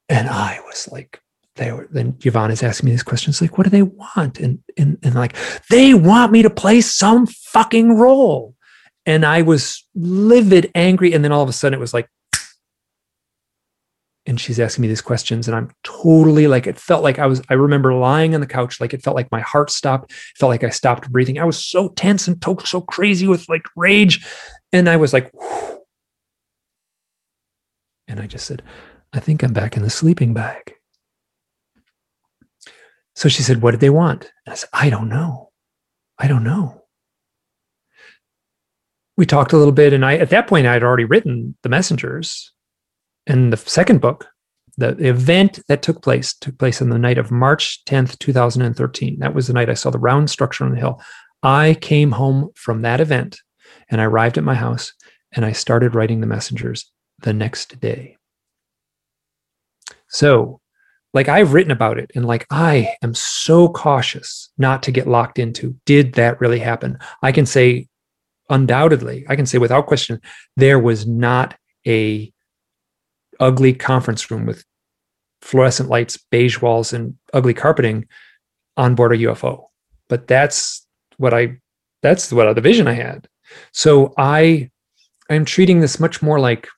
And 0.09 0.29
I 0.29 0.61
was 0.67 0.89
like, 0.91 1.21
they 1.57 1.73
were 1.73 1.89
then 1.91 2.17
Yvonne 2.23 2.51
is 2.51 2.63
asking 2.63 2.87
me 2.87 2.93
these 2.93 3.03
questions 3.03 3.41
like, 3.41 3.57
what 3.57 3.65
do 3.65 3.71
they 3.71 3.83
want? 3.83 4.41
And 4.41 4.63
and 4.77 4.99
and 5.03 5.15
like, 5.15 5.37
they 5.71 5.95
want 5.95 6.33
me 6.33 6.43
to 6.43 6.51
play 6.51 6.81
some 6.81 7.27
fucking 7.27 7.97
role 7.97 8.55
and 9.07 9.25
I 9.25 9.43
was 9.43 9.87
livid, 9.95 10.71
angry, 10.75 11.13
and 11.13 11.23
then 11.23 11.33
all 11.33 11.43
of 11.43 11.49
a 11.49 11.53
sudden 11.53 11.77
it 11.77 11.81
was 11.81 11.95
like, 11.95 12.09
and 14.27 14.41
she's 14.41 14.59
asking 14.59 14.83
me 14.83 14.89
these 14.89 15.03
questions, 15.03 15.47
and 15.47 15.57
I'm 15.57 15.71
totally 15.83 16.47
like 16.47 16.67
it 16.67 16.79
felt 16.79 17.03
like 17.03 17.19
I 17.19 17.27
was. 17.27 17.43
I 17.51 17.55
remember 17.55 17.93
lying 17.95 18.35
on 18.35 18.41
the 18.41 18.47
couch, 18.47 18.81
like 18.81 18.95
it 18.95 19.03
felt 19.03 19.17
like 19.17 19.31
my 19.31 19.41
heart 19.41 19.71
stopped. 19.71 20.13
It 20.13 20.39
felt 20.39 20.51
like 20.51 20.65
I 20.65 20.71
stopped 20.71 21.11
breathing. 21.11 21.39
I 21.39 21.45
was 21.45 21.63
so 21.63 21.89
tense 21.91 22.27
and 22.27 22.43
so 22.65 22.81
crazy 22.81 23.29
with 23.29 23.49
like 23.49 23.65
rage, 23.77 24.27
and 24.73 24.89
I 24.89 24.97
was 24.97 25.13
like, 25.13 25.31
Whew. 25.33 25.83
and 28.09 28.21
I 28.21 28.27
just 28.27 28.47
said, 28.47 28.63
I 29.13 29.21
think 29.21 29.43
I'm 29.43 29.53
back 29.53 29.77
in 29.77 29.83
the 29.83 29.91
sleeping 29.91 30.33
bag. 30.33 30.75
So 33.15 33.29
she 33.29 33.43
said, 33.43 33.61
What 33.61 33.73
did 33.73 33.81
they 33.81 33.91
want? 33.91 34.31
And 34.47 34.53
I 34.53 34.57
said, 34.57 34.71
I 34.73 34.91
don't 34.91 35.09
know. 35.09 35.51
I 36.19 36.29
don't 36.29 36.45
know 36.45 36.85
we 39.17 39.27
talked 39.27 39.53
a 39.53 39.57
little 39.57 39.73
bit 39.73 39.93
and 39.93 40.05
i 40.05 40.17
at 40.17 40.31
that 40.31 40.47
point 40.47 40.67
i 40.67 40.73
had 40.73 40.83
already 40.83 41.05
written 41.05 41.57
the 41.63 41.69
messengers 41.69 42.53
and 43.27 43.53
the 43.53 43.57
second 43.57 44.01
book 44.01 44.27
the 44.77 44.97
event 45.07 45.61
that 45.69 45.83
took 45.83 46.03
place 46.03 46.35
took 46.35 46.59
place 46.59 46.83
on 46.83 46.89
the 46.89 46.99
night 46.99 47.19
of 47.19 47.31
march 47.31 47.85
10th 47.85 48.19
2013 48.19 49.19
that 49.21 49.35
was 49.35 49.47
the 49.47 49.53
night 49.53 49.71
i 49.71 49.75
saw 49.75 49.91
the 49.91 49.99
round 49.99 50.31
structure 50.31 50.65
on 50.65 50.73
the 50.73 50.79
hill. 50.79 51.01
I 51.43 51.77
came 51.83 52.13
home 52.13 52.51
from 52.55 52.83
that 52.83 53.01
event 53.01 53.39
and 53.91 54.01
i 54.01 54.05
arrived 54.05 54.39
at 54.39 54.45
my 54.45 54.55
house 54.55 54.93
and 55.33 55.45
i 55.45 55.53
started 55.53 55.95
writing 55.95 56.21
the 56.21 56.27
messengers 56.27 56.91
the 57.21 57.33
next 57.33 57.81
day. 57.81 58.17
So 60.09 60.61
like 61.15 61.29
I've 61.29 61.55
written 61.55 61.71
about 61.71 61.99
it 61.99 62.11
and 62.15 62.27
like 62.27 62.47
I 62.51 62.95
am 63.03 63.15
so 63.15 63.69
cautious 63.69 64.51
not 64.59 64.83
to 64.83 64.91
get 64.91 65.07
locked 65.07 65.39
into 65.39 65.77
did 65.87 66.15
that 66.15 66.41
really 66.41 66.59
happen? 66.59 66.99
I 67.23 67.33
can 67.33 67.47
say 67.47 67.89
undoubtedly, 68.51 69.25
I 69.29 69.37
can 69.37 69.47
say 69.47 69.59
without 69.59 69.87
question, 69.87 70.21
there 70.57 70.79
was 70.79 71.07
not 71.07 71.57
a 71.87 72.33
ugly 73.41 73.73
conference 73.73 74.31
room 74.31 74.47
with 74.47 74.65
fluorescent 75.43 75.89
lights, 75.89 76.19
beige 76.31 76.61
walls, 76.61 76.93
and 76.93 77.17
ugly 77.33 77.55
carpeting 77.55 78.07
on 78.77 78.95
board 78.95 79.13
a 79.13 79.19
UFO. 79.19 79.67
But 80.09 80.27
that's 80.27 80.87
what 81.17 81.35
I 81.35 81.59
that's 82.03 82.33
what 82.33 82.47
uh, 82.47 82.53
the 82.53 82.61
vision 82.61 82.87
I 82.87 82.93
had. 82.93 83.29
So 83.73 84.13
I 84.19 84.71
I'm 85.31 85.45
treating 85.45 85.81
this 85.81 86.01
much 86.01 86.23
more 86.23 86.39
like 86.39 86.69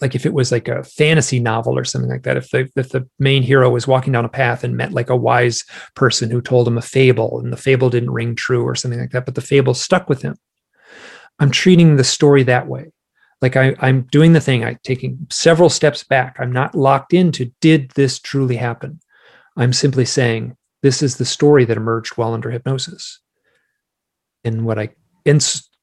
like 0.00 0.14
if 0.14 0.26
it 0.26 0.34
was 0.34 0.50
like 0.50 0.68
a 0.68 0.84
fantasy 0.84 1.38
novel 1.38 1.78
or 1.78 1.84
something 1.84 2.10
like 2.10 2.24
that 2.24 2.36
if 2.36 2.50
the 2.50 2.68
if 2.76 2.90
the 2.90 3.08
main 3.18 3.42
hero 3.42 3.70
was 3.70 3.86
walking 3.86 4.12
down 4.12 4.24
a 4.24 4.28
path 4.28 4.64
and 4.64 4.76
met 4.76 4.92
like 4.92 5.08
a 5.08 5.16
wise 5.16 5.64
person 5.94 6.30
who 6.30 6.40
told 6.40 6.66
him 6.66 6.76
a 6.76 6.82
fable 6.82 7.40
and 7.40 7.52
the 7.52 7.56
fable 7.56 7.90
didn't 7.90 8.10
ring 8.10 8.34
true 8.34 8.64
or 8.64 8.74
something 8.74 9.00
like 9.00 9.12
that 9.12 9.24
but 9.24 9.34
the 9.34 9.40
fable 9.40 9.72
stuck 9.72 10.08
with 10.08 10.20
him 10.20 10.34
i'm 11.38 11.50
treating 11.50 11.96
the 11.96 12.04
story 12.04 12.42
that 12.42 12.66
way 12.66 12.90
like 13.44 13.56
I, 13.56 13.74
i'm 13.80 14.02
doing 14.10 14.32
the 14.32 14.40
thing 14.40 14.64
i'm 14.64 14.78
taking 14.82 15.26
several 15.30 15.68
steps 15.68 16.02
back 16.02 16.36
i'm 16.40 16.52
not 16.52 16.74
locked 16.74 17.12
into 17.12 17.52
did 17.60 17.90
this 17.90 18.18
truly 18.18 18.56
happen 18.56 19.00
i'm 19.56 19.72
simply 19.72 20.04
saying 20.04 20.56
this 20.82 21.02
is 21.02 21.16
the 21.16 21.24
story 21.24 21.64
that 21.66 21.76
emerged 21.76 22.16
while 22.16 22.32
under 22.32 22.50
hypnosis 22.50 23.20
and 24.44 24.64
what 24.64 24.78
i 24.78 24.88
and 25.26 25.42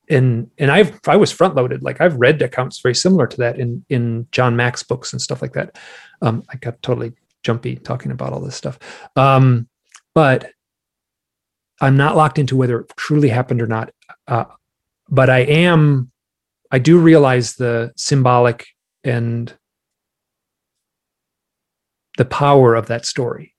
and 0.10 0.52
and 0.58 0.70
I've 0.70 1.00
I 1.08 1.16
was 1.16 1.32
front 1.32 1.56
loaded. 1.56 1.82
Like 1.82 2.02
I've 2.02 2.18
read 2.18 2.42
accounts 2.42 2.80
very 2.82 2.94
similar 2.94 3.26
to 3.28 3.38
that 3.38 3.58
in 3.58 3.84
in 3.90 4.28
John 4.32 4.56
Mack's 4.56 4.84
books 4.84 5.14
and 5.14 5.22
stuff 5.22 5.42
like 5.42 5.54
that. 5.54 5.78
Um, 6.22 6.44
I 6.50 6.58
got 6.58 6.82
totally 6.84 7.14
jumpy 7.44 7.78
talking 7.78 8.12
about 8.12 8.34
all 8.34 8.42
this 8.42 8.56
stuff, 8.56 8.78
um, 9.16 9.68
but 10.14 10.52
I'm 11.80 11.98
not 11.98 12.16
locked 12.16 12.38
into 12.38 12.56
whether 12.56 12.82
it 12.82 12.92
truly 12.98 13.30
happened 13.30 13.62
or 13.62 13.68
not. 13.68 13.92
Uh, 14.28 14.46
but 15.10 15.30
I 15.30 15.40
am. 15.40 16.11
I 16.72 16.80
do 16.80 16.98
realize 16.98 17.56
the 17.56 17.92
symbolic 17.98 18.68
and 19.04 19.54
the 22.18 22.26
power 22.26 22.76
of 22.76 22.88
that 22.88 23.06
story 23.06 23.54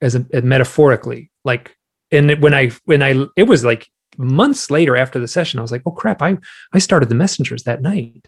as 0.00 0.14
a, 0.14 0.24
metaphorically 0.42 1.30
like 1.44 1.76
and 2.10 2.40
when 2.40 2.54
i 2.54 2.70
when 2.84 3.02
i 3.02 3.26
it 3.36 3.42
was 3.44 3.64
like 3.64 3.88
months 4.18 4.70
later 4.70 4.96
after 4.96 5.18
the 5.18 5.28
session, 5.28 5.58
I 5.58 5.62
was 5.62 5.72
like, 5.72 5.82
oh 5.86 5.90
crap, 5.90 6.22
I, 6.22 6.38
I 6.72 6.78
started 6.78 7.08
the 7.08 7.14
messengers 7.14 7.64
that 7.64 7.82
night. 7.82 8.26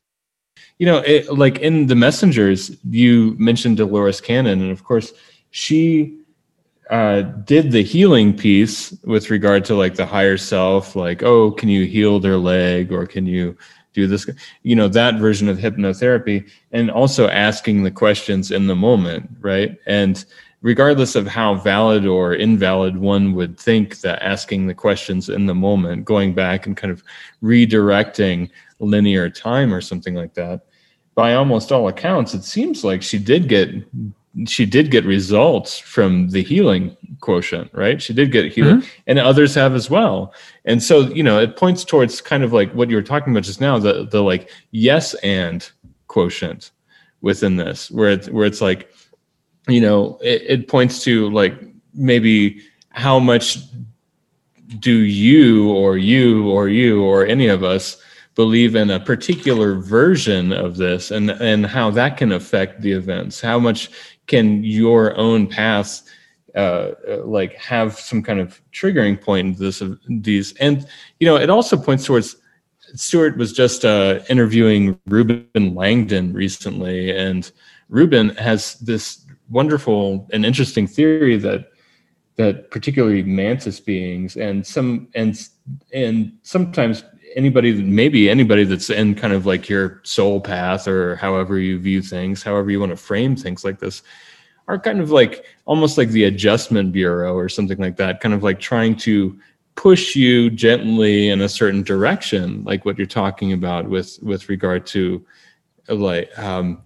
You 0.78 0.86
know, 0.86 0.98
it, 0.98 1.32
like 1.32 1.58
in 1.58 1.86
the 1.86 1.94
messengers, 1.94 2.76
you 2.88 3.36
mentioned 3.38 3.76
Dolores 3.76 4.20
Cannon, 4.20 4.60
and 4.60 4.70
of 4.70 4.84
course, 4.84 5.12
she 5.50 6.18
uh, 6.90 7.22
did 7.22 7.70
the 7.70 7.82
healing 7.82 8.36
piece 8.36 8.92
with 9.04 9.30
regard 9.30 9.64
to 9.66 9.74
like 9.74 9.94
the 9.94 10.06
higher 10.06 10.36
self, 10.36 10.96
like, 10.96 11.22
oh, 11.22 11.50
can 11.50 11.68
you 11.68 11.86
heal 11.86 12.18
their 12.18 12.36
leg 12.36 12.92
or 12.92 13.06
can 13.06 13.26
you 13.26 13.56
do 13.94 14.06
this? 14.06 14.28
You 14.62 14.76
know, 14.76 14.88
that 14.88 15.18
version 15.18 15.48
of 15.48 15.58
hypnotherapy, 15.58 16.50
and 16.72 16.90
also 16.90 17.28
asking 17.28 17.82
the 17.82 17.90
questions 17.90 18.50
in 18.50 18.66
the 18.66 18.76
moment, 18.76 19.30
right? 19.40 19.78
And 19.86 20.22
regardless 20.60 21.14
of 21.14 21.26
how 21.26 21.54
valid 21.54 22.06
or 22.06 22.34
invalid 22.34 22.96
one 22.96 23.34
would 23.34 23.58
think 23.58 24.00
that 24.00 24.22
asking 24.22 24.66
the 24.66 24.74
questions 24.74 25.28
in 25.28 25.46
the 25.46 25.54
moment, 25.54 26.04
going 26.04 26.34
back 26.34 26.66
and 26.66 26.76
kind 26.76 26.90
of 26.90 27.02
redirecting 27.42 28.50
linear 28.80 29.30
time 29.30 29.72
or 29.72 29.80
something 29.80 30.14
like 30.14 30.34
that, 30.34 30.66
by 31.14 31.34
almost 31.34 31.70
all 31.70 31.88
accounts, 31.88 32.34
it 32.34 32.44
seems 32.44 32.82
like 32.82 33.02
she 33.02 33.18
did 33.18 33.48
get 33.48 33.70
she 34.46 34.66
did 34.66 34.90
get 34.90 35.04
results 35.04 35.78
from 35.78 36.30
the 36.30 36.42
healing 36.42 36.96
quotient, 37.20 37.70
right? 37.72 38.02
She 38.02 38.12
did 38.12 38.32
get 38.32 38.52
healing, 38.52 38.78
mm-hmm. 38.78 39.00
and 39.06 39.18
others 39.18 39.54
have 39.54 39.74
as 39.74 39.88
well. 39.88 40.34
And 40.64 40.82
so, 40.82 41.02
you 41.02 41.22
know, 41.22 41.38
it 41.38 41.56
points 41.56 41.84
towards 41.84 42.20
kind 42.20 42.42
of 42.42 42.52
like 42.52 42.72
what 42.72 42.90
you 42.90 42.96
were 42.96 43.02
talking 43.02 43.32
about 43.32 43.44
just 43.44 43.60
now, 43.60 43.78
the 43.78 44.06
the 44.06 44.22
like 44.22 44.50
yes 44.72 45.14
and 45.22 45.68
quotient 46.08 46.72
within 47.20 47.56
this, 47.56 47.90
where 47.90 48.10
it's 48.10 48.28
where 48.28 48.46
it's 48.46 48.60
like 48.60 48.92
you 49.68 49.80
know 49.80 50.18
it, 50.22 50.42
it 50.42 50.68
points 50.68 51.02
to 51.04 51.30
like 51.30 51.54
maybe 51.94 52.60
how 52.90 53.18
much 53.18 53.58
do 54.78 54.92
you 54.92 55.70
or 55.72 55.96
you 55.96 56.48
or 56.50 56.68
you 56.68 57.02
or 57.02 57.26
any 57.26 57.46
of 57.46 57.62
us 57.62 58.00
believe 58.34 58.74
in 58.74 58.90
a 58.90 58.98
particular 58.98 59.76
version 59.76 60.52
of 60.52 60.76
this 60.76 61.10
and 61.10 61.30
and 61.30 61.66
how 61.66 61.90
that 61.90 62.16
can 62.16 62.32
affect 62.32 62.80
the 62.80 62.90
events 62.90 63.40
how 63.40 63.58
much 63.58 63.90
can 64.26 64.64
your 64.64 65.16
own 65.16 65.46
path 65.46 66.02
uh, 66.54 66.92
like 67.24 67.54
have 67.54 67.98
some 67.98 68.22
kind 68.22 68.40
of 68.40 68.60
triggering 68.72 69.20
point 69.20 69.46
in 69.46 69.54
this 69.54 69.82
these? 70.08 70.54
And 70.54 70.86
you 71.20 71.26
know 71.26 71.36
it 71.36 71.50
also 71.50 71.76
points 71.76 72.04
towards 72.04 72.36
Stuart 72.94 73.36
was 73.36 73.52
just 73.52 73.84
uh, 73.84 74.20
interviewing 74.28 74.98
Ruben 75.06 75.74
Langdon 75.74 76.32
recently, 76.32 77.10
and 77.10 77.50
Ruben 77.88 78.30
has 78.36 78.74
this 78.80 79.24
wonderful 79.50 80.28
and 80.32 80.44
interesting 80.44 80.86
theory 80.86 81.36
that 81.38 81.70
that 82.36 82.70
particularly 82.70 83.22
mantis 83.22 83.78
beings 83.78 84.36
and 84.36 84.66
some 84.66 85.08
and 85.14 85.48
and 85.92 86.32
sometimes 86.42 87.04
anybody 87.34 87.82
maybe 87.82 88.30
anybody 88.30 88.64
that's 88.64 88.90
in 88.90 89.14
kind 89.14 89.32
of 89.32 89.46
like 89.46 89.68
your 89.68 90.00
soul 90.04 90.40
path 90.40 90.86
or 90.86 91.16
however 91.16 91.58
you 91.58 91.78
view 91.78 92.00
things 92.00 92.42
however 92.42 92.70
you 92.70 92.80
want 92.80 92.90
to 92.90 92.96
frame 92.96 93.36
things 93.36 93.64
like 93.64 93.78
this 93.78 94.02
are 94.66 94.78
kind 94.78 95.00
of 95.00 95.10
like 95.10 95.44
almost 95.66 95.98
like 95.98 96.08
the 96.10 96.24
adjustment 96.24 96.92
bureau 96.92 97.34
or 97.34 97.48
something 97.48 97.78
like 97.78 97.96
that 97.96 98.20
kind 98.20 98.34
of 98.34 98.42
like 98.42 98.60
trying 98.60 98.96
to 98.96 99.38
push 99.74 100.14
you 100.14 100.48
gently 100.50 101.28
in 101.28 101.40
a 101.42 101.48
certain 101.48 101.82
direction 101.82 102.62
like 102.64 102.84
what 102.84 102.96
you're 102.96 103.06
talking 103.06 103.52
about 103.52 103.88
with 103.88 104.18
with 104.22 104.48
regard 104.48 104.86
to 104.86 105.24
like 105.88 106.36
um 106.38 106.82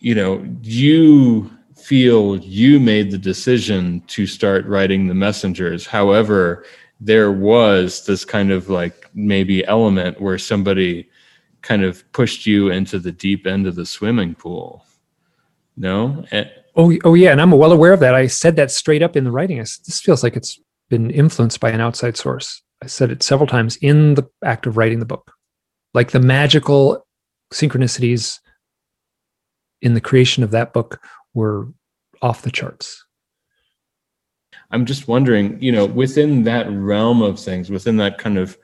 you 0.00 0.14
know 0.14 0.44
you 0.62 1.50
feel 1.84 2.38
you 2.38 2.80
made 2.80 3.10
the 3.10 3.18
decision 3.18 4.00
to 4.06 4.26
start 4.26 4.64
writing 4.66 5.06
the 5.06 5.14
messengers. 5.14 5.86
However, 5.86 6.64
there 7.04 7.30
was 7.30 8.06
this 8.06 8.24
kind 8.24 8.50
of 8.50 8.70
like 8.70 9.10
maybe 9.12 9.64
element 9.66 10.18
where 10.22 10.38
somebody 10.38 11.06
kind 11.60 11.84
of 11.84 12.10
pushed 12.12 12.46
you 12.46 12.70
into 12.70 12.98
the 12.98 13.12
deep 13.12 13.46
end 13.46 13.66
of 13.66 13.74
the 13.74 13.84
swimming 13.84 14.34
pool. 14.34 14.86
No? 15.76 16.24
And, 16.30 16.50
oh, 16.76 16.96
oh 17.04 17.12
yeah, 17.12 17.30
and 17.30 17.42
I'm 17.42 17.50
well 17.50 17.72
aware 17.72 17.92
of 17.92 18.00
that. 18.00 18.14
I 18.14 18.26
said 18.26 18.56
that 18.56 18.70
straight 18.70 19.02
up 19.02 19.16
in 19.16 19.24
the 19.24 19.30
writing. 19.30 19.60
I 19.60 19.64
said, 19.64 19.84
this 19.84 20.00
feels 20.00 20.22
like 20.22 20.34
it's 20.34 20.58
been 20.88 21.10
influenced 21.10 21.60
by 21.60 21.70
an 21.70 21.80
outside 21.80 22.16
source. 22.16 22.62
I 22.82 22.86
said 22.86 23.10
it 23.10 23.22
several 23.22 23.46
times 23.46 23.76
in 23.76 24.14
the 24.14 24.26
act 24.42 24.66
of 24.66 24.78
writing 24.78 24.98
the 24.98 25.06
book. 25.06 25.30
Like 25.92 26.12
the 26.12 26.20
magical 26.20 27.06
synchronicities 27.52 28.38
in 29.82 29.92
the 29.92 30.00
creation 30.00 30.42
of 30.42 30.52
that 30.52 30.72
book 30.72 31.02
were 31.34 31.68
off 32.22 32.42
the 32.42 32.50
charts. 32.50 33.03
I'm 34.74 34.84
just 34.84 35.06
wondering, 35.06 35.62
you 35.62 35.70
know, 35.70 35.86
within 35.86 36.42
that 36.44 36.68
realm 36.68 37.22
of 37.22 37.38
things, 37.38 37.70
within 37.70 37.96
that 37.98 38.18
kind 38.18 38.36
of 38.36 38.58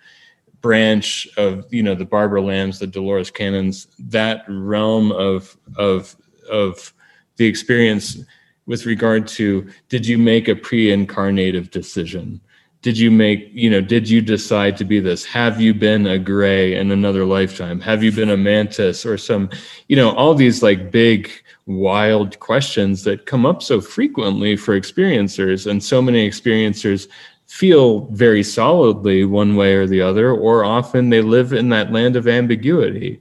branch 0.61 1.29
of, 1.37 1.73
you 1.73 1.85
know, 1.85 1.95
the 1.95 2.05
Barbara 2.05 2.43
Lambs, 2.43 2.81
the 2.81 2.89
Dolores 2.89 3.31
Cannons, 3.31 3.87
that 3.99 4.45
realm 4.49 5.13
of 5.13 5.57
of 5.77 6.17
of 6.51 6.93
the 7.37 7.47
experience 7.47 8.19
with 8.67 8.87
regard 8.87 9.29
to 9.29 9.71
did 9.89 10.05
you 10.05 10.19
make 10.19 10.49
a 10.49 10.57
pre-incarnative 10.57 11.71
decision? 11.71 12.41
did 12.83 12.97
you 12.97 13.11
make 13.11 13.51
you 13.53 13.69
know 13.69 13.81
did 13.81 14.09
you 14.09 14.21
decide 14.21 14.77
to 14.77 14.85
be 14.85 15.01
this 15.01 15.25
have 15.25 15.61
you 15.61 15.75
been 15.75 16.07
a 16.07 16.19
gray 16.19 16.75
in 16.75 16.91
another 16.91 17.25
lifetime 17.25 17.79
have 17.81 18.03
you 18.03 18.11
been 18.11 18.31
a 18.31 18.37
mantis 18.37 19.05
or 19.05 19.19
some 19.19 19.51
you 19.89 19.97
know 19.97 20.13
all 20.13 20.35
these 20.35 20.63
like 20.63 20.91
big 20.91 21.31
wild 21.67 22.39
questions 22.41 23.05
that 23.05 23.27
come 23.27 23.47
up 23.47 23.63
so 23.63 23.81
frequently 23.81 24.57
for 24.57 24.79
experiencers 24.79 25.71
and 25.71 25.83
so 25.83 26.03
many 26.03 26.29
experiencers 26.29 27.09
feel 27.47 28.07
very 28.07 28.43
solidly 28.43 29.25
one 29.25 29.57
way 29.57 29.75
or 29.75 29.87
the 29.87 30.01
other 30.01 30.33
or 30.33 30.65
often 30.65 31.11
they 31.11 31.21
live 31.21 31.53
in 31.53 31.69
that 31.69 31.93
land 31.93 32.17
of 32.17 32.27
ambiguity 32.29 33.21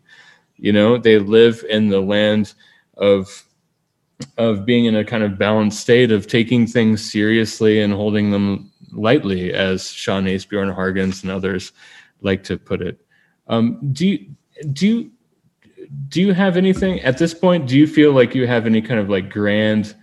you 0.58 0.72
know 0.72 0.98
they 0.98 1.20
live 1.20 1.64
in 1.70 1.90
the 1.90 2.02
land 2.02 2.54
of 2.98 3.44
of 4.38 4.66
being 4.66 4.86
in 4.86 4.96
a 4.96 5.06
kind 5.06 5.24
of 5.24 5.38
balanced 5.38 5.80
state 5.80 6.12
of 6.12 6.28
taking 6.28 6.68
things 6.68 7.10
seriously 7.10 7.82
and 7.82 7.94
holding 7.94 8.32
them 8.32 8.72
lightly, 8.92 9.54
as 9.54 9.92
Sean 9.92 10.26
Esbjörn-Hargens 10.26 11.24
and 11.24 11.32
others 11.32 11.72
like 12.22 12.44
to 12.44 12.58
put 12.58 12.82
it. 12.82 13.00
Um, 13.48 13.80
do 13.94 14.08
you 14.08 14.36
do 14.74 14.88
you 14.88 15.12
do 16.08 16.22
you 16.22 16.34
have 16.34 16.58
anything 16.58 17.00
at 17.02 17.18
this 17.18 17.34
point? 17.34 17.68
Do 17.68 17.78
you 17.78 17.88
feel 17.88 18.12
like 18.14 18.36
you 18.36 18.46
have 18.48 18.66
any 18.66 18.82
kind 18.82 19.00
of 19.00 19.10
like 19.10 19.30
grand 19.30 19.96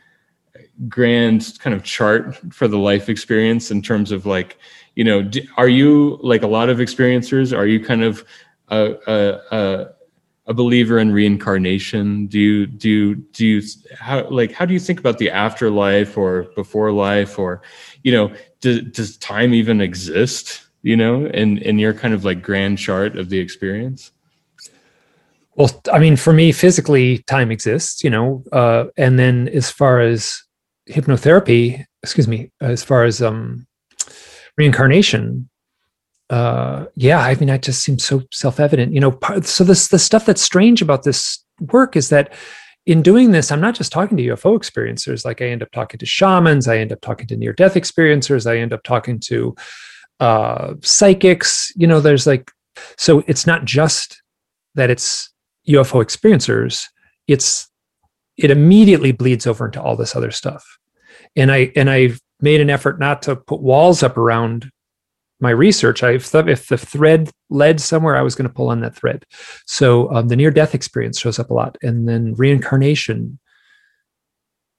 grand 0.89 1.55
kind 1.59 1.75
of 1.75 1.83
chart 1.83 2.37
for 2.53 2.69
the 2.69 2.79
life 2.79 3.09
experience 3.09 3.71
in 3.71 3.81
terms 3.81 4.13
of 4.13 4.27
like 4.27 4.59
you 4.95 5.03
know 5.03 5.23
do, 5.23 5.41
are 5.57 5.69
you 5.69 6.19
like 6.23 6.43
a 6.43 6.47
lot 6.47 6.69
of 6.69 6.79
experiencers 6.79 7.57
are 7.57 7.67
you 7.67 7.83
kind 7.83 8.03
of 8.03 8.25
a, 8.69 8.95
a, 9.07 9.57
a 9.57 9.87
a 10.49 10.55
believer 10.55 10.99
in 10.99 11.13
reincarnation 11.13 12.27
do 12.27 12.39
you 12.39 12.67
do 12.67 12.91
you 12.91 13.15
do 13.15 13.47
you 13.47 13.63
how 13.99 14.29
like 14.29 14.53
how 14.53 14.67
do 14.67 14.75
you 14.75 14.81
think 14.81 15.01
about 15.01 15.17
the 15.17 15.31
afterlife 15.31 16.19
or 16.19 16.43
before 16.55 16.93
life 16.93 17.39
or 17.39 17.63
you 18.03 18.13
know 18.13 18.31
does, 18.61 18.83
does 18.93 19.17
time 19.17 19.55
even 19.55 19.81
exist 19.81 20.67
you 20.83 20.97
know 20.97 21.27
in 21.27 21.57
in 21.59 21.79
your 21.79 21.95
kind 21.95 22.13
of 22.13 22.25
like 22.25 22.43
grand 22.43 22.77
chart 22.77 23.17
of 23.17 23.31
the 23.31 23.39
experience 23.39 24.13
Well, 25.57 25.83
I 25.91 25.99
mean, 25.99 26.17
for 26.17 26.35
me, 26.35 26.53
physically, 26.53 27.19
time 27.27 27.51
exists, 27.51 28.05
you 28.05 28.11
know, 28.11 28.45
uh, 28.53 28.85
and 28.99 29.19
then 29.19 29.49
as 29.49 29.71
far 29.71 30.01
as 30.01 30.43
hypnotherapy, 30.89 31.83
excuse 32.03 32.29
me, 32.29 32.51
as 32.61 32.85
far 32.85 33.05
as 33.05 33.23
um, 33.23 33.67
reincarnation, 34.59 35.49
uh, 36.29 36.85
yeah, 36.95 37.21
I 37.21 37.35
mean, 37.37 37.49
that 37.49 37.63
just 37.63 37.83
seems 37.83 38.05
so 38.05 38.23
self-evident, 38.33 38.93
you 38.93 39.01
know. 39.01 39.13
Part, 39.13 39.47
so 39.47 39.65
this 39.65 39.89
the 39.89 39.99
stuff 39.99 40.27
that's 40.27 40.43
strange 40.43 40.83
about 40.83 41.05
this 41.05 41.43
work 41.61 41.97
is 41.97 42.11
that 42.11 42.35
in 42.85 43.01
doing 43.01 43.31
this, 43.31 43.51
I'm 43.51 43.61
not 43.61 43.75
just 43.75 43.93
talking 43.93 44.17
to 44.17 44.25
UFO 44.25 44.59
experiencers. 44.59 45.25
Like 45.25 45.41
I 45.41 45.47
end 45.47 45.63
up 45.63 45.71
talking 45.73 45.99
to 45.99 46.07
shamans, 46.07 46.69
I 46.69 46.79
end 46.79 46.93
up 46.93 47.01
talking 47.01 47.29
to 47.29 47.37
near-death 47.37 47.75
experiencers, 47.75 48.51
I 48.51 48.59
end 48.59 48.73
up 48.73 48.83
talking 48.83 49.21
to 49.21 49.55
uh, 50.21 50.75
psychics. 50.83 51.73
You 51.77 51.87
know, 51.87 52.01
there's 52.01 52.27
like, 52.27 52.51
so 52.99 53.23
it's 53.27 53.47
not 53.47 53.65
just 53.65 54.21
that 54.75 54.91
it's 54.91 55.33
UFO 55.69 56.05
experiencers. 56.05 56.85
It's 57.27 57.69
it 58.37 58.51
immediately 58.51 59.13
bleeds 59.13 59.47
over 59.47 59.67
into 59.67 59.81
all 59.81 59.97
this 59.97 60.15
other 60.15 60.31
stuff, 60.31 60.65
and 61.35 61.51
I 61.51 61.73
and 61.77 61.91
I've 61.91 62.21
made 62.41 62.61
an 62.61 62.71
effort 62.71 62.99
not 62.99 63.23
to 63.23 63.37
put 63.37 63.61
walls 63.61 64.03
up 64.03 64.17
around 64.19 64.71
my 65.41 65.51
research, 65.51 66.03
I 66.03 66.13
if 66.13 66.31
the 66.31 66.79
thread 66.79 67.31
led 67.51 67.81
somewhere, 67.81 68.17
I 68.17 68.23
was 68.23 68.35
going 68.35 68.49
to 68.49 68.55
pull 68.55 68.71
on 68.71 68.81
that 68.81 68.97
thread. 68.97 69.25
So 69.67 70.11
um, 70.13 70.29
the 70.29 70.37
near 70.37 70.51
death 70.51 70.75
experience 70.75 71.19
shows 71.19 71.39
up 71.39 71.51
a 71.51 71.55
lot, 71.55 71.77
and 71.83 72.09
then 72.09 72.35
reincarnation. 72.35 73.39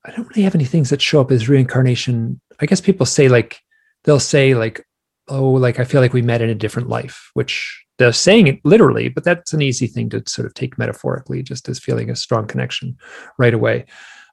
I 0.05 0.11
don't 0.11 0.27
really 0.30 0.43
have 0.43 0.55
any 0.55 0.65
things 0.65 0.89
that 0.89 1.01
show 1.01 1.22
up 1.22 1.31
as 1.31 1.49
reincarnation. 1.49 2.41
I 2.59 2.65
guess 2.65 2.81
people 2.81 3.05
say 3.05 3.27
like 3.27 3.59
they'll 4.03 4.19
say 4.19 4.55
like, 4.55 4.84
oh, 5.27 5.51
like 5.51 5.80
I 5.80 5.84
feel 5.84 6.01
like 6.01 6.14
we 6.14 6.22
met 6.22 6.41
in 6.41 6.49
a 6.49 6.55
different 6.55 6.89
life, 6.89 7.30
which 7.34 7.85
they're 7.98 8.14
saying 8.14 8.48
it 8.48 8.60
literally, 8.64 9.10
but 9.10 9.24
that's 9.24 9.53
an 9.53 9.61
easy 9.61 9.88
thing 9.88 10.10
to 10.10 10.24
sort 10.28 10.45
of 10.45 10.53
take 10.53 10.78
metaphorically, 10.78 11.41
just 11.44 11.68
as 11.68 11.80
feeling 11.80 12.10
a 12.10 12.15
strong 12.15 12.48
connection 12.48 12.98
right 13.38 13.53
away. 13.53 13.86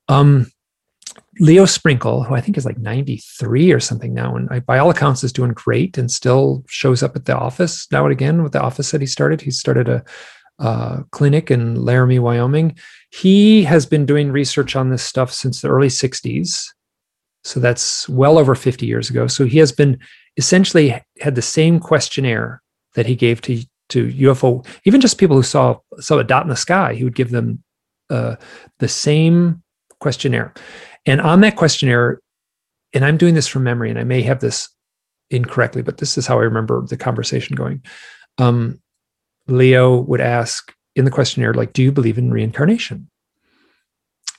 Um, 0.08 0.46
Leo 1.40 1.64
Sprinkle, 1.64 2.22
who 2.22 2.34
I 2.34 2.40
think 2.40 2.56
is 2.56 2.64
like 2.64 2.78
93 2.78 3.72
or 3.72 3.80
something 3.80 4.14
now, 4.14 4.36
and 4.36 4.48
I, 4.50 4.60
by 4.60 4.78
all 4.78 4.90
accounts 4.90 5.24
is 5.24 5.32
doing 5.32 5.52
great 5.52 5.98
and 5.98 6.10
still 6.10 6.64
shows 6.68 7.02
up 7.02 7.16
at 7.16 7.24
the 7.24 7.36
office 7.36 7.90
now 7.90 8.04
and 8.04 8.12
again 8.12 8.42
with 8.42 8.52
the 8.52 8.62
office 8.62 8.90
that 8.90 9.00
he 9.00 9.06
started. 9.06 9.40
He 9.40 9.50
started 9.50 9.88
a, 9.88 10.04
a 10.58 11.04
clinic 11.10 11.50
in 11.50 11.76
Laramie, 11.76 12.18
Wyoming. 12.18 12.76
He 13.10 13.64
has 13.64 13.86
been 13.86 14.06
doing 14.06 14.30
research 14.30 14.76
on 14.76 14.90
this 14.90 15.02
stuff 15.02 15.32
since 15.32 15.60
the 15.60 15.68
early 15.68 15.88
60s. 15.88 16.66
So 17.42 17.60
that's 17.60 18.08
well 18.08 18.38
over 18.38 18.54
50 18.54 18.86
years 18.86 19.10
ago. 19.10 19.26
So 19.26 19.44
he 19.44 19.58
has 19.58 19.72
been 19.72 19.98
essentially 20.36 21.00
had 21.20 21.34
the 21.34 21.42
same 21.42 21.78
questionnaire 21.78 22.62
that 22.94 23.06
he 23.06 23.14
gave 23.14 23.40
to 23.42 23.62
to 23.90 24.08
UFO, 24.08 24.66
even 24.84 25.00
just 25.00 25.18
people 25.18 25.36
who 25.36 25.42
saw 25.42 25.78
saw 25.98 26.18
a 26.18 26.24
dot 26.24 26.42
in 26.44 26.48
the 26.48 26.56
sky. 26.56 26.94
He 26.94 27.04
would 27.04 27.14
give 27.14 27.30
them 27.30 27.62
uh, 28.10 28.36
the 28.78 28.88
same 28.88 29.62
questionnaire 30.00 30.54
and 31.06 31.20
on 31.20 31.40
that 31.40 31.56
questionnaire, 31.56 32.20
and 32.92 33.04
I'm 33.04 33.16
doing 33.16 33.34
this 33.34 33.46
from 33.46 33.64
memory, 33.64 33.90
and 33.90 33.98
I 33.98 34.04
may 34.04 34.22
have 34.22 34.40
this 34.40 34.68
incorrectly, 35.30 35.82
but 35.82 35.98
this 35.98 36.16
is 36.16 36.26
how 36.26 36.38
I 36.38 36.44
remember 36.44 36.84
the 36.86 36.96
conversation 36.96 37.56
going. 37.56 37.82
Um, 38.38 38.80
Leo 39.46 40.00
would 40.00 40.20
ask 40.20 40.72
in 40.96 41.04
the 41.04 41.10
questionnaire, 41.10 41.54
like, 41.54 41.72
do 41.72 41.82
you 41.82 41.92
believe 41.92 42.18
in 42.18 42.30
reincarnation? 42.30 43.10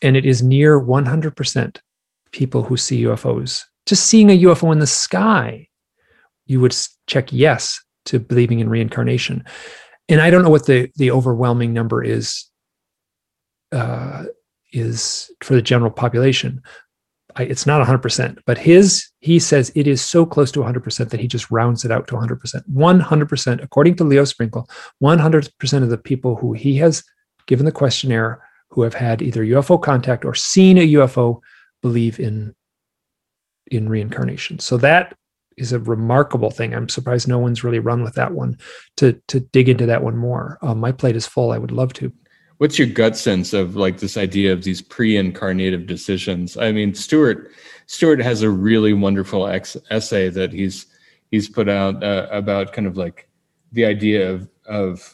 And 0.02 0.18
it 0.18 0.26
is 0.26 0.41
near 0.41 0.80
100% 0.80 1.77
people 2.32 2.64
who 2.64 2.77
see 2.77 3.03
UFOs. 3.03 3.64
Just 3.86 4.07
seeing 4.07 4.30
a 4.30 4.40
UFO 4.44 4.72
in 4.72 4.80
the 4.80 4.88
sky, 4.88 5.68
you 6.48 6.60
would 6.60 6.76
check 7.07 7.32
yes 7.32 7.80
to 8.06 8.19
believing 8.19 8.60
in 8.60 8.69
reincarnation. 8.69 9.44
And 10.07 10.22
I 10.22 10.30
don't 10.30 10.44
know 10.44 10.49
what 10.49 10.65
the 10.65 10.90
the 10.95 11.11
overwhelming 11.11 11.73
number 11.73 12.03
is 12.03 12.49
uh, 13.72 14.26
is 14.72 15.32
for 15.41 15.53
the 15.53 15.61
general 15.61 15.91
population. 15.91 16.61
I, 17.36 17.44
it's 17.44 17.65
not 17.65 17.86
100%, 17.86 18.40
but 18.45 18.57
his, 18.57 19.10
he 19.19 19.40
says 19.40 19.72
it 19.76 19.88
is 19.88 20.02
so 20.02 20.26
close 20.26 20.52
to 20.53 20.60
100% 20.60 21.10
that 21.10 21.19
he 21.19 21.27
just 21.27 21.52
rounds 21.52 21.84
it 21.84 21.91
out 21.91 22.07
to 22.07 22.15
100%. 22.15 22.64
100%, 22.69 23.64
according 23.64 23.95
to 23.95 24.03
Leo 24.03 24.23
Sprinkle, 24.23 24.69
100% 25.03 25.84
of 25.84 25.90
the 25.90 25.98
people 25.98 26.36
who 26.36 26.53
he 26.53 26.77
has 26.77 27.03
given 27.48 27.65
the 27.65 27.72
questionnaire 27.72 28.41
who 28.69 28.82
have 28.84 28.94
had 28.94 29.22
either 29.22 29.44
UFO 29.44 29.82
contact 29.82 30.26
or 30.26 30.34
seen 30.34 30.77
a 30.77 30.94
UFO 30.94 31.41
believe 31.82 32.19
in, 32.19 32.56
in 33.68 33.90
reincarnation. 33.90 34.60
So 34.60 34.77
that 34.77 35.15
is 35.57 35.72
a 35.72 35.80
remarkable 35.80 36.52
thing. 36.52 36.73
I'm 36.73 36.90
surprised 36.90 37.27
no 37.27 37.40
one's 37.40 37.64
really 37.64 37.80
run 37.80 38.03
with 38.03 38.15
that 38.15 38.34
one 38.34 38.57
to, 38.98 39.14
to 39.27 39.40
dig 39.40 39.69
into 39.69 39.86
that 39.86 40.03
one 40.03 40.18
more. 40.18 40.57
Um, 40.61 40.80
my 40.80 40.91
plate 40.91 41.15
is 41.15 41.27
full. 41.27 41.52
I 41.52 41.57
would 41.57 41.72
love 41.72 41.94
to 41.94 42.11
what's 42.57 42.80
your 42.80 42.88
gut 42.88 43.18
sense 43.18 43.53
of 43.53 43.76
like 43.76 43.99
this 43.99 44.18
idea 44.18 44.53
of 44.53 44.64
these 44.64 44.82
pre-incarnative 44.82 45.86
decisions 45.86 46.57
i 46.57 46.72
mean 46.72 46.94
Stuart 46.94 47.52
Stuart 47.88 48.19
has 48.19 48.41
a 48.41 48.49
really 48.49 48.94
wonderful 48.94 49.48
ex- 49.48 49.77
essay 49.90 50.30
that 50.30 50.52
he's 50.52 50.86
he's 51.32 51.49
put 51.49 51.69
out 51.69 52.03
uh, 52.03 52.27
about 52.32 52.73
kind 52.73 52.88
of 52.88 52.98
like 52.98 53.27
the 53.72 53.86
idea 53.86 54.32
of 54.32 54.49
of 54.65 55.14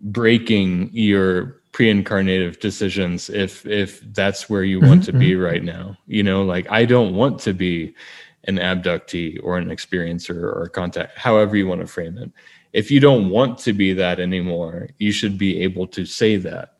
breaking 0.00 0.90
your 0.92 1.62
pre-incarnative 1.72 2.60
decisions 2.60 3.30
if 3.30 3.64
if 3.66 4.00
that's 4.12 4.50
where 4.50 4.64
you 4.64 4.80
want 4.80 5.02
mm-hmm. 5.02 5.12
to 5.12 5.18
be 5.18 5.30
mm-hmm. 5.30 5.42
right 5.42 5.64
now 5.64 5.96
you 6.06 6.22
know 6.22 6.42
like 6.42 6.70
i 6.70 6.84
don't 6.84 7.14
want 7.14 7.38
to 7.40 7.54
be 7.54 7.94
an 8.44 8.56
abductee 8.56 9.38
or 9.42 9.58
an 9.58 9.68
experiencer 9.68 10.42
or 10.42 10.64
a 10.64 10.68
contact 10.70 11.18
however 11.18 11.56
you 11.56 11.66
want 11.66 11.80
to 11.80 11.86
frame 11.86 12.18
it. 12.18 12.30
If 12.72 12.90
you 12.90 13.00
don't 13.00 13.28
want 13.28 13.58
to 13.58 13.72
be 13.72 13.92
that 13.94 14.18
anymore 14.18 14.88
you 14.98 15.12
should 15.12 15.38
be 15.38 15.62
able 15.62 15.86
to 15.88 16.04
say 16.04 16.36
that. 16.36 16.74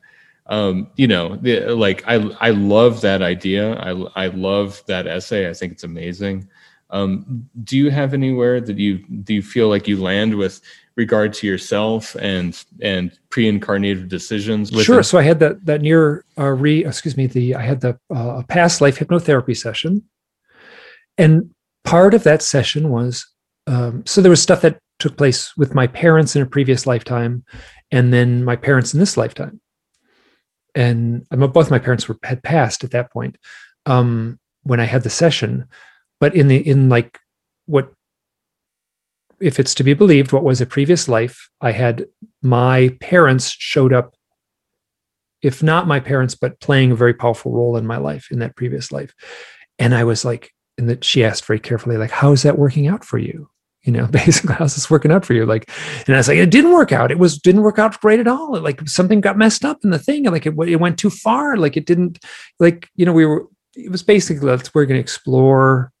Um, 0.47 0.89
you 0.97 1.07
know 1.07 1.37
the, 1.37 1.73
like 1.73 2.03
i 2.05 2.15
i 2.41 2.49
love 2.49 3.01
that 3.01 3.21
idea. 3.21 3.75
I 3.75 3.91
i 4.15 4.27
love 4.27 4.83
that 4.87 5.07
essay. 5.07 5.49
I 5.49 5.53
think 5.53 5.73
it's 5.73 5.85
amazing. 5.85 6.49
Um, 6.89 7.49
do 7.63 7.75
you 7.77 7.89
have 7.89 8.13
anywhere 8.13 8.61
that 8.61 8.77
you 8.77 8.99
do 9.23 9.33
you 9.33 9.41
feel 9.41 9.69
like 9.69 9.87
you 9.87 10.01
land 10.01 10.35
with 10.35 10.61
regard 10.95 11.33
to 11.33 11.47
yourself 11.47 12.15
and 12.19 12.63
and 12.81 13.17
pre-incarnated 13.31 14.09
decisions 14.09 14.69
sure. 14.83 15.01
so 15.01 15.17
i 15.17 15.23
had 15.23 15.39
that 15.39 15.65
that 15.65 15.81
near 15.81 16.23
uh, 16.37 16.49
re 16.49 16.85
excuse 16.85 17.17
me 17.17 17.25
the 17.25 17.55
i 17.55 17.63
had 17.63 17.81
the 17.81 17.97
uh, 18.13 18.43
past 18.43 18.79
life 18.79 18.99
hypnotherapy 18.99 19.57
session. 19.57 20.03
And 21.17 21.52
part 21.83 22.13
of 22.13 22.23
that 22.23 22.41
session 22.41 22.89
was 22.89 23.25
um, 23.67 24.05
so 24.05 24.21
there 24.21 24.29
was 24.29 24.41
stuff 24.41 24.61
that 24.61 24.79
took 24.99 25.17
place 25.17 25.55
with 25.57 25.73
my 25.73 25.87
parents 25.87 26.35
in 26.35 26.41
a 26.41 26.45
previous 26.45 26.85
lifetime 26.85 27.43
and 27.91 28.13
then 28.13 28.43
my 28.43 28.55
parents 28.55 28.93
in 28.93 28.99
this 28.99 29.17
lifetime. 29.17 29.61
And 30.75 31.27
both 31.29 31.69
my 31.69 31.79
parents 31.79 32.07
were 32.07 32.17
had 32.23 32.41
passed 32.41 32.83
at 32.83 32.91
that 32.91 33.11
point 33.11 33.37
um, 33.85 34.39
when 34.63 34.79
i 34.79 34.85
had 34.85 35.03
the 35.03 35.09
session. 35.09 35.67
But 36.19 36.35
in 36.35 36.47
the 36.47 36.57
in 36.57 36.89
like 36.89 37.19
what 37.65 37.93
if 39.39 39.59
it's 39.59 39.75
to 39.75 39.83
be 39.83 39.93
believed 39.93 40.31
what 40.31 40.43
was 40.43 40.61
a 40.61 40.65
previous 40.65 41.09
life 41.09 41.49
i 41.59 41.71
had 41.71 42.05
my 42.41 42.95
parents 43.01 43.49
showed 43.49 43.91
up 43.91 44.15
if 45.41 45.61
not 45.61 45.87
my 45.87 45.99
parents 45.99 46.33
but 46.33 46.59
playing 46.61 46.91
a 46.91 46.95
very 46.95 47.13
powerful 47.13 47.51
role 47.51 47.75
in 47.75 47.85
my 47.85 47.97
life 47.97 48.29
in 48.31 48.39
that 48.39 48.55
previous 48.55 48.91
life. 48.91 49.13
And 49.77 49.93
i 49.93 50.03
was 50.03 50.25
like 50.25 50.51
and 50.77 50.89
that 50.89 51.03
she 51.03 51.23
asked 51.23 51.45
very 51.45 51.59
carefully 51.59 51.97
like 51.97 52.11
how 52.11 52.31
is 52.31 52.43
that 52.43 52.57
working 52.57 52.87
out 52.87 53.03
for 53.03 53.17
you? 53.17 53.49
You 53.83 53.91
know 53.91 54.07
basically 54.11 54.55
how's 54.55 54.75
this 54.75 54.89
working 54.89 55.11
out 55.11 55.25
for 55.25 55.33
you? 55.33 55.45
Like 55.45 55.69
and 56.07 56.15
i 56.15 56.19
was 56.19 56.27
like 56.27 56.37
it 56.37 56.51
didn't 56.51 56.73
work 56.73 56.91
out. 56.91 57.11
It 57.11 57.19
was 57.19 57.37
didn't 57.37 57.63
work 57.63 57.79
out 57.79 57.99
great 58.01 58.19
at 58.19 58.27
all. 58.27 58.59
Like 58.59 58.87
something 58.87 59.21
got 59.21 59.37
messed 59.37 59.65
up 59.65 59.79
in 59.83 59.89
the 59.89 59.99
thing 59.99 60.23
like 60.25 60.45
it, 60.45 60.53
it 60.67 60.79
went 60.79 60.97
too 60.97 61.09
far. 61.09 61.57
Like 61.57 61.77
it 61.77 61.85
didn't 61.85 62.19
like 62.59 62.89
you 62.95 63.05
know 63.05 63.13
we 63.13 63.25
were 63.25 63.47
it 63.75 63.91
was 63.91 64.03
basically 64.03 64.47
let's 64.47 64.73
we're 64.73 64.85
going 64.85 64.97
to 64.97 65.01
explore 65.01 65.91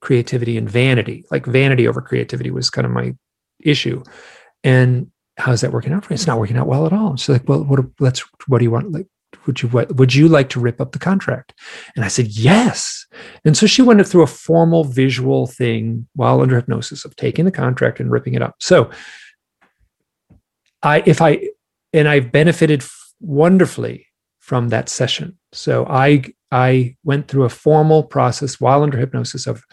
creativity 0.00 0.56
and 0.56 0.70
vanity. 0.70 1.24
Like 1.30 1.46
vanity 1.46 1.88
over 1.88 2.00
creativity 2.00 2.50
was 2.50 2.70
kind 2.70 2.86
of 2.86 2.92
my 2.92 3.14
issue. 3.60 4.02
And 4.64 5.10
how's 5.36 5.60
that 5.60 5.72
working 5.72 5.92
out 5.92 6.04
for 6.04 6.12
you? 6.12 6.14
It's 6.14 6.26
not 6.26 6.38
working 6.38 6.56
out 6.56 6.66
well 6.66 6.86
at 6.86 6.92
all. 6.92 7.16
She's 7.16 7.28
like 7.28 7.48
well 7.48 7.64
what 7.64 7.80
let's 8.00 8.24
what 8.46 8.58
do 8.58 8.64
you 8.64 8.70
want 8.70 8.92
like 8.92 9.06
would 9.48 9.62
you 9.62 9.68
would 9.68 10.14
you 10.14 10.28
like 10.28 10.50
to 10.50 10.60
rip 10.60 10.80
up 10.80 10.92
the 10.92 10.98
contract? 10.98 11.54
And 11.96 12.04
i 12.04 12.08
said 12.08 12.28
yes. 12.28 13.06
And 13.44 13.56
so 13.56 13.66
she 13.66 13.82
went 13.82 14.06
through 14.06 14.22
a 14.22 14.28
formal 14.28 14.84
visual 14.84 15.48
thing 15.48 16.06
while 16.14 16.40
under 16.42 16.54
hypnosis 16.54 17.04
of 17.04 17.16
taking 17.16 17.46
the 17.46 17.50
contract 17.50 17.98
and 17.98 18.12
ripping 18.12 18.34
it 18.34 18.42
up. 18.42 18.54
So 18.60 18.90
i 20.84 21.02
if 21.06 21.20
i 21.20 21.40
and 21.92 22.06
i've 22.06 22.30
benefited 22.30 22.84
wonderfully 23.20 24.06
from 24.38 24.68
that 24.68 24.88
session. 24.88 25.36
So 25.52 25.86
i 25.86 26.22
i 26.52 26.94
went 27.02 27.26
through 27.26 27.44
a 27.44 27.56
formal 27.66 28.04
process 28.04 28.60
while 28.60 28.82
under 28.82 28.98
hypnosis 28.98 29.46
of 29.46 29.64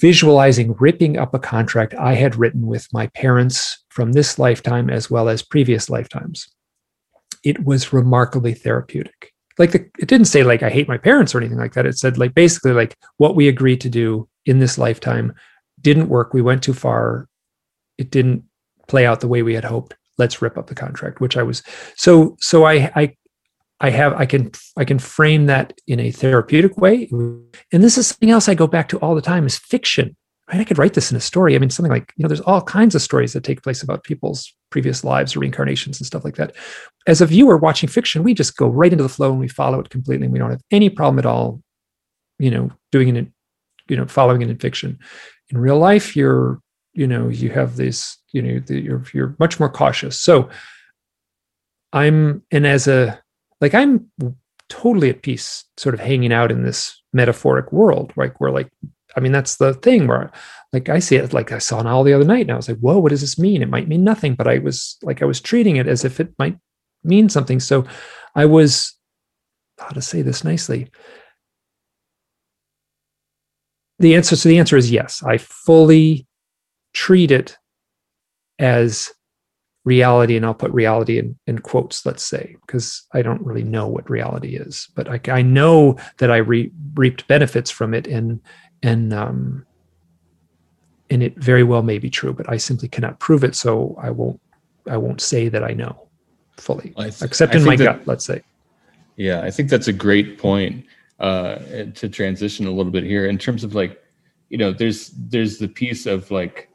visualizing 0.00 0.74
ripping 0.78 1.16
up 1.16 1.32
a 1.34 1.38
contract 1.38 1.94
i 1.94 2.14
had 2.14 2.34
written 2.34 2.66
with 2.66 2.88
my 2.92 3.06
parents 3.08 3.84
from 3.90 4.12
this 4.12 4.40
lifetime 4.40 4.90
as 4.90 5.08
well 5.08 5.28
as 5.28 5.40
previous 5.40 5.88
lifetimes 5.88 6.48
it 7.44 7.64
was 7.64 7.92
remarkably 7.92 8.54
therapeutic. 8.54 9.32
Like 9.58 9.72
the, 9.72 9.80
it 9.98 10.08
didn't 10.08 10.26
say 10.26 10.42
like 10.42 10.62
I 10.62 10.70
hate 10.70 10.88
my 10.88 10.98
parents 10.98 11.34
or 11.34 11.38
anything 11.38 11.58
like 11.58 11.74
that. 11.74 11.86
It 11.86 11.98
said 11.98 12.18
like 12.18 12.34
basically 12.34 12.72
like 12.72 12.96
what 13.18 13.36
we 13.36 13.46
agreed 13.46 13.80
to 13.82 13.88
do 13.88 14.28
in 14.46 14.58
this 14.58 14.78
lifetime 14.78 15.32
didn't 15.80 16.08
work. 16.08 16.34
We 16.34 16.42
went 16.42 16.62
too 16.62 16.74
far. 16.74 17.28
It 17.98 18.10
didn't 18.10 18.44
play 18.88 19.06
out 19.06 19.20
the 19.20 19.28
way 19.28 19.42
we 19.42 19.54
had 19.54 19.64
hoped. 19.64 19.94
let's 20.18 20.40
rip 20.42 20.56
up 20.56 20.66
the 20.68 20.74
contract 20.74 21.20
which 21.20 21.36
i 21.36 21.42
was 21.42 21.62
so 21.96 22.36
so 22.40 22.64
i 22.64 22.90
i 22.94 23.12
i 23.80 23.90
have 23.90 24.12
i 24.14 24.26
can 24.26 24.50
i 24.76 24.84
can 24.84 24.98
frame 24.98 25.46
that 25.46 25.72
in 25.86 25.98
a 26.00 26.10
therapeutic 26.10 26.76
way 26.78 27.08
and 27.72 27.82
this 27.82 27.98
is 27.98 28.06
something 28.08 28.30
else 28.30 28.48
i 28.48 28.54
go 28.54 28.66
back 28.66 28.88
to 28.88 28.98
all 28.98 29.14
the 29.14 29.22
time 29.22 29.46
is 29.46 29.56
fiction 29.56 30.16
right? 30.48 30.60
I 30.60 30.64
could 30.64 30.78
write 30.78 30.94
this 30.94 31.10
in 31.10 31.16
a 31.16 31.20
story. 31.20 31.54
I 31.54 31.58
mean 31.58 31.70
something 31.70 31.92
like 31.92 32.12
you 32.16 32.22
know 32.22 32.28
there's 32.28 32.40
all 32.40 32.62
kinds 32.62 32.94
of 32.94 33.02
stories 33.02 33.32
that 33.32 33.44
take 33.44 33.62
place 33.62 33.82
about 33.82 34.04
people's 34.04 34.52
previous 34.70 35.04
lives 35.04 35.34
or 35.34 35.40
reincarnations 35.40 36.00
and 36.00 36.06
stuff 36.06 36.24
like 36.24 36.36
that. 36.36 36.54
As 37.06 37.20
a 37.20 37.26
viewer 37.26 37.56
watching 37.56 37.88
fiction 37.88 38.22
we 38.22 38.34
just 38.34 38.56
go 38.56 38.68
right 38.68 38.92
into 38.92 39.02
the 39.02 39.08
flow 39.08 39.30
and 39.30 39.40
we 39.40 39.48
follow 39.48 39.80
it 39.80 39.90
completely. 39.90 40.26
And 40.26 40.32
we 40.32 40.38
don't 40.38 40.50
have 40.50 40.62
any 40.70 40.90
problem 40.90 41.18
at 41.18 41.26
all 41.26 41.60
you 42.38 42.50
know 42.50 42.70
doing 42.90 43.16
it 43.16 43.28
you 43.88 43.96
know 43.96 44.06
following 44.06 44.42
it 44.42 44.50
in 44.50 44.58
fiction. 44.58 44.98
In 45.50 45.58
real 45.58 45.78
life 45.78 46.16
you're 46.16 46.60
you 46.92 47.06
know 47.06 47.28
you 47.28 47.50
have 47.50 47.76
this 47.76 48.18
you 48.32 48.42
know 48.42 48.62
you're 48.68 49.04
you're 49.12 49.36
much 49.38 49.58
more 49.58 49.70
cautious. 49.70 50.20
So 50.20 50.48
i'm 51.94 52.42
and 52.50 52.66
as 52.66 52.86
a 52.86 53.18
like 53.60 53.72
i'm 53.72 54.10
totally 54.68 55.08
at 55.08 55.22
peace 55.22 55.64
sort 55.76 55.94
of 55.94 56.00
hanging 56.00 56.32
out 56.32 56.50
in 56.50 56.62
this 56.62 57.00
metaphoric 57.12 57.72
world 57.72 58.12
like 58.16 58.40
where 58.40 58.50
like 58.50 58.68
i 59.16 59.20
mean 59.20 59.32
that's 59.32 59.56
the 59.56 59.74
thing 59.74 60.06
where 60.06 60.30
like 60.72 60.88
i 60.88 60.98
see 60.98 61.16
it 61.16 61.32
like 61.32 61.52
i 61.52 61.58
saw 61.58 61.80
an 61.80 61.86
owl 61.86 62.04
the 62.04 62.12
other 62.12 62.24
night 62.24 62.42
and 62.42 62.52
i 62.52 62.56
was 62.56 62.68
like 62.68 62.78
whoa 62.78 62.98
what 62.98 63.10
does 63.10 63.20
this 63.20 63.38
mean? 63.38 63.62
It 63.62 63.68
might 63.68 63.88
mean 63.88 64.04
nothing 64.04 64.34
but 64.34 64.48
i 64.48 64.58
was 64.58 64.96
like 65.02 65.22
i 65.22 65.24
was 65.24 65.40
treating 65.40 65.76
it 65.76 65.86
as 65.86 66.04
if 66.04 66.20
it 66.20 66.34
might 66.38 66.58
mean 67.02 67.28
something. 67.28 67.60
So 67.60 67.84
i 68.34 68.44
was 68.44 68.96
how 69.78 69.88
to 69.88 70.02
say 70.02 70.22
this 70.22 70.44
nicely? 70.44 70.88
The 73.98 74.14
answer 74.14 74.36
so 74.36 74.48
the 74.48 74.58
answer 74.58 74.76
is 74.76 74.90
yes. 74.90 75.22
I 75.22 75.38
fully 75.38 76.26
treat 76.92 77.30
it 77.30 77.56
as 78.58 79.10
reality 79.84 80.34
and 80.36 80.46
i'll 80.46 80.54
put 80.54 80.72
reality 80.72 81.18
in, 81.18 81.38
in 81.46 81.58
quotes 81.58 82.06
let's 82.06 82.24
say 82.24 82.56
because 82.66 83.06
i 83.12 83.20
don't 83.20 83.44
really 83.44 83.62
know 83.62 83.86
what 83.86 84.08
reality 84.08 84.56
is 84.56 84.88
but 84.94 85.08
i, 85.10 85.20
I 85.30 85.42
know 85.42 85.98
that 86.18 86.30
i 86.30 86.38
re- 86.38 86.72
reaped 86.94 87.26
benefits 87.28 87.70
from 87.70 87.92
it 87.92 88.06
and 88.06 88.40
and 88.84 89.12
um 89.12 89.66
and 91.10 91.22
it 91.22 91.36
very 91.36 91.64
well 91.64 91.82
may 91.82 91.98
be 91.98 92.08
true 92.08 92.32
but 92.32 92.48
i 92.48 92.56
simply 92.56 92.88
cannot 92.88 93.18
prove 93.18 93.42
it 93.42 93.54
so 93.56 93.96
i 94.00 94.10
won't 94.10 94.40
i 94.88 94.96
won't 94.96 95.20
say 95.20 95.48
that 95.48 95.64
i 95.64 95.72
know 95.72 96.06
fully 96.56 96.94
th- 96.96 97.22
except 97.22 97.54
in 97.54 97.64
my 97.64 97.74
that, 97.74 97.84
gut 97.84 98.06
let's 98.06 98.24
say. 98.24 98.40
Yeah 99.16 99.42
i 99.42 99.50
think 99.50 99.68
that's 99.68 99.88
a 99.88 99.92
great 99.92 100.38
point 100.38 100.84
uh 101.18 101.56
to 101.94 102.08
transition 102.08 102.66
a 102.66 102.70
little 102.70 102.92
bit 102.92 103.04
here 103.04 103.26
in 103.26 103.38
terms 103.38 103.64
of 103.64 103.74
like 103.74 104.00
you 104.50 104.58
know 104.58 104.72
there's 104.72 105.10
there's 105.16 105.58
the 105.58 105.68
piece 105.68 106.06
of 106.06 106.30
like 106.30 106.68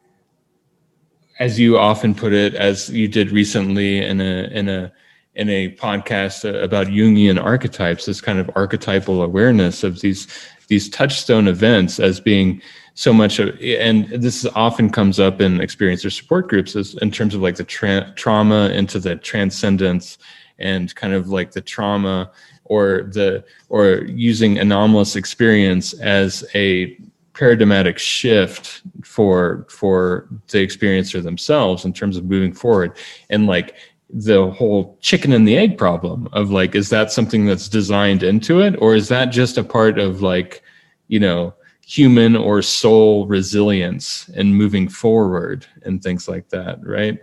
as 1.40 1.58
you 1.58 1.78
often 1.78 2.14
put 2.14 2.34
it, 2.34 2.54
as 2.54 2.90
you 2.90 3.08
did 3.08 3.32
recently 3.32 4.06
in 4.06 4.20
a 4.20 4.44
in 4.52 4.70
a 4.70 4.92
in 5.36 5.50
a 5.50 5.74
podcast 5.76 6.44
about 6.62 6.88
Jungian 6.88 7.42
archetypes, 7.42 8.06
this 8.06 8.20
kind 8.20 8.40
of 8.40 8.52
archetypal 8.56 9.24
awareness 9.24 9.84
of 9.84 10.02
these 10.02 10.28
these 10.70 10.88
touchstone 10.88 11.48
events 11.48 12.00
as 12.00 12.20
being 12.20 12.62
so 12.94 13.12
much 13.12 13.40
of, 13.40 13.60
and 13.62 14.08
this 14.10 14.46
often 14.56 14.90
comes 14.90 15.20
up 15.20 15.42
in 15.42 15.58
experiencer 15.58 16.12
support 16.12 16.48
groups 16.48 16.76
as 16.76 16.96
in 16.96 17.12
terms 17.12 17.36
of 17.36 17.42
like 17.42 17.56
the 17.56 17.64
tra- 17.64 18.14
trauma 18.16 18.70
into 18.70 19.00
the 19.00 19.16
transcendence 19.18 20.18
and 20.60 20.94
kind 20.96 21.14
of 21.14 21.30
like 21.30 21.52
the 21.52 21.62
trauma 21.62 22.32
or 22.66 23.10
the 23.14 23.44
or 23.70 24.04
using 24.06 24.60
anomalous 24.60 25.16
experience 25.16 25.94
as 25.94 26.46
a 26.54 26.98
paradigmatic 27.34 27.98
shift 27.98 28.82
for 29.02 29.66
for 29.70 30.28
the 30.50 30.66
experiencer 30.66 31.24
themselves 31.24 31.86
in 31.86 31.94
terms 31.94 32.18
of 32.18 32.26
moving 32.26 32.54
forward. 32.54 32.96
And 33.30 33.48
like 33.48 33.76
the 34.10 34.50
whole 34.52 34.98
chicken 35.02 35.34
and 35.34 35.48
the 35.48 35.58
egg 35.58 35.78
problem 35.78 36.28
of 36.34 36.50
like 36.50 36.74
is 36.76 36.90
that 36.90 37.12
something 37.12 37.46
that's 37.46 37.70
designed 37.70 38.24
into 38.24 38.60
it? 38.62 38.76
Or 38.80 38.96
is 38.96 39.08
that 39.10 39.26
just 39.26 39.58
a 39.58 39.64
part 39.64 40.00
of 40.00 40.22
like 40.22 40.64
you 41.08 41.20
know 41.20 41.54
human 41.86 42.36
or 42.36 42.62
soul 42.62 43.28
resilience 43.28 44.30
and 44.36 44.56
moving 44.56 44.88
forward 44.88 45.66
and 45.84 46.02
things 46.02 46.28
like 46.28 46.50
that 46.50 46.80
right? 46.84 47.20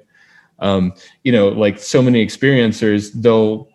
Um 0.59 0.95
you 1.25 1.33
know 1.33 1.49
like 1.49 1.79
so 1.79 2.01
many 2.01 2.25
experiencers 2.25 3.13
they'll 3.13 3.69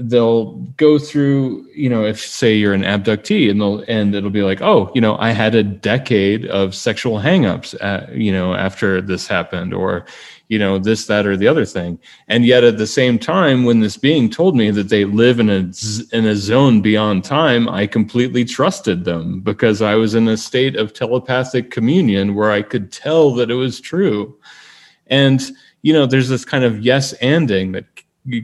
they'll 0.00 0.52
go 0.76 0.98
through 0.98 1.66
you 1.74 1.88
know 1.88 2.04
if 2.04 2.20
say 2.20 2.54
you're 2.54 2.74
an 2.74 2.82
abductee 2.82 3.50
and 3.50 3.60
they'll 3.60 3.84
and 3.88 4.14
it'll 4.14 4.30
be 4.30 4.42
like 4.42 4.60
oh 4.60 4.90
you 4.94 5.00
know 5.00 5.16
i 5.18 5.30
had 5.30 5.54
a 5.54 5.62
decade 5.62 6.46
of 6.46 6.74
sexual 6.74 7.18
hangups 7.18 7.74
at, 7.82 8.14
you 8.14 8.32
know 8.32 8.54
after 8.54 9.00
this 9.00 9.26
happened 9.26 9.72
or 9.72 10.04
you 10.48 10.58
know 10.58 10.78
this 10.78 11.06
that 11.06 11.26
or 11.26 11.36
the 11.36 11.48
other 11.48 11.64
thing 11.64 11.98
and 12.28 12.44
yet 12.44 12.64
at 12.64 12.78
the 12.78 12.86
same 12.86 13.18
time 13.18 13.64
when 13.64 13.80
this 13.80 13.96
being 13.96 14.28
told 14.30 14.56
me 14.56 14.70
that 14.70 14.88
they 14.88 15.04
live 15.04 15.40
in 15.40 15.50
a 15.50 15.70
in 16.16 16.26
a 16.26 16.34
zone 16.34 16.80
beyond 16.80 17.22
time 17.24 17.68
i 17.68 17.86
completely 17.86 18.44
trusted 18.44 19.04
them 19.04 19.40
because 19.40 19.82
i 19.82 19.94
was 19.94 20.14
in 20.14 20.26
a 20.28 20.36
state 20.36 20.76
of 20.76 20.92
telepathic 20.92 21.70
communion 21.70 22.34
where 22.34 22.50
i 22.50 22.62
could 22.62 22.90
tell 22.90 23.32
that 23.34 23.50
it 23.50 23.54
was 23.54 23.80
true 23.80 24.36
and 25.08 25.52
you 25.82 25.92
know 25.92 26.06
there's 26.06 26.28
this 26.28 26.44
kind 26.44 26.64
of 26.64 26.80
yes 26.80 27.14
anding 27.18 27.72
that 27.72 27.84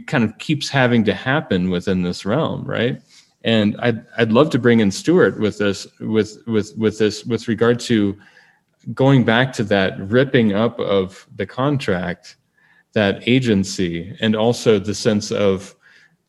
kind 0.07 0.25
of 0.25 0.37
keeps 0.39 0.69
having 0.69 1.05
to 1.05 1.15
happen 1.15 1.71
within 1.71 2.03
this 2.03 2.25
realm, 2.25 2.65
right? 2.65 3.01
And 3.43 3.77
I'd 3.81 4.05
I'd 4.17 4.33
love 4.33 4.51
to 4.51 4.59
bring 4.59 4.81
in 4.81 4.91
Stuart 4.91 5.39
with 5.39 5.59
this 5.59 5.87
with 6.01 6.39
with 6.47 6.73
with 6.77 6.99
this 6.99 7.25
with 7.25 7.49
regard 7.49 7.79
to 7.81 8.19
going 8.93 9.25
back 9.25 9.53
to 9.55 9.65
that 9.65 9.99
ripping 9.99 10.53
up 10.53 10.79
of 10.79 11.27
the 11.37 11.47
contract, 11.47 12.37
that 12.93 13.27
agency, 13.27 14.17
and 14.21 14.37
also 14.37 14.79
the 14.79 14.95
sense 14.95 15.31
of 15.31 15.75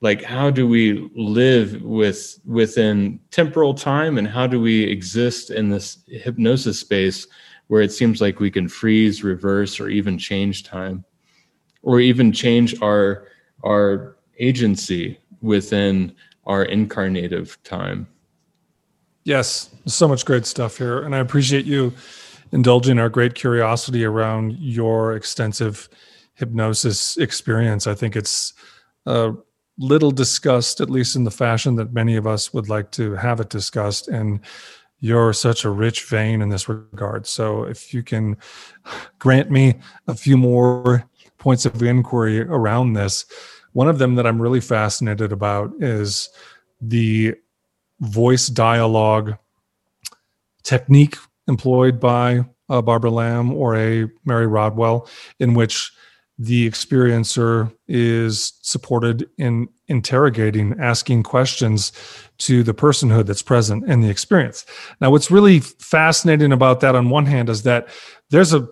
like 0.02 0.24
how 0.24 0.50
do 0.50 0.68
we 0.68 1.10
live 1.16 1.82
with 1.82 2.40
within 2.46 3.20
temporal 3.32 3.74
time 3.74 4.18
and 4.18 4.28
how 4.28 4.46
do 4.46 4.62
we 4.62 4.84
exist 4.84 5.50
in 5.50 5.70
this 5.70 6.00
hypnosis 6.08 6.80
space 6.80 7.28
where 7.68 7.82
it 7.82 7.92
seems 7.92 8.22
like 8.22 8.40
we 8.40 8.52
can 8.52 8.68
freeze 8.68 9.24
reverse 9.24 9.80
or 9.80 9.90
even 9.90 10.18
change 10.18 10.64
time 10.64 11.04
or 11.82 12.00
even 12.00 12.32
change 12.32 12.80
our 12.82 13.28
our 13.64 14.18
agency 14.38 15.18
within 15.42 16.14
our 16.46 16.66
incarnative 16.66 17.58
time. 17.64 18.08
Yes, 19.24 19.72
so 19.88 20.08
much 20.08 20.26
great 20.26 20.46
stuff 20.46 20.78
here. 20.78 21.02
And 21.02 21.16
I 21.16 21.20
appreciate 21.20 21.66
you 21.66 21.94
indulging 22.52 23.00
our 23.00 23.10
great 23.10 23.36
curiosity 23.36 24.06
around 24.06 24.58
your 24.60 25.16
extensive 25.16 25.90
hypnosis 26.36 27.18
experience. 27.18 27.88
I 27.88 27.96
think 27.96 28.16
it's 28.16 28.54
a 29.06 29.34
little 29.78 30.12
discussed, 30.12 30.82
at 30.82 30.90
least 30.90 31.16
in 31.16 31.24
the 31.24 31.32
fashion 31.32 31.76
that 31.76 31.94
many 31.94 32.16
of 32.16 32.28
us 32.28 32.54
would 32.54 32.70
like 32.70 32.92
to 32.92 33.16
have 33.16 33.40
it 33.40 33.50
discussed. 33.50 34.08
And 34.08 34.40
you're 35.00 35.34
such 35.34 35.66
a 35.66 35.70
rich 35.70 36.06
vein 36.06 36.42
in 36.42 36.50
this 36.50 36.70
regard. 36.70 37.28
So 37.28 37.64
if 37.64 37.94
you 37.94 38.02
can 38.02 38.38
grant 39.20 39.52
me 39.52 39.76
a 40.08 40.16
few 40.16 40.38
more 40.38 41.10
points 41.38 41.66
of 41.66 41.82
inquiry 41.84 42.42
around 42.42 42.94
this, 42.94 43.26
one 43.74 43.90
of 43.90 43.98
them 43.98 44.16
that 44.16 44.26
I'm 44.26 44.42
really 44.42 44.62
fascinated 44.62 45.32
about 45.32 45.72
is 45.80 46.30
the 46.82 47.36
voice 48.00 48.48
dialogue 48.48 49.38
technique 50.64 51.18
employed 51.48 52.00
by 52.00 52.46
uh, 52.70 52.82
Barbara 52.82 53.12
Lamb 53.12 53.54
or 53.54 53.76
a 53.76 54.08
Mary 54.26 54.48
Rodwell, 54.48 55.08
in 55.40 55.54
which 55.54 55.92
the 56.38 56.70
experiencer 56.70 57.74
is 57.88 58.54
supported 58.62 59.30
in 59.38 59.70
interrogating, 59.88 60.76
asking 60.80 61.24
questions 61.24 61.92
to 62.40 62.64
the 62.64 62.74
personhood 62.74 63.26
that's 63.26 63.42
present 63.42 63.86
in 63.86 64.02
the 64.02 64.10
experience. 64.10 64.66
Now, 65.00 65.12
what's 65.12 65.32
really 65.32 65.60
fascinating 65.62 66.52
about 66.52 66.82
that, 66.82 66.96
on 66.96 67.10
one 67.10 67.26
hand, 67.26 67.50
is 67.50 67.64
that 67.64 67.88
there's 68.32 68.54
a 68.54 68.68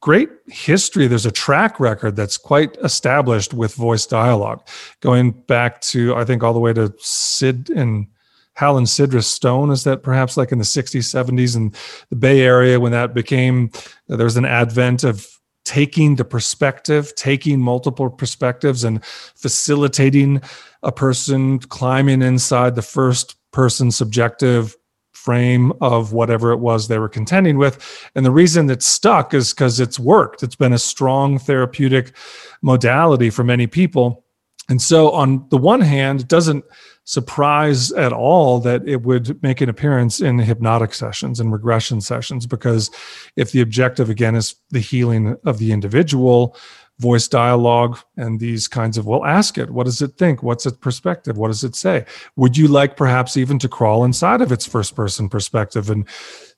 great 0.00 0.30
history. 0.46 1.06
There's 1.06 1.26
a 1.26 1.32
track 1.32 1.80
record 1.80 2.16
that's 2.16 2.38
quite 2.38 2.76
established 2.82 3.52
with 3.52 3.74
voice 3.74 4.06
dialogue, 4.06 4.66
going 5.00 5.32
back 5.32 5.80
to 5.82 6.14
I 6.14 6.24
think 6.24 6.42
all 6.42 6.52
the 6.52 6.60
way 6.60 6.72
to 6.72 6.94
Sid 6.98 7.70
and 7.70 8.06
Hal 8.54 8.78
and 8.78 8.86
Sidra 8.86 9.22
Stone. 9.22 9.70
Is 9.70 9.84
that 9.84 10.02
perhaps 10.02 10.36
like 10.36 10.52
in 10.52 10.58
the 10.58 10.64
60s, 10.64 11.02
70s, 11.02 11.56
in 11.56 11.72
the 12.10 12.16
Bay 12.16 12.40
Area 12.40 12.80
when 12.80 12.92
that 12.92 13.14
became 13.14 13.70
uh, 14.10 14.16
there 14.16 14.24
was 14.24 14.36
an 14.36 14.44
advent 14.44 15.04
of 15.04 15.28
taking 15.64 16.16
the 16.16 16.24
perspective, 16.24 17.14
taking 17.14 17.60
multiple 17.60 18.10
perspectives, 18.10 18.84
and 18.84 19.04
facilitating 19.04 20.42
a 20.82 20.92
person 20.92 21.58
climbing 21.58 22.22
inside 22.22 22.74
the 22.74 22.82
first 22.82 23.36
person 23.50 23.90
subjective 23.90 24.76
frame 25.12 25.72
of 25.80 26.12
whatever 26.12 26.52
it 26.52 26.58
was 26.58 26.86
they 26.86 26.98
were 26.98 27.08
contending 27.08 27.56
with. 27.56 28.10
And 28.14 28.26
the 28.26 28.30
reason 28.30 28.68
it's 28.68 28.84
stuck 28.84 29.32
is 29.32 29.54
because 29.54 29.80
it's 29.80 29.98
worked. 29.98 30.42
It's 30.42 30.56
been 30.56 30.74
a 30.74 30.78
strong 30.78 31.38
therapeutic 31.38 32.14
modality 32.60 33.30
for 33.30 33.42
many 33.42 33.66
people. 33.66 34.24
And 34.68 34.82
so, 34.82 35.10
on 35.12 35.46
the 35.48 35.56
one 35.56 35.80
hand, 35.80 36.20
it 36.20 36.28
doesn't 36.28 36.64
surprise 37.04 37.92
at 37.92 38.12
all 38.12 38.58
that 38.60 38.86
it 38.88 39.02
would 39.02 39.42
make 39.42 39.60
an 39.60 39.68
appearance 39.68 40.20
in 40.20 40.38
hypnotic 40.38 40.94
sessions 40.94 41.38
and 41.38 41.52
regression 41.52 42.00
sessions, 42.00 42.46
because 42.46 42.90
if 43.36 43.52
the 43.52 43.60
objective, 43.60 44.10
again, 44.10 44.34
is 44.34 44.54
the 44.70 44.80
healing 44.80 45.36
of 45.44 45.58
the 45.58 45.72
individual, 45.72 46.56
voice 47.00 47.26
dialogue 47.26 47.98
and 48.16 48.38
these 48.38 48.68
kinds 48.68 48.96
of 48.96 49.06
well 49.06 49.24
ask 49.24 49.58
it 49.58 49.70
what 49.70 49.84
does 49.84 50.00
it 50.00 50.16
think? 50.16 50.42
What's 50.42 50.64
its 50.64 50.76
perspective? 50.76 51.36
What 51.36 51.48
does 51.48 51.64
it 51.64 51.74
say? 51.74 52.04
Would 52.36 52.56
you 52.56 52.68
like 52.68 52.96
perhaps 52.96 53.36
even 53.36 53.58
to 53.60 53.68
crawl 53.68 54.04
inside 54.04 54.40
of 54.40 54.52
its 54.52 54.66
first 54.66 54.94
person 54.94 55.28
perspective 55.28 55.90
and 55.90 56.08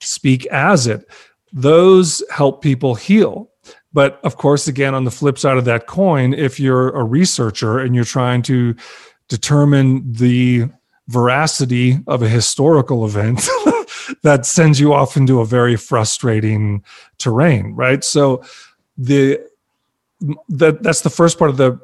speak 0.01 0.45
as 0.47 0.87
it? 0.87 1.09
Those 1.53 2.23
help 2.31 2.63
people 2.63 2.95
heal. 2.95 3.51
But 3.95 4.21
of 4.25 4.37
course 4.37 4.69
again 4.69 4.95
on 4.95 5.05
the 5.05 5.11
flip 5.11 5.39
side 5.39 5.57
of 5.57 5.65
that 5.65 5.87
coin 5.87 6.35
if 6.35 6.61
you're 6.61 6.91
a 6.91 7.03
researcher 7.03 7.79
and 7.79 7.95
you're 7.95 8.05
trying 8.05 8.43
to 8.43 8.75
determine 9.29 10.13
the 10.13 10.65
veracity 11.09 11.99
of 12.07 12.23
a 12.23 12.29
historical 12.29 13.05
event 13.05 13.39
that 14.23 14.45
sends 14.45 14.81
you 14.81 14.93
off 14.93 15.17
into 15.17 15.41
a 15.41 15.47
very 15.47 15.77
frustrating 15.77 16.83
terrain 17.19 17.75
right 17.75 18.03
so 18.03 18.43
the 18.99 19.39
that 20.49 20.83
that's 20.83 21.03
the 21.03 21.11
first 21.11 21.39
part 21.39 21.51
of 21.51 21.57
the 21.57 21.79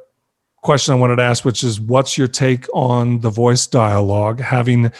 question 0.62 0.94
I 0.94 0.96
wanted 0.96 1.16
to 1.16 1.22
ask, 1.22 1.44
which 1.44 1.62
is 1.62 1.80
what's 1.80 2.16
your 2.16 2.28
take 2.28 2.66
on 2.72 3.20
the 3.20 3.30
voice 3.30 3.66
dialogue, 3.66 4.40
having 4.40 4.90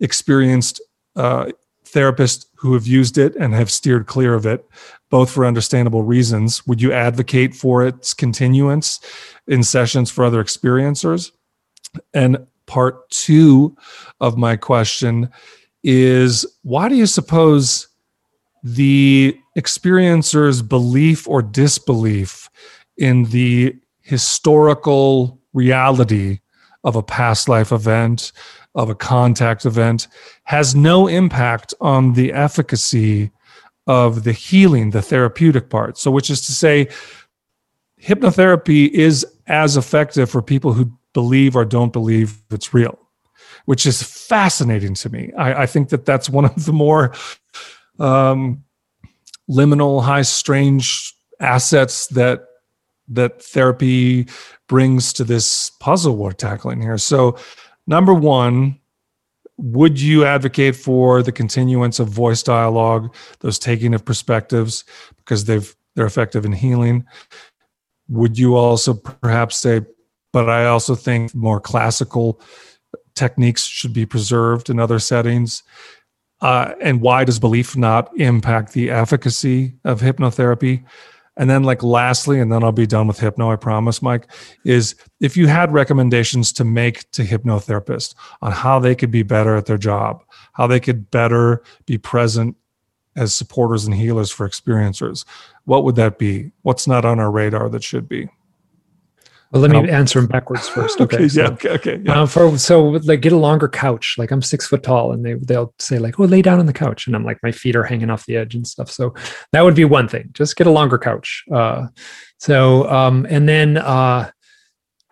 experienced 0.00 0.80
uh, 1.16 1.46
therapists 1.84 2.46
who 2.54 2.74
have 2.74 2.86
used 2.86 3.18
it 3.18 3.34
and 3.36 3.52
have 3.54 3.70
steered 3.70 4.06
clear 4.06 4.34
of 4.34 4.46
it, 4.46 4.64
both 5.10 5.30
for 5.30 5.44
understandable 5.44 6.02
reasons. 6.02 6.66
Would 6.66 6.80
you 6.80 6.92
advocate 6.92 7.54
for 7.54 7.84
its 7.84 8.14
continuance 8.14 9.00
in 9.46 9.62
sessions 9.62 10.10
for 10.10 10.24
other 10.24 10.42
experiencers? 10.42 11.32
And 12.14 12.46
part 12.66 13.08
two 13.10 13.76
of 14.20 14.36
my 14.36 14.56
question 14.56 15.30
is 15.82 16.44
why 16.62 16.88
do 16.88 16.94
you 16.94 17.06
suppose 17.06 17.88
the 18.62 19.38
experiencer's 19.56 20.62
belief 20.62 21.28
or 21.28 21.42
disbelief 21.42 22.50
in 22.96 23.24
the 23.24 23.74
historical 24.00 25.40
reality 25.52 26.40
of 26.84 26.96
a 26.96 27.02
past 27.02 27.48
life 27.48 27.72
event, 27.72 28.32
of 28.74 28.90
a 28.90 28.94
contact 28.94 29.64
event, 29.64 30.08
has 30.44 30.74
no 30.74 31.06
impact 31.06 31.74
on 31.80 32.14
the 32.14 32.32
efficacy 32.32 33.30
of 33.86 34.24
the 34.24 34.32
healing, 34.32 34.90
the 34.90 35.02
therapeutic 35.02 35.70
part. 35.70 35.98
So, 35.98 36.10
which 36.10 36.30
is 36.30 36.40
to 36.42 36.52
say, 36.52 36.88
hypnotherapy 38.00 38.90
is 38.90 39.26
as 39.46 39.76
effective 39.76 40.30
for 40.30 40.42
people 40.42 40.72
who 40.72 40.92
believe 41.18 41.56
or 41.56 41.64
don't 41.64 41.92
believe 41.92 42.38
it's 42.52 42.72
real, 42.72 42.96
which 43.64 43.86
is 43.86 44.00
fascinating 44.04 44.94
to 44.94 45.08
me. 45.10 45.32
I, 45.36 45.62
I 45.62 45.66
think 45.66 45.88
that 45.88 46.06
that's 46.06 46.30
one 46.30 46.44
of 46.44 46.64
the 46.64 46.72
more 46.72 47.12
um, 47.98 48.62
liminal, 49.50 50.00
high, 50.00 50.22
strange 50.22 51.12
assets 51.40 52.06
that 52.08 52.44
that 53.08 53.42
therapy 53.42 54.28
brings 54.68 55.12
to 55.14 55.24
this 55.24 55.72
puzzle 55.80 56.16
we're 56.16 56.30
tackling 56.30 56.80
here. 56.80 56.98
So, 56.98 57.36
number 57.88 58.14
one, 58.14 58.78
would 59.56 60.00
you 60.00 60.24
advocate 60.24 60.76
for 60.76 61.20
the 61.20 61.32
continuance 61.32 61.98
of 61.98 62.08
voice 62.08 62.44
dialogue, 62.44 63.12
those 63.40 63.58
taking 63.58 63.92
of 63.92 64.04
perspectives, 64.04 64.84
because 65.16 65.46
they've 65.46 65.74
they're 65.96 66.06
effective 66.06 66.44
in 66.44 66.52
healing? 66.52 67.04
Would 68.08 68.38
you 68.38 68.54
also 68.54 68.94
perhaps 68.94 69.56
say, 69.56 69.80
but 70.32 70.48
I 70.48 70.66
also 70.66 70.94
think 70.94 71.34
more 71.34 71.60
classical 71.60 72.40
techniques 73.14 73.64
should 73.64 73.92
be 73.92 74.06
preserved 74.06 74.70
in 74.70 74.78
other 74.78 74.98
settings? 74.98 75.62
Uh, 76.40 76.74
and 76.80 77.00
why 77.00 77.24
does 77.24 77.40
belief 77.40 77.76
not 77.76 78.16
impact 78.18 78.72
the 78.72 78.90
efficacy 78.90 79.74
of 79.84 80.00
hypnotherapy? 80.00 80.84
And 81.36 81.48
then, 81.48 81.62
like, 81.62 81.84
lastly, 81.84 82.40
and 82.40 82.50
then 82.50 82.64
I'll 82.64 82.72
be 82.72 82.86
done 82.86 83.06
with 83.06 83.20
hypno, 83.20 83.52
I 83.52 83.56
promise, 83.56 84.02
Mike, 84.02 84.26
is 84.64 84.96
if 85.20 85.36
you 85.36 85.46
had 85.46 85.72
recommendations 85.72 86.52
to 86.54 86.64
make 86.64 87.08
to 87.12 87.22
hypnotherapists 87.22 88.14
on 88.42 88.50
how 88.50 88.80
they 88.80 88.96
could 88.96 89.12
be 89.12 89.22
better 89.22 89.56
at 89.56 89.66
their 89.66 89.78
job, 89.78 90.24
how 90.54 90.66
they 90.66 90.80
could 90.80 91.12
better 91.12 91.62
be 91.86 91.96
present 91.96 92.56
as 93.14 93.34
supporters 93.34 93.84
and 93.84 93.94
healers 93.94 94.32
for 94.32 94.48
experiencers, 94.48 95.24
what 95.64 95.84
would 95.84 95.94
that 95.94 96.18
be? 96.18 96.50
What's 96.62 96.88
not 96.88 97.04
on 97.04 97.20
our 97.20 97.30
radar 97.30 97.68
that 97.68 97.84
should 97.84 98.08
be? 98.08 98.28
Well, 99.50 99.62
let 99.62 99.70
me 99.70 99.88
answer 99.88 100.20
them 100.20 100.28
backwards 100.28 100.68
first. 100.68 101.00
Okay. 101.00 101.16
okay 101.16 101.28
so, 101.28 101.40
yeah. 101.40 101.48
Okay. 101.48 101.70
Okay. 101.70 102.00
Yeah. 102.04 102.22
Uh, 102.22 102.26
for 102.26 102.58
so 102.58 102.82
like 102.82 103.22
get 103.22 103.32
a 103.32 103.36
longer 103.36 103.66
couch. 103.66 104.16
Like 104.18 104.30
I'm 104.30 104.42
six 104.42 104.66
foot 104.66 104.82
tall, 104.82 105.12
and 105.12 105.24
they 105.24 105.34
they'll 105.34 105.72
say 105.78 105.98
like, 105.98 106.20
"Oh, 106.20 106.24
lay 106.24 106.42
down 106.42 106.58
on 106.58 106.66
the 106.66 106.72
couch," 106.72 107.06
and 107.06 107.16
I'm 107.16 107.24
like, 107.24 107.38
my 107.42 107.50
feet 107.50 107.74
are 107.74 107.84
hanging 107.84 108.10
off 108.10 108.26
the 108.26 108.36
edge 108.36 108.54
and 108.54 108.66
stuff. 108.66 108.90
So 108.90 109.14
that 109.52 109.62
would 109.62 109.74
be 109.74 109.86
one 109.86 110.06
thing. 110.06 110.28
Just 110.32 110.56
get 110.56 110.66
a 110.66 110.70
longer 110.70 110.98
couch. 110.98 111.44
Uh, 111.50 111.86
so 112.38 112.88
um, 112.90 113.26
and 113.30 113.48
then 113.48 113.78
uh, 113.78 114.30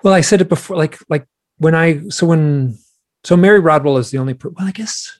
well, 0.02 0.12
I 0.12 0.20
said 0.20 0.42
it 0.42 0.50
before. 0.50 0.76
Like 0.76 0.98
like 1.08 1.26
when 1.56 1.74
I 1.74 2.06
so 2.08 2.26
when 2.26 2.78
so 3.24 3.36
Mary 3.38 3.60
Rodwell 3.60 3.96
is 3.96 4.10
the 4.10 4.18
only. 4.18 4.34
Per- 4.34 4.50
well, 4.50 4.66
I 4.66 4.72
guess 4.72 5.18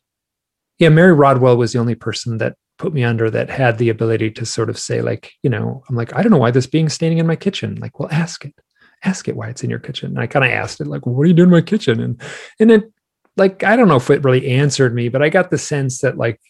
yeah, 0.79 0.91
Mary 0.91 1.15
Rodwell 1.15 1.57
was 1.57 1.73
the 1.73 1.79
only 1.79 1.95
person 1.95 2.37
that 2.39 2.57
put 2.79 2.93
me 2.93 3.03
under 3.03 3.31
that 3.31 3.49
had 3.49 3.79
the 3.79 3.89
ability 3.89 4.31
to 4.31 4.45
sort 4.45 4.69
of 4.69 4.79
say 4.79 5.01
like 5.01 5.33
you 5.43 5.49
know 5.49 5.83
i'm 5.89 5.97
like 5.97 6.15
i 6.15 6.23
don't 6.23 6.31
know 6.31 6.37
why 6.37 6.51
this 6.51 6.67
being's 6.67 6.93
standing 6.93 7.17
in 7.17 7.27
my 7.27 7.35
kitchen 7.35 7.75
like 7.77 7.99
well 7.99 8.09
ask 8.13 8.45
it 8.45 8.55
ask 9.05 9.28
it 9.28 9.36
why 9.36 9.48
it's 9.48 9.62
in 9.62 9.70
your 9.70 9.78
kitchen. 9.78 10.10
And 10.10 10.20
I 10.20 10.27
kind 10.27 10.44
of 10.44 10.51
asked 10.51 10.81
it, 10.81 10.86
like, 10.86 11.06
well, 11.06 11.14
what 11.14 11.24
are 11.24 11.28
you 11.28 11.35
doing 11.35 11.48
in 11.48 11.52
my 11.52 11.60
kitchen? 11.60 12.01
And 12.01 12.20
and 12.59 12.70
it 12.70 12.93
like 13.36 13.64
I 13.64 13.77
don't 13.77 13.89
know 13.89 13.97
if 13.97 14.10
it 14.10 14.24
really 14.24 14.48
answered 14.48 14.94
me, 14.94 15.09
but 15.09 15.23
I 15.23 15.28
got 15.28 15.51
the 15.51 15.59
sense 15.59 16.01
that 16.01 16.16
like 16.16 16.40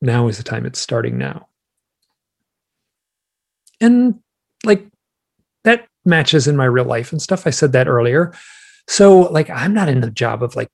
now 0.00 0.28
is 0.28 0.36
the 0.36 0.42
time 0.42 0.66
it's 0.66 0.80
starting 0.80 1.18
now. 1.18 1.48
And 3.80 4.20
like 4.64 4.86
that 5.64 5.86
matches 6.04 6.46
in 6.46 6.56
my 6.56 6.64
real 6.64 6.84
life 6.84 7.12
and 7.12 7.20
stuff. 7.20 7.46
I 7.46 7.50
said 7.50 7.72
that 7.72 7.88
earlier. 7.88 8.32
So 8.88 9.22
like 9.22 9.50
I'm 9.50 9.74
not 9.74 9.88
in 9.88 10.00
the 10.00 10.10
job 10.10 10.42
of 10.42 10.56
like 10.56 10.68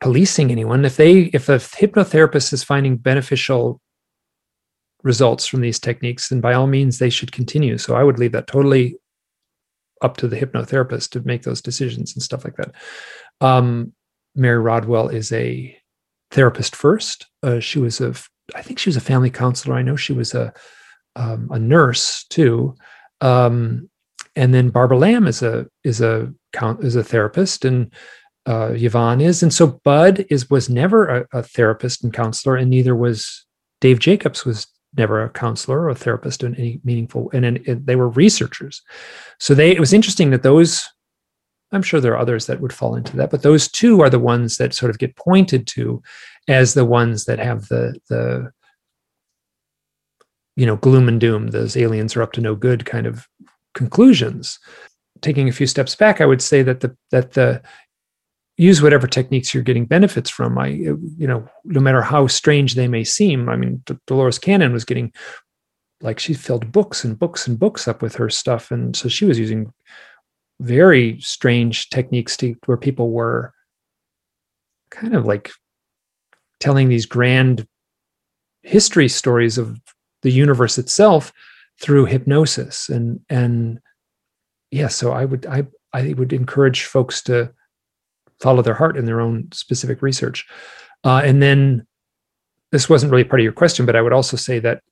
policing 0.00 0.50
anyone. 0.50 0.84
If 0.84 0.96
they 0.96 1.30
if 1.34 1.48
a 1.48 1.56
hypnotherapist 1.56 2.52
is 2.52 2.64
finding 2.64 2.96
beneficial 2.96 3.80
results 5.02 5.46
from 5.46 5.60
these 5.60 5.78
techniques, 5.78 6.28
then 6.28 6.40
by 6.40 6.54
all 6.54 6.66
means 6.66 6.98
they 6.98 7.10
should 7.10 7.32
continue. 7.32 7.76
So 7.76 7.94
I 7.94 8.02
would 8.02 8.18
leave 8.18 8.32
that 8.32 8.46
totally 8.46 8.96
up 10.04 10.16
to 10.18 10.28
the 10.28 10.36
hypnotherapist 10.36 11.10
to 11.10 11.20
make 11.20 11.42
those 11.42 11.62
decisions 11.62 12.14
and 12.14 12.22
stuff 12.22 12.44
like 12.44 12.56
that. 12.56 12.72
Um, 13.40 13.92
Mary 14.36 14.58
Rodwell 14.58 15.08
is 15.08 15.32
a 15.32 15.76
therapist 16.30 16.76
first. 16.76 17.26
Uh, 17.42 17.60
she 17.60 17.78
was 17.78 18.00
a, 18.00 18.14
I 18.54 18.62
think 18.62 18.78
she 18.78 18.88
was 18.88 18.96
a 18.96 19.00
family 19.00 19.30
counselor. 19.30 19.74
I 19.74 19.82
know 19.82 19.96
she 19.96 20.12
was 20.12 20.34
a 20.34 20.52
um, 21.16 21.48
a 21.50 21.58
nurse 21.58 22.24
too. 22.28 22.76
Um, 23.20 23.88
and 24.36 24.52
then 24.52 24.70
Barbara 24.70 24.98
Lamb 24.98 25.26
is 25.26 25.42
a 25.42 25.66
is 25.84 26.00
a 26.00 26.32
count 26.52 26.84
is 26.84 26.96
a 26.96 27.04
therapist, 27.04 27.64
and 27.64 27.92
uh, 28.46 28.72
Yvonne 28.72 29.20
is, 29.20 29.42
and 29.42 29.54
so 29.54 29.80
Budd 29.84 30.26
is 30.28 30.50
was 30.50 30.68
never 30.68 31.06
a, 31.06 31.26
a 31.32 31.42
therapist 31.42 32.02
and 32.02 32.12
counselor, 32.12 32.56
and 32.56 32.70
neither 32.70 32.96
was 32.96 33.46
Dave 33.80 34.00
Jacobs 34.00 34.44
was 34.44 34.66
never 34.96 35.22
a 35.22 35.30
counselor 35.30 35.80
or 35.80 35.90
a 35.90 35.94
therapist 35.94 36.42
in 36.42 36.54
any 36.56 36.80
meaningful 36.84 37.30
and, 37.32 37.44
and 37.44 37.86
they 37.86 37.96
were 37.96 38.08
researchers. 38.08 38.82
So 39.38 39.54
they 39.54 39.70
it 39.70 39.80
was 39.80 39.92
interesting 39.92 40.30
that 40.30 40.42
those 40.42 40.88
i'm 41.72 41.82
sure 41.82 42.00
there 42.00 42.12
are 42.12 42.18
others 42.18 42.46
that 42.46 42.60
would 42.60 42.72
fall 42.72 42.94
into 42.94 43.16
that 43.16 43.30
but 43.30 43.42
those 43.42 43.68
two 43.68 44.00
are 44.00 44.10
the 44.10 44.18
ones 44.18 44.58
that 44.58 44.74
sort 44.74 44.90
of 44.90 44.98
get 44.98 45.16
pointed 45.16 45.66
to 45.66 46.00
as 46.46 46.74
the 46.74 46.84
ones 46.84 47.24
that 47.24 47.38
have 47.38 47.66
the 47.68 47.98
the 48.08 48.50
you 50.56 50.66
know 50.66 50.76
gloom 50.76 51.08
and 51.08 51.20
doom 51.20 51.48
those 51.48 51.76
aliens 51.76 52.14
are 52.14 52.22
up 52.22 52.32
to 52.32 52.40
no 52.40 52.54
good 52.54 52.84
kind 52.84 53.06
of 53.06 53.26
conclusions. 53.74 54.58
Taking 55.20 55.48
a 55.48 55.52
few 55.52 55.66
steps 55.66 55.96
back 55.96 56.20
i 56.20 56.26
would 56.26 56.42
say 56.42 56.62
that 56.62 56.80
the 56.80 56.96
that 57.10 57.32
the 57.32 57.62
use 58.56 58.80
whatever 58.80 59.06
techniques 59.06 59.52
you're 59.52 59.62
getting 59.62 59.84
benefits 59.84 60.30
from. 60.30 60.58
I, 60.58 60.68
you 60.68 61.26
know, 61.26 61.48
no 61.64 61.80
matter 61.80 62.02
how 62.02 62.26
strange 62.26 62.74
they 62.74 62.88
may 62.88 63.04
seem. 63.04 63.48
I 63.48 63.56
mean, 63.56 63.82
Dolores 64.06 64.38
Cannon 64.38 64.72
was 64.72 64.84
getting 64.84 65.12
like 66.00 66.18
she 66.18 66.34
filled 66.34 66.70
books 66.70 67.04
and 67.04 67.18
books 67.18 67.46
and 67.46 67.58
books 67.58 67.88
up 67.88 68.02
with 68.02 68.14
her 68.16 68.30
stuff, 68.30 68.70
and 68.70 68.94
so 68.94 69.08
she 69.08 69.24
was 69.24 69.38
using 69.38 69.72
very 70.60 71.20
strange 71.20 71.90
techniques 71.90 72.36
to 72.36 72.54
where 72.66 72.76
people 72.76 73.10
were 73.10 73.52
kind 74.90 75.14
of 75.14 75.26
like 75.26 75.50
telling 76.60 76.88
these 76.88 77.06
grand 77.06 77.66
history 78.62 79.08
stories 79.08 79.58
of 79.58 79.78
the 80.22 80.30
universe 80.30 80.78
itself 80.78 81.32
through 81.80 82.06
hypnosis 82.06 82.88
and 82.88 83.20
and 83.28 83.80
yeah 84.70 84.88
so 84.88 85.12
i 85.12 85.24
would 85.24 85.44
i 85.46 85.64
i 85.92 86.14
would 86.16 86.32
encourage 86.32 86.84
folks 86.84 87.20
to 87.20 87.52
follow 88.44 88.60
their 88.60 88.74
heart 88.74 88.98
in 88.98 89.06
their 89.06 89.22
own 89.22 89.48
specific 89.52 90.02
research. 90.02 90.46
Uh, 91.02 91.22
and 91.24 91.42
then 91.42 91.86
this 92.72 92.90
wasn't 92.90 93.10
really 93.10 93.24
part 93.24 93.40
of 93.40 93.44
your 93.44 93.54
question, 93.54 93.86
but 93.86 93.96
I 93.96 94.02
would 94.02 94.12
also 94.12 94.36
say 94.36 94.58
that 94.58 94.82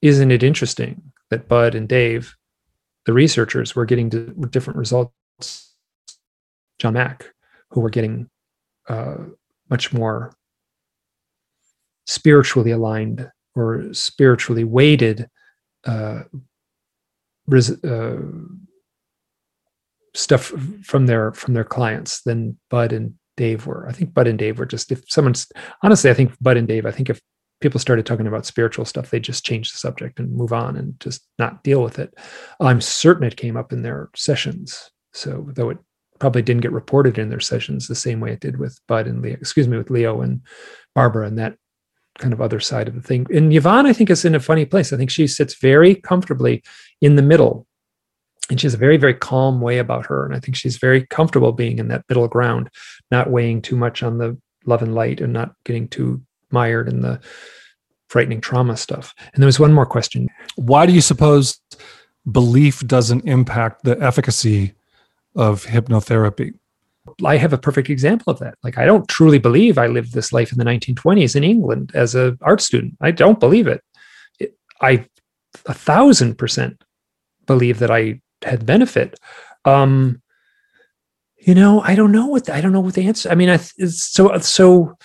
isn't 0.00 0.30
it 0.30 0.42
interesting 0.42 1.12
that 1.28 1.48
Budd 1.48 1.74
and 1.74 1.86
Dave, 1.86 2.34
the 3.04 3.12
researchers, 3.12 3.76
were 3.76 3.84
getting 3.84 4.08
different 4.50 4.78
results? 4.78 5.74
John 6.78 6.94
Mack, 6.94 7.26
who 7.70 7.80
were 7.80 7.90
getting 7.90 8.30
uh, 8.88 9.16
much 9.68 9.92
more 9.92 10.32
spiritually 12.06 12.70
aligned 12.70 13.30
or 13.54 13.92
spiritually 13.92 14.64
weighted 14.64 15.28
uh, 15.84 16.22
uh, 17.52 18.16
stuff 20.16 20.52
from 20.82 21.06
their 21.06 21.32
from 21.32 21.54
their 21.54 21.64
clients 21.64 22.22
than 22.22 22.58
Budd 22.70 22.92
and 22.92 23.14
Dave 23.36 23.66
were. 23.66 23.86
I 23.88 23.92
think 23.92 24.14
Budd 24.14 24.26
and 24.26 24.38
Dave 24.38 24.58
were 24.58 24.66
just 24.66 24.90
if 24.90 25.10
someone's 25.10 25.50
honestly, 25.82 26.10
I 26.10 26.14
think 26.14 26.32
Budd 26.40 26.56
and 26.56 26.66
Dave, 26.66 26.86
I 26.86 26.90
think 26.90 27.10
if 27.10 27.20
people 27.60 27.80
started 27.80 28.04
talking 28.04 28.26
about 28.26 28.46
spiritual 28.46 28.84
stuff, 28.84 29.10
they 29.10 29.20
just 29.20 29.44
change 29.44 29.72
the 29.72 29.78
subject 29.78 30.18
and 30.18 30.32
move 30.32 30.52
on 30.52 30.76
and 30.76 30.98
just 31.00 31.26
not 31.38 31.62
deal 31.62 31.82
with 31.82 31.98
it. 31.98 32.14
I'm 32.60 32.80
certain 32.80 33.24
it 33.24 33.36
came 33.36 33.56
up 33.56 33.72
in 33.72 33.82
their 33.82 34.10
sessions. 34.14 34.90
So 35.12 35.48
though 35.54 35.70
it 35.70 35.78
probably 36.18 36.42
didn't 36.42 36.62
get 36.62 36.72
reported 36.72 37.18
in 37.18 37.28
their 37.28 37.40
sessions 37.40 37.88
the 37.88 37.94
same 37.94 38.20
way 38.20 38.32
it 38.32 38.40
did 38.40 38.58
with 38.58 38.78
Budd 38.86 39.06
and 39.06 39.22
Leo, 39.22 39.34
excuse 39.34 39.68
me, 39.68 39.76
with 39.76 39.90
Leo 39.90 40.20
and 40.20 40.42
Barbara 40.94 41.26
and 41.26 41.38
that 41.38 41.56
kind 42.18 42.32
of 42.32 42.40
other 42.40 42.60
side 42.60 42.88
of 42.88 42.94
the 42.94 43.02
thing. 43.02 43.26
And 43.34 43.52
Yvonne, 43.52 43.86
I 43.86 43.92
think, 43.92 44.10
is 44.10 44.24
in 44.24 44.34
a 44.34 44.40
funny 44.40 44.64
place. 44.64 44.92
I 44.92 44.96
think 44.96 45.10
she 45.10 45.26
sits 45.26 45.54
very 45.54 45.94
comfortably 45.94 46.62
in 47.00 47.16
the 47.16 47.22
middle. 47.22 47.66
And 48.48 48.60
she 48.60 48.66
has 48.66 48.74
a 48.74 48.78
very, 48.78 48.96
very 48.96 49.14
calm 49.14 49.60
way 49.60 49.78
about 49.78 50.06
her. 50.06 50.24
And 50.24 50.34
I 50.34 50.40
think 50.40 50.56
she's 50.56 50.78
very 50.78 51.06
comfortable 51.06 51.52
being 51.52 51.78
in 51.78 51.88
that 51.88 52.04
middle 52.08 52.28
ground, 52.28 52.70
not 53.10 53.30
weighing 53.30 53.60
too 53.60 53.76
much 53.76 54.02
on 54.02 54.18
the 54.18 54.38
love 54.64 54.82
and 54.82 54.94
light 54.94 55.20
and 55.20 55.32
not 55.32 55.54
getting 55.64 55.88
too 55.88 56.22
mired 56.50 56.88
in 56.88 57.02
the 57.02 57.20
frightening 58.08 58.40
trauma 58.40 58.76
stuff. 58.76 59.14
And 59.34 59.42
there 59.42 59.46
was 59.46 59.58
one 59.58 59.72
more 59.72 59.86
question. 59.86 60.28
Why 60.54 60.86
do 60.86 60.92
you 60.92 61.00
suppose 61.00 61.60
belief 62.30 62.86
doesn't 62.86 63.26
impact 63.26 63.84
the 63.84 64.00
efficacy 64.00 64.74
of 65.34 65.64
hypnotherapy? 65.64 66.54
I 67.24 67.36
have 67.36 67.52
a 67.52 67.58
perfect 67.58 67.88
example 67.90 68.32
of 68.32 68.38
that. 68.40 68.56
Like, 68.62 68.78
I 68.78 68.84
don't 68.84 69.08
truly 69.08 69.38
believe 69.38 69.78
I 69.78 69.86
lived 69.86 70.12
this 70.12 70.32
life 70.32 70.52
in 70.52 70.58
the 70.58 70.64
1920s 70.64 71.36
in 71.36 71.44
England 71.44 71.92
as 71.94 72.14
an 72.14 72.38
art 72.42 72.60
student. 72.60 72.96
I 73.00 73.10
don't 73.10 73.40
believe 73.40 73.66
it. 73.66 73.82
it 74.38 74.56
I 74.80 75.06
a 75.66 75.74
thousand 75.74 76.36
percent 76.36 76.82
believe 77.46 77.78
that 77.78 77.90
I 77.90 78.20
had 78.42 78.66
benefit. 78.66 79.18
Um, 79.64 80.22
you 81.38 81.54
know, 81.54 81.80
I 81.80 81.94
don't 81.94 82.12
know 82.12 82.26
what 82.26 82.46
the, 82.46 82.54
I 82.54 82.60
don't 82.60 82.72
know 82.72 82.80
what 82.80 82.94
the 82.94 83.06
answer. 83.06 83.30
I 83.30 83.34
mean, 83.34 83.48
I 83.48 83.56
so 83.56 84.36
so. 84.38 84.96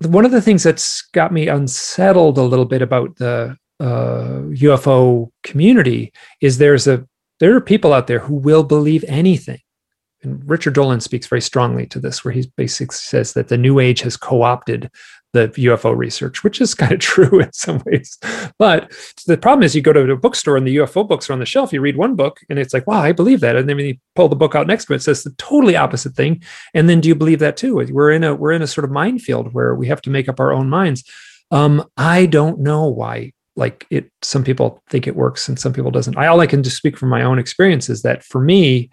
One 0.00 0.26
of 0.26 0.30
the 0.30 0.42
things 0.42 0.62
that's 0.62 1.02
got 1.12 1.32
me 1.32 1.48
unsettled 1.48 2.36
a 2.36 2.42
little 2.42 2.66
bit 2.66 2.82
about 2.82 3.16
the 3.16 3.56
uh, 3.80 4.42
UFO 4.52 5.30
community 5.42 6.12
is 6.42 6.58
there's 6.58 6.86
a 6.86 7.06
there 7.40 7.54
are 7.56 7.60
people 7.60 7.94
out 7.94 8.06
there 8.06 8.18
who 8.18 8.34
will 8.34 8.62
believe 8.62 9.04
anything 9.08 9.60
and 10.26 10.48
Richard 10.48 10.74
Dolan 10.74 11.00
speaks 11.00 11.26
very 11.26 11.40
strongly 11.40 11.86
to 11.86 12.00
this, 12.00 12.24
where 12.24 12.32
he 12.32 12.50
basically 12.56 12.96
says 12.96 13.32
that 13.34 13.48
the 13.48 13.56
New 13.56 13.78
Age 13.78 14.00
has 14.00 14.16
co-opted 14.16 14.90
the 15.32 15.48
UFO 15.48 15.96
research, 15.96 16.42
which 16.42 16.60
is 16.60 16.74
kind 16.82 16.92
of 16.92 17.00
true 17.00 17.40
in 17.40 17.52
some 17.52 17.82
ways. 17.86 18.18
But 18.58 18.92
the 19.26 19.36
problem 19.36 19.62
is, 19.62 19.74
you 19.74 19.82
go 19.82 19.92
to 19.92 20.10
a 20.10 20.16
bookstore 20.16 20.56
and 20.56 20.66
the 20.66 20.76
UFO 20.76 21.06
books 21.06 21.28
are 21.28 21.32
on 21.32 21.38
the 21.38 21.46
shelf. 21.46 21.72
You 21.72 21.80
read 21.80 21.96
one 21.96 22.16
book 22.16 22.40
and 22.48 22.58
it's 22.58 22.74
like, 22.74 22.86
"Wow, 22.86 23.00
I 23.00 23.12
believe 23.12 23.40
that," 23.40 23.56
and 23.56 23.68
then 23.68 23.78
you 23.78 23.96
pull 24.14 24.28
the 24.28 24.36
book 24.36 24.54
out 24.54 24.66
next 24.66 24.86
to 24.86 24.92
it, 24.92 24.96
it 24.96 25.02
says 25.02 25.22
the 25.22 25.34
totally 25.38 25.76
opposite 25.76 26.14
thing. 26.14 26.42
And 26.74 26.88
then, 26.88 27.00
do 27.00 27.08
you 27.08 27.14
believe 27.14 27.40
that 27.40 27.56
too? 27.56 27.76
We're 27.76 28.12
in 28.12 28.24
a 28.24 28.34
we're 28.34 28.52
in 28.52 28.62
a 28.62 28.66
sort 28.66 28.84
of 28.84 28.90
minefield 28.90 29.52
where 29.52 29.74
we 29.74 29.86
have 29.88 30.02
to 30.02 30.10
make 30.10 30.28
up 30.28 30.40
our 30.40 30.52
own 30.52 30.68
minds. 30.68 31.04
Um, 31.50 31.84
I 31.96 32.26
don't 32.26 32.60
know 32.60 32.86
why 32.86 33.32
like 33.58 33.86
it 33.88 34.10
some 34.20 34.44
people 34.44 34.82
think 34.90 35.06
it 35.06 35.16
works 35.16 35.48
and 35.48 35.58
some 35.58 35.72
people 35.72 35.90
doesn't 35.90 36.18
i 36.18 36.26
all 36.26 36.42
i 36.42 36.46
can 36.46 36.62
just 36.62 36.76
speak 36.76 36.94
from 36.94 37.08
my 37.08 37.22
own 37.22 37.38
experience 37.38 37.88
is 37.88 38.02
that 38.02 38.22
for 38.22 38.38
me 38.38 38.90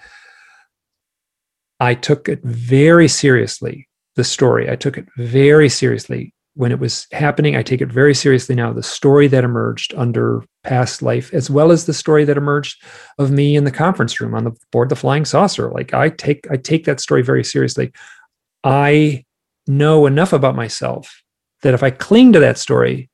I 1.83 1.95
took 1.95 2.29
it 2.29 2.41
very 2.43 3.09
seriously, 3.09 3.89
the 4.15 4.23
story. 4.23 4.69
I 4.69 4.75
took 4.75 4.97
it 4.97 5.07
very 5.17 5.69
seriously 5.69 6.33
when 6.55 6.71
it 6.71 6.79
was 6.79 7.07
happening. 7.11 7.55
I 7.55 7.63
take 7.63 7.81
it 7.81 7.91
very 7.91 8.13
seriously 8.13 8.55
now, 8.55 8.71
the 8.71 8.83
story 8.83 9.27
that 9.27 9.43
emerged 9.43 9.93
under 9.95 10.43
past 10.63 11.01
life, 11.01 11.33
as 11.33 11.49
well 11.49 11.71
as 11.71 11.85
the 11.85 11.93
story 11.93 12.25
that 12.25 12.37
emerged 12.37 12.83
of 13.17 13.31
me 13.31 13.55
in 13.55 13.63
the 13.63 13.71
conference 13.71 14.19
room 14.21 14.35
on 14.35 14.43
the 14.43 14.55
board 14.71 14.89
the 14.89 14.95
flying 14.95 15.25
saucer. 15.25 15.71
Like 15.71 15.93
I 15.93 16.09
take 16.09 16.45
I 16.51 16.57
take 16.57 16.85
that 16.85 16.99
story 16.99 17.23
very 17.23 17.43
seriously. 17.43 17.91
I 18.63 19.25
know 19.67 20.05
enough 20.05 20.33
about 20.33 20.55
myself 20.55 21.21
that 21.61 21.73
if 21.73 21.83
I 21.83 21.89
cling 21.89 22.33
to 22.33 22.39
that 22.39 22.57
story 22.57 23.09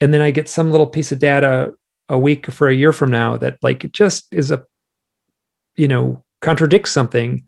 and 0.00 0.12
then 0.12 0.20
I 0.20 0.30
get 0.30 0.48
some 0.48 0.70
little 0.70 0.86
piece 0.86 1.12
of 1.12 1.18
data 1.18 1.72
a 2.08 2.18
week 2.18 2.46
for 2.50 2.68
a 2.68 2.74
year 2.74 2.92
from 2.92 3.10
now 3.10 3.36
that 3.38 3.58
like 3.62 3.84
it 3.84 3.92
just 3.92 4.26
is 4.32 4.50
a 4.50 4.64
you 5.76 5.88
know 5.88 6.22
contradicts 6.42 6.90
something 6.90 7.42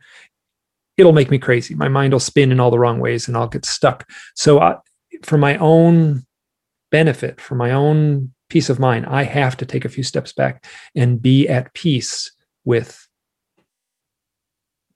it'll 0.97 1.13
make 1.13 1.31
me 1.31 1.39
crazy. 1.39 1.75
My 1.75 1.89
mind 1.89 2.13
will 2.13 2.21
spin 2.21 2.53
in 2.53 2.61
all 2.61 2.71
the 2.71 2.79
wrong 2.79 2.99
ways 2.99 3.29
and 3.29 3.37
I'll 3.37 3.49
get 3.49 3.65
stuck. 3.65 4.09
So, 4.35 4.61
I, 4.61 4.77
for 5.23 5.39
my 5.39 5.57
own 5.59 6.25
benefit, 6.91 7.41
for 7.41 7.55
my 7.55 7.73
own 7.73 8.33
peace 8.49 8.71
of 8.71 8.79
mind, 8.79 9.07
I 9.07 9.25
have 9.25 9.57
to 9.59 9.67
take 9.67 9.85
a 9.85 9.91
few 9.91 10.03
steps 10.03 10.33
back 10.33 10.65
and 10.95 11.21
be 11.21 11.49
at 11.49 11.75
peace 11.75 12.33
with 12.65 13.07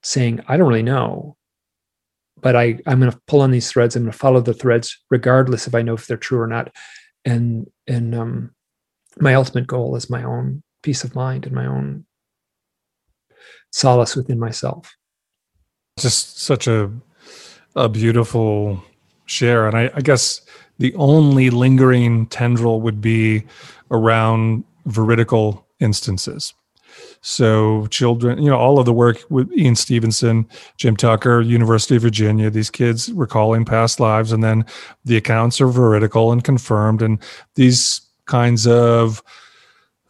saying, 0.03 0.41
I 0.47 0.57
don't 0.57 0.67
really 0.67 0.83
know, 0.83 1.37
but 2.39 2.55
I, 2.55 2.79
I'm 2.87 2.99
going 2.99 3.11
to 3.11 3.21
pull 3.27 3.41
on 3.41 3.51
these 3.51 3.69
threads. 3.69 3.95
I'm 3.95 4.03
going 4.03 4.11
to 4.11 4.17
follow 4.17 4.41
the 4.41 4.53
threads, 4.53 4.97
regardless 5.09 5.67
if 5.67 5.75
I 5.75 5.81
know 5.81 5.93
if 5.93 6.07
they're 6.07 6.17
true 6.17 6.39
or 6.39 6.47
not. 6.47 6.73
And, 7.23 7.67
and, 7.87 8.15
um, 8.15 8.51
my 9.19 9.33
ultimate 9.35 9.67
goal 9.67 9.95
is 9.95 10.09
my 10.09 10.23
own 10.23 10.63
peace 10.81 11.03
of 11.03 11.15
mind 11.15 11.45
and 11.45 11.53
my 11.53 11.65
own 11.65 12.05
solace 13.71 14.15
within 14.15 14.39
myself 14.39 14.95
just 15.99 16.39
such 16.39 16.67
a 16.67 16.91
a 17.75 17.89
beautiful 17.89 18.83
share. 19.25 19.67
And 19.67 19.77
I, 19.77 19.89
I, 19.95 20.01
guess 20.01 20.41
the 20.77 20.93
only 20.95 21.49
lingering 21.49 22.25
tendril 22.27 22.81
would 22.81 22.99
be 22.99 23.43
around 23.91 24.63
veridical 24.85 25.65
instances. 25.79 26.53
So 27.21 27.85
children 27.87 28.41
you 28.41 28.49
know 28.49 28.57
all 28.57 28.79
of 28.79 28.85
the 28.85 28.93
work 28.93 29.23
with 29.29 29.49
ian 29.53 29.75
stevenson 29.75 30.45
jim 30.75 30.97
tucker 30.97 31.39
university 31.39 31.95
of 31.95 32.01
virginia 32.01 32.49
these 32.49 32.69
kids 32.69 33.11
recalling 33.13 33.63
past 33.63 33.99
lives 33.99 34.31
and 34.31 34.43
then 34.43 34.65
the 35.05 35.15
accounts 35.15 35.61
are 35.61 35.67
veridical 35.67 36.31
and 36.31 36.43
confirmed 36.43 37.01
and 37.01 37.19
these 37.55 38.01
kinds 38.25 38.67
of 38.67 39.23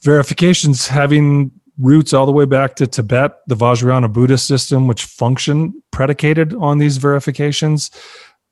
verifications 0.02 0.88
having 0.88 1.52
roots 1.82 2.14
all 2.14 2.26
the 2.26 2.32
way 2.32 2.46
back 2.46 2.76
to 2.76 2.88
Tibet, 2.88 3.34
the 3.48 3.56
Vajrayana 3.56 4.12
Buddhist 4.12 4.46
system, 4.46 4.88
which 4.88 5.06
functioned 5.06 5.74
predicated 5.92 6.54
on 6.54 6.78
these 6.78 6.98
verifications, 6.98 7.90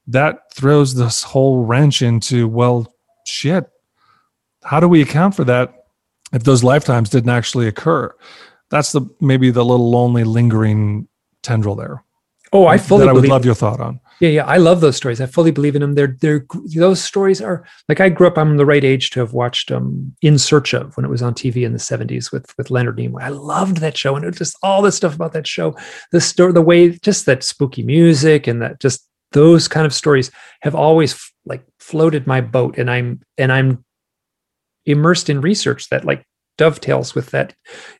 that 0.07 0.51
throws 0.53 0.95
this 0.95 1.22
whole 1.23 1.64
wrench 1.64 2.01
into, 2.01 2.47
well, 2.47 2.93
shit, 3.26 3.69
how 4.64 4.80
do 4.80 4.88
we 4.88 5.01
account 5.01 5.35
for 5.35 5.43
that 5.43 5.85
if 6.34 6.43
those 6.43 6.64
lifetimes 6.64 7.10
didn't 7.10 7.30
actually 7.30 7.68
occur? 7.68 8.14
That's 8.69 8.91
the 8.91 9.01
maybe 9.22 9.51
the 9.51 9.64
little 9.64 9.89
lonely 9.89 10.23
lingering 10.23 11.07
tendril 11.43 11.76
there. 11.76 12.03
Oh, 12.51 12.65
I 12.65 12.77
fully 12.77 13.06
that 13.06 13.10
I 13.10 13.14
would 13.14 13.27
love 13.27 13.45
your 13.45 13.56
thought 13.56 13.80
on. 13.80 13.99
Yeah, 14.19 14.29
yeah, 14.29 14.45
I 14.45 14.57
love 14.57 14.81
those 14.81 14.97
stories. 14.97 15.21
I 15.21 15.27
fully 15.27 15.51
believe 15.51 15.75
in 15.75 15.81
them. 15.81 15.93
They're 15.95 16.17
they're 16.19 16.45
those 16.75 17.01
stories 17.01 17.41
are 17.41 17.63
like 17.87 18.01
I 18.01 18.09
grew 18.09 18.27
up. 18.27 18.37
I'm 18.37 18.57
the 18.57 18.65
right 18.65 18.83
age 18.83 19.11
to 19.11 19.21
have 19.21 19.33
watched 19.33 19.71
um 19.71 20.13
In 20.21 20.37
Search 20.37 20.73
of 20.73 20.95
when 20.97 21.05
it 21.05 21.09
was 21.09 21.21
on 21.21 21.33
TV 21.33 21.63
in 21.65 21.71
the 21.71 21.79
70s 21.79 22.31
with 22.31 22.53
with 22.57 22.69
Leonard 22.69 22.97
Nimoy. 22.97 23.21
I 23.21 23.29
loved 23.29 23.77
that 23.77 23.95
show, 23.97 24.15
and 24.15 24.25
it 24.25 24.29
was 24.29 24.37
just 24.37 24.57
all 24.61 24.81
this 24.81 24.97
stuff 24.97 25.15
about 25.15 25.31
that 25.33 25.47
show. 25.47 25.75
The 26.11 26.19
story, 26.19 26.51
the 26.51 26.61
way, 26.61 26.89
just 26.89 27.25
that 27.27 27.43
spooky 27.43 27.81
music, 27.83 28.47
and 28.47 28.61
that 28.61 28.81
just 28.81 29.07
those 29.31 29.67
kind 29.69 29.85
of 29.85 29.93
stories 29.93 30.31
have 30.61 30.75
always 30.75 31.31
like 31.45 31.63
floated 31.79 32.27
my 32.27 32.41
boat, 32.41 32.77
and 32.77 32.91
I'm 32.91 33.21
and 33.37 33.53
I'm 33.53 33.85
immersed 34.85 35.29
in 35.29 35.39
research 35.39 35.87
that 35.89 36.03
like 36.03 36.25
dovetails 36.60 37.15
with 37.15 37.31
that 37.31 37.56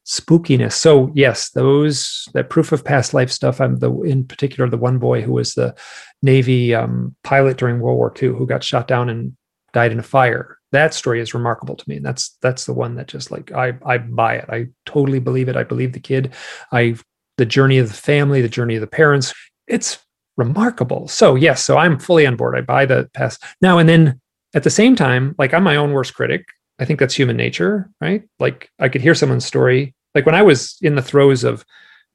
spookiness. 0.06 0.74
So 0.74 1.12
yes, 1.16 1.50
those 1.52 2.28
that 2.34 2.50
proof 2.50 2.74
of 2.74 2.84
past 2.84 3.14
life 3.14 3.32
stuff. 3.32 3.62
I'm 3.62 3.78
the 3.78 3.92
in 4.02 4.26
particular 4.26 4.70
the 4.70 4.78
one 4.78 5.00
boy 5.00 5.22
who 5.22 5.32
was 5.32 5.54
the 5.54 5.74
Navy 6.22 6.76
um, 6.76 7.16
pilot 7.24 7.58
during 7.58 7.80
World 7.80 7.98
War 7.98 8.14
II 8.22 8.30
who 8.30 8.46
got 8.46 8.64
shot 8.64 8.86
down 8.88 9.08
and 9.08 9.36
died 9.72 9.94
in 9.94 10.00
a 10.00 10.04
fire. 10.04 10.58
That 10.74 10.94
story 10.94 11.22
is 11.22 11.34
remarkable 11.34 11.78
to 11.78 11.90
me, 11.90 11.96
and 11.96 12.06
that's 12.06 12.38
that's 12.42 12.66
the 12.66 12.74
one 12.74 12.96
that 12.96 13.08
just 13.08 13.32
like 13.32 13.54
I 13.54 13.74
I 13.86 13.98
buy 13.98 14.36
it. 14.36 14.50
I 14.50 14.68
totally 14.86 15.20
believe 15.20 15.48
it. 15.48 15.56
I 15.56 15.64
believe 15.64 15.94
the 15.94 16.02
kid. 16.02 16.34
I 16.74 16.96
the 17.38 17.46
journey 17.46 17.78
of 17.78 17.88
the 17.88 17.94
family, 17.94 18.42
the 18.42 18.50
journey 18.50 18.76
of 18.76 18.82
the 18.82 18.88
parents. 18.88 19.34
It's 19.68 20.00
remarkable. 20.36 21.08
So 21.08 21.36
yes, 21.36 21.64
so 21.64 21.78
I'm 21.78 21.98
fully 21.98 22.28
on 22.28 22.36
board. 22.36 22.58
I 22.58 22.62
buy 22.62 22.86
the 22.86 23.10
past 23.14 23.42
now 23.62 23.80
and 23.80 23.88
then. 23.88 24.20
At 24.56 24.64
the 24.64 24.72
same 24.72 24.96
time, 24.96 25.36
like 25.38 25.54
I'm 25.54 25.62
my 25.62 25.76
own 25.76 25.92
worst 25.92 26.16
critic. 26.16 26.44
I 26.80 26.86
think 26.86 27.00
that's 27.00 27.16
human 27.16 27.38
nature, 27.38 27.90
right? 28.00 28.24
Like 28.40 28.70
I 28.80 28.90
could 28.90 29.02
hear 29.02 29.16
someone's 29.16 29.46
story. 29.46 29.94
Like 30.16 30.26
when 30.26 30.36
I 30.36 30.42
was 30.42 30.78
in 30.82 30.96
the 30.96 31.02
throes 31.02 31.44
of 31.44 31.66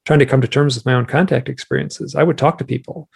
trying 0.05 0.19
to 0.19 0.27
come 0.27 0.41
to 0.41 0.49
terms 0.49 0.75
with 0.75 0.87
my 0.87 0.95
own 0.95 1.07
contact 1.07 1.49
experiences, 1.49 2.15
I 2.15 2.23
would 2.23 2.39
talk 2.39 2.59
to 2.59 2.65
people 2.65 3.09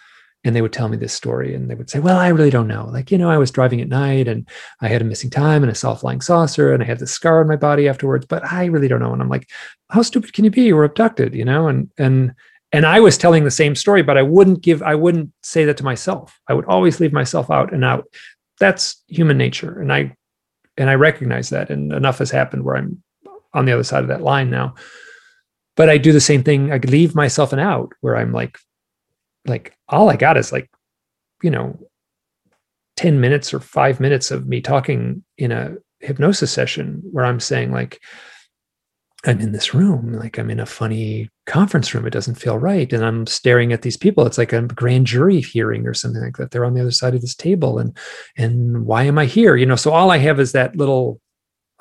and 0.43 0.55
they 0.55 0.61
would 0.61 0.71
tell 0.71 0.87
me 0.87 0.95
this 0.95 1.13
story 1.13 1.53
and 1.53 1.69
they 1.69 1.75
would 1.75 1.89
say, 1.89 1.99
Well, 1.99 2.17
I 2.17 2.29
really 2.29 2.49
don't 2.49 2.67
know. 2.67 2.85
Like, 2.85 3.11
you 3.11 3.17
know, 3.17 3.29
I 3.29 3.37
was 3.37 3.51
driving 3.51 3.81
at 3.81 3.89
night 3.89 4.27
and 4.27 4.47
I 4.79 4.87
had 4.87 5.01
a 5.01 5.05
missing 5.05 5.29
time 5.29 5.63
and 5.63 5.69
I 5.69 5.73
saw 5.73 5.91
a 5.91 5.97
flying 5.97 6.21
saucer 6.21 6.71
and 6.71 6.81
I 6.81 6.85
had 6.85 6.99
this 6.99 7.11
scar 7.11 7.41
on 7.41 7.47
my 7.47 7.57
body 7.57 7.89
afterwards, 7.89 8.25
but 8.25 8.43
I 8.49 8.65
really 8.65 8.87
don't 8.87 9.01
know. 9.01 9.11
And 9.11 9.21
I'm 9.21 9.29
like, 9.29 9.49
How 9.89 10.01
stupid 10.01 10.33
can 10.33 10.45
you 10.45 10.51
be? 10.51 10.61
You 10.61 10.75
were 10.75 10.85
abducted, 10.85 11.33
you 11.33 11.43
know? 11.43 11.67
And 11.67 11.91
and 11.97 12.33
and 12.71 12.85
I 12.85 12.99
was 12.99 13.17
telling 13.17 13.43
the 13.43 13.51
same 13.51 13.75
story, 13.75 14.03
but 14.03 14.17
I 14.17 14.21
wouldn't 14.21 14.61
give, 14.61 14.83
I 14.83 14.93
wouldn't 14.93 15.31
say 15.41 15.65
that 15.65 15.77
to 15.77 15.83
myself. 15.83 16.39
I 16.47 16.53
would 16.53 16.65
always 16.65 16.99
leave 16.99 17.11
myself 17.11 17.49
out 17.49 17.73
and 17.73 17.83
out. 17.83 18.05
That's 18.59 19.03
human 19.07 19.37
nature. 19.37 19.81
And 19.81 19.91
I 19.91 20.15
and 20.79 20.89
I 20.89 20.95
recognize 20.95 21.49
that. 21.49 21.69
And 21.69 21.93
enough 21.93 22.17
has 22.17 22.31
happened 22.31 22.63
where 22.63 22.77
I'm 22.77 23.03
on 23.53 23.65
the 23.65 23.73
other 23.73 23.83
side 23.83 24.01
of 24.01 24.07
that 24.07 24.21
line 24.21 24.49
now. 24.49 24.73
But 25.75 25.89
I 25.89 25.97
do 25.97 26.11
the 26.11 26.19
same 26.19 26.43
thing. 26.43 26.71
I 26.71 26.77
leave 26.77 27.13
myself 27.13 27.53
an 27.53 27.59
out 27.59 27.93
where 28.01 28.17
I'm 28.17 28.31
like, 28.31 28.57
like 29.45 29.75
all 29.87 30.09
I 30.09 30.15
got 30.15 30.37
is 30.37 30.51
like, 30.51 30.69
you 31.43 31.51
know, 31.51 31.79
10 32.97 33.21
minutes 33.21 33.53
or 33.53 33.59
five 33.59 33.99
minutes 33.99 34.31
of 34.31 34.47
me 34.47 34.61
talking 34.61 35.23
in 35.37 35.51
a 35.51 35.75
hypnosis 35.99 36.51
session 36.51 37.01
where 37.11 37.25
I'm 37.25 37.39
saying, 37.39 37.71
like, 37.71 38.01
I'm 39.25 39.41
in 39.41 39.51
this 39.51 39.73
room, 39.73 40.13
like 40.13 40.39
I'm 40.39 40.49
in 40.49 40.61
a 40.61 40.65
funny 40.65 41.29
conference 41.45 41.93
room. 41.93 42.07
It 42.07 42.13
doesn't 42.13 42.35
feel 42.35 42.57
right. 42.57 42.91
And 42.93 43.03
I'm 43.03 43.27
staring 43.27 43.73
at 43.73 43.81
these 43.81 43.97
people. 43.97 44.25
It's 44.25 44.37
like 44.37 44.53
a 44.53 44.61
grand 44.61 45.07
jury 45.07 45.41
hearing 45.41 45.85
or 45.85 45.93
something 45.93 46.21
like 46.21 46.37
that. 46.37 46.51
They're 46.51 46.63
on 46.63 46.73
the 46.73 46.81
other 46.81 46.91
side 46.91 47.15
of 47.15 47.21
this 47.21 47.35
table. 47.35 47.79
And 47.79 47.97
and 48.37 48.85
why 48.85 49.03
am 49.03 49.17
I 49.17 49.25
here? 49.25 49.57
You 49.57 49.65
know, 49.65 49.75
so 49.75 49.91
all 49.91 50.09
I 50.09 50.17
have 50.19 50.39
is 50.39 50.53
that 50.53 50.77
little, 50.77 51.19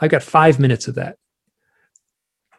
I've 0.00 0.10
got 0.10 0.24
five 0.24 0.58
minutes 0.58 0.88
of 0.88 0.96
that. 0.96 1.16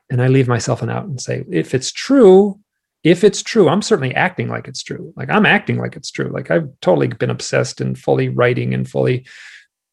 And 0.09 0.21
I 0.21 0.27
leave 0.27 0.47
myself 0.47 0.81
an 0.81 0.89
out 0.89 1.05
and 1.05 1.19
say, 1.19 1.43
if 1.51 1.75
it's 1.75 1.91
true, 1.91 2.59
if 3.03 3.23
it's 3.23 3.43
true, 3.43 3.67
I'm 3.67 3.81
certainly 3.81 4.15
acting 4.15 4.47
like 4.47 4.67
it's 4.67 4.81
true. 4.81 5.13
Like 5.17 5.29
I'm 5.29 5.45
acting 5.45 5.77
like 5.77 5.97
it's 5.97 6.09
true. 6.09 6.29
Like 6.29 6.51
I've 6.51 6.69
totally 6.81 7.07
been 7.07 7.29
obsessed 7.29 7.81
and 7.81 7.97
fully 7.97 8.29
writing 8.29 8.73
and 8.73 8.89
fully 8.89 9.25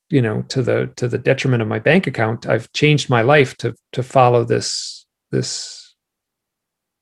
you 0.08 0.22
know 0.22 0.42
to 0.42 0.62
the 0.62 0.90
to 0.96 1.08
the 1.08 1.18
detriment 1.18 1.62
of 1.62 1.68
my 1.68 1.80
bank 1.80 2.06
account 2.06 2.46
i've 2.46 2.72
changed 2.72 3.10
my 3.10 3.22
life 3.22 3.56
to 3.56 3.74
to 3.92 4.02
follow 4.02 4.44
this 4.44 5.06
this 5.30 5.94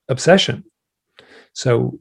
obsession. 0.08 0.64
So 1.52 1.98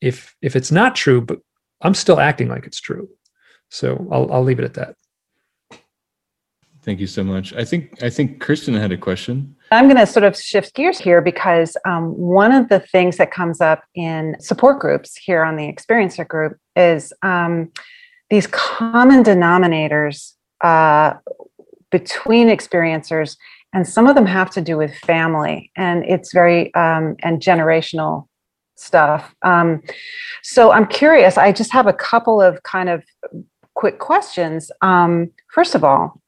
if 0.00 0.34
if 0.40 0.54
it's 0.54 0.70
not 0.70 0.94
true 0.94 1.20
but 1.20 1.40
i'm 1.82 1.94
still 1.94 2.20
acting 2.20 2.48
like 2.48 2.66
it's 2.66 2.80
true. 2.80 3.08
So 3.70 4.06
i'll 4.12 4.30
i'll 4.32 4.44
leave 4.44 4.58
it 4.58 4.64
at 4.64 4.74
that. 4.74 4.94
Thank 6.82 7.00
you 7.00 7.06
so 7.06 7.24
much. 7.24 7.52
I 7.52 7.64
think 7.64 8.02
i 8.02 8.10
think 8.10 8.40
kirsten 8.40 8.74
had 8.74 8.92
a 8.92 8.96
question. 8.96 9.56
I'm 9.72 9.86
going 9.86 9.98
to 9.98 10.06
sort 10.06 10.24
of 10.24 10.36
shift 10.36 10.74
gears 10.74 10.98
here 10.98 11.20
because 11.20 11.76
um, 11.84 12.16
one 12.16 12.52
of 12.52 12.70
the 12.70 12.80
things 12.80 13.18
that 13.18 13.30
comes 13.30 13.60
up 13.60 13.82
in 13.94 14.36
support 14.40 14.78
groups 14.78 15.16
here 15.16 15.42
on 15.42 15.56
the 15.56 15.70
experiencer 15.70 16.26
group 16.26 16.56
is 16.74 17.12
um, 17.22 17.70
these 18.30 18.46
common 18.46 19.22
denominators 19.22 20.34
uh, 20.62 21.14
between 21.90 22.48
experiencers 22.48 23.36
and 23.72 23.86
some 23.86 24.06
of 24.06 24.14
them 24.14 24.26
have 24.26 24.50
to 24.50 24.60
do 24.60 24.76
with 24.76 24.94
family 24.98 25.70
and 25.76 26.04
it's 26.04 26.32
very 26.32 26.72
um, 26.74 27.16
and 27.22 27.40
generational 27.40 28.26
stuff. 28.76 29.34
Um, 29.42 29.82
so 30.42 30.70
i'm 30.70 30.86
curious 30.86 31.36
i 31.36 31.50
just 31.50 31.72
have 31.72 31.86
a 31.86 31.92
couple 31.92 32.40
of 32.40 32.62
kind 32.62 32.88
of 32.88 33.02
quick 33.74 33.98
questions. 33.98 34.70
Um, 34.82 35.30
first 35.52 35.74
of 35.74 35.84
all 35.84 36.20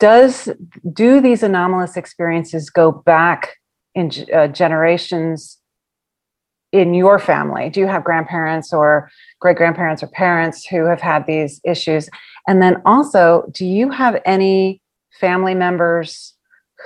does 0.00 0.48
do 0.92 1.20
these 1.20 1.42
anomalous 1.42 1.96
experiences 1.96 2.70
go 2.70 2.90
back 2.90 3.56
in 3.94 4.10
uh, 4.34 4.48
generations 4.48 5.59
in 6.72 6.94
your 6.94 7.18
family 7.18 7.68
do 7.68 7.80
you 7.80 7.86
have 7.86 8.04
grandparents 8.04 8.72
or 8.72 9.10
great 9.40 9.56
grandparents 9.56 10.02
or 10.02 10.06
parents 10.08 10.64
who 10.64 10.84
have 10.84 11.00
had 11.00 11.26
these 11.26 11.60
issues? 11.64 12.08
And 12.46 12.62
then 12.62 12.80
also, 12.84 13.50
do 13.52 13.66
you 13.66 13.90
have 13.90 14.20
any 14.24 14.80
family 15.20 15.54
members 15.54 16.34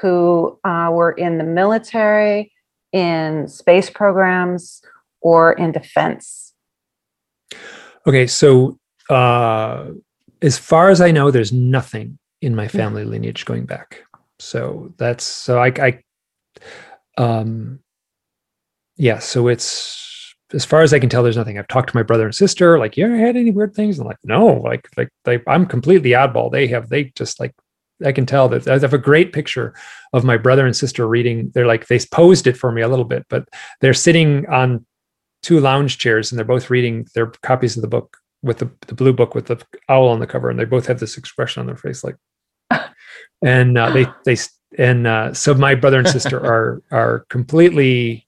who 0.00 0.58
uh, 0.64 0.90
were 0.92 1.12
in 1.12 1.38
the 1.38 1.44
military, 1.44 2.52
in 2.92 3.46
space 3.46 3.90
programs, 3.90 4.82
or 5.20 5.52
in 5.52 5.72
defense? 5.72 6.52
Okay, 8.06 8.26
so 8.26 8.78
uh, 9.10 9.86
as 10.42 10.58
far 10.58 10.90
as 10.90 11.00
I 11.00 11.10
know, 11.10 11.30
there's 11.30 11.52
nothing 11.52 12.18
in 12.42 12.54
my 12.54 12.68
family 12.68 13.04
lineage 13.04 13.44
going 13.44 13.64
back. 13.64 14.04
So 14.38 14.92
that's 14.98 15.24
so 15.24 15.58
I, 15.58 15.72
I 15.78 16.02
um, 17.16 17.80
yeah. 18.96 19.18
So 19.18 19.48
it's 19.48 20.04
as 20.52 20.64
far 20.64 20.82
as 20.82 20.94
I 20.94 20.98
can 20.98 21.08
tell, 21.08 21.22
there's 21.22 21.36
nothing. 21.36 21.58
I've 21.58 21.68
talked 21.68 21.90
to 21.90 21.96
my 21.96 22.02
brother 22.02 22.24
and 22.24 22.34
sister, 22.34 22.78
like, 22.78 22.96
you 22.96 23.04
ever 23.04 23.16
had 23.16 23.36
any 23.36 23.50
weird 23.50 23.74
things? 23.74 23.98
I'm 23.98 24.06
like, 24.06 24.18
no, 24.24 24.46
like, 24.46 24.88
like, 24.96 25.08
like 25.26 25.42
I'm 25.46 25.66
completely 25.66 26.10
oddball. 26.10 26.50
They 26.50 26.66
have, 26.68 26.88
they 26.88 27.04
just 27.16 27.40
like, 27.40 27.52
I 28.04 28.12
can 28.12 28.26
tell 28.26 28.48
that 28.50 28.68
I 28.68 28.78
have 28.78 28.94
a 28.94 28.98
great 28.98 29.32
picture 29.32 29.74
of 30.12 30.24
my 30.24 30.36
brother 30.36 30.66
and 30.66 30.76
sister 30.76 31.08
reading. 31.08 31.50
They're 31.54 31.66
like, 31.66 31.86
they 31.86 31.98
posed 32.12 32.46
it 32.46 32.56
for 32.56 32.70
me 32.72 32.82
a 32.82 32.88
little 32.88 33.04
bit, 33.04 33.26
but 33.28 33.48
they're 33.80 33.94
sitting 33.94 34.46
on 34.46 34.84
two 35.42 35.60
lounge 35.60 35.98
chairs 35.98 36.30
and 36.30 36.38
they're 36.38 36.44
both 36.44 36.70
reading 36.70 37.06
their 37.14 37.26
copies 37.42 37.76
of 37.76 37.82
the 37.82 37.88
book 37.88 38.16
with 38.42 38.58
the, 38.58 38.70
the 38.86 38.94
blue 38.94 39.12
book 39.12 39.34
with 39.34 39.46
the 39.46 39.62
owl 39.88 40.08
on 40.08 40.20
the 40.20 40.26
cover. 40.26 40.50
And 40.50 40.58
they 40.58 40.64
both 40.64 40.86
have 40.86 41.00
this 41.00 41.16
expression 41.16 41.60
on 41.60 41.66
their 41.66 41.76
face, 41.76 42.04
like, 42.04 42.16
and 43.44 43.78
uh, 43.78 43.90
they, 43.90 44.06
they, 44.24 44.36
and 44.76 45.06
uh, 45.06 45.32
so 45.32 45.54
my 45.54 45.74
brother 45.74 45.98
and 45.98 46.08
sister 46.08 46.38
are, 46.44 46.82
are 46.90 47.24
completely 47.28 48.23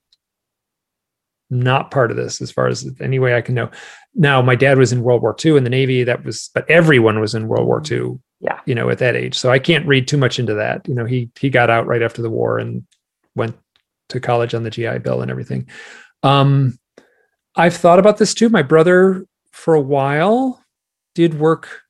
not 1.50 1.90
part 1.90 2.10
of 2.10 2.16
this 2.16 2.40
as 2.40 2.50
far 2.50 2.66
as 2.66 2.88
any 3.00 3.18
way 3.18 3.34
I 3.34 3.40
can 3.40 3.54
know. 3.54 3.70
Now, 4.14 4.42
my 4.42 4.54
dad 4.54 4.78
was 4.78 4.92
in 4.92 5.02
World 5.02 5.22
War 5.22 5.36
II 5.44 5.56
in 5.56 5.64
the 5.64 5.70
Navy. 5.70 6.04
That 6.04 6.24
was, 6.24 6.50
but 6.54 6.68
everyone 6.70 7.20
was 7.20 7.34
in 7.34 7.48
World 7.48 7.66
War 7.66 7.82
II. 7.88 8.18
Yeah. 8.40 8.60
You 8.66 8.74
know, 8.74 8.90
at 8.90 8.98
that 8.98 9.16
age, 9.16 9.34
so 9.34 9.50
I 9.50 9.58
can't 9.58 9.86
read 9.86 10.06
too 10.06 10.18
much 10.18 10.38
into 10.38 10.52
that. 10.54 10.86
You 10.86 10.94
know, 10.94 11.06
he 11.06 11.30
he 11.40 11.48
got 11.48 11.70
out 11.70 11.86
right 11.86 12.02
after 12.02 12.20
the 12.20 12.28
war 12.28 12.58
and 12.58 12.86
went 13.34 13.56
to 14.10 14.20
college 14.20 14.54
on 14.54 14.62
the 14.62 14.70
GI 14.70 14.98
Bill 14.98 15.22
and 15.22 15.30
everything. 15.30 15.68
Um, 16.22 16.78
I've 17.56 17.76
thought 17.76 17.98
about 17.98 18.18
this 18.18 18.34
too. 18.34 18.50
My 18.50 18.60
brother, 18.60 19.24
for 19.52 19.72
a 19.72 19.80
while, 19.80 20.62
did 21.14 21.40
work 21.40 21.80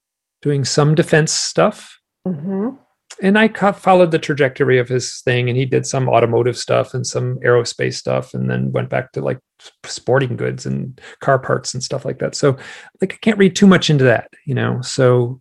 doing 0.40 0.64
some 0.64 0.94
defense 0.94 1.32
stuff. 1.32 1.98
Mm-hmm 2.26 2.76
and 3.22 3.38
I 3.38 3.48
followed 3.48 4.10
the 4.10 4.18
trajectory 4.18 4.78
of 4.78 4.88
his 4.88 5.20
thing, 5.22 5.48
and 5.48 5.56
he 5.56 5.64
did 5.64 5.86
some 5.86 6.08
automotive 6.08 6.56
stuff 6.56 6.94
and 6.94 7.06
some 7.06 7.38
aerospace 7.40 7.94
stuff, 7.94 8.34
and 8.34 8.50
then 8.50 8.72
went 8.72 8.90
back 8.90 9.12
to 9.12 9.20
like 9.20 9.38
sporting 9.84 10.36
goods 10.36 10.66
and 10.66 11.00
car 11.20 11.38
parts 11.38 11.74
and 11.74 11.82
stuff 11.82 12.04
like 12.04 12.18
that. 12.18 12.34
So, 12.34 12.56
like, 13.00 13.14
I 13.14 13.18
can't 13.22 13.38
read 13.38 13.56
too 13.56 13.66
much 13.66 13.90
into 13.90 14.04
that, 14.04 14.30
you 14.44 14.54
know. 14.54 14.80
So, 14.82 15.40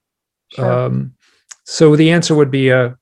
sure. 0.54 0.86
um, 0.86 1.14
so 1.66 1.96
the 1.96 2.12
answer 2.12 2.36
would 2.36 2.52
be 2.52 2.70
a, 2.70 2.96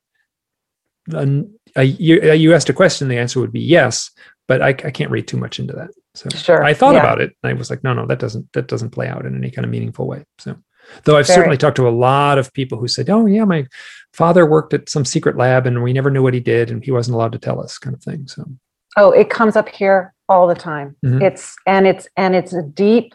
a, 1.14 1.44
a 1.76 1.84
you, 1.84 2.34
you 2.34 2.54
asked 2.54 2.70
a 2.70 2.74
question. 2.74 3.08
The 3.08 3.20
answer 3.20 3.40
would 3.40 3.54
be 3.54 3.62
yes, 3.62 4.10
but 4.48 4.62
I, 4.62 4.70
I 4.70 4.92
can't 4.92 5.12
read 5.12 5.28
too 5.28 5.38
much 5.38 5.60
into 5.60 5.74
that. 5.74 5.92
So, 6.16 6.30
sure. 6.30 6.64
I 6.64 6.74
thought 6.74 6.96
yeah. 6.96 7.02
about 7.02 7.22
it, 7.22 7.36
and 7.44 7.52
I 7.52 7.54
was 7.54 7.70
like, 7.70 7.84
no, 7.84 7.94
no, 7.94 8.06
that 8.08 8.20
doesn't 8.20 8.52
that 8.54 8.68
doesn't 8.68 8.92
play 8.92 9.08
out 9.08 9.26
in 9.26 9.36
any 9.36 9.52
kind 9.52 9.66
of 9.66 9.72
meaningful 9.72 10.08
way. 10.08 10.26
So. 10.40 10.56
Though 11.04 11.18
I've 11.18 11.28
Very. 11.28 11.38
certainly 11.38 11.58
talked 11.58 11.78
to 11.78 11.88
a 11.88 11.90
lot 11.90 12.38
of 12.38 12.54
people 12.54 12.78
who 12.78 12.88
said, 12.88 13.10
"Oh 13.10 13.26
yeah, 13.26 13.46
my 13.46 13.66
father 14.14 14.46
worked 14.46 14.74
at 14.74 14.90
some 14.90 15.06
secret 15.06 15.38
lab 15.38 15.66
and 15.66 15.84
we 15.84 15.94
never 15.94 16.12
knew 16.12 16.24
what 16.24 16.34
he 16.34 16.40
did 16.40 16.70
and 16.70 16.84
he 16.84 16.92
wasn't 16.92 17.16
allowed 17.16 17.32
to 17.34 17.40
tell 17.40 17.62
us," 17.62 17.78
kind 17.78 17.96
of 17.96 18.02
thing. 18.02 18.28
So, 18.28 18.46
oh, 18.98 19.12
it 19.12 19.30
comes 19.30 19.56
up 19.56 19.70
here 19.70 20.14
all 20.30 20.48
the 20.48 20.56
time. 20.56 20.96
Mm-hmm. 21.06 21.22
It's 21.22 21.56
and 21.66 21.88
it's 21.88 22.08
and 22.18 22.36
it's 22.36 22.54
a 22.54 22.62
deep. 22.62 23.14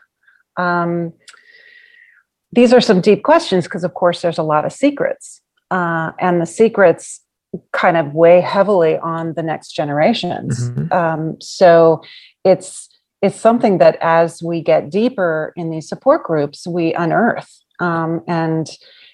Um, 0.57 1.13
these 2.53 2.73
are 2.73 2.81
some 2.81 3.01
deep 3.01 3.23
questions 3.23 3.65
because, 3.65 3.85
of 3.85 3.95
course, 3.95 4.23
there's 4.23 4.39
a 4.39 4.43
lot 4.43 4.65
of 4.65 4.73
secrets, 4.73 5.41
uh, 5.71 6.13
and 6.19 6.41
the 6.41 6.47
secrets 6.47 7.21
kind 7.73 7.97
of 7.97 8.15
weigh 8.15 8.41
heavily 8.41 8.99
on 8.99 9.35
the 9.35 9.43
next 9.43 9.73
generations. 9.73 10.71
Mm-hmm. 10.71 10.93
Um, 10.93 11.41
so, 11.41 12.03
it's 12.45 12.88
it's 13.21 13.41
something 13.41 13.79
that 13.79 13.97
as 14.01 14.43
we 14.43 14.63
get 14.63 14.91
deeper 14.91 15.53
in 15.57 15.71
these 15.71 15.89
support 15.89 16.25
groups, 16.25 16.67
we 16.67 16.95
unearth. 16.95 17.61
Um, 17.81 18.23
and 18.29 18.69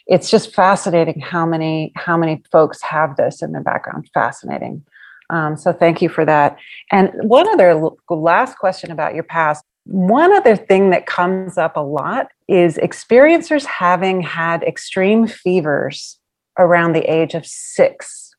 it's 0.06 0.30
just 0.30 0.54
fascinating 0.54 1.20
how 1.20 1.46
many 1.46 1.92
how 1.96 2.16
many 2.16 2.42
folks 2.52 2.82
have 2.82 3.16
this 3.16 3.42
in 3.42 3.52
their 3.52 3.62
background. 3.62 4.10
Fascinating. 4.12 4.84
Um, 5.30 5.56
so 5.56 5.72
thank 5.72 6.02
you 6.02 6.10
for 6.10 6.24
that. 6.26 6.58
And 6.92 7.10
one 7.22 7.48
other 7.48 7.90
last 8.10 8.58
question 8.58 8.90
about 8.90 9.14
your 9.14 9.24
past. 9.24 9.64
One 9.84 10.32
other 10.32 10.56
thing 10.56 10.90
that 10.90 11.06
comes 11.06 11.58
up 11.58 11.76
a 11.76 11.80
lot 11.80 12.28
is 12.48 12.76
experiencers 12.76 13.64
having 13.64 14.20
had 14.20 14.62
extreme 14.62 15.26
fevers 15.26 16.18
around 16.58 16.92
the 16.92 17.10
age 17.10 17.34
of 17.34 17.46
six 17.46 18.30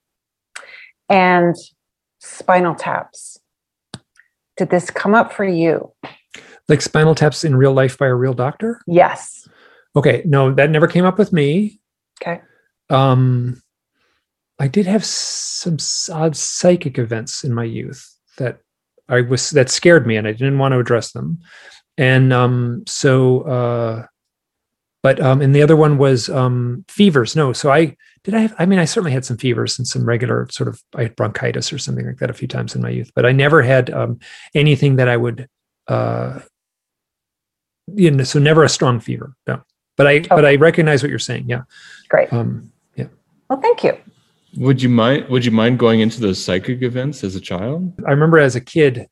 and 1.10 1.56
spinal 2.20 2.76
taps 2.76 3.40
did 4.58 4.70
this 4.70 4.90
come 4.90 5.14
up 5.14 5.34
for 5.34 5.46
you? 5.46 5.92
Like 6.68 6.82
spinal 6.82 7.16
taps 7.16 7.44
in 7.44 7.56
real 7.56 7.74
life 7.74 7.98
by 7.98 8.08
a 8.08 8.16
real 8.16 8.34
doctor? 8.34 8.82
Yes. 8.88 9.48
Okay. 9.96 10.24
No, 10.26 10.54
that 10.54 10.70
never 10.70 10.88
came 10.88 11.06
up 11.06 11.18
with 11.18 11.32
me. 11.32 11.80
Okay. 12.22 12.42
Um, 12.90 13.62
I 14.60 14.68
did 14.68 14.86
have 14.88 15.04
some 15.04 15.78
odd 16.12 16.36
psychic 16.36 16.98
events 16.98 17.44
in 17.44 17.54
my 17.54 17.64
youth 17.66 18.16
that 18.38 18.60
I 19.10 19.22
was 19.22 19.52
that 19.52 19.70
scared 19.70 20.08
me, 20.08 20.16
and 20.16 20.28
I 20.28 20.32
didn't 20.32 20.58
want 20.58 20.72
to 20.72 20.80
address 20.80 21.12
them. 21.12 21.40
And 21.98 22.34
um, 22.34 22.84
so, 22.88 23.42
uh, 23.42 24.06
but 25.04 25.20
um, 25.20 25.42
and 25.42 25.54
the 25.54 25.62
other 25.62 25.76
one 25.76 25.98
was 25.98 26.30
um, 26.30 26.86
fevers. 26.88 27.36
No, 27.36 27.54
so 27.54 27.72
I 27.72 27.96
did 28.26 28.34
I 28.34 28.40
have, 28.40 28.56
I 28.58 28.66
mean, 28.66 28.80
I 28.80 28.86
certainly 28.86 29.12
had 29.12 29.24
some 29.24 29.38
fevers 29.38 29.78
and 29.78 29.88
some 29.88 30.04
regular 30.04 30.48
sort 30.50 30.68
of, 30.68 30.82
I 30.96 31.04
had 31.04 31.16
bronchitis 31.16 31.72
or 31.72 31.78
something 31.78 32.06
like 32.06 32.18
that 32.18 32.32
a 32.32 32.34
few 32.34 32.48
times 32.48 32.76
in 32.76 32.82
my 32.82 32.90
youth, 32.90 33.12
but 33.16 33.26
I 33.26 33.32
never 33.32 33.62
had 33.62 33.92
um, 33.92 34.20
anything 34.56 34.96
that 34.96 35.08
I 35.08 35.16
would, 35.16 35.48
uh, 35.88 36.40
you 37.94 38.10
know, 38.10 38.24
so 38.24 38.40
never 38.40 38.64
a 38.64 38.70
strong 38.70 39.00
fever. 39.00 39.36
No, 39.48 39.62
but 39.96 40.08
I, 40.08 40.16
okay. 40.18 40.28
but 40.30 40.44
I 40.44 40.56
recognize 40.56 41.04
what 41.04 41.12
you're 41.12 41.20
saying. 41.20 41.46
Yeah. 41.48 41.62
Great. 42.10 42.34
Um, 42.34 42.72
yeah. 42.96 43.08
Well, 43.48 43.62
thank 43.62 43.84
you. 43.84 43.96
Would 44.58 44.82
you 44.82 44.90
mind? 44.90 45.30
Would 45.30 45.46
you 45.46 45.52
mind 45.52 45.78
going 45.78 46.00
into 46.00 46.20
those 46.20 46.44
psychic 46.44 46.82
events 46.82 47.24
as 47.24 47.36
a 47.36 47.42
child? 47.42 47.94
I 48.08 48.12
remember 48.12 48.40
as 48.40 48.56
a 48.56 48.62
kid, 48.62 49.08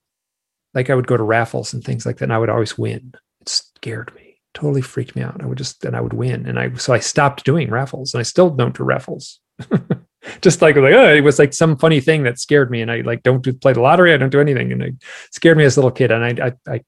like 0.74 0.90
I 0.90 0.96
would 0.96 1.06
go 1.06 1.18
to 1.18 1.24
raffles 1.24 1.74
and 1.74 1.84
things 1.84 2.06
like 2.06 2.18
that, 2.18 2.24
and 2.24 2.34
I 2.34 2.40
would 2.40 2.50
always 2.50 2.78
win. 2.78 3.14
It 3.42 3.50
scared 3.50 4.12
me, 4.16 4.23
totally 4.54 4.82
freaked 4.82 5.16
me 5.16 5.22
out. 5.22 5.42
I 5.42 5.46
would 5.46 5.58
just 5.58 5.84
and 5.86 5.96
I 5.96 6.02
would 6.02 6.14
win, 6.14 6.46
and 6.46 6.60
I 6.60 6.74
so 6.76 6.94
I 6.94 7.00
stopped 7.00 7.44
doing 7.44 7.70
raffles, 7.70 8.14
and 8.14 8.20
I 8.20 8.24
still 8.24 8.50
don't 8.50 8.76
do 8.76 8.84
raffles. 8.84 9.40
just 10.42 10.62
like 10.62 10.76
like 10.76 10.94
oh, 10.94 11.14
it 11.14 11.24
was 11.24 11.40
like 11.40 11.54
some 11.54 11.78
funny 11.78 12.00
thing 12.00 12.24
that 12.24 12.40
scared 12.40 12.72
me, 12.72 12.82
and 12.82 12.92
I 12.92 13.02
like 13.02 13.24
don't 13.24 13.44
do, 13.44 13.54
play 13.54 13.74
the 13.74 13.82
lottery. 13.82 14.14
I 14.14 14.18
don't 14.18 14.30
do 14.30 14.42
anything, 14.42 14.72
and 14.72 14.82
it 14.82 14.96
scared 15.32 15.58
me 15.58 15.66
as 15.66 15.78
a 15.78 15.80
little 15.80 15.92
kid. 15.92 16.12
And 16.12 16.24
I, 16.24 16.48
I, 16.48 16.74
I 16.74 16.82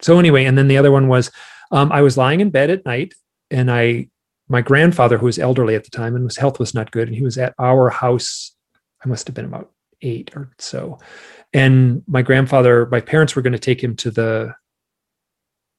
so 0.00 0.18
anyway, 0.18 0.44
and 0.44 0.56
then 0.56 0.68
the 0.68 0.78
other 0.78 0.90
one 0.92 1.08
was 1.08 1.30
um, 1.70 1.92
I 1.92 2.02
was 2.02 2.16
lying 2.16 2.40
in 2.40 2.50
bed 2.50 2.70
at 2.70 2.84
night, 2.84 3.14
and 3.50 3.70
I 3.70 4.08
my 4.48 4.62
grandfather, 4.62 5.18
who 5.18 5.26
was 5.26 5.38
elderly 5.38 5.74
at 5.74 5.84
the 5.84 5.90
time 5.90 6.16
and 6.16 6.24
his 6.24 6.36
health 6.36 6.58
was 6.58 6.74
not 6.74 6.90
good, 6.90 7.08
and 7.08 7.16
he 7.16 7.22
was 7.22 7.38
at 7.38 7.54
our 7.58 7.90
house. 7.90 8.52
I 9.04 9.08
must 9.08 9.26
have 9.28 9.34
been 9.34 9.44
about 9.44 9.70
eight 10.02 10.30
or 10.34 10.50
so. 10.58 10.98
And 11.52 12.02
my 12.06 12.22
grandfather, 12.22 12.86
my 12.86 13.00
parents 13.00 13.34
were 13.34 13.42
going 13.42 13.52
to 13.52 13.58
take 13.58 13.82
him 13.82 13.96
to 13.96 14.10
the, 14.10 14.54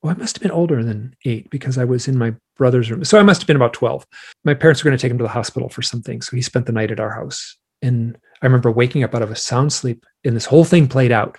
well, 0.02 0.14
I 0.14 0.18
must 0.18 0.38
have 0.38 0.42
been 0.42 0.52
older 0.52 0.84
than 0.84 1.16
eight 1.26 1.50
because 1.50 1.78
I 1.78 1.84
was 1.84 2.08
in 2.08 2.18
my 2.18 2.34
brother's 2.58 2.90
room. 2.90 3.04
So 3.04 3.20
I 3.20 3.24
must 3.24 3.42
have 3.42 3.48
been 3.48 3.56
about 3.56 3.74
12. 3.74 4.06
My 4.46 4.54
parents 4.54 4.84
were 4.84 4.90
going 4.90 4.98
to 4.98 5.02
take 5.02 5.12
him 5.12 5.18
to 5.18 5.24
the 5.24 5.30
hospital 5.30 5.70
for 5.70 5.82
something. 5.82 6.22
So 6.22 6.36
he 6.36 6.42
spent 6.42 6.66
the 6.66 6.72
night 6.72 6.92
at 6.92 7.00
our 7.00 7.12
house. 7.12 7.58
And 7.82 8.18
I 8.42 8.46
remember 8.46 8.72
waking 8.72 9.04
up 9.04 9.14
out 9.14 9.22
of 9.22 9.32
a 9.32 9.36
sound 9.36 9.74
sleep 9.74 10.06
and 10.24 10.36
this 10.36 10.46
whole 10.46 10.64
thing 10.64 10.88
played 10.88 11.12
out. 11.12 11.38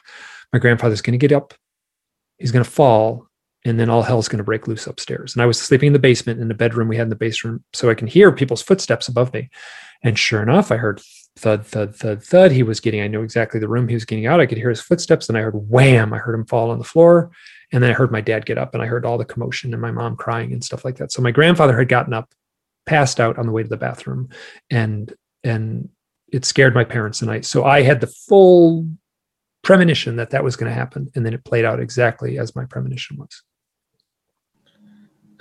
My 0.52 0.58
grandfather's 0.58 1.02
going 1.02 1.18
to 1.18 1.26
get 1.26 1.36
up, 1.36 1.54
he's 2.38 2.52
going 2.52 2.64
to 2.64 2.70
fall, 2.70 3.28
and 3.64 3.78
then 3.78 3.90
all 3.90 4.02
hell's 4.02 4.28
going 4.28 4.38
to 4.38 4.44
break 4.44 4.66
loose 4.66 4.86
upstairs. 4.86 5.34
And 5.34 5.42
I 5.42 5.46
was 5.46 5.60
sleeping 5.60 5.88
in 5.88 5.92
the 5.92 5.98
basement 5.98 6.40
in 6.40 6.48
the 6.48 6.54
bedroom 6.54 6.88
we 6.88 6.96
had 6.96 7.04
in 7.04 7.10
the 7.10 7.16
basement, 7.16 7.62
so 7.72 7.90
I 7.90 7.94
can 7.94 8.08
hear 8.08 8.32
people's 8.32 8.62
footsteps 8.62 9.06
above 9.06 9.32
me. 9.32 9.50
And 10.02 10.18
sure 10.18 10.42
enough, 10.42 10.72
I 10.72 10.76
heard 10.76 11.00
thud, 11.36 11.66
thud, 11.66 11.94
thud, 11.94 12.24
thud. 12.24 12.52
He 12.52 12.62
was 12.62 12.80
getting, 12.80 13.02
I 13.02 13.06
knew 13.06 13.22
exactly 13.22 13.60
the 13.60 13.68
room 13.68 13.86
he 13.86 13.94
was 13.94 14.06
getting 14.06 14.26
out. 14.26 14.40
I 14.40 14.46
could 14.46 14.58
hear 14.58 14.70
his 14.70 14.80
footsteps, 14.80 15.28
and 15.28 15.36
I 15.36 15.42
heard 15.42 15.68
wham. 15.68 16.12
I 16.14 16.18
heard 16.18 16.34
him 16.34 16.46
fall 16.46 16.70
on 16.70 16.78
the 16.78 16.84
floor. 16.84 17.30
And 17.72 17.82
then 17.82 17.90
I 17.90 17.94
heard 17.94 18.10
my 18.10 18.20
dad 18.20 18.46
get 18.46 18.58
up, 18.58 18.74
and 18.74 18.82
I 18.82 18.86
heard 18.86 19.06
all 19.06 19.18
the 19.18 19.24
commotion 19.24 19.72
and 19.72 19.80
my 19.80 19.92
mom 19.92 20.16
crying 20.16 20.52
and 20.52 20.64
stuff 20.64 20.84
like 20.84 20.96
that. 20.96 21.12
So 21.12 21.22
my 21.22 21.30
grandfather 21.30 21.78
had 21.78 21.88
gotten 21.88 22.12
up, 22.12 22.32
passed 22.86 23.20
out 23.20 23.38
on 23.38 23.46
the 23.46 23.52
way 23.52 23.62
to 23.62 23.68
the 23.68 23.76
bathroom, 23.76 24.28
and 24.70 25.14
and 25.44 25.88
it 26.32 26.44
scared 26.44 26.74
my 26.74 26.84
parents. 26.84 27.22
And 27.22 27.30
I 27.30 27.40
so 27.40 27.64
I 27.64 27.82
had 27.82 28.00
the 28.00 28.06
full 28.06 28.88
premonition 29.62 30.16
that 30.16 30.30
that 30.30 30.42
was 30.44 30.56
going 30.56 30.70
to 30.70 30.74
happen, 30.74 31.10
and 31.14 31.24
then 31.24 31.34
it 31.34 31.44
played 31.44 31.64
out 31.64 31.80
exactly 31.80 32.38
as 32.38 32.56
my 32.56 32.64
premonition 32.64 33.16
was. 33.18 33.42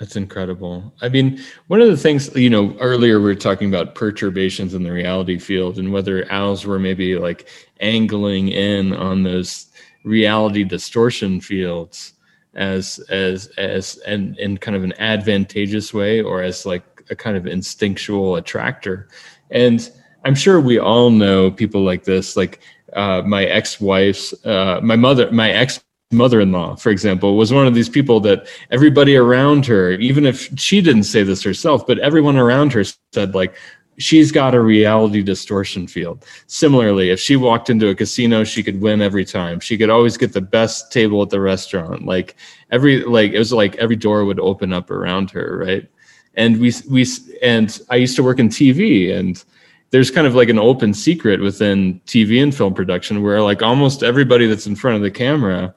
That's 0.00 0.16
incredible. 0.16 0.94
I 1.02 1.10
mean, 1.10 1.38
one 1.66 1.82
of 1.82 1.88
the 1.88 1.96
things, 1.96 2.34
you 2.34 2.48
know, 2.48 2.74
earlier 2.80 3.18
we 3.18 3.24
were 3.24 3.34
talking 3.34 3.68
about 3.68 3.94
perturbations 3.94 4.72
in 4.72 4.82
the 4.82 4.90
reality 4.90 5.38
field 5.38 5.78
and 5.78 5.92
whether 5.92 6.30
owls 6.32 6.64
were 6.64 6.78
maybe 6.78 7.16
like 7.16 7.46
angling 7.80 8.48
in 8.48 8.94
on 8.94 9.24
those 9.24 9.66
reality 10.02 10.64
distortion 10.64 11.38
fields 11.38 12.14
as 12.54 12.98
as 13.10 13.46
as 13.58 13.96
and 14.06 14.36
in 14.38 14.58
kind 14.58 14.76
of 14.76 14.84
an 14.84 14.92
advantageous 14.98 15.94
way 15.94 16.20
or 16.20 16.42
as 16.42 16.66
like 16.66 16.84
a 17.10 17.16
kind 17.16 17.36
of 17.36 17.46
instinctual 17.46 18.36
attractor. 18.36 19.08
And 19.50 19.90
I'm 20.24 20.34
sure 20.34 20.60
we 20.60 20.78
all 20.78 21.10
know 21.10 21.50
people 21.50 21.82
like 21.82 22.04
this, 22.04 22.36
like 22.36 22.60
uh, 22.92 23.22
my 23.22 23.44
ex-wife's, 23.44 24.34
uh, 24.44 24.80
my 24.82 24.96
mother, 24.96 25.30
my 25.30 25.50
ex 25.50 25.82
mother-in-law 26.12 26.74
for 26.74 26.90
example 26.90 27.36
was 27.36 27.52
one 27.52 27.68
of 27.68 27.74
these 27.74 27.88
people 27.88 28.18
that 28.18 28.48
everybody 28.72 29.14
around 29.14 29.64
her 29.64 29.92
even 29.92 30.26
if 30.26 30.48
she 30.58 30.80
didn't 30.80 31.04
say 31.04 31.22
this 31.22 31.40
herself 31.40 31.86
but 31.86 32.00
everyone 32.00 32.36
around 32.36 32.72
her 32.72 32.82
said 33.12 33.32
like 33.32 33.54
she's 34.00 34.32
got 34.32 34.54
a 34.54 34.60
reality 34.60 35.22
distortion 35.22 35.86
field. 35.86 36.24
Similarly 36.46 37.10
if 37.10 37.20
she 37.20 37.36
walked 37.36 37.70
into 37.70 37.88
a 37.88 37.94
casino 37.94 38.44
she 38.44 38.62
could 38.62 38.80
win 38.80 39.00
every 39.00 39.24
time. 39.24 39.60
She 39.60 39.78
could 39.78 39.90
always 39.90 40.16
get 40.16 40.32
the 40.32 40.40
best 40.40 40.90
table 40.90 41.22
at 41.22 41.30
the 41.30 41.40
restaurant. 41.40 42.06
Like 42.06 42.36
every 42.70 43.04
like 43.04 43.32
it 43.32 43.38
was 43.38 43.52
like 43.52 43.76
every 43.76 43.96
door 43.96 44.24
would 44.24 44.40
open 44.40 44.72
up 44.72 44.90
around 44.90 45.30
her 45.30 45.58
right? 45.58 45.88
And 46.34 46.58
we 46.58 46.72
we 46.88 47.06
and 47.42 47.80
i 47.90 47.96
used 47.96 48.16
to 48.16 48.22
work 48.22 48.38
in 48.38 48.48
tv 48.48 49.12
and 49.14 49.44
there's 49.90 50.10
kind 50.10 50.26
of 50.26 50.34
like 50.34 50.48
an 50.48 50.58
open 50.58 50.94
secret 50.94 51.40
within 51.40 52.00
tv 52.06 52.42
and 52.42 52.54
film 52.54 52.72
production 52.72 53.22
where 53.22 53.42
like 53.42 53.62
almost 53.62 54.02
everybody 54.02 54.46
that's 54.46 54.66
in 54.66 54.76
front 54.76 54.96
of 54.96 55.02
the 55.02 55.10
camera 55.10 55.74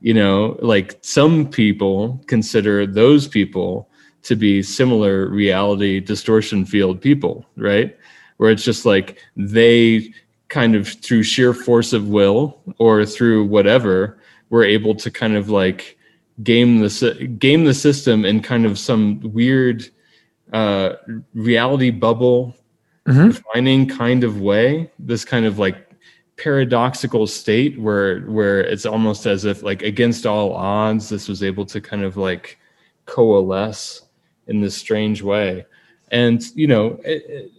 you 0.00 0.12
know 0.12 0.58
like 0.60 0.98
some 1.02 1.48
people 1.48 2.22
consider 2.26 2.86
those 2.86 3.28
people 3.28 3.88
to 4.24 4.34
be 4.34 4.62
similar 4.62 5.28
reality 5.28 6.00
distortion 6.00 6.64
field 6.64 7.00
people 7.00 7.46
right 7.56 7.96
where 8.38 8.50
it's 8.50 8.64
just 8.64 8.84
like 8.84 9.18
they 9.36 10.12
kind 10.48 10.74
of 10.74 10.88
through 10.88 11.22
sheer 11.22 11.54
force 11.54 11.92
of 11.92 12.08
will 12.08 12.60
or 12.78 13.04
through 13.04 13.44
whatever 13.44 14.18
were 14.50 14.64
able 14.64 14.94
to 14.94 15.10
kind 15.10 15.36
of 15.36 15.48
like 15.48 15.96
game 16.42 16.80
the 16.80 17.36
game 17.38 17.64
the 17.64 17.74
system 17.74 18.24
in 18.24 18.40
kind 18.40 18.66
of 18.66 18.78
some 18.78 19.20
weird 19.32 19.88
uh 20.52 20.94
reality 21.34 21.90
bubble 21.90 22.54
mm-hmm. 23.06 23.28
defining 23.28 23.86
kind 23.88 24.24
of 24.24 24.40
way 24.40 24.90
this 24.98 25.24
kind 25.24 25.46
of 25.46 25.58
like 25.58 25.90
paradoxical 26.36 27.26
state 27.26 27.78
where 27.80 28.20
where 28.22 28.60
it's 28.60 28.84
almost 28.84 29.26
as 29.26 29.44
if 29.44 29.62
like 29.62 29.82
against 29.82 30.26
all 30.26 30.52
odds 30.52 31.08
this 31.08 31.28
was 31.28 31.42
able 31.42 31.64
to 31.64 31.80
kind 31.80 32.02
of 32.02 32.16
like 32.16 32.58
coalesce 33.06 34.02
in 34.46 34.60
this 34.60 34.76
strange 34.76 35.22
way. 35.22 35.66
And 36.10 36.42
you 36.54 36.66
know 36.66 37.00
it, 37.04 37.24
it, 37.28 37.52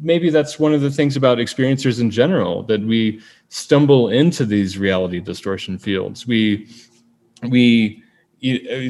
maybe 0.00 0.30
that's 0.30 0.58
one 0.58 0.74
of 0.74 0.80
the 0.80 0.90
things 0.90 1.16
about 1.16 1.38
experiencers 1.38 2.00
in 2.00 2.10
general 2.10 2.62
that 2.64 2.80
we 2.80 3.20
stumble 3.48 4.08
into 4.08 4.44
these 4.44 4.78
reality 4.78 5.20
distortion 5.20 5.78
fields. 5.78 6.26
We 6.26 6.68
we 7.42 8.02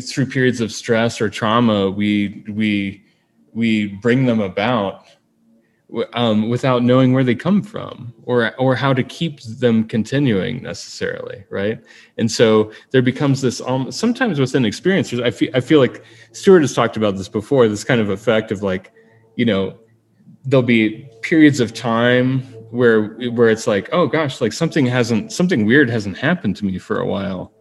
through 0.03 0.27
periods 0.27 0.61
of 0.61 0.71
stress 0.73 1.21
or 1.21 1.29
trauma 1.29 1.91
we 1.91 2.45
we 2.49 3.03
we 3.53 3.87
bring 3.87 4.27
them 4.27 4.41
about 4.41 5.07
um, 6.13 6.49
without 6.49 6.83
knowing 6.83 7.13
where 7.13 7.25
they 7.25 7.35
come 7.35 7.63
from 7.63 8.13
or 8.23 8.55
or 8.57 8.77
how 8.77 8.93
to 8.93 9.03
keep 9.03 9.41
them 9.43 9.85
continuing 9.85 10.63
necessarily 10.63 11.45
right? 11.51 11.81
And 12.19 12.31
so 12.31 12.73
there 12.91 13.03
becomes 13.03 13.41
this 13.41 13.61
um, 13.63 13.91
sometimes 13.91 14.39
within 14.39 14.65
experiences 14.65 15.21
I 15.21 15.31
feel, 15.31 15.51
I 15.55 15.61
feel 15.61 15.81
like 15.81 16.05
stuart 16.33 16.61
has 16.61 16.75
talked 16.75 16.97
about 16.97 17.17
this 17.17 17.29
before 17.29 17.67
this 17.69 17.85
kind 17.85 18.01
of 18.01 18.11
effect 18.11 18.53
of 18.53 18.63
like 18.63 18.93
you 19.37 19.45
know 19.45 19.79
there'll 20.45 20.63
be 20.63 21.09
periods 21.23 21.61
of 21.61 21.75
time 21.75 22.41
where 22.71 23.09
where 23.31 23.51
it's 23.51 23.67
like 23.67 23.89
oh 23.93 24.07
gosh 24.07 24.41
like 24.41 24.53
something 24.53 24.87
hasn't 24.87 25.33
something 25.33 25.67
weird 25.67 25.91
hasn't 25.91 26.17
happened 26.17 26.57
to 26.57 26.65
me 26.65 26.79
for 26.79 27.01
a 27.01 27.07
while. 27.07 27.53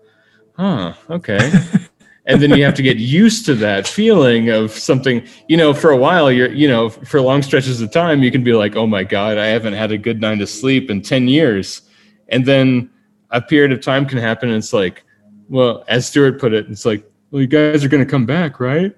Huh 0.56 0.94
okay 1.10 1.52
and 2.30 2.40
then 2.42 2.52
you 2.52 2.64
have 2.64 2.76
to 2.76 2.84
get 2.84 2.98
used 2.98 3.46
to 3.48 3.56
that 3.56 3.88
feeling 3.88 4.50
of 4.50 4.72
something 4.72 5.28
you 5.50 5.58
know 5.58 5.74
for 5.74 5.90
a 5.90 5.98
while 5.98 6.32
you're 6.32 6.54
you 6.54 6.68
know 6.68 6.90
for 6.90 7.20
long 7.20 7.42
stretches 7.42 7.82
of 7.82 7.92
time 7.92 8.24
you 8.24 8.32
can 8.32 8.44
be 8.44 8.54
like 8.54 8.76
oh 8.76 8.88
my 8.88 9.04
god 9.04 9.38
i 9.38 9.48
haven't 9.48 9.74
had 9.74 9.92
a 9.92 9.98
good 9.98 10.22
night 10.22 10.40
of 10.40 10.48
sleep 10.48 10.90
in 10.90 11.02
10 11.02 11.28
years 11.28 11.82
and 12.30 12.46
then 12.46 12.90
a 13.32 13.42
period 13.42 13.72
of 13.72 13.82
time 13.82 14.06
can 14.06 14.20
happen 14.20 14.50
and 14.50 14.58
it's 14.58 14.72
like 14.72 15.04
well 15.50 15.84
as 15.88 16.08
stuart 16.08 16.40
put 16.40 16.54
it 16.54 16.70
it's 16.70 16.86
like 16.86 17.04
well 17.32 17.42
you 17.42 17.48
guys 17.48 17.84
are 17.84 17.90
going 17.90 18.04
to 18.04 18.10
come 18.10 18.26
back 18.26 18.60
right 18.60 18.96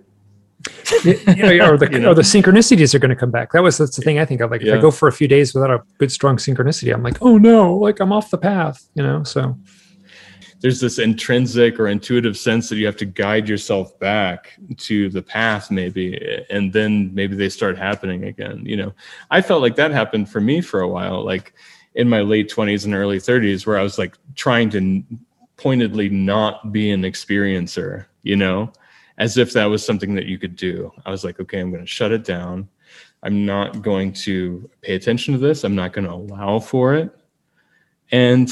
you 1.03 1.13
know, 1.35 1.71
or 1.71 1.77
the 1.77 1.89
you 1.91 1.99
know? 1.99 2.11
or 2.11 2.13
the 2.13 2.21
synchronicities 2.21 2.93
are 2.93 2.99
going 2.99 3.09
to 3.09 3.15
come 3.15 3.31
back. 3.31 3.51
That 3.51 3.63
was 3.63 3.79
that's 3.79 3.95
the 3.95 4.03
thing 4.03 4.19
I 4.19 4.25
think 4.25 4.41
of. 4.41 4.51
Like 4.51 4.61
if 4.61 4.67
yeah. 4.67 4.75
I 4.75 4.77
go 4.79 4.91
for 4.91 5.07
a 5.07 5.11
few 5.11 5.27
days 5.27 5.55
without 5.55 5.71
a 5.71 5.81
good 5.97 6.11
strong 6.11 6.37
synchronicity, 6.37 6.93
I'm 6.93 7.01
like, 7.01 7.17
oh 7.19 7.39
no, 7.39 7.75
like 7.77 7.99
I'm 7.99 8.13
off 8.13 8.29
the 8.29 8.37
path. 8.37 8.87
You 8.93 9.01
know, 9.01 9.23
so 9.23 9.57
there's 10.61 10.79
this 10.79 10.99
intrinsic 10.99 11.79
or 11.79 11.87
intuitive 11.87 12.37
sense 12.37 12.69
that 12.69 12.77
you 12.77 12.85
have 12.85 12.95
to 12.95 13.05
guide 13.05 13.49
yourself 13.49 13.97
back 13.99 14.57
to 14.77 15.09
the 15.09 15.21
path 15.21 15.69
maybe 15.71 16.43
and 16.49 16.71
then 16.71 17.13
maybe 17.13 17.35
they 17.35 17.49
start 17.49 17.77
happening 17.77 18.23
again 18.25 18.63
you 18.65 18.77
know? 18.77 18.93
I 19.29 19.41
felt 19.41 19.61
like 19.61 19.75
that 19.75 19.91
happened 19.91 20.29
for 20.29 20.39
me 20.39 20.61
for 20.61 20.81
a 20.81 20.87
while 20.87 21.23
like 21.23 21.53
in 21.95 22.07
my 22.07 22.21
late 22.21 22.49
20s 22.49 22.85
and 22.85 22.93
early 22.93 23.17
30s 23.17 23.65
where 23.65 23.77
i 23.77 23.83
was 23.83 23.97
like 23.97 24.17
trying 24.35 24.69
to 24.69 25.03
pointedly 25.57 26.09
not 26.09 26.71
be 26.71 26.91
an 26.91 27.01
experiencer 27.01 28.05
you 28.23 28.35
know? 28.35 28.71
As 29.17 29.37
if 29.37 29.53
that 29.53 29.65
was 29.65 29.85
something 29.85 30.15
that 30.15 30.25
you 30.25 30.39
could 30.39 30.55
do. 30.55 30.91
I 31.05 31.11
was 31.11 31.23
like 31.23 31.39
okay 31.39 31.59
i'm 31.59 31.71
going 31.71 31.83
to 31.83 31.87
shut 31.87 32.11
it 32.11 32.23
down. 32.23 32.69
I'm 33.23 33.45
not 33.45 33.81
going 33.81 34.13
to 34.13 34.69
pay 34.81 34.95
attention 34.95 35.33
to 35.33 35.39
this. 35.39 35.63
I'm 35.63 35.75
not 35.75 35.93
going 35.93 36.05
to 36.05 36.13
allow 36.13 36.59
for 36.59 36.95
it. 36.95 37.15
And 38.11 38.49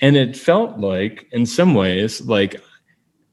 and 0.00 0.16
it 0.16 0.36
felt 0.36 0.78
like 0.78 1.26
in 1.32 1.46
some 1.46 1.74
ways 1.74 2.20
like 2.22 2.60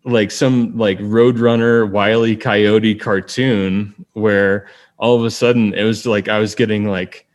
like 0.03 0.31
some 0.31 0.77
like 0.77 0.99
roadrunner 0.99 1.89
wily 1.89 2.35
coyote 2.35 2.95
cartoon 2.95 3.93
where 4.13 4.67
all 4.97 5.15
of 5.15 5.25
a 5.25 5.31
sudden 5.31 5.73
it 5.73 5.83
was 5.83 6.05
like 6.05 6.27
i 6.27 6.39
was 6.39 6.55
getting 6.55 6.87
like 6.87 7.27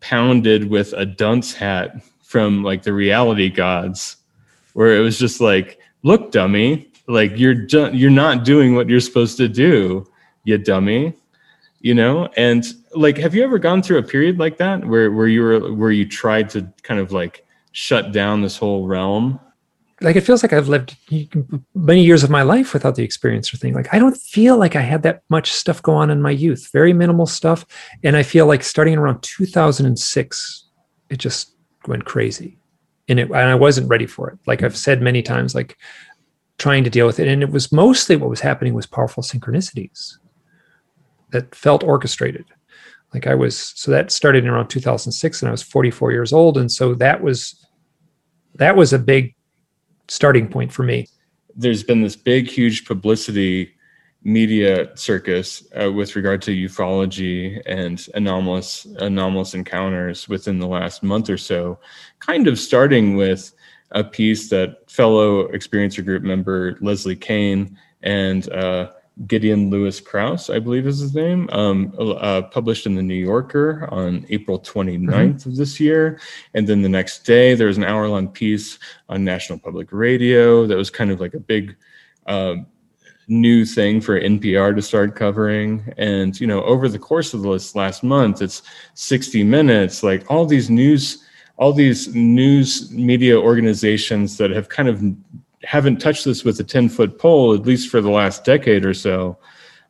pounded 0.00 0.68
with 0.68 0.92
a 0.94 1.06
dunce 1.06 1.54
hat 1.54 2.02
from 2.22 2.62
like 2.62 2.82
the 2.82 2.92
reality 2.92 3.48
gods 3.48 4.16
where 4.74 4.96
it 4.96 5.00
was 5.00 5.18
just 5.18 5.40
like 5.40 5.78
look 6.02 6.32
dummy 6.32 6.88
like 7.08 7.32
you're 7.36 7.64
you're 7.92 8.10
not 8.10 8.44
doing 8.44 8.74
what 8.74 8.88
you're 8.88 9.00
supposed 9.00 9.36
to 9.36 9.48
do 9.48 10.06
you 10.44 10.58
dummy 10.58 11.14
you 11.82 11.94
know? 11.94 12.28
And 12.36 12.64
like 12.94 13.18
have 13.18 13.34
you 13.34 13.44
ever 13.44 13.58
gone 13.58 13.82
through 13.82 13.98
a 13.98 14.02
period 14.02 14.38
like 14.38 14.56
that 14.58 14.86
where 14.86 15.10
where 15.10 15.26
you 15.26 15.42
were 15.42 15.72
where 15.74 15.90
you 15.90 16.08
tried 16.08 16.48
to 16.50 16.72
kind 16.82 17.00
of 17.00 17.12
like 17.12 17.44
shut 17.72 18.12
down 18.12 18.42
this 18.42 18.56
whole 18.56 18.86
realm? 18.86 19.40
Like 20.00 20.16
it 20.16 20.22
feels 20.22 20.42
like 20.42 20.52
i've 20.52 20.68
lived 20.68 20.96
many 21.74 22.04
years 22.04 22.24
of 22.24 22.30
my 22.30 22.42
life 22.42 22.72
without 22.72 22.96
the 22.96 23.06
experiencer 23.06 23.58
thing. 23.58 23.72
Like 23.74 23.92
i 23.92 23.98
don't 23.98 24.16
feel 24.16 24.56
like 24.56 24.76
i 24.76 24.80
had 24.80 25.02
that 25.04 25.22
much 25.28 25.52
stuff 25.52 25.82
go 25.82 25.94
on 25.94 26.10
in 26.10 26.20
my 26.20 26.30
youth. 26.30 26.70
Very 26.72 26.92
minimal 26.92 27.26
stuff. 27.26 27.64
And 28.02 28.16
i 28.16 28.22
feel 28.22 28.46
like 28.46 28.62
starting 28.62 28.98
around 28.98 29.22
2006 29.22 30.68
it 31.08 31.18
just 31.18 31.54
went 31.86 32.04
crazy. 32.04 32.58
And 33.08 33.20
it 33.20 33.26
and 33.26 33.34
i 33.36 33.54
wasn't 33.54 33.88
ready 33.88 34.06
for 34.06 34.30
it. 34.30 34.38
Like 34.46 34.62
i've 34.62 34.76
said 34.76 35.00
many 35.02 35.22
times 35.22 35.54
like 35.54 35.78
trying 36.58 36.84
to 36.84 36.90
deal 36.90 37.06
with 37.06 37.20
it. 37.20 37.28
And 37.28 37.42
it 37.42 37.50
was 37.50 37.72
mostly 37.72 38.16
what 38.16 38.30
was 38.30 38.40
happening 38.40 38.74
was 38.74 38.86
powerful 38.86 39.22
synchronicities 39.22 40.18
that 41.30 41.54
felt 41.54 41.82
orchestrated 41.84 42.44
like 43.14 43.26
i 43.26 43.34
was 43.34 43.56
so 43.56 43.90
that 43.90 44.10
started 44.10 44.44
in 44.44 44.50
around 44.50 44.68
2006 44.68 45.42
and 45.42 45.48
i 45.48 45.52
was 45.52 45.62
44 45.62 46.12
years 46.12 46.32
old 46.32 46.56
and 46.56 46.70
so 46.70 46.94
that 46.94 47.22
was 47.22 47.62
that 48.54 48.76
was 48.76 48.92
a 48.92 48.98
big 48.98 49.34
starting 50.08 50.48
point 50.48 50.72
for 50.72 50.82
me. 50.82 51.06
There's 51.54 51.82
been 51.82 52.02
this 52.02 52.16
big 52.16 52.48
huge 52.48 52.84
publicity 52.84 53.74
media 54.24 54.96
circus 54.96 55.64
uh, 55.80 55.90
with 55.90 56.14
regard 56.14 56.40
to 56.42 56.52
ufology 56.52 57.60
and 57.66 58.06
anomalous 58.14 58.84
anomalous 59.00 59.54
encounters 59.54 60.28
within 60.28 60.60
the 60.60 60.66
last 60.66 61.02
month 61.02 61.28
or 61.28 61.36
so 61.36 61.76
kind 62.20 62.46
of 62.46 62.56
starting 62.56 63.16
with 63.16 63.52
a 63.90 64.04
piece 64.04 64.48
that 64.48 64.88
fellow 64.88 65.48
experiencer 65.48 66.04
group 66.04 66.22
member 66.22 66.78
leslie 66.80 67.16
kean 67.16 67.76
and 68.04 68.48
uh, 68.52 68.92
Gideon 69.26 69.70
Lewis-Kraus, 69.70 70.48
I 70.48 70.58
believe 70.58 70.86
is 70.86 70.98
his 70.98 71.14
name, 71.14 71.48
um, 71.52 71.94
uh, 71.98 72.42
published 72.42 72.86
in 72.86 72.94
the 72.94 73.02
New 73.02 73.14
Yorker 73.14 73.86
on 73.92 74.24
April 74.30 74.58
29th 74.58 75.06
mm-hmm. 75.06 75.48
of 75.48 75.56
this 75.56 75.78
year. 75.78 76.18
And 76.54 76.66
then 76.66 76.82
the 76.82 76.88
next 76.88 77.24
day, 77.24 77.54
there 77.54 77.66
was 77.66 77.76
an 77.76 77.84
hour 77.84 78.08
long 78.08 78.28
piece 78.28 78.78
on 79.08 79.24
National 79.24 79.58
Public 79.58 79.88
Radio 79.92 80.66
that 80.66 80.76
was 80.76 80.90
kind 80.90 81.10
of 81.10 81.20
like 81.20 81.34
a 81.34 81.40
big 81.40 81.76
uh, 82.26 82.56
new 83.28 83.66
thing 83.66 84.00
for 84.00 84.18
NPR 84.18 84.74
to 84.74 84.82
start 84.82 85.14
covering. 85.14 85.92
And, 85.98 86.38
you 86.40 86.46
know, 86.46 86.62
over 86.64 86.88
the 86.88 86.98
course 86.98 87.34
of 87.34 87.42
this 87.42 87.74
last 87.74 88.02
month, 88.02 88.40
it's 88.40 88.62
60 88.94 89.44
Minutes, 89.44 90.02
like 90.02 90.30
all 90.30 90.46
these 90.46 90.70
news. 90.70 91.24
All 91.58 91.74
these 91.74 92.12
news 92.14 92.90
media 92.90 93.38
organizations 93.38 94.36
that 94.38 94.50
have 94.50 94.70
kind 94.70 94.88
of 94.88 95.00
haven't 95.64 95.98
touched 95.98 96.24
this 96.24 96.44
with 96.44 96.58
a 96.60 96.64
10 96.64 96.88
foot 96.88 97.18
pole, 97.18 97.54
at 97.54 97.62
least 97.62 97.90
for 97.90 98.00
the 98.00 98.10
last 98.10 98.44
decade 98.44 98.84
or 98.84 98.94
so, 98.94 99.38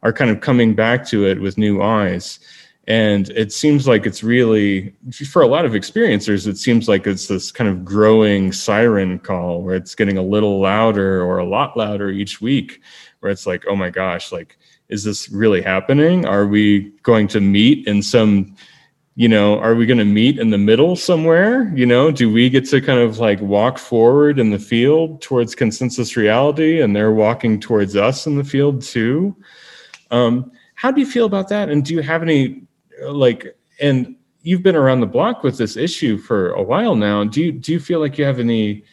are 0.03 0.13
kind 0.13 0.31
of 0.31 0.41
coming 0.41 0.75
back 0.75 1.07
to 1.09 1.27
it 1.27 1.41
with 1.41 1.59
new 1.59 1.83
eyes. 1.83 2.41
And 2.89 3.31
it 3.31 3.53
seems 3.53 3.87
like 3.87 4.07
it's 4.07 4.25
really, 4.25 4.93
for 5.31 5.43
a 5.43 5.47
lot 5.47 5.65
of 5.65 5.73
experiencers, 5.73 6.49
it 6.49 6.59
seems 6.59 6.89
like 6.89 7.07
it's 7.07 7.29
this 7.29 7.53
kind 7.53 7.71
of 7.71 7.85
growing 7.85 8.53
siren 8.53 9.21
call 9.21 9.63
where 9.63 9.77
it's 9.77 9.95
getting 9.95 10.19
a 10.19 10.23
little 10.23 10.61
louder 10.61 11.23
or 11.23 11.39
a 11.39 11.45
lot 11.45 11.77
louder 11.77 12.11
each 12.11 12.41
week, 12.41 12.81
where 13.21 13.31
it's 13.31 13.47
like, 13.47 13.65
oh 13.69 13.77
my 13.77 13.89
gosh, 13.89 14.33
like, 14.33 14.59
is 14.89 15.05
this 15.05 15.31
really 15.31 15.63
happening? 15.63 16.27
Are 16.27 16.47
we 16.47 16.91
going 17.05 17.29
to 17.29 17.41
meet 17.41 17.87
in 17.87 18.03
some 18.03 18.57
you 19.15 19.29
know 19.29 19.59
are 19.59 19.75
we 19.75 19.87
going 19.87 19.99
to 19.99 20.05
meet 20.05 20.39
in 20.39 20.51
the 20.51 20.59
middle 20.59 20.97
somewhere? 20.97 21.73
You 21.75 21.87
know 21.87 22.11
do 22.11 22.33
we 22.33 22.49
get 22.49 22.67
to 22.71 22.81
kind 22.81 22.99
of 22.99 23.19
like 23.19 23.41
walk 23.41 23.79
forward 23.79 24.39
in 24.39 24.51
the 24.51 24.59
field 24.59 25.21
towards 25.21 25.55
consensus 25.55 26.17
reality 26.17 26.81
and 26.81 26.95
they're 26.95 27.13
walking 27.13 27.61
towards 27.61 27.97
us 27.97 28.27
in 28.27 28.37
the 28.37 28.45
field 28.45 28.83
too? 28.83 29.37
Um, 30.11 30.53
how 30.75 30.91
do 30.91 31.01
you 31.01 31.07
feel 31.07 31.27
about 31.27 31.49
that? 31.49 31.69
And 31.69 31.85
do 31.85 31.95
you 31.95 32.03
have 32.03 32.23
any 32.23 32.63
like 33.03 33.57
and 33.81 34.17
you've 34.43 34.63
been 34.63 34.77
around 34.77 35.01
the 35.01 35.07
block 35.07 35.43
with 35.43 35.57
this 35.59 35.77
issue 35.77 36.19
for 36.19 36.53
a 36.53 36.63
while 36.63 36.97
now. 36.97 37.25
Do 37.25 37.43
you 37.43 37.53
do 37.53 37.73
you 37.73 37.81
feel 37.81 38.01
like 38.01 38.19
you 38.19 38.25
have 38.25 38.41
any 38.41 38.85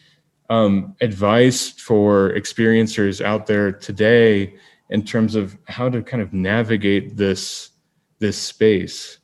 um, 0.48 0.96
advice 1.00 1.70
for 1.70 2.30
experiencers 2.34 3.24
out 3.24 3.46
there 3.46 3.72
today 3.72 4.54
in 4.90 5.04
terms 5.04 5.34
of 5.34 5.56
how 5.68 5.88
to 5.88 6.02
kind 6.02 6.22
of 6.22 6.32
navigate 6.32 7.16
this 7.16 7.70
this 8.18 8.36
space 8.36 9.19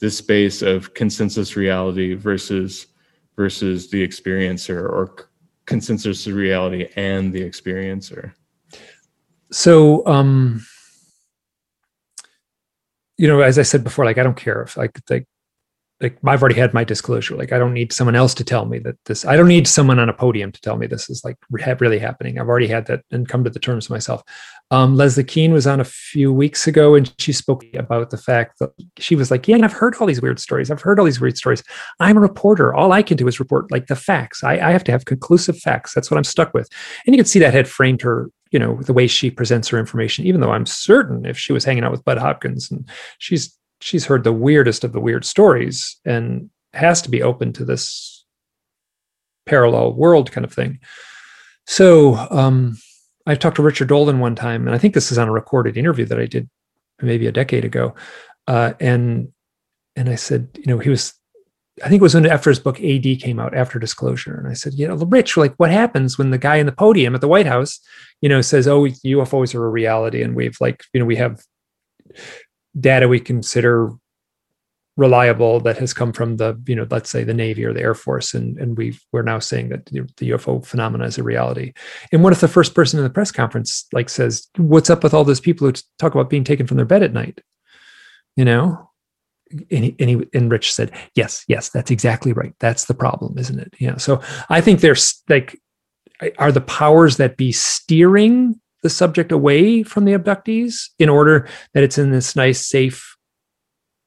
this 0.00 0.18
space 0.18 0.62
of 0.62 0.94
consensus 0.94 1.56
reality 1.56 2.14
versus 2.14 2.86
versus 3.36 3.90
the 3.90 4.06
experiencer 4.06 4.82
or 4.82 5.28
consensus 5.66 6.26
reality 6.26 6.88
and 6.96 7.32
the 7.32 7.42
experiencer? 7.42 8.32
So 9.50 10.06
um 10.06 10.64
you 13.20 13.28
know 13.28 13.42
as 13.42 13.58
i 13.58 13.62
said 13.62 13.84
before 13.84 14.06
like 14.06 14.16
i 14.16 14.22
don't 14.22 14.36
care 14.36 14.62
if 14.62 14.78
like 14.78 14.98
like 15.10 15.26
like 16.00 16.16
I've 16.26 16.42
already 16.42 16.58
had 16.58 16.72
my 16.72 16.82
disclosure. 16.82 17.36
Like 17.36 17.52
I 17.52 17.58
don't 17.58 17.74
need 17.74 17.92
someone 17.92 18.16
else 18.16 18.32
to 18.34 18.44
tell 18.44 18.64
me 18.64 18.78
that 18.80 18.96
this. 19.04 19.26
I 19.26 19.36
don't 19.36 19.48
need 19.48 19.68
someone 19.68 19.98
on 19.98 20.08
a 20.08 20.14
podium 20.14 20.50
to 20.50 20.60
tell 20.60 20.76
me 20.76 20.86
this 20.86 21.10
is 21.10 21.22
like 21.24 21.36
really 21.50 21.98
happening. 21.98 22.38
I've 22.38 22.48
already 22.48 22.68
had 22.68 22.86
that 22.86 23.02
and 23.10 23.28
come 23.28 23.44
to 23.44 23.50
the 23.50 23.58
terms 23.58 23.90
myself. 23.90 24.22
Um, 24.70 24.96
Leslie 24.96 25.24
Kean 25.24 25.52
was 25.52 25.66
on 25.66 25.78
a 25.78 25.84
few 25.84 26.32
weeks 26.32 26.66
ago, 26.66 26.94
and 26.94 27.12
she 27.18 27.32
spoke 27.32 27.64
about 27.74 28.10
the 28.10 28.16
fact 28.16 28.60
that 28.60 28.70
she 28.98 29.14
was 29.14 29.30
like, 29.30 29.46
"Yeah, 29.46 29.56
and 29.56 29.64
I've 29.64 29.72
heard 29.72 29.94
all 29.96 30.06
these 30.06 30.22
weird 30.22 30.40
stories. 30.40 30.70
I've 30.70 30.80
heard 30.80 30.98
all 30.98 31.04
these 31.04 31.20
weird 31.20 31.36
stories. 31.36 31.62
I'm 31.98 32.16
a 32.16 32.20
reporter. 32.20 32.74
All 32.74 32.92
I 32.92 33.02
can 33.02 33.16
do 33.16 33.28
is 33.28 33.38
report 33.38 33.70
like 33.70 33.88
the 33.88 33.96
facts. 33.96 34.42
I, 34.42 34.54
I 34.54 34.72
have 34.72 34.84
to 34.84 34.92
have 34.92 35.04
conclusive 35.04 35.58
facts. 35.58 35.92
That's 35.94 36.10
what 36.10 36.16
I'm 36.16 36.24
stuck 36.24 36.54
with." 36.54 36.68
And 37.06 37.14
you 37.14 37.18
can 37.18 37.26
see 37.26 37.40
that 37.40 37.54
had 37.54 37.68
framed 37.68 38.00
her 38.02 38.30
you 38.52 38.58
know 38.58 38.80
the 38.82 38.92
way 38.92 39.06
she 39.06 39.30
presents 39.30 39.68
her 39.68 39.78
information 39.78 40.26
even 40.26 40.40
though 40.40 40.50
i'm 40.50 40.66
certain 40.66 41.24
if 41.24 41.38
she 41.38 41.52
was 41.52 41.64
hanging 41.64 41.84
out 41.84 41.92
with 41.92 42.04
budd 42.04 42.18
hopkins 42.18 42.68
and 42.68 42.84
she's 43.18 43.56
she's 43.80 44.06
heard 44.06 44.24
the 44.24 44.32
weirdest 44.32 44.84
of 44.84 44.92
the 44.92 45.00
weird 45.00 45.24
stories 45.24 45.98
and 46.04 46.50
has 46.72 47.02
to 47.02 47.10
be 47.10 47.22
open 47.22 47.52
to 47.54 47.64
this 47.64 48.24
parallel 49.46 49.94
world 49.94 50.30
kind 50.30 50.44
of 50.44 50.52
thing. 50.52 50.78
So 51.66 52.16
um, 52.30 52.76
I 53.26 53.34
talked 53.34 53.56
to 53.56 53.62
Richard 53.62 53.88
Dolan 53.88 54.20
one 54.20 54.34
time, 54.34 54.66
and 54.66 54.74
I 54.74 54.78
think 54.78 54.94
this 54.94 55.10
is 55.10 55.18
on 55.18 55.28
a 55.28 55.32
recorded 55.32 55.76
interview 55.76 56.04
that 56.06 56.20
I 56.20 56.26
did 56.26 56.48
maybe 57.00 57.26
a 57.26 57.32
decade 57.32 57.64
ago. 57.64 57.94
Uh, 58.46 58.74
and 58.80 59.32
and 59.96 60.08
I 60.08 60.14
said, 60.14 60.48
you 60.54 60.66
know, 60.66 60.78
he 60.78 60.88
was, 60.88 61.12
I 61.82 61.88
think 61.88 62.00
it 62.00 62.02
was 62.02 62.14
when 62.14 62.26
after 62.26 62.48
his 62.48 62.60
book 62.60 62.80
AD 62.80 63.04
came 63.20 63.40
out 63.40 63.56
after 63.56 63.78
Disclosure, 63.78 64.36
and 64.38 64.48
I 64.48 64.54
said, 64.54 64.74
you 64.74 64.86
know, 64.86 64.94
Rich, 64.94 65.36
like, 65.36 65.54
what 65.56 65.70
happens 65.70 66.16
when 66.16 66.30
the 66.30 66.38
guy 66.38 66.56
in 66.56 66.66
the 66.66 66.72
podium 66.72 67.14
at 67.14 67.20
the 67.20 67.28
White 67.28 67.46
House, 67.46 67.80
you 68.20 68.28
know, 68.28 68.40
says, 68.40 68.68
oh, 68.68 68.84
UFOs 68.84 69.54
are 69.54 69.66
a 69.66 69.70
reality, 69.70 70.22
and 70.22 70.34
we've 70.34 70.56
like, 70.60 70.84
you 70.92 71.00
know, 71.00 71.06
we 71.06 71.16
have 71.16 71.42
data 72.78 73.08
we 73.08 73.20
consider 73.20 73.92
reliable 74.96 75.60
that 75.60 75.78
has 75.78 75.94
come 75.94 76.12
from 76.12 76.36
the 76.36 76.60
you 76.66 76.76
know 76.76 76.86
let's 76.90 77.08
say 77.08 77.24
the 77.24 77.32
navy 77.32 77.64
or 77.64 77.72
the 77.72 77.80
air 77.80 77.94
force 77.94 78.34
and 78.34 78.58
and 78.58 78.76
we 78.76 78.96
we're 79.12 79.22
now 79.22 79.38
saying 79.38 79.70
that 79.70 79.86
the 79.86 80.30
ufo 80.30 80.64
phenomena 80.64 81.04
is 81.04 81.16
a 81.16 81.22
reality. 81.22 81.72
And 82.12 82.22
what 82.22 82.34
if 82.34 82.40
the 82.40 82.48
first 82.48 82.74
person 82.74 82.98
in 82.98 83.04
the 83.04 83.10
press 83.10 83.32
conference 83.32 83.86
like 83.92 84.10
says 84.10 84.48
what's 84.58 84.90
up 84.90 85.02
with 85.02 85.14
all 85.14 85.24
those 85.24 85.40
people 85.40 85.66
who 85.66 85.72
talk 85.98 86.14
about 86.14 86.28
being 86.28 86.44
taken 86.44 86.66
from 86.66 86.76
their 86.76 86.86
bed 86.86 87.02
at 87.02 87.14
night? 87.14 87.40
You 88.36 88.44
know? 88.44 88.90
And, 89.72 89.84
he, 89.84 89.96
and, 89.98 90.10
he, 90.10 90.28
and 90.32 90.50
rich 90.50 90.72
said 90.72 90.92
yes 91.14 91.44
yes 91.48 91.70
that's 91.70 91.90
exactly 91.90 92.32
right. 92.32 92.54
That's 92.60 92.84
the 92.84 92.94
problem 92.94 93.38
isn't 93.38 93.58
it? 93.58 93.74
Yeah 93.80 93.96
so 93.96 94.20
i 94.48 94.60
think 94.60 94.80
there's 94.80 95.22
like 95.28 95.58
are 96.38 96.52
the 96.52 96.60
powers 96.60 97.16
that 97.16 97.36
be 97.36 97.52
steering 97.52 98.60
the 98.82 98.90
subject 98.90 99.32
away 99.32 99.82
from 99.82 100.04
the 100.04 100.12
abductees 100.12 100.88
in 100.98 101.08
order 101.08 101.48
that 101.74 101.82
it's 101.82 101.98
in 101.98 102.10
this 102.10 102.34
nice, 102.34 102.66
safe, 102.66 103.16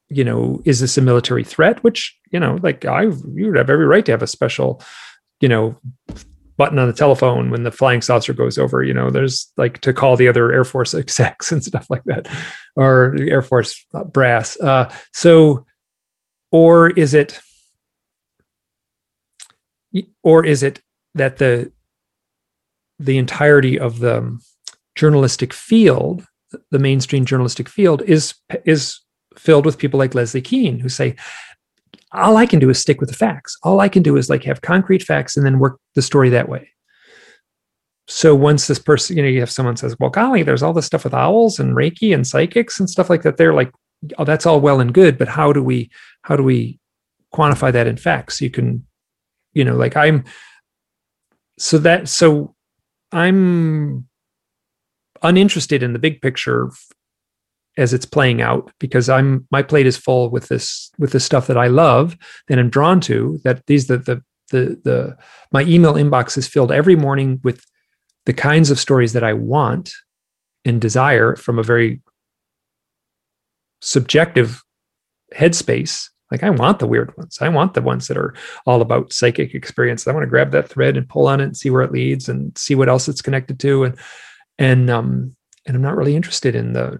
you 0.10 0.24
know, 0.24 0.62
is 0.66 0.80
this 0.80 0.98
a 0.98 1.02
military 1.02 1.44
threat? 1.44 1.84
Which, 1.84 2.18
you 2.32 2.40
know, 2.40 2.60
like 2.62 2.86
I, 2.86 3.04
you 3.04 3.48
would 3.48 3.58
have 3.58 3.70
every 3.70 3.86
right 3.86 4.06
to 4.06 4.12
have 4.12 4.24
a 4.24 4.28
special, 4.28 4.82
you 5.42 5.48
know, 5.48 5.78
button 6.58 6.80
on 6.80 6.88
the 6.88 6.94
telephone 6.94 7.50
when 7.50 7.64
the 7.64 7.72
flying 7.72 8.02
saucer 8.02 8.34
goes 8.34 8.58
over. 8.58 8.84
You 8.84 8.94
know, 8.94 9.10
there's 9.10 9.52
like 9.58 9.80
to 9.82 9.94
call 9.94 10.16
the 10.16 10.28
other 10.28 10.52
Air 10.52 10.64
Force 10.64 10.94
execs 10.94 11.52
and 11.52 11.64
stuff 11.64 11.88
like 11.90 12.04
that, 12.06 12.28
or 12.76 13.16
Air 13.20 13.42
Force 13.42 13.86
brass. 14.12 14.60
Uh, 14.60 14.92
so, 15.12 15.66
or 16.52 16.90
is 16.92 17.14
it, 17.14 17.40
or 20.24 20.46
is 20.46 20.64
it 20.64 20.82
that 21.16 21.38
the 21.38 21.72
the 23.00 23.18
entirety 23.18 23.80
of 23.80 24.00
the 24.00 24.40
journalistic 24.96 25.54
field, 25.54 26.26
the 26.72 26.80
mainstream 26.80 27.26
journalistic 27.26 27.70
field, 27.70 28.02
is 28.04 28.36
is 28.66 29.00
filled 29.38 29.66
with 29.66 29.78
people 29.78 29.98
like 29.98 30.14
Leslie 30.14 30.42
Kean 30.42 30.80
who 30.80 30.90
say, 30.90 31.16
all 32.12 32.38
I 32.38 32.46
can 32.46 32.60
do 32.60 32.70
is 32.70 32.80
stick 32.80 33.00
with 33.00 33.10
the 33.10 33.16
facts. 33.16 33.58
All 33.64 33.80
I 33.80 33.90
can 33.90 34.04
do 34.04 34.16
is 34.18 34.30
like 34.30 34.44
have 34.44 34.62
concrete 34.62 35.04
facts 35.04 35.36
and 35.36 35.46
then 35.46 35.60
work 35.60 35.80
the 35.96 36.02
story 36.02 36.30
that 36.30 36.48
way. 36.48 36.70
So 38.08 38.36
once 38.36 38.68
this 38.68 38.80
person, 38.80 39.18
you 39.18 39.24
know, 39.24 39.30
you 39.30 39.40
have 39.40 39.50
someone 39.50 39.78
says, 39.78 39.98
well, 40.00 40.10
golly, 40.10 40.44
there's 40.44 40.62
all 40.62 40.74
this 40.74 40.86
stuff 40.86 41.06
with 41.06 41.14
owls 41.14 41.58
and 41.58 41.76
Reiki 41.76 42.14
and 42.14 42.28
psychics 42.28 42.80
and 42.80 42.90
stuff 42.90 43.10
like 43.10 43.24
that. 43.24 43.38
They're 43.38 43.54
like, 43.54 43.72
oh, 44.18 44.26
that's 44.26 44.46
all 44.46 44.60
well 44.60 44.80
and 44.82 44.94
good, 44.94 45.18
but 45.18 45.30
how 45.30 45.54
do 45.54 45.64
we, 45.64 45.90
how 46.24 46.36
do 46.36 46.44
we 46.44 46.80
quantify 47.34 47.72
that 47.72 47.88
in 47.88 47.98
facts? 47.98 48.42
You 48.42 48.50
can, 48.50 48.86
you 49.54 49.64
know, 49.64 49.76
like 49.76 49.96
I'm, 49.96 50.26
so 51.58 51.78
that, 51.80 52.10
so 52.10 52.56
I'm 53.12 54.08
uninterested 55.24 55.84
in 55.84 55.94
the 55.94 56.00
big 56.00 56.22
picture 56.22 56.70
as 57.78 57.94
it's 57.94 58.06
playing 58.06 58.42
out 58.42 58.72
because 58.80 59.10
I'm 59.10 59.48
my 59.52 59.64
plate 59.64 59.88
is 59.88 59.98
full 59.98 60.30
with 60.30 60.48
this 60.48 60.92
with 61.00 61.12
the 61.12 61.20
stuff 61.20 61.48
that 61.48 61.58
I 61.58 61.68
love 61.68 62.16
and 62.50 62.60
I'm 62.60 62.70
drawn 62.70 63.02
to 63.02 63.40
that 63.44 63.66
these 63.66 63.88
the 63.88 63.98
the 63.98 64.22
the 64.52 64.80
the 64.84 65.18
my 65.52 65.64
email 65.64 65.94
inbox 65.94 66.38
is 66.38 66.48
filled 66.48 66.72
every 66.72 66.96
morning 66.96 67.40
with 67.44 67.66
the 68.26 68.34
kinds 68.34 68.70
of 68.70 68.80
stories 68.80 69.14
that 69.14 69.24
I 69.24 69.34
want 69.34 69.92
and 70.66 70.80
desire 70.80 71.36
from 71.36 71.58
a 71.58 71.64
very 71.64 72.02
subjective 73.82 74.62
headspace 75.36 76.10
like 76.34 76.42
I 76.42 76.50
want 76.50 76.80
the 76.80 76.88
weird 76.88 77.16
ones. 77.16 77.38
I 77.42 77.50
want 77.50 77.76
the 77.76 77.82
ones 77.82 78.08
that 78.08 78.18
are 78.18 78.34
all 78.66 78.82
about 78.82 79.14
psychic 79.14 79.54
experience. 79.54 80.08
I 80.08 80.14
want 80.14 80.24
to 80.24 80.30
grab 80.30 80.50
that 80.52 80.68
thread 80.68 80.98
and 80.98 81.08
pull 81.08 81.28
on 81.28 81.40
it 81.40 81.44
and 81.44 81.56
see 81.56 81.70
where 81.70 81.84
it 81.84 81.92
leads 81.92 82.28
and 82.28 82.58
see 82.58 82.74
what 82.74 82.90
else 82.90 83.08
it's 83.08 83.22
connected 83.22 83.60
to. 83.60 83.84
And 83.84 84.00
and 84.58 84.90
um 84.90 85.36
and 85.66 85.76
I'm 85.76 85.82
not 85.82 85.96
really 85.96 86.16
interested 86.16 86.56
in 86.56 86.74
the 86.74 87.00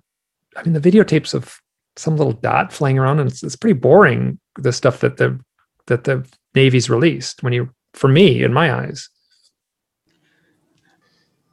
I 0.56 0.64
mean 0.64 0.74
the 0.74 0.92
videotapes 0.92 1.34
of 1.34 1.60
some 1.96 2.18
little 2.18 2.34
dot 2.34 2.74
flying 2.74 2.98
around 2.98 3.20
and 3.20 3.30
it's, 3.30 3.44
it's 3.44 3.56
pretty 3.56 3.80
boring 3.80 4.40
the 4.58 4.74
stuff 4.74 5.00
that 5.02 5.18
the 5.18 5.40
that 5.88 6.06
the 6.06 6.26
Navy's 6.56 6.90
released 6.90 7.44
when 7.44 7.54
you 7.54 7.70
for 7.94 8.08
me 8.08 8.44
in 8.44 8.54
my 8.54 8.74
eyes. 8.74 9.10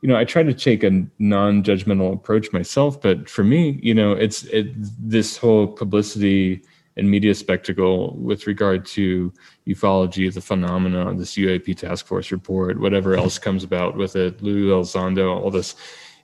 You 0.02 0.08
know, 0.08 0.16
I 0.16 0.24
try 0.24 0.42
to 0.42 0.54
take 0.54 0.82
a 0.82 1.06
non-judgmental 1.18 2.14
approach 2.14 2.50
myself, 2.54 3.02
but 3.02 3.28
for 3.28 3.44
me, 3.44 3.78
you 3.82 3.94
know, 3.94 4.12
it's 4.12 4.44
it 4.44 4.68
this 4.98 5.36
whole 5.36 5.66
publicity 5.66 6.62
and 6.96 7.10
media 7.10 7.34
spectacle 7.34 8.16
with 8.16 8.46
regard 8.46 8.84
to 8.84 9.32
ufology, 9.66 10.32
the 10.32 10.40
phenomena, 10.40 11.14
this 11.14 11.34
UAP 11.34 11.76
task 11.76 12.06
force 12.06 12.30
report, 12.32 12.80
whatever 12.80 13.14
else 13.14 13.38
comes 13.38 13.64
about 13.64 13.96
with 13.96 14.16
it, 14.16 14.42
Lou 14.42 14.68
Elizondo, 14.68 15.34
all 15.34 15.50
this. 15.50 15.76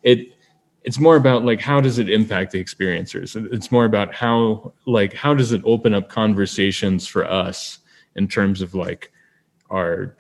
It 0.03 0.33
it's 0.83 1.01
more 1.01 1.17
about 1.17 1.45
like 1.45 1.61
how 1.61 1.81
does 1.81 1.99
it 1.99 2.09
impact 2.09 2.53
the 2.53 2.63
experiencers 2.63 3.35
it's 3.53 3.73
more 3.73 3.87
about 3.87 4.15
how 4.15 4.73
like 4.87 5.13
how 5.13 5.35
does 5.35 5.51
it 5.51 5.61
open 5.65 5.93
up 5.93 6.09
conversations 6.09 7.09
for 7.09 7.29
us 7.29 7.81
in 8.15 8.29
terms 8.29 8.63
of 8.63 8.73
like 8.73 9.11
our 9.69 10.17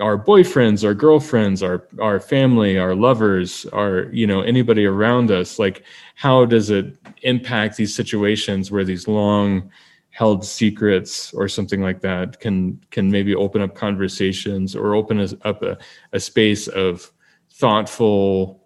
our 0.00 0.18
boyfriends 0.18 0.84
our 0.84 0.94
girlfriends 0.94 1.62
our 1.62 1.86
our 2.00 2.18
family 2.18 2.78
our 2.78 2.94
lovers 2.94 3.64
our 3.66 4.06
you 4.12 4.26
know 4.26 4.40
anybody 4.40 4.84
around 4.84 5.30
us 5.30 5.58
like 5.58 5.84
how 6.16 6.44
does 6.44 6.70
it 6.70 6.96
impact 7.22 7.76
these 7.76 7.94
situations 7.94 8.70
where 8.70 8.84
these 8.84 9.06
long 9.06 9.70
held 10.10 10.44
secrets 10.44 11.32
or 11.34 11.48
something 11.48 11.80
like 11.80 12.00
that 12.00 12.40
can 12.40 12.80
can 12.90 13.10
maybe 13.10 13.34
open 13.34 13.60
up 13.60 13.74
conversations 13.74 14.74
or 14.74 14.94
open 14.94 15.20
up 15.42 15.62
a, 15.62 15.76
a 16.12 16.20
space 16.20 16.66
of 16.68 17.12
thoughtful 17.50 18.64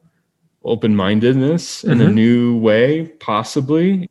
open-mindedness 0.64 1.82
mm-hmm. 1.82 1.90
in 1.90 2.00
a 2.00 2.04
mm-hmm. 2.04 2.14
new 2.14 2.58
way 2.58 3.06
possibly 3.20 4.08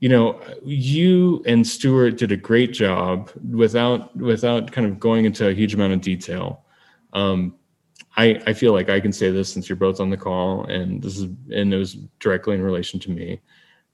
you 0.00 0.08
know 0.08 0.40
you 0.64 1.42
and 1.46 1.66
stuart 1.66 2.18
did 2.18 2.32
a 2.32 2.36
great 2.36 2.72
job 2.72 3.30
without 3.50 4.14
without 4.16 4.72
kind 4.72 4.86
of 4.86 4.98
going 4.98 5.24
into 5.24 5.48
a 5.48 5.54
huge 5.54 5.74
amount 5.74 5.92
of 5.92 6.00
detail 6.00 6.64
um, 7.12 7.54
I, 8.16 8.40
I 8.46 8.52
feel 8.52 8.72
like 8.72 8.88
I 8.88 9.00
can 9.00 9.12
say 9.12 9.30
this 9.30 9.52
since 9.52 9.68
you're 9.68 9.76
both 9.76 10.00
on 10.00 10.10
the 10.10 10.16
call 10.16 10.64
and 10.64 11.02
this 11.02 11.16
is 11.18 11.24
and 11.54 11.72
it 11.72 11.76
was 11.76 11.94
directly 12.18 12.54
in 12.54 12.62
relation 12.62 12.98
to 13.00 13.10
me. 13.10 13.40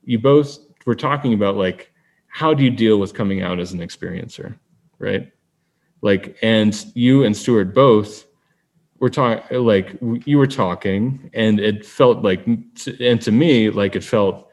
You 0.04 0.18
both 0.18 0.58
were 0.86 0.94
talking 0.94 1.34
about 1.34 1.56
like 1.56 1.92
how 2.28 2.54
do 2.54 2.64
you 2.64 2.70
deal 2.70 2.98
with 2.98 3.14
coming 3.14 3.42
out 3.42 3.60
as 3.60 3.72
an 3.72 3.80
experiencer, 3.80 4.58
right? 4.98 5.30
Like 6.00 6.36
and 6.42 6.74
you 6.94 7.24
and 7.24 7.36
Stuart 7.36 7.74
both 7.74 8.26
we're 8.98 9.10
talking 9.10 9.58
like 9.64 9.98
you 10.24 10.38
were 10.38 10.46
talking 10.46 11.30
and 11.34 11.60
it 11.60 11.84
felt 11.84 12.22
like 12.22 12.46
and 12.46 13.20
to 13.20 13.30
me 13.30 13.68
like 13.68 13.94
it 13.94 14.04
felt 14.04 14.45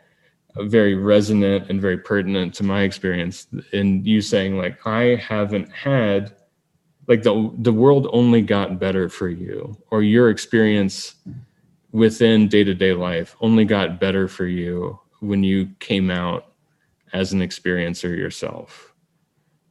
very 0.58 0.96
resonant 0.96 1.70
and 1.70 1.82
very 1.82 1.98
pertinent 1.98 2.54
to 2.54 2.64
my 2.64 2.82
experience 2.82 3.48
in 3.72 4.04
you 4.06 4.22
saying 4.22 4.58
like 4.58 4.86
i 4.86 5.16
haven't 5.16 5.72
had 5.72 6.36
like 7.08 7.24
the 7.24 7.52
the 7.60 7.74
world 7.74 8.08
only 8.12 8.42
got 8.42 8.80
better 8.80 9.10
for 9.10 9.30
you 9.30 9.76
or 9.90 10.04
your 10.04 10.30
experience 10.30 11.16
within 11.92 12.48
day-to-day 12.48 12.94
life 12.94 13.36
only 13.42 13.66
got 13.66 14.00
better 14.00 14.28
for 14.28 14.46
you 14.46 15.00
when 15.20 15.44
you 15.44 15.68
came 15.80 16.12
out 16.12 16.54
as 17.14 17.34
an 17.34 17.40
experiencer 17.40 18.16
yourself 18.16 18.94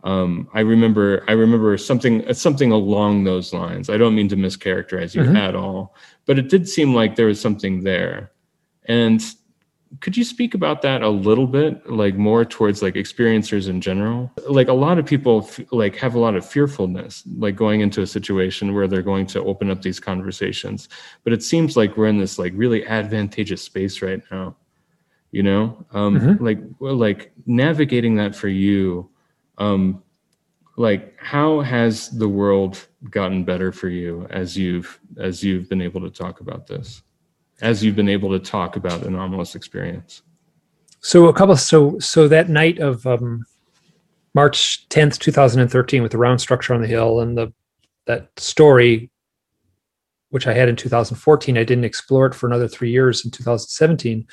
um, 0.04 0.48
I 0.52 0.60
remember 0.60 1.24
I 1.28 1.32
remember 1.32 1.76
something 1.78 2.32
something 2.34 2.72
along 2.72 3.24
those 3.24 3.52
lines. 3.52 3.88
I 3.88 3.96
don't 3.96 4.16
mean 4.16 4.28
to 4.28 4.36
mischaracterize 4.36 5.14
you 5.14 5.22
mm-hmm. 5.22 5.36
at 5.36 5.54
all, 5.54 5.94
but 6.26 6.38
it 6.38 6.48
did 6.48 6.68
seem 6.68 6.92
like 6.92 7.14
there 7.14 7.26
was 7.26 7.40
something 7.40 7.84
there. 7.84 8.32
And 8.86 9.22
could 10.00 10.16
you 10.16 10.24
speak 10.24 10.54
about 10.54 10.82
that 10.82 11.02
a 11.02 11.08
little 11.08 11.46
bit, 11.46 11.88
like 11.90 12.14
more 12.14 12.44
towards 12.44 12.82
like 12.82 12.94
experiencers 12.94 13.68
in 13.68 13.80
general? 13.80 14.32
Like 14.48 14.68
a 14.68 14.72
lot 14.72 14.98
of 14.98 15.06
people 15.06 15.44
f- 15.46 15.60
like 15.70 15.96
have 15.96 16.14
a 16.14 16.18
lot 16.18 16.34
of 16.34 16.46
fearfulness, 16.46 17.22
like 17.36 17.56
going 17.56 17.80
into 17.80 18.02
a 18.02 18.06
situation 18.06 18.74
where 18.74 18.88
they're 18.88 19.02
going 19.02 19.26
to 19.26 19.42
open 19.42 19.70
up 19.70 19.82
these 19.82 20.00
conversations. 20.00 20.88
But 21.24 21.32
it 21.32 21.42
seems 21.42 21.76
like 21.76 21.96
we're 21.96 22.06
in 22.06 22.18
this 22.18 22.38
like 22.38 22.52
really 22.56 22.86
advantageous 22.86 23.62
space 23.62 24.02
right 24.02 24.22
now. 24.30 24.56
You 25.30 25.42
know, 25.42 25.86
um, 25.92 26.20
mm-hmm. 26.20 26.44
like 26.44 26.58
like 26.80 27.32
navigating 27.46 28.16
that 28.16 28.34
for 28.34 28.48
you 28.48 29.08
um, 29.58 30.02
like 30.76 31.14
how 31.18 31.60
has 31.60 32.10
the 32.10 32.28
world 32.28 32.86
gotten 33.10 33.44
better 33.44 33.72
for 33.72 33.88
you 33.88 34.26
as 34.30 34.56
you've 34.56 34.98
as 35.18 35.42
you've 35.42 35.68
been 35.68 35.82
able 35.82 36.00
to 36.00 36.10
talk 36.10 36.40
about 36.40 36.66
this 36.66 37.02
as 37.62 37.82
you've 37.82 37.96
been 37.96 38.08
able 38.08 38.30
to 38.30 38.38
talk 38.38 38.76
about 38.76 39.02
anomalous 39.02 39.54
experience? 39.54 40.22
So 41.00 41.28
a 41.28 41.32
couple 41.32 41.56
so 41.56 41.98
so 41.98 42.28
that 42.28 42.48
night 42.48 42.78
of 42.78 43.06
um, 43.06 43.44
march 44.34 44.88
10th 44.88 45.18
2013 45.18 46.02
with 46.02 46.12
the 46.12 46.18
round 46.18 46.40
structure 46.40 46.74
on 46.74 46.80
the 46.80 46.86
hill 46.86 47.20
and 47.20 47.36
the 47.36 47.52
that 48.06 48.28
story 48.38 49.10
which 50.30 50.46
i 50.46 50.54
had 50.54 50.68
in 50.68 50.76
2014 50.76 51.58
i 51.58 51.64
didn't 51.64 51.84
explore 51.84 52.26
it 52.26 52.34
for 52.34 52.46
another 52.46 52.66
three 52.66 52.90
years 52.90 53.24
in 53.24 53.30
2017 53.30 54.26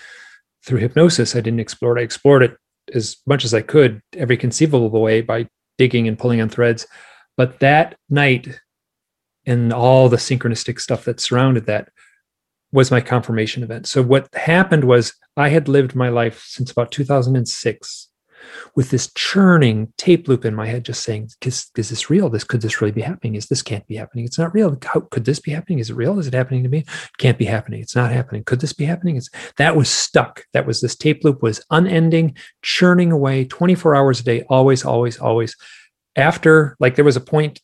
through 0.64 0.80
hypnosis 0.80 1.36
i 1.36 1.42
didn't 1.42 1.60
explore 1.60 1.98
it. 1.98 2.02
I 2.02 2.04
explored 2.04 2.44
it 2.44 2.56
as 2.94 3.18
much 3.26 3.46
as 3.46 3.54
I 3.54 3.62
could 3.62 4.02
every 4.16 4.38
conceivable 4.38 4.90
way 4.90 5.22
by 5.22 5.48
digging 5.78 6.08
and 6.08 6.18
pulling 6.18 6.42
on 6.42 6.50
threads. 6.50 6.88
But 7.38 7.60
that 7.60 7.98
night 8.10 8.60
and 9.46 9.72
all 9.72 10.10
the 10.10 10.18
synchronistic 10.18 10.80
stuff 10.80 11.06
that 11.06 11.20
surrounded 11.20 11.66
that 11.68 11.90
was 12.72 12.92
my 12.92 13.02
confirmation 13.02 13.64
event. 13.64 13.88
So 13.88 14.02
what 14.02 14.34
happened 14.34 14.84
was 14.84 15.14
I 15.36 15.50
had 15.50 15.68
lived 15.68 15.96
my 15.96 16.10
life 16.10 16.44
since 16.46 16.72
about 16.72 16.92
2006 16.92 18.10
with 18.76 18.90
this 18.90 19.12
churning 19.14 19.92
tape 19.98 20.28
loop 20.28 20.46
in 20.46 20.56
my 20.56 20.66
head, 20.66 20.86
just 20.86 21.04
saying, 21.04 21.30
is, 21.44 21.70
is 21.76 21.90
this 21.90 22.10
real? 22.10 22.30
This 22.30 22.44
could 22.44 22.62
this 22.62 22.82
really 22.82 22.92
be 22.92 23.02
happening? 23.02 23.36
Is 23.36 23.48
this 23.48 23.62
can't 23.62 23.86
be 23.88 23.96
happening? 23.96 24.26
It's 24.26 24.38
not 24.38 24.54
real. 24.54 24.78
How 24.84 25.02
could 25.02 25.26
this 25.26 25.40
be 25.40 25.52
happening? 25.52 25.80
Is 25.80 25.90
it 25.90 25.96
real? 25.96 26.20
Is 26.20 26.28
it 26.28 26.34
happening 26.34 26.64
to 26.64 26.70
me? 26.70 26.80
It 26.80 26.88
can't 27.18 27.38
be 27.38 27.46
happening. 27.46 27.82
It's 27.82 27.96
not 27.96 28.12
happening. 28.12 28.44
Could 28.44 28.62
this 28.62 28.74
be 28.74 28.86
happening? 28.86 29.18
It's 29.18 29.30
that 29.58 29.76
was 29.76 29.90
stuck. 29.90 30.46
That 30.54 30.66
was 30.66 30.82
this 30.82 30.96
tape 30.96 31.24
loop 31.24 31.42
was 31.42 31.64
unending, 31.70 32.36
churning 32.62 33.12
away 33.12 33.46
24 33.46 33.96
hours 33.96 34.20
a 34.20 34.24
day, 34.24 34.44
always, 34.50 34.86
always, 34.86 35.18
always. 35.20 35.56
After, 36.16 36.76
like 36.80 36.96
there 36.96 37.06
was 37.06 37.18
a 37.18 37.22
point 37.22 37.62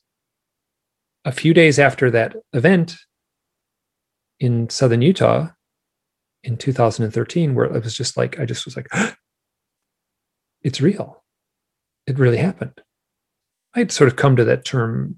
a 1.24 1.32
few 1.32 1.54
days 1.54 1.80
after 1.80 2.12
that 2.12 2.36
event 2.54 2.98
in 4.40 4.70
southern 4.70 5.02
Utah 5.02 5.50
in 6.44 6.58
2013 6.58 7.56
where 7.56 7.66
it 7.66 7.84
was 7.84 7.96
just 7.96 8.18
like 8.18 8.40
I 8.40 8.46
just 8.46 8.66
was 8.66 8.76
like 8.76 8.88
it's 10.64 10.82
real. 10.82 11.24
It 12.08 12.20
really 12.20 12.38
happened. 12.38 12.82
I'd 13.74 13.92
sort 13.92 14.08
of 14.08 14.16
come 14.16 14.36
to 14.36 14.46
that 14.46 14.66
term 14.66 15.16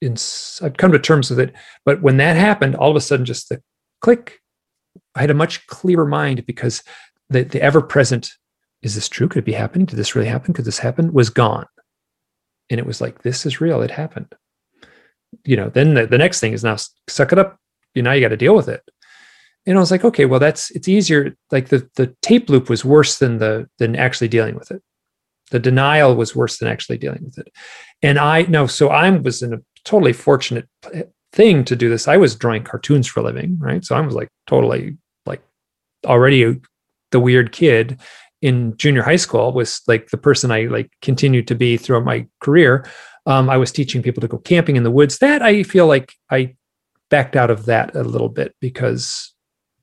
in 0.00 0.16
I'd 0.62 0.78
come 0.78 0.92
to 0.92 0.98
terms 0.98 1.30
with 1.30 1.40
it. 1.40 1.54
But 1.84 2.02
when 2.02 2.18
that 2.18 2.36
happened, 2.36 2.76
all 2.76 2.90
of 2.90 2.96
a 2.96 3.00
sudden 3.00 3.26
just 3.26 3.48
the 3.48 3.62
click, 4.00 4.40
I 5.14 5.20
had 5.20 5.30
a 5.30 5.34
much 5.34 5.66
clearer 5.66 6.06
mind 6.06 6.46
because 6.46 6.82
the, 7.30 7.42
the 7.42 7.60
ever-present, 7.60 8.30
is 8.82 8.94
this 8.94 9.08
true? 9.08 9.28
Could 9.28 9.40
it 9.40 9.44
be 9.44 9.52
happening? 9.52 9.86
Did 9.86 9.96
this 9.96 10.14
really 10.14 10.28
happen? 10.28 10.54
Could 10.54 10.64
this 10.64 10.78
happen? 10.78 11.12
Was 11.12 11.30
gone. 11.30 11.66
And 12.70 12.78
it 12.78 12.86
was 12.86 13.00
like, 13.00 13.22
this 13.22 13.44
is 13.44 13.60
real. 13.60 13.82
It 13.82 13.90
happened. 13.90 14.32
You 15.44 15.56
know, 15.56 15.68
then 15.68 15.94
the, 15.94 16.06
the 16.06 16.18
next 16.18 16.40
thing 16.40 16.52
is 16.52 16.64
now 16.64 16.76
suck 17.08 17.32
it 17.32 17.38
up. 17.38 17.58
You 17.94 18.02
know, 18.02 18.12
you 18.12 18.20
got 18.20 18.28
to 18.28 18.36
deal 18.36 18.54
with 18.54 18.68
it 18.68 18.82
and 19.68 19.76
I 19.76 19.80
was 19.80 19.90
like, 19.90 20.04
okay, 20.04 20.24
well, 20.24 20.40
that's 20.40 20.70
it's 20.70 20.88
easier. 20.88 21.36
Like 21.50 21.68
the 21.68 21.88
the 21.96 22.14
tape 22.22 22.48
loop 22.48 22.70
was 22.70 22.86
worse 22.86 23.18
than 23.18 23.36
the 23.36 23.68
than 23.78 23.96
actually 23.96 24.28
dealing 24.28 24.54
with 24.54 24.70
it. 24.70 24.82
The 25.50 25.58
denial 25.58 26.14
was 26.14 26.34
worse 26.34 26.58
than 26.58 26.68
actually 26.68 26.96
dealing 26.96 27.22
with 27.22 27.38
it. 27.38 27.52
And 28.02 28.18
I 28.18 28.42
know, 28.42 28.66
so 28.66 28.88
I 28.88 29.10
was 29.10 29.42
in 29.42 29.52
a 29.52 29.58
totally 29.84 30.14
fortunate 30.14 30.68
thing 31.32 31.64
to 31.64 31.76
do 31.76 31.90
this. 31.90 32.08
I 32.08 32.16
was 32.16 32.34
drawing 32.34 32.64
cartoons 32.64 33.06
for 33.06 33.20
a 33.20 33.22
living, 33.22 33.58
right? 33.58 33.84
So 33.84 33.94
I 33.94 34.00
was 34.00 34.14
like 34.14 34.28
totally 34.46 34.96
like 35.26 35.42
already 36.06 36.60
the 37.10 37.20
weird 37.20 37.52
kid 37.52 38.00
in 38.40 38.74
junior 38.78 39.02
high 39.02 39.16
school 39.16 39.52
was 39.52 39.82
like 39.86 40.08
the 40.08 40.16
person 40.16 40.50
I 40.50 40.62
like 40.62 40.90
continued 41.02 41.46
to 41.48 41.54
be 41.54 41.76
throughout 41.76 42.04
my 42.04 42.26
career. 42.40 42.86
Um, 43.26 43.50
I 43.50 43.58
was 43.58 43.72
teaching 43.72 44.02
people 44.02 44.22
to 44.22 44.28
go 44.28 44.38
camping 44.38 44.76
in 44.76 44.82
the 44.82 44.90
woods. 44.90 45.18
That 45.18 45.42
I 45.42 45.62
feel 45.62 45.86
like 45.86 46.14
I 46.30 46.56
backed 47.10 47.36
out 47.36 47.50
of 47.50 47.66
that 47.66 47.94
a 47.94 48.02
little 48.02 48.28
bit 48.28 48.54
because 48.60 49.32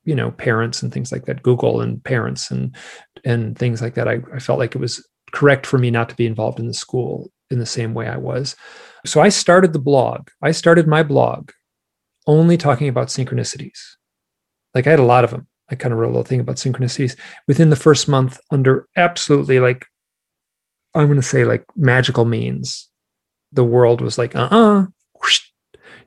you 0.03 0.15
know 0.15 0.31
parents 0.31 0.81
and 0.83 0.93
things 0.93 1.11
like 1.11 1.25
that 1.25 1.43
google 1.43 1.81
and 1.81 2.03
parents 2.03 2.51
and 2.51 2.75
and 3.23 3.57
things 3.57 3.81
like 3.81 3.95
that. 3.95 4.07
I, 4.07 4.19
I 4.33 4.39
felt 4.39 4.59
like 4.59 4.75
it 4.75 4.79
was 4.79 5.05
correct 5.31 5.65
for 5.65 5.77
me 5.77 5.89
not 5.89 6.09
to 6.09 6.15
be 6.15 6.27
involved 6.27 6.59
in 6.59 6.67
the 6.67 6.73
school 6.73 7.31
in 7.49 7.59
the 7.59 7.65
same 7.65 7.93
way 7.93 8.07
i 8.07 8.17
was. 8.17 8.55
So 9.05 9.21
i 9.21 9.29
started 9.29 9.73
the 9.73 9.79
blog. 9.79 10.29
I 10.41 10.51
started 10.51 10.87
my 10.87 11.03
blog 11.03 11.51
only 12.27 12.57
talking 12.57 12.87
about 12.87 13.07
synchronicities. 13.07 13.79
Like 14.73 14.87
i 14.87 14.91
had 14.91 14.99
a 14.99 15.03
lot 15.03 15.23
of 15.23 15.31
them. 15.31 15.47
I 15.69 15.75
kind 15.75 15.91
of 15.91 15.99
wrote 15.99 16.09
a 16.09 16.15
little 16.15 16.23
thing 16.23 16.39
about 16.39 16.57
synchronicities. 16.57 17.17
Within 17.47 17.71
the 17.71 17.75
first 17.75 18.07
month 18.07 18.39
under 18.51 18.87
absolutely 18.95 19.59
like 19.59 19.85
i'm 20.93 21.07
going 21.07 21.17
to 21.17 21.21
say 21.21 21.43
like 21.43 21.65
magical 21.75 22.25
means 22.25 22.89
the 23.51 23.63
world 23.63 24.01
was 24.01 24.17
like 24.17 24.35
uh-uh 24.35 24.85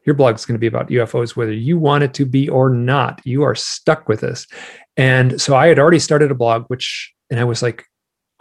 your 0.09 0.15
blog 0.15 0.37
is 0.37 0.47
going 0.47 0.55
to 0.55 0.59
be 0.59 0.67
about 0.67 0.89
UFOs, 0.89 1.37
whether 1.37 1.53
you 1.53 1.79
want 1.79 2.03
it 2.03 2.15
to 2.15 2.25
be 2.25 2.49
or 2.49 2.71
not. 2.71 3.21
You 3.25 3.43
are 3.43 3.55
stuck 3.55 4.09
with 4.09 4.21
this. 4.21 4.47
And 4.97 5.39
so 5.39 5.55
I 5.55 5.67
had 5.67 5.79
already 5.79 5.99
started 5.99 6.31
a 6.31 6.35
blog, 6.35 6.65
which, 6.69 7.13
and 7.29 7.39
I 7.39 7.45
was 7.45 7.63
like, 7.63 7.85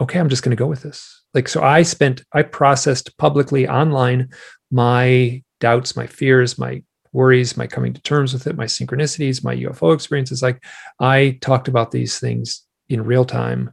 okay, 0.00 0.18
I'm 0.18 0.30
just 0.30 0.42
going 0.42 0.56
to 0.56 0.60
go 0.60 0.66
with 0.66 0.82
this. 0.82 1.22
Like, 1.34 1.46
so 1.46 1.62
I 1.62 1.82
spent, 1.82 2.24
I 2.32 2.40
processed 2.42 3.18
publicly 3.18 3.68
online 3.68 4.30
my 4.70 5.42
doubts, 5.60 5.94
my 5.94 6.06
fears, 6.06 6.56
my 6.56 6.82
worries, 7.12 7.54
my 7.54 7.66
coming 7.66 7.92
to 7.92 8.00
terms 8.00 8.32
with 8.32 8.46
it, 8.46 8.56
my 8.56 8.64
synchronicities, 8.64 9.44
my 9.44 9.54
UFO 9.54 9.94
experiences. 9.94 10.42
Like, 10.42 10.64
I 10.98 11.36
talked 11.42 11.68
about 11.68 11.90
these 11.90 12.18
things 12.18 12.64
in 12.88 13.04
real 13.04 13.26
time 13.26 13.72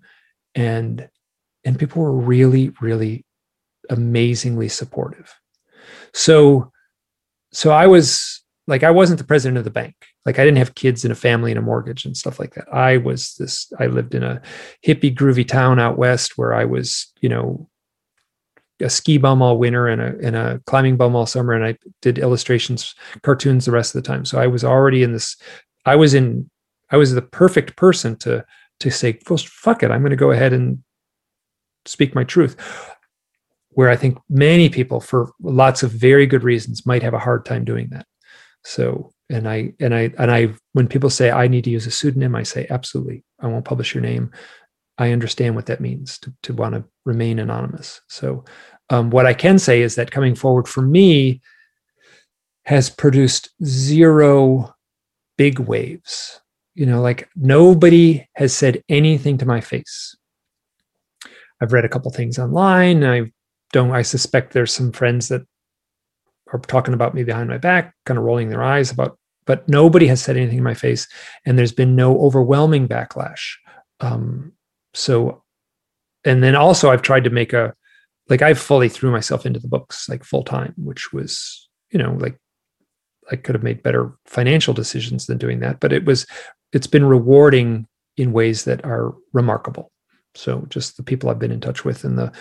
and 0.56 1.08
and 1.64 1.80
people 1.80 2.02
were 2.02 2.12
really 2.12 2.70
really 2.82 3.26
amazingly 3.90 4.68
supportive 4.68 5.34
so 6.14 6.72
so 7.56 7.72
I 7.72 7.88
was 7.88 8.44
like, 8.68 8.84
I 8.84 8.92
wasn't 8.92 9.18
the 9.18 9.26
president 9.26 9.58
of 9.58 9.64
the 9.64 9.70
bank. 9.70 9.96
Like 10.26 10.40
I 10.40 10.44
didn't 10.44 10.58
have 10.58 10.76
kids 10.76 11.06
and 11.06 11.12
a 11.14 11.16
family 11.16 11.52
and 11.52 11.58
a 11.58 11.62
mortgage 11.62 12.04
and 12.04 12.18
stuff 12.18 12.38
like 12.38 12.54
that. 12.56 12.66
I 12.74 12.98
was 12.98 13.36
this, 13.36 13.72
I 13.80 13.86
lived 13.86 14.14
in 14.14 14.24
a 14.24 14.42
hippie, 14.86 15.16
groovy 15.16 15.48
town 15.48 15.80
out 15.80 15.98
west 15.98 16.38
where 16.38 16.54
I 16.54 16.66
was, 16.66 17.14
you 17.22 17.30
know, 17.30 17.70
a 18.82 18.90
ski 18.90 19.18
bum 19.18 19.42
all 19.42 19.58
winter 19.58 19.88
and 19.88 20.02
a, 20.02 20.16
and 20.22 20.36
a 20.36 20.62
climbing 20.66 20.98
bum 20.98 21.16
all 21.16 21.26
summer. 21.26 21.54
And 21.54 21.64
I 21.64 21.78
did 22.02 22.20
illustrations, 22.20 22.94
cartoons 23.22 23.64
the 23.64 23.72
rest 23.72 23.96
of 23.96 24.04
the 24.04 24.08
time. 24.08 24.26
So 24.26 24.38
I 24.38 24.48
was 24.48 24.66
already 24.66 25.02
in 25.02 25.14
this, 25.14 25.38
I 25.86 25.96
was 25.96 26.14
in, 26.14 26.50
I 26.90 26.98
was 26.98 27.14
the 27.14 27.22
perfect 27.22 27.78
person 27.78 28.18
to, 28.18 28.44
to 28.82 28.92
say, 28.92 29.18
well, 29.30 29.38
fuck 29.38 29.82
it. 29.82 29.92
I'm 29.92 30.02
going 30.02 30.10
to 30.10 30.18
go 30.18 30.32
ahead 30.32 30.52
and 30.52 30.84
speak 31.86 32.16
my 32.16 32.26
truth 32.26 32.58
where 33.76 33.90
I 33.90 33.96
think 33.96 34.18
many 34.30 34.70
people, 34.70 35.00
for 35.00 35.32
lots 35.42 35.84
of 35.84 35.92
very 35.92 36.26
good 36.26 36.44
reasons, 36.44 36.86
might 36.86 37.04
have 37.04 37.14
a 37.14 37.20
hard 37.20 37.46
time 37.46 37.66
doing 37.66 37.90
that. 37.92 38.08
So, 38.64 39.12
and 39.30 39.48
I, 39.48 39.74
and 39.80 39.94
I, 39.94 40.12
and 40.18 40.32
I, 40.32 40.54
when 40.72 40.88
people 40.88 41.10
say 41.10 41.30
I 41.30 41.48
need 41.48 41.66
to 41.66 41.70
use 41.70 41.86
a 41.86 41.92
pseudonym, 41.92 42.36
I 42.36 42.44
say, 42.44 42.68
absolutely, 42.70 43.24
I 43.40 43.48
won't 43.48 43.66
publish 43.66 43.94
your 43.94 44.02
name. 44.02 44.32
I 44.98 45.12
understand 45.12 45.56
what 45.56 45.66
that 45.66 45.82
means 45.82 46.18
to, 46.20 46.34
to 46.44 46.54
want 46.54 46.76
to 46.76 46.86
remain 47.06 47.38
anonymous. 47.38 48.02
So, 48.08 48.46
um, 48.90 49.10
what 49.10 49.26
I 49.26 49.34
can 49.34 49.60
say 49.60 49.82
is 49.82 49.96
that 49.96 50.12
coming 50.12 50.36
forward 50.36 50.68
for 50.68 50.82
me 50.82 51.42
has 52.64 52.90
produced 52.90 53.50
zero 53.64 54.74
big 55.38 55.60
waves. 55.60 56.40
You 56.76 56.86
know, 56.86 57.02
like 57.02 57.28
nobody 57.36 58.28
has 58.36 58.56
said 58.56 58.84
anything 58.88 59.38
to 59.40 59.46
my 59.46 59.60
face. 59.60 60.16
I've 61.62 61.74
read 61.74 61.86
a 61.86 61.90
couple 61.90 62.12
things 62.12 62.38
online. 62.38 63.04
I've 63.04 63.32
don't 63.72 63.92
I 63.92 64.02
suspect 64.02 64.54
there's 64.54 64.74
some 64.74 64.92
friends 64.92 65.28
that 65.30 65.42
are 66.54 66.60
talking 66.60 66.94
about 66.94 67.14
me 67.14 67.24
behind 67.24 67.50
my 67.50 67.58
back, 67.58 67.94
kind 68.06 68.18
of 68.18 68.24
rolling 68.24 68.50
their 68.50 68.64
eyes 68.64 68.92
about, 68.92 69.18
but 69.46 69.68
nobody 69.68 70.08
has 70.08 70.22
said 70.22 70.38
anything 70.38 70.60
in 70.60 70.64
my 70.64 70.74
face, 70.74 71.08
and 71.46 71.58
there's 71.58 71.72
been 71.72 71.96
no 71.96 72.20
overwhelming 72.20 72.88
backlash. 72.88 73.56
Um, 74.00 74.54
so, 74.94 75.44
and 76.24 76.44
then 76.44 76.56
also 76.56 76.90
I've 76.90 77.02
tried 77.02 77.24
to 77.26 77.30
make 77.30 77.54
a, 77.54 77.74
like 78.30 78.42
I've 78.42 78.60
fully 78.60 78.90
threw 78.90 79.12
myself 79.12 79.46
into 79.46 79.60
the 79.60 79.68
books 79.68 80.10
like 80.10 80.24
full 80.24 80.44
time, 80.44 80.74
which 80.78 81.14
was, 81.14 81.70
you 81.92 82.00
know, 82.00 82.14
like 82.20 82.38
I 83.32 83.36
could 83.36 83.56
have 83.56 83.64
made 83.64 83.84
better 83.84 84.18
financial 84.26 84.74
decisions 84.74 85.26
than 85.26 85.38
doing 85.38 85.60
that, 85.60 85.80
but 85.80 85.94
it 85.94 86.06
was, 86.06 86.26
it's 86.74 86.88
been 86.88 87.06
rewarding 87.06 87.88
in 88.18 88.32
ways 88.32 88.66
that 88.66 88.84
are 88.86 89.14
remarkable. 89.34 89.92
So 90.36 90.66
just 90.70 90.98
the 90.98 91.04
people 91.04 91.30
I've 91.30 91.40
been 91.40 91.52
in 91.52 91.62
touch 91.62 91.86
with 91.86 92.04
and 92.04 92.18
the 92.18 92.32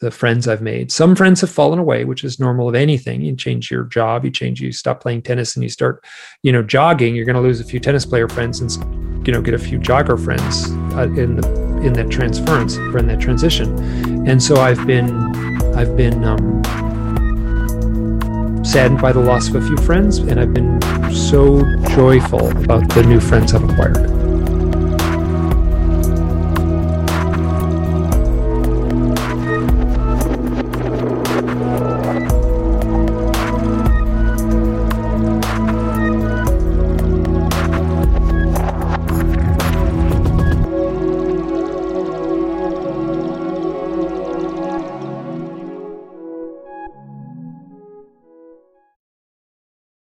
the 0.00 0.10
friends 0.10 0.48
I've 0.48 0.62
made. 0.62 0.90
Some 0.90 1.14
friends 1.14 1.40
have 1.42 1.50
fallen 1.50 1.78
away, 1.78 2.04
which 2.04 2.24
is 2.24 2.40
normal 2.40 2.68
of 2.68 2.74
anything. 2.74 3.20
You 3.20 3.36
change 3.36 3.70
your 3.70 3.84
job, 3.84 4.24
you 4.24 4.30
change, 4.30 4.60
you 4.60 4.72
stop 4.72 5.00
playing 5.00 5.22
tennis 5.22 5.56
and 5.56 5.62
you 5.62 5.68
start, 5.68 6.04
you 6.42 6.52
know, 6.52 6.62
jogging. 6.62 7.14
You're 7.14 7.26
going 7.26 7.36
to 7.36 7.42
lose 7.42 7.60
a 7.60 7.64
few 7.64 7.80
tennis 7.80 8.06
player 8.06 8.28
friends 8.28 8.60
and, 8.60 9.26
you 9.26 9.32
know, 9.32 9.42
get 9.42 9.54
a 9.54 9.58
few 9.58 9.78
jogger 9.78 10.22
friends 10.22 10.70
uh, 10.94 11.02
in 11.20 11.36
the 11.36 11.60
in 11.80 11.94
that 11.94 12.10
transference 12.10 12.76
in 12.76 13.06
that 13.06 13.20
transition. 13.20 14.26
And 14.28 14.42
so 14.42 14.56
I've 14.56 14.86
been 14.86 15.10
I've 15.74 15.96
been 15.96 16.24
um, 16.24 16.62
saddened 18.64 19.00
by 19.00 19.12
the 19.12 19.20
loss 19.20 19.48
of 19.48 19.56
a 19.56 19.66
few 19.66 19.76
friends, 19.78 20.18
and 20.18 20.38
I've 20.38 20.54
been 20.54 20.80
so 21.12 21.62
joyful 21.88 22.50
about 22.64 22.88
the 22.94 23.02
new 23.02 23.20
friends 23.20 23.54
I've 23.54 23.64
acquired. 23.68 24.19